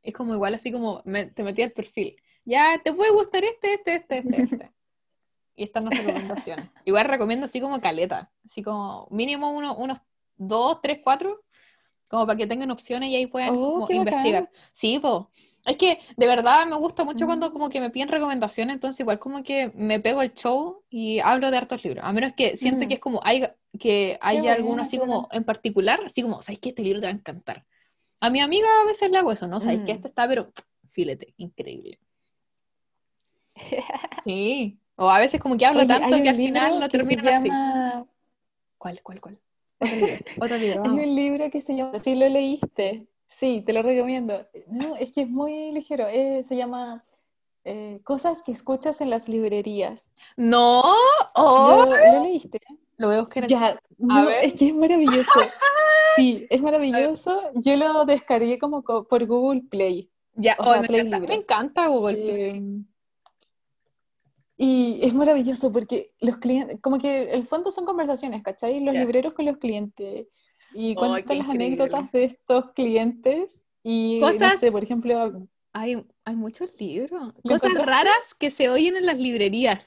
es 0.03 0.13
como 0.13 0.35
igual 0.35 0.53
así 0.55 0.71
como 0.71 1.01
me- 1.07 1.31
te 1.31 1.43
metí 1.43 1.63
al 1.63 1.73
perfil. 1.73 2.17
Ya 2.45 2.79
te 2.85 2.93
puede 2.93 3.11
gustar 3.13 3.43
este, 3.43 3.73
este, 3.75 3.95
este, 3.95 4.19
este, 4.19 4.37
este. 4.43 4.71
Y 5.57 5.65
están 5.65 5.87
las 5.87 5.97
recomendaciones. 5.97 6.69
Igual 6.85 7.07
recomiendo 7.07 7.47
así 7.47 7.59
como 7.59 7.81
caleta, 7.81 8.31
así 8.45 8.63
como 8.63 9.09
mínimo 9.11 9.51
uno, 9.53 9.75
unos 9.77 9.99
dos, 10.37 10.81
tres, 10.83 11.01
cuatro, 11.03 11.43
como 12.11 12.27
para 12.27 12.37
que 12.37 12.47
tengan 12.47 12.71
opciones 12.71 13.09
y 13.09 13.17
ahí 13.17 13.27
puedan 13.27 13.55
Oh, 13.55 13.73
como 13.73 13.87
qué 13.87 13.99
bacán. 13.99 14.27
investigar. 14.27 14.51
Sí, 14.75 14.99
po. 14.99 15.31
Es 15.65 15.77
que 15.79 15.99
de 16.17 16.27
verdad 16.27 16.67
me 16.67 16.77
gusta 16.77 17.05
mucho 17.05 17.25
cuando 17.27 17.51
como 17.53 17.71
que 17.71 17.81
me 17.81 17.91
piden 17.91 18.09
recomendaciones, 18.09 18.75
entonces 18.75 19.01
igual 19.01 19.19
como 19.19 19.43
que 19.43 19.71
me 19.75 19.99
pego 20.01 20.21
el 20.23 20.35
show 20.35 20.83
y 20.91 21.21
hablo 21.21 21.51
de 21.51 21.57
hartos 21.57 21.83
libros. 21.85 22.05
A 22.05 22.13
menos 22.13 22.35
que 22.35 22.57
siento 22.57 22.85
Mm. 22.85 22.89
que 22.89 22.95
es 22.95 23.01
como 23.01 23.21
hay 23.25 23.45
que 23.81 24.19
hay 24.21 24.47
alguno 24.47 24.83
así 24.83 24.99
como 24.99 25.29
en 25.33 25.43
particular, 25.45 26.01
así 26.05 26.23
como, 26.23 26.43
¿sabes 26.43 26.59
qué? 26.61 26.69
Este 26.71 26.83
libro 26.83 27.01
te 27.01 27.07
va 27.07 27.13
a 27.13 27.17
encantar. 27.17 27.65
A 28.21 28.31
mi 28.31 28.41
amiga 28.41 28.67
a 28.83 28.87
veces 28.87 29.11
le 29.11 29.19
hago 29.19 29.33
eso, 29.33 29.47
¿no? 29.47 29.61
¿Sabes 29.61 29.81
que. 29.81 29.93
Este 29.93 30.09
está, 30.09 30.29
pero 30.29 30.53
filete, 30.91 31.35
increíble. 31.39 31.99
Sí. 34.25 34.79
O 34.97 35.11
a 35.11 35.19
veces 35.19 35.41
como 35.41 35.57
que 35.57 35.67
hablo 35.67 35.81
Oye, 35.81 35.89
tanto 35.89 36.23
que 36.23 36.29
al 36.29 36.37
final 36.37 36.81
lo 36.81 36.89
que 36.89 36.99
se 37.01 37.07
termino 37.07 37.31
así. 37.31 37.49
llama... 37.49 38.07
¿Cuál, 38.79 39.01
cuál, 39.03 39.21
cuál? 39.21 39.41
Otro 39.81 39.97
libro, 39.97 40.17
otro 40.41 40.57
libro, 40.57 40.83
Hay 40.85 40.91
un 40.91 41.15
libro 41.17 41.51
que 41.51 41.61
se 41.61 41.75
llama, 41.75 41.99
si 41.99 42.15
lo 42.15 42.29
leíste, 42.29 43.07
sí, 43.29 43.63
te 43.67 43.73
lo 43.73 43.83
recomiendo. 43.83 44.47
No, 44.69 44.97
es 44.97 45.13
que 45.13 45.23
es 45.23 45.29
muy 45.29 45.73
ligero, 45.73 46.07
eh, 46.09 46.43
se 46.43 46.57
llama 46.57 47.05
eh, 47.65 48.01
Cosas 48.05 48.43
que 48.43 48.53
escuchas 48.53 49.01
en 49.01 49.11
las 49.11 49.29
librerías. 49.29 50.11
No, 50.37 50.83
oh, 51.35 51.87
¿Lo, 51.87 52.13
lo 52.19 52.23
leíste? 52.25 52.61
lo 52.97 53.09
voy 53.09 53.17
a 53.17 53.21
buscar. 53.21 53.45
en- 53.45 53.49
Ya, 53.49 53.81
no, 53.99 54.27
ver. 54.27 54.45
es 54.45 54.55
que 54.55 54.69
es 54.69 54.75
maravilloso. 54.75 55.31
Sí, 56.17 56.47
es 56.49 56.63
maravilloso. 56.63 57.51
Yo 57.55 57.77
lo 57.77 58.05
descargué 58.05 58.57
como 58.61 58.85
co- 58.85 59.03
por 59.09 59.27
Google 59.27 59.63
Play. 59.69 60.09
Ya, 60.37 60.55
o 60.61 60.63
oh, 60.71 60.81
me 60.81 60.87
Play 60.87 61.01
encanta, 61.01 61.19
me 61.19 61.27
Libros. 61.27 61.45
encanta 61.45 61.87
Google 61.89 62.17
Play. 62.17 62.51
Eh, 62.51 62.63
y 64.57 65.01
es 65.03 65.13
maravilloso 65.13 65.73
porque 65.73 66.13
los 66.21 66.39
clientes, 66.39 66.79
como 66.81 66.99
que 66.99 67.33
el 67.33 67.45
fondo 67.47 67.73
son 67.73 67.85
conversaciones, 67.85 68.43
¿cachai? 68.45 68.79
Los 68.81 68.95
libreros 68.95 69.35
con 69.35 69.45
los 69.47 69.57
clientes 69.57 70.29
y 70.75 70.93
Oh, 70.97 71.01
cuentan 71.01 71.25
qué 71.25 71.35
las 71.37 71.47
increíble. 71.49 71.85
anécdotas 71.85 72.13
de 72.13 72.25
estos 72.25 72.71
clientes 72.73 73.65
y 73.83 74.19
no 74.21 74.27
Cosas- 74.33 74.61
sé, 74.61 74.71
por 74.73 74.83
ejemplo, 74.83 75.47
Hay, 75.73 76.05
hay 76.25 76.37
muchos 76.37 76.79
libros. 76.81 77.33
¿Lo 77.43 77.51
Cosas 77.51 77.73
raras 77.75 78.35
que 78.39 78.51
se 78.51 78.69
oyen 78.69 78.97
en 78.97 79.07
las 79.07 79.19
librerías. 79.19 79.87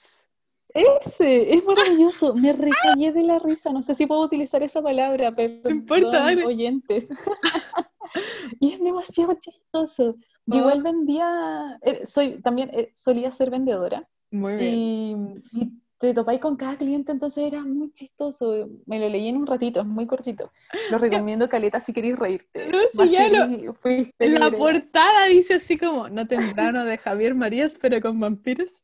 ese 0.74 1.54
es 1.54 1.64
maravilloso, 1.66 2.36
me 2.36 2.54
recagué 2.54 3.12
de 3.12 3.24
la 3.24 3.40
risa, 3.40 3.72
no 3.72 3.82
sé 3.82 3.94
si 3.96 4.06
puedo 4.06 4.22
utilizar 4.22 4.62
esa 4.64 4.82
palabra, 4.82 5.34
perdón, 5.36 5.72
importa, 5.78 6.20
dale. 6.20 6.46
oyentes. 6.46 7.08
Y 8.62 8.72
es 8.74 8.80
demasiado 8.80 9.34
chistoso. 9.34 10.16
Yo 10.46 10.56
Oh. 10.56 10.60
igual 10.60 10.82
vendía, 10.82 11.78
eh, 11.82 12.06
soy, 12.06 12.42
también 12.42 12.70
eh, 12.74 12.90
solía 12.96 13.32
ser 13.34 13.50
vendedora. 13.52 14.08
Muy 14.32 14.54
Y, 14.62 15.16
y 15.52 15.72
te 16.00 16.14
topáis 16.14 16.40
con 16.40 16.56
cada 16.58 16.78
cliente, 16.78 17.12
entonces 17.12 17.46
era 17.46 17.62
muy 17.64 17.92
chistoso. 17.92 18.70
Me 18.86 19.00
lo 19.00 19.10
leí 19.10 19.28
en 19.28 19.38
un 19.38 19.48
ratito, 19.48 19.80
es 19.82 19.86
muy 19.86 20.06
cortito. 20.06 20.52
Lo 20.92 20.98
recomiendo, 20.98 21.50
Caleta, 21.50 21.80
si 21.80 21.92
queréis 21.94 22.18
reírte. 22.20 22.68
No, 22.70 22.78
Más 22.94 23.12
ya 23.12 23.26
si 23.48 23.66
lo- 23.66 23.76
La 24.40 24.52
portada 24.52 25.26
dice 25.26 25.56
así 25.56 25.78
como, 25.78 26.08
no 26.10 26.28
temprano 26.28 26.86
de 26.86 26.98
Javier 26.98 27.34
Marías, 27.36 27.74
pero 27.82 28.00
con 28.02 28.20
vampiros. 28.20 28.84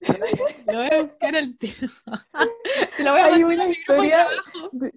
Lo 0.66 0.78
voy 0.78 0.88
a 0.92 1.02
buscar 1.02 1.34
al 1.36 1.56
tiro. 1.58 1.88
Se 2.90 3.02
lo 3.04 3.12
voy 3.12 3.20
a 3.20 3.26
Hay 3.26 3.42
una 3.44 3.68
historia 3.68 4.26
de- 4.72 4.92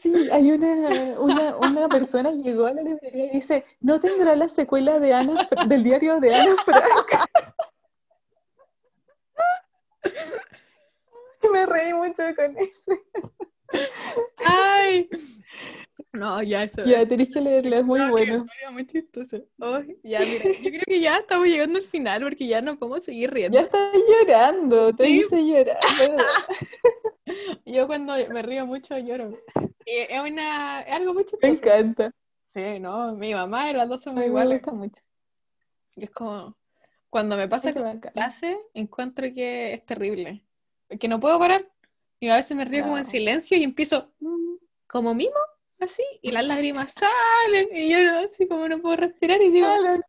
Sí, 0.00 0.28
hay 0.30 0.52
una, 0.52 1.18
una, 1.18 1.56
una 1.56 1.88
persona 1.88 2.30
llegó 2.32 2.66
a 2.66 2.72
la 2.72 2.82
librería 2.82 3.26
y 3.26 3.30
dice, 3.30 3.64
¿no 3.80 3.98
tendrá 3.98 4.36
la 4.36 4.48
secuela 4.48 5.00
de 5.00 5.12
Ana, 5.14 5.48
del 5.66 5.82
diario 5.82 6.20
de 6.20 6.34
Ana 6.34 6.54
Frank? 6.64 7.25
Me 11.52 11.66
reí 11.66 11.92
mucho 11.94 12.22
con 12.34 12.56
eso. 12.58 12.82
Ay. 14.44 15.08
No, 16.12 16.42
ya 16.42 16.62
eso. 16.62 16.82
Ya, 16.86 17.06
tenéis 17.06 17.30
que 17.30 17.40
leerlo, 17.42 17.76
es 17.76 17.84
muy 17.84 17.98
No, 18.00 18.10
bueno. 18.10 18.38
muy 18.38 18.54
ya, 20.02 20.20
mira, 20.20 20.44
yo 20.62 20.70
creo 20.70 20.82
que 20.86 21.00
ya 21.00 21.16
estamos 21.18 21.46
llegando 21.46 21.78
al 21.78 21.84
final 21.84 22.22
porque 22.22 22.46
ya 22.46 22.62
no 22.62 22.78
podemos 22.78 23.04
seguir 23.04 23.30
riendo. 23.32 23.58
Ya 23.58 23.64
estás 23.64 23.92
llorando, 24.08 24.94
te 24.94 25.04
Sí. 25.04 25.20
hice 25.20 25.42
llorar. 25.44 25.78
Yo 27.66 27.86
cuando 27.86 28.14
me 28.32 28.42
río 28.42 28.66
mucho 28.66 28.96
lloro. 28.98 29.38
Eh, 29.84 30.06
Es 30.10 30.20
una, 30.20 30.80
es 30.82 30.92
algo 30.92 31.14
muy 31.14 31.24
Me 31.24 31.30
chistoso. 31.30 31.54
encanta. 31.54 32.10
Sí, 32.48 32.80
no, 32.80 33.12
mi 33.14 33.34
mamá 33.34 33.70
y 33.70 33.74
las 33.74 33.88
dos 33.88 34.02
son 34.02 34.14
muy 34.14 34.22
Me 34.22 34.28
iguales. 34.28 34.58
gusta 34.62 34.72
mucho. 34.72 35.02
Es 35.96 36.10
como, 36.10 36.56
cuando 37.16 37.38
me 37.38 37.48
pasa 37.48 37.72
con 37.72 37.82
bacán. 37.84 38.12
clase, 38.12 38.58
encuentro 38.74 39.24
que 39.32 39.72
es 39.72 39.86
terrible. 39.86 40.44
Que 41.00 41.08
no 41.08 41.18
puedo 41.18 41.38
parar. 41.38 41.66
Y 42.20 42.28
a 42.28 42.36
veces 42.36 42.54
me 42.54 42.66
río 42.66 42.82
como 42.82 42.98
en 42.98 43.06
silencio 43.06 43.56
y 43.56 43.64
empiezo 43.64 44.12
mm, 44.20 44.56
como 44.86 45.14
mimo, 45.14 45.32
así, 45.80 46.02
y 46.20 46.30
las 46.30 46.44
lágrimas 46.44 46.92
salen, 46.92 47.68
y 47.74 47.88
yo 47.88 48.18
así 48.18 48.46
como 48.46 48.68
no 48.68 48.82
puedo 48.82 48.96
respirar 48.96 49.40
y 49.40 49.50
digo, 49.50 49.66
Alan, 49.66 50.02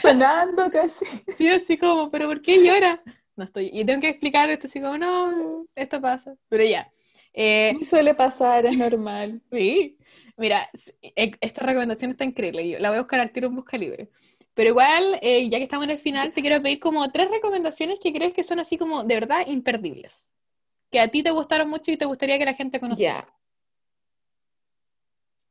Sonando 0.00 0.70
casi. 0.70 1.04
sí, 1.36 1.48
así 1.50 1.76
como, 1.76 2.10
pero 2.10 2.28
¿por 2.28 2.40
qué 2.40 2.64
llora? 2.64 3.02
No 3.36 3.44
estoy, 3.44 3.68
y 3.70 3.84
tengo 3.84 4.00
que 4.00 4.08
explicar 4.08 4.48
esto 4.48 4.68
así 4.68 4.80
como, 4.80 4.96
no, 4.96 5.66
esto 5.74 6.00
pasa, 6.00 6.34
pero 6.48 6.64
ya. 6.64 6.90
Eh, 7.34 7.74
suele 7.84 8.14
pasar, 8.14 8.64
es 8.64 8.78
normal. 8.78 9.42
Sí, 9.52 9.98
mira, 10.38 10.70
e- 11.02 11.36
esta 11.42 11.66
recomendación 11.66 12.12
está 12.12 12.24
increíble, 12.24 12.66
yo 12.66 12.78
la 12.78 12.88
voy 12.88 12.96
a 12.98 13.02
buscar 13.02 13.20
al 13.20 13.32
tiro 13.32 13.48
en 13.48 13.56
Busca 13.56 13.76
Libre. 13.76 14.08
Pero 14.54 14.70
igual, 14.70 15.18
eh, 15.22 15.48
ya 15.48 15.58
que 15.58 15.64
estamos 15.64 15.84
en 15.84 15.90
el 15.90 15.98
final, 15.98 16.32
te 16.34 16.42
quiero 16.42 16.60
pedir 16.62 16.78
como 16.78 17.10
tres 17.10 17.30
recomendaciones 17.30 17.98
que 17.98 18.12
crees 18.12 18.34
que 18.34 18.44
son 18.44 18.58
así 18.60 18.76
como 18.76 19.02
de 19.04 19.14
verdad 19.14 19.46
imperdibles. 19.46 20.30
Que 20.90 21.00
a 21.00 21.10
ti 21.10 21.22
te 21.22 21.30
gustaron 21.30 21.70
mucho 21.70 21.90
y 21.90 21.96
te 21.96 22.04
gustaría 22.04 22.38
que 22.38 22.44
la 22.44 22.54
gente 22.54 22.78
conociera. 22.80 23.26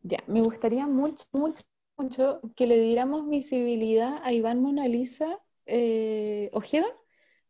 Ya. 0.03 0.17
Ya, 0.17 0.23
me 0.27 0.41
gustaría 0.41 0.87
mucho, 0.87 1.25
mucho, 1.31 1.63
mucho 1.97 2.41
que 2.55 2.65
le 2.67 2.79
diéramos 2.79 3.27
visibilidad 3.29 4.19
a 4.23 4.33
Iván 4.33 4.61
Mona 4.61 4.87
Lisa 4.87 5.39
eh, 5.67 6.49
Ojeda, 6.53 6.87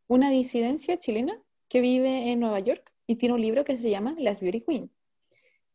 una 0.06 0.30
disidencia 0.30 0.98
chilena 0.98 1.40
que 1.68 1.80
vive 1.80 2.30
en 2.30 2.40
Nueva 2.40 2.60
York 2.60 2.92
y 3.06 3.16
tiene 3.16 3.34
un 3.34 3.40
libro 3.40 3.64
que 3.64 3.76
se 3.76 3.88
llama 3.90 4.14
Las 4.18 4.40
Beauty 4.40 4.60
Queen. 4.62 4.90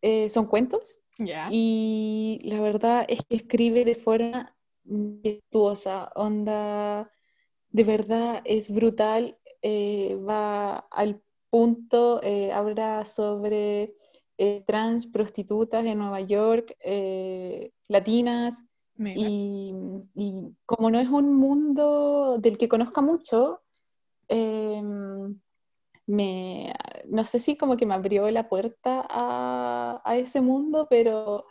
Eh, 0.04 0.30
son 0.30 0.46
cuentos 0.46 1.02
Ya. 1.18 1.50
y 1.52 2.40
la 2.44 2.62
verdad 2.62 3.06
es 3.10 3.24
que 3.26 3.36
escribe 3.38 3.84
de 3.84 3.96
forma 3.96 4.56
majestuosa, 4.88 6.12
onda, 6.16 7.12
de 7.70 7.84
verdad 7.84 8.42
es 8.46 8.74
brutal, 8.74 9.38
eh, 9.62 10.16
va 10.16 10.78
al 10.92 11.22
punto, 11.50 12.22
eh, 12.24 12.52
habla 12.52 13.06
sobre 13.06 13.96
eh, 14.38 14.64
trans 14.66 15.06
prostitutas 15.08 15.86
en 15.86 16.00
Nueva 16.00 16.22
York, 16.22 16.76
latinas, 17.88 18.64
y, 19.00 19.74
y 20.16 20.56
como 20.66 20.90
no 20.90 21.00
es 21.00 21.08
un 21.08 21.36
mundo 21.36 22.38
del 22.40 22.58
que 22.58 22.68
conozca 22.68 23.02
mucho, 23.02 23.62
eh, 24.28 24.82
me, 26.08 26.74
no 27.08 27.26
sé 27.26 27.40
si 27.40 27.58
como 27.58 27.78
que 27.78 27.86
me 27.86 27.94
abrió 27.94 28.30
la 28.32 28.50
puerta 28.50 29.06
a, 29.10 30.02
a 30.04 30.18
ese 30.18 30.42
mundo, 30.42 30.88
pero 30.90 31.46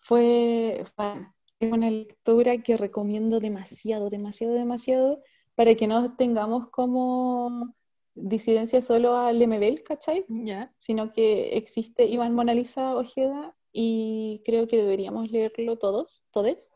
fue, 0.00 0.84
fue 0.94 1.26
una 1.60 1.90
lectura 1.90 2.62
que 2.62 2.76
recomiendo 2.76 3.40
demasiado, 3.40 4.10
demasiado, 4.10 4.54
demasiado, 4.54 5.22
para 5.54 5.74
que 5.74 5.86
no 5.86 6.16
tengamos 6.16 6.68
como 6.70 7.74
disidencia 8.14 8.80
solo 8.80 9.16
al 9.16 9.40
MBL, 9.46 9.82
¿cachai? 9.82 10.24
Ya. 10.28 10.72
sino 10.78 11.12
que 11.12 11.56
existe 11.56 12.06
Iván 12.06 12.34
Mona 12.34 12.54
Lisa 12.54 12.94
Ojeda 12.94 13.54
y 13.72 14.42
creo 14.44 14.68
que 14.68 14.76
deberíamos 14.76 15.30
leerlo 15.30 15.76
todos, 15.78 16.22
todes. 16.30 16.70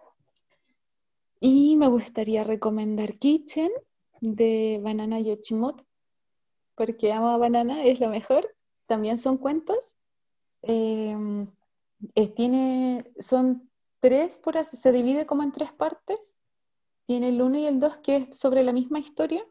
Y 1.40 1.76
me 1.76 1.86
gustaría 1.86 2.42
recomendar 2.42 3.18
Kitchen 3.18 3.70
de 4.20 4.80
Banana 4.82 5.20
Yoshimoto, 5.20 5.86
porque 6.74 7.12
amo 7.12 7.28
a 7.28 7.36
Banana, 7.36 7.84
es 7.84 8.00
lo 8.00 8.08
mejor. 8.08 8.52
También 8.86 9.16
son 9.16 9.38
cuentos. 9.38 9.96
Eh, 10.62 11.14
eh, 12.16 12.28
tiene, 12.28 13.04
son 13.20 13.67
tres, 14.00 14.38
por 14.38 14.56
así, 14.58 14.76
se 14.76 14.92
divide 14.92 15.26
como 15.26 15.42
en 15.42 15.52
tres 15.52 15.72
partes. 15.72 16.36
Tiene 17.04 17.30
el 17.30 17.40
uno 17.40 17.58
y 17.58 17.66
el 17.66 17.80
dos 17.80 17.96
que 17.98 18.16
es 18.16 18.38
sobre 18.38 18.62
la 18.62 18.72
misma 18.72 18.98
historia 18.98 19.42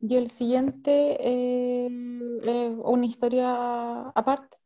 y 0.00 0.16
el 0.16 0.30
siguiente 0.30 1.16
eh, 1.20 1.86
es 2.42 2.72
una 2.84 3.06
historia 3.06 4.08
aparte. 4.10 4.58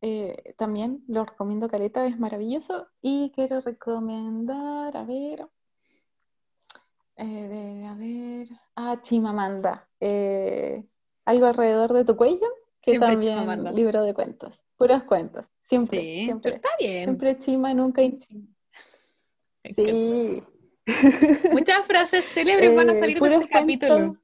Eh, 0.00 0.54
también 0.56 1.02
lo 1.08 1.24
recomiendo 1.24 1.68
Caleta, 1.68 2.06
es 2.06 2.18
maravilloso. 2.18 2.86
Y 3.00 3.32
quiero 3.34 3.60
recomendar, 3.60 4.96
a 4.96 5.04
ver, 5.04 5.48
eh, 7.16 7.24
de- 7.48 7.86
a 7.86 7.94
ver, 7.94 8.48
a 8.76 9.02
Chimamanda, 9.02 9.88
eh, 10.00 10.84
algo 11.24 11.46
alrededor 11.46 11.92
de 11.92 12.04
tu 12.04 12.16
cuello, 12.16 12.46
que 12.80 12.92
Siempre 12.92 13.08
también 13.08 13.74
libro 13.74 14.02
de 14.04 14.14
cuentos, 14.14 14.62
puros 14.76 15.02
cuentos, 15.02 15.46
siempre, 15.68 16.00
Sí, 16.00 16.06
pero 16.06 16.24
siempre, 16.24 16.50
está 16.52 16.68
bien. 16.78 17.04
siempre 17.04 17.38
Chima, 17.38 17.74
nunca 17.74 18.02
Inchima. 18.02 18.46
Sí. 19.76 20.42
Muchas 21.52 21.86
frases 21.86 22.24
célebres 22.24 22.74
van 22.74 22.90
a 22.90 22.92
Eh, 22.94 23.00
salir 23.00 23.20
de 23.20 23.34
este 23.34 23.48
capítulo. 23.48 24.16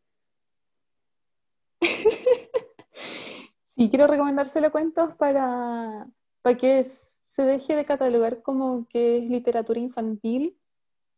Sí, 3.76 3.90
quiero 3.90 4.06
recomendárselo 4.06 4.70
cuentos 4.70 5.16
para, 5.16 6.06
para 6.42 6.56
que 6.56 6.84
se 6.84 7.42
deje 7.42 7.74
de 7.74 7.84
catalogar 7.84 8.40
como 8.40 8.86
que 8.88 9.18
es 9.18 9.24
literatura 9.28 9.80
infantil. 9.80 10.56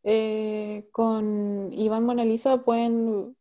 Eh, 0.05 0.89
con 0.90 1.70
Iván 1.73 2.05
Mona 2.05 2.24
Lisa 2.24 2.57
pueden 2.65 3.36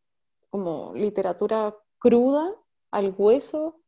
como 0.49 0.91
literatura 0.95 1.73
cruda, 1.97 2.53
al 2.91 3.15
hueso. 3.17 3.79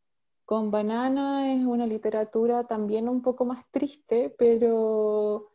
Con 0.47 0.71
Banana 0.71 1.53
es 1.53 1.65
una 1.65 1.85
literatura 1.85 2.63
también 2.63 3.09
un 3.09 3.21
poco 3.21 3.43
más 3.43 3.69
triste, 3.69 4.33
pero 4.37 5.49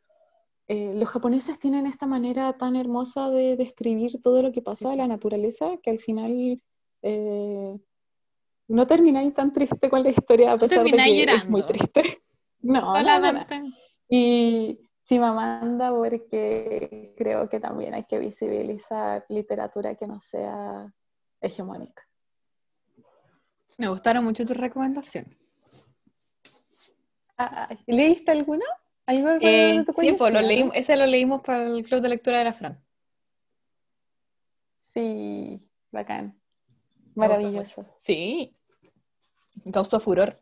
eh, 0.68 0.92
los 0.94 1.08
japoneses 1.08 1.58
tienen 1.58 1.86
esta 1.86 2.06
manera 2.06 2.52
tan 2.58 2.76
hermosa 2.76 3.30
de 3.30 3.56
describir 3.56 4.20
todo 4.20 4.42
lo 4.42 4.52
que 4.52 4.60
pasa 4.60 4.92
a 4.92 4.96
la 4.96 5.08
naturaleza 5.08 5.78
que 5.82 5.88
al 5.88 5.98
final 5.98 6.60
eh, 7.00 7.78
no 8.68 8.86
termináis 8.86 9.32
tan 9.32 9.50
triste 9.54 9.88
con 9.88 10.02
la 10.02 10.10
historia 10.10 10.50
a 10.52 10.56
No 10.56 10.60
pesar 10.60 10.84
de 10.84 10.90
termináis 10.90 11.24
que 11.24 11.36
es 11.36 11.48
muy 11.48 11.62
llorando. 11.62 11.66
triste. 11.66 12.02
No, 12.60 12.80
no, 12.80 12.92
no, 12.92 13.02
no. 13.02 13.02
Solamente. 13.02 13.62
Y 14.10 14.78
Chimamanda 15.04 15.90
porque 15.90 17.14
creo 17.16 17.48
que 17.48 17.60
también 17.60 17.94
hay 17.94 18.04
que 18.04 18.18
visibilizar 18.18 19.24
literatura 19.30 19.94
que 19.94 20.06
no 20.06 20.20
sea 20.20 20.92
hegemónica. 21.40 22.04
Me 23.78 23.88
gustaron 23.88 24.24
mucho 24.24 24.46
tus 24.46 24.56
recomendaciones. 24.56 25.36
Ah, 27.38 27.68
¿Leíste 27.86 28.30
alguna? 28.30 28.64
¿Algo 29.06 29.30
Eh, 29.40 29.78
de 29.78 29.84
tu 29.84 30.00
sí, 30.00 30.12
pues 30.16 30.32
lo 30.32 30.40
leímos, 30.40 30.76
ese 30.76 30.96
lo 30.96 31.06
leímos 31.06 31.40
para 31.42 31.64
el 31.66 31.82
club 31.82 32.00
de 32.00 32.08
lectura 32.10 32.38
de 32.38 32.44
la 32.44 32.52
Fran. 32.52 32.84
Sí, 34.92 35.60
bacán. 35.90 36.38
Maravilloso. 37.14 37.86
Sí, 37.98 38.54
causó 39.72 39.98
furor. 40.00 40.38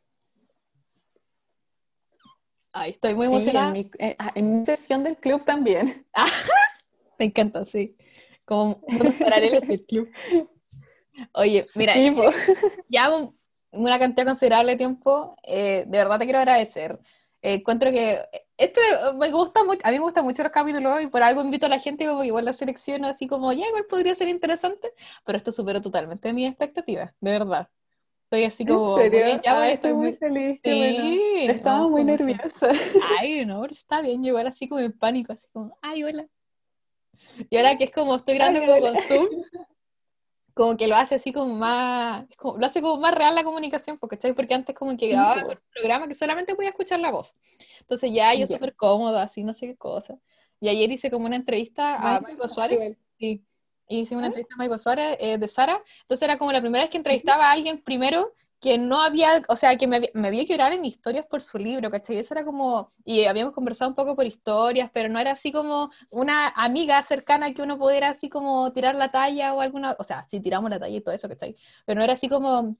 Ay, 2.73 2.93
estoy 2.93 3.15
muy 3.15 3.27
Sí, 3.27 3.33
emocionada. 3.33 3.67
en 3.69 3.73
mi, 3.73 3.91
eh, 3.99 4.17
ah, 4.19 4.33
en 4.35 4.59
mi 4.61 4.67
sesión 4.67 5.03
del 5.03 5.17
club 5.17 5.45
también. 5.45 6.07
Me 7.19 7.27
encanta, 7.27 7.65
sí. 7.65 7.97
Como 8.45 8.81
mundos 8.89 9.15
paralelos 9.17 9.67
del 9.67 9.85
club. 9.87 10.11
Oye, 11.35 11.67
mira, 11.75 11.95
Sí, 11.95 12.11
po. 12.11 12.23
ya 12.89 13.15
un- 13.15 13.39
una 13.73 13.99
cantidad 13.99 14.27
considerable 14.27 14.73
de 14.73 14.79
tiempo, 14.79 15.37
eh, 15.45 15.85
de 15.87 15.99
verdad 15.99 16.19
te 16.19 16.25
quiero 16.25 16.39
agradecer. 16.41 16.99
Eh, 17.43 17.55
encuentro 17.55 17.91
que 17.91 18.19
este 18.59 18.81
me 19.17 19.31
gusta 19.31 19.65
mucho, 19.65 19.81
a 19.85 19.91
mí 19.91 19.99
me 19.99 20.05
gustan 20.05 20.25
mucho 20.25 20.43
los 20.43 20.53
capítulos 20.53 21.01
y 21.03 21.07
por 21.07 21.23
algo 21.23 21.41
invito 21.41 21.67
a 21.67 21.69
la 21.71 21.79
gente 21.79 22.05
como 22.07 22.21
que 22.21 22.27
igual 22.27 22.45
la 22.45 22.53
selecciono 22.53 23.07
así 23.07 23.27
como, 23.27 23.53
ya 23.53 23.67
igual 23.67 23.87
podría 23.89 24.15
ser 24.15 24.29
interesante, 24.29 24.93
pero 25.25 25.39
esto 25.39 25.51
superó 25.53 25.81
totalmente 25.81 26.33
mis 26.33 26.49
expectativas, 26.49 27.13
de 27.21 27.31
verdad. 27.31 27.69
Estoy 28.25 28.45
así 28.45 28.65
¿En 28.65 28.69
como, 28.69 28.95
serio? 28.97 29.21
"Güey, 29.23 29.41
ya 29.43 29.55
voy, 29.55 29.63
Ay, 29.67 29.75
estoy 29.75 29.91
estoy 29.91 30.03
muy 30.03 30.17
feliz, 30.17 30.61
bueno. 30.65 31.53
Estaba 31.53 31.89
muy 31.89 32.05
mucho. 32.05 32.25
nerviosa. 32.25 32.71
Ay, 33.21 33.47
no, 33.47 33.61
pero 33.63 33.73
está 33.73 34.01
bien, 34.03 34.23
yo 34.23 34.29
igual 34.29 34.47
así 34.47 34.69
como 34.69 34.81
en 34.81 34.93
pánico, 34.93 35.33
así 35.33 35.47
como, 35.53 35.79
ay, 35.81 36.05
hola. 36.05 36.27
Y 37.49 37.57
ahora 37.57 37.77
que 37.79 37.85
es 37.85 37.91
como 37.91 38.17
estoy 38.17 38.35
grabando 38.35 38.61
como 38.61 38.81
con 38.81 38.99
Zoom, 38.99 39.27
como 40.61 40.77
que 40.77 40.87
lo 40.87 40.95
hace 40.95 41.15
así 41.15 41.33
como 41.33 41.55
más, 41.55 42.27
como- 42.37 42.59
lo 42.59 42.67
hace 42.67 42.83
como 42.83 42.99
más 43.01 43.15
real 43.15 43.35
la 43.35 43.45
comunicación, 43.45 43.97
porque. 43.97 44.19
Porque 44.35 44.53
antes 44.53 44.77
como 44.77 44.95
que 44.95 45.09
grababa 45.09 45.41
con 45.41 45.53
un 45.53 45.59
programa 45.73 46.07
que 46.07 46.15
solamente 46.15 46.55
podía 46.55 46.69
escuchar 46.69 47.01
la 47.01 47.11
voz. 47.11 47.35
Entonces 47.81 48.13
ya 48.13 48.35
yo 48.35 48.47
súper 48.47 48.77
cómoda, 48.77 49.23
así 49.23 49.43
no 49.43 49.55
sé 49.55 49.69
qué 49.69 49.77
cosa. 49.77 50.19
Y 50.61 50.69
ayer 50.69 50.93
hice 50.93 51.11
como 51.11 51.25
una 51.25 51.37
entrevista 51.37 51.97
a 51.97 52.21
Michael 52.21 52.51
Suárez, 52.51 52.99
sí, 53.19 53.43
y 53.89 54.01
hice 54.01 54.15
una 54.15 54.25
¿Ah? 54.25 54.27
entrevista 54.27 54.55
a 54.55 54.59
Maigo 54.59 54.77
Suárez 54.77 55.17
eh, 55.19 55.39
de 55.39 55.49
Sara, 55.49 55.83
entonces 56.03 56.23
era 56.29 56.37
como 56.37 56.53
la 56.53 56.61
primera 56.61 56.85
vez 56.85 56.91
que 56.91 56.99
entrevistaba 56.99 57.47
a 57.49 57.53
alguien 57.53 57.83
primero 57.83 58.35
que 58.61 58.79
no 58.79 59.01
había, 59.03 59.43
o 59.49 59.57
sea, 59.57 59.77
que 59.79 59.87
me, 59.87 60.11
me 60.15 60.29
había 60.29 60.45
que 60.47 60.55
orar 60.55 60.73
en 60.73 60.85
historias 60.85 61.27
por 61.27 61.43
su 61.43 61.59
libro, 61.59 61.91
¿cachai? 61.91 62.19
Eso 62.19 62.35
era 62.35 62.45
como, 62.45 62.93
y 63.05 63.25
habíamos 63.25 63.55
conversado 63.55 63.91
un 63.91 63.95
poco 63.97 64.15
por 64.17 64.27
historias, 64.27 64.91
pero 64.93 65.09
no 65.09 65.19
era 65.19 65.33
así 65.33 65.51
como 65.53 65.91
una 66.11 66.49
amiga 66.51 67.03
cercana 67.03 67.55
que 67.55 67.63
uno 67.63 67.79
pudiera 67.79 68.11
así 68.11 68.29
como 68.29 68.73
tirar 68.73 68.95
la 68.97 69.11
talla 69.11 69.55
o 69.55 69.61
alguna, 69.63 69.97
o 69.99 70.05
sea, 70.05 70.27
sí 70.29 70.41
tiramos 70.41 70.71
la 70.71 70.79
talla 70.79 70.97
y 70.97 71.01
todo 71.01 71.15
eso, 71.15 71.29
¿cachai? 71.29 71.57
Pero 71.87 71.99
no 71.99 72.05
era 72.05 72.13
así 72.15 72.29
como, 72.29 72.77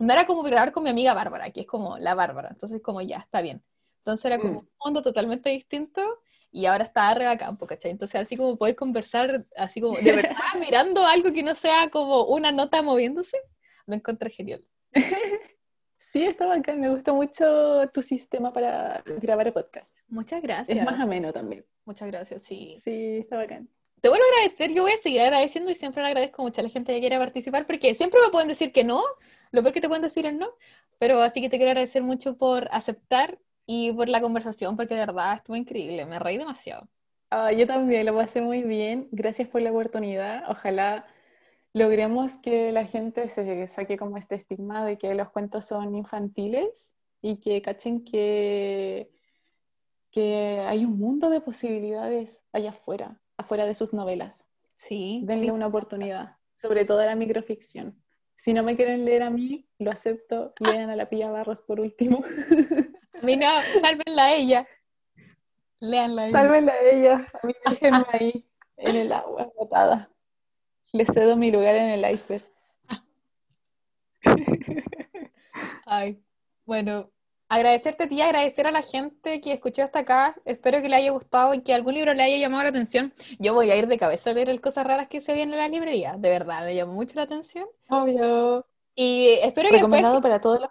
no 0.00 0.12
era 0.12 0.26
como 0.26 0.42
grabar 0.42 0.72
con 0.72 0.84
mi 0.84 0.90
amiga 0.90 1.14
Bárbara, 1.14 1.50
que 1.50 1.60
es 1.62 1.66
como 1.66 1.98
la 1.98 2.14
Bárbara, 2.14 2.48
entonces 2.50 2.80
como 2.82 3.00
ya, 3.02 3.18
está 3.18 3.42
bien. 3.42 3.62
Entonces 3.98 4.24
era 4.26 4.40
como 4.40 4.60
Mm. 4.60 4.60
un 4.60 4.68
mundo 4.84 5.02
totalmente 5.02 5.50
distinto 5.50 6.02
y 6.50 6.66
ahora 6.66 6.84
está 6.84 7.14
re 7.14 7.36
campo, 7.38 7.66
¿cachai? 7.66 7.90
Entonces, 7.92 8.20
así 8.20 8.36
como 8.36 8.56
poder 8.56 8.76
conversar, 8.76 9.46
así 9.56 9.80
como 9.80 10.00
de 10.00 10.12
verdad, 10.14 10.30
mirando 10.60 11.06
algo 11.06 11.32
que 11.32 11.42
no 11.42 11.54
sea 11.54 11.90
como 11.90 12.24
una 12.26 12.50
nota 12.52 12.82
moviéndose, 12.82 13.36
lo 13.86 13.94
encontré 13.94 14.30
genial. 14.30 14.64
Sí, 16.12 16.24
está 16.24 16.46
bacán, 16.46 16.80
me 16.80 16.88
gusta 16.88 17.12
mucho 17.12 17.88
tu 17.94 18.02
sistema 18.02 18.52
para 18.52 19.00
grabar 19.22 19.46
el 19.46 19.52
podcast. 19.52 19.96
Muchas 20.08 20.42
gracias. 20.42 20.76
Es 20.76 20.84
más 20.84 20.98
ameno 20.98 21.32
también. 21.32 21.64
Muchas 21.84 22.08
gracias, 22.08 22.42
sí. 22.42 22.78
Sí, 22.82 23.18
está 23.18 23.36
bacán. 23.36 23.68
Te 24.00 24.08
vuelvo 24.08 24.24
a 24.24 24.40
agradecer, 24.40 24.72
yo 24.74 24.82
voy 24.82 24.92
a 24.92 24.96
seguir 24.96 25.20
agradeciendo 25.20 25.70
y 25.70 25.76
siempre 25.76 26.02
le 26.02 26.08
agradezco 26.08 26.42
mucho 26.42 26.62
a 26.62 26.64
la 26.64 26.70
gente 26.70 26.92
que 26.92 26.98
quiere 27.00 27.16
participar, 27.16 27.64
porque 27.64 27.94
siempre 27.94 28.18
me 28.20 28.30
pueden 28.30 28.48
decir 28.48 28.72
que 28.72 28.82
no, 28.82 29.02
lo 29.52 29.62
peor 29.62 29.72
que 29.72 29.80
te 29.80 29.86
pueden 29.86 30.02
decir 30.02 30.26
es 30.26 30.34
no, 30.34 30.48
pero 30.98 31.20
así 31.20 31.40
que 31.40 31.48
te 31.48 31.58
quiero 31.58 31.70
agradecer 31.70 32.02
mucho 32.02 32.36
por 32.36 32.68
aceptar 32.72 33.38
y 33.66 33.92
por 33.92 34.08
la 34.08 34.20
conversación, 34.20 34.76
porque 34.76 34.94
de 34.94 35.00
verdad 35.00 35.36
estuvo 35.36 35.54
increíble, 35.54 36.06
me 36.06 36.18
reí 36.18 36.38
demasiado. 36.38 36.88
Ah, 37.30 37.52
yo 37.52 37.68
también 37.68 38.06
lo 38.06 38.16
pasé 38.16 38.40
muy 38.40 38.62
bien, 38.62 39.06
gracias 39.12 39.46
por 39.46 39.62
la 39.62 39.70
oportunidad, 39.70 40.42
ojalá 40.48 41.06
logremos 41.72 42.36
que 42.38 42.72
la 42.72 42.84
gente 42.84 43.28
se 43.28 43.66
saque 43.66 43.96
como 43.96 44.16
este 44.16 44.34
estigma 44.34 44.84
de 44.84 44.98
que 44.98 45.14
los 45.14 45.30
cuentos 45.30 45.66
son 45.66 45.94
infantiles 45.94 46.96
y 47.22 47.38
que 47.38 47.62
cachen 47.62 48.04
que, 48.04 49.10
que 50.10 50.64
hay 50.66 50.84
un 50.84 50.98
mundo 50.98 51.30
de 51.30 51.40
posibilidades 51.40 52.44
allá 52.52 52.70
afuera 52.70 53.20
afuera 53.40 53.66
de 53.66 53.74
sus 53.74 53.92
novelas. 53.92 54.46
Sí. 54.76 55.22
Denle 55.24 55.50
una 55.50 55.66
oportunidad, 55.66 56.36
sobre 56.54 56.84
todo 56.84 57.00
a 57.00 57.06
la 57.06 57.16
microficción. 57.16 58.00
Si 58.36 58.54
no 58.54 58.62
me 58.62 58.76
quieren 58.76 59.04
leer 59.04 59.22
a 59.22 59.30
mí, 59.30 59.66
lo 59.78 59.90
acepto. 59.90 60.54
Lean 60.60 60.88
a 60.88 60.96
la 60.96 61.08
Pilla 61.08 61.30
Barros 61.30 61.60
por 61.60 61.80
último. 61.80 62.22
A 63.12 63.22
mí 63.22 63.36
no, 63.36 63.46
sálvenla 63.82 64.24
a 64.24 64.34
ella. 64.34 64.68
Leanla 65.78 66.22
a 66.22 66.24
ella. 66.28 66.32
Sálvenla 66.32 66.72
a 66.72 66.80
ella. 66.80 67.28
A 67.34 67.46
mí 67.46 67.52
déjenme 67.68 68.06
ahí, 68.12 68.46
en 68.78 68.96
el 68.96 69.12
agua, 69.12 69.52
botada. 69.54 70.10
Le 70.92 71.06
cedo 71.06 71.36
mi 71.36 71.50
lugar 71.50 71.76
en 71.76 71.90
el 71.90 72.10
iceberg. 72.12 72.44
Ay, 75.86 76.20
bueno, 76.64 77.10
agradecerte 77.48 78.04
a 78.04 78.08
ti, 78.08 78.20
agradecer 78.20 78.66
a 78.66 78.70
la 78.70 78.82
gente 78.82 79.40
que 79.40 79.52
escuchó 79.52 79.82
hasta 79.82 80.00
acá. 80.00 80.34
Espero 80.44 80.82
que 80.82 80.88
le 80.88 80.96
haya 80.96 81.10
gustado 81.10 81.54
y 81.54 81.62
que 81.62 81.74
algún 81.74 81.94
libro 81.94 82.14
le 82.14 82.22
haya 82.22 82.38
llamado 82.38 82.64
la 82.64 82.70
atención. 82.70 83.12
Yo 83.38 83.54
voy 83.54 83.70
a 83.70 83.76
ir 83.76 83.86
de 83.86 83.98
cabeza 83.98 84.30
a 84.30 84.32
leer 84.32 84.50
el 84.50 84.60
Cosas 84.60 84.86
Raras 84.86 85.08
que 85.08 85.20
se 85.20 85.32
oyen 85.32 85.52
en 85.52 85.58
la 85.58 85.68
librería. 85.68 86.16
De 86.16 86.28
verdad, 86.28 86.64
me 86.64 86.74
llamó 86.74 86.92
mucho 86.92 87.14
la 87.16 87.22
atención. 87.22 87.66
Obvio. 87.88 88.66
Y 88.94 89.38
espero 89.42 89.70
que 89.70 89.76
Recomendado 89.76 90.20
para 90.20 90.40
todos 90.40 90.60
los 90.60 90.70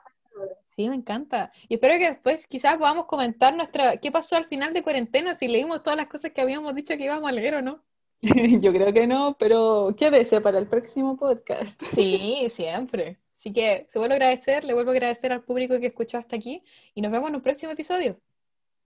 Sí, 0.80 0.88
me 0.88 0.96
encanta. 0.96 1.52
Y 1.68 1.74
espero 1.74 1.98
que 1.98 2.10
después 2.10 2.48
quizás 2.48 2.78
podamos 2.78 3.06
comentar 3.06 3.54
nuestra 3.54 3.98
qué 3.98 4.14
pasó 4.14 4.38
al 4.38 4.46
final 4.46 4.72
de 4.72 4.82
cuarentena, 4.82 5.36
si 5.36 5.50
leímos 5.50 5.84
todas 5.84 5.98
las 5.98 6.08
cosas 6.08 6.32
que 6.32 6.40
habíamos 6.40 6.74
dicho 6.74 6.96
que 6.96 7.04
íbamos 7.04 7.28
a 7.28 7.34
leer 7.34 7.56
o 7.56 7.62
no. 7.62 7.84
Yo 8.62 8.74
creo 8.74 8.94
que 8.94 9.08
no, 9.08 9.38
pero 9.40 9.96
quédese 9.98 10.42
para 10.42 10.60
el 10.60 10.68
próximo 10.68 11.18
podcast. 11.18 11.82
Sí, 11.94 12.48
siempre. 12.52 13.18
Así 13.36 13.54
que 13.54 13.88
se 13.90 14.00
vuelvo 14.00 14.14
a 14.14 14.16
agradecer, 14.18 14.66
le 14.66 14.74
vuelvo 14.74 14.92
a 14.92 14.94
agradecer 14.94 15.32
al 15.32 15.44
público 15.44 15.80
que 15.80 15.88
escuchó 15.88 16.18
hasta 16.18 16.36
aquí 16.36 16.64
y 16.94 17.02
nos 17.02 17.12
vemos 17.12 17.30
en 17.30 17.36
un 17.36 17.42
próximo 17.42 17.72
episodio. 17.72 18.20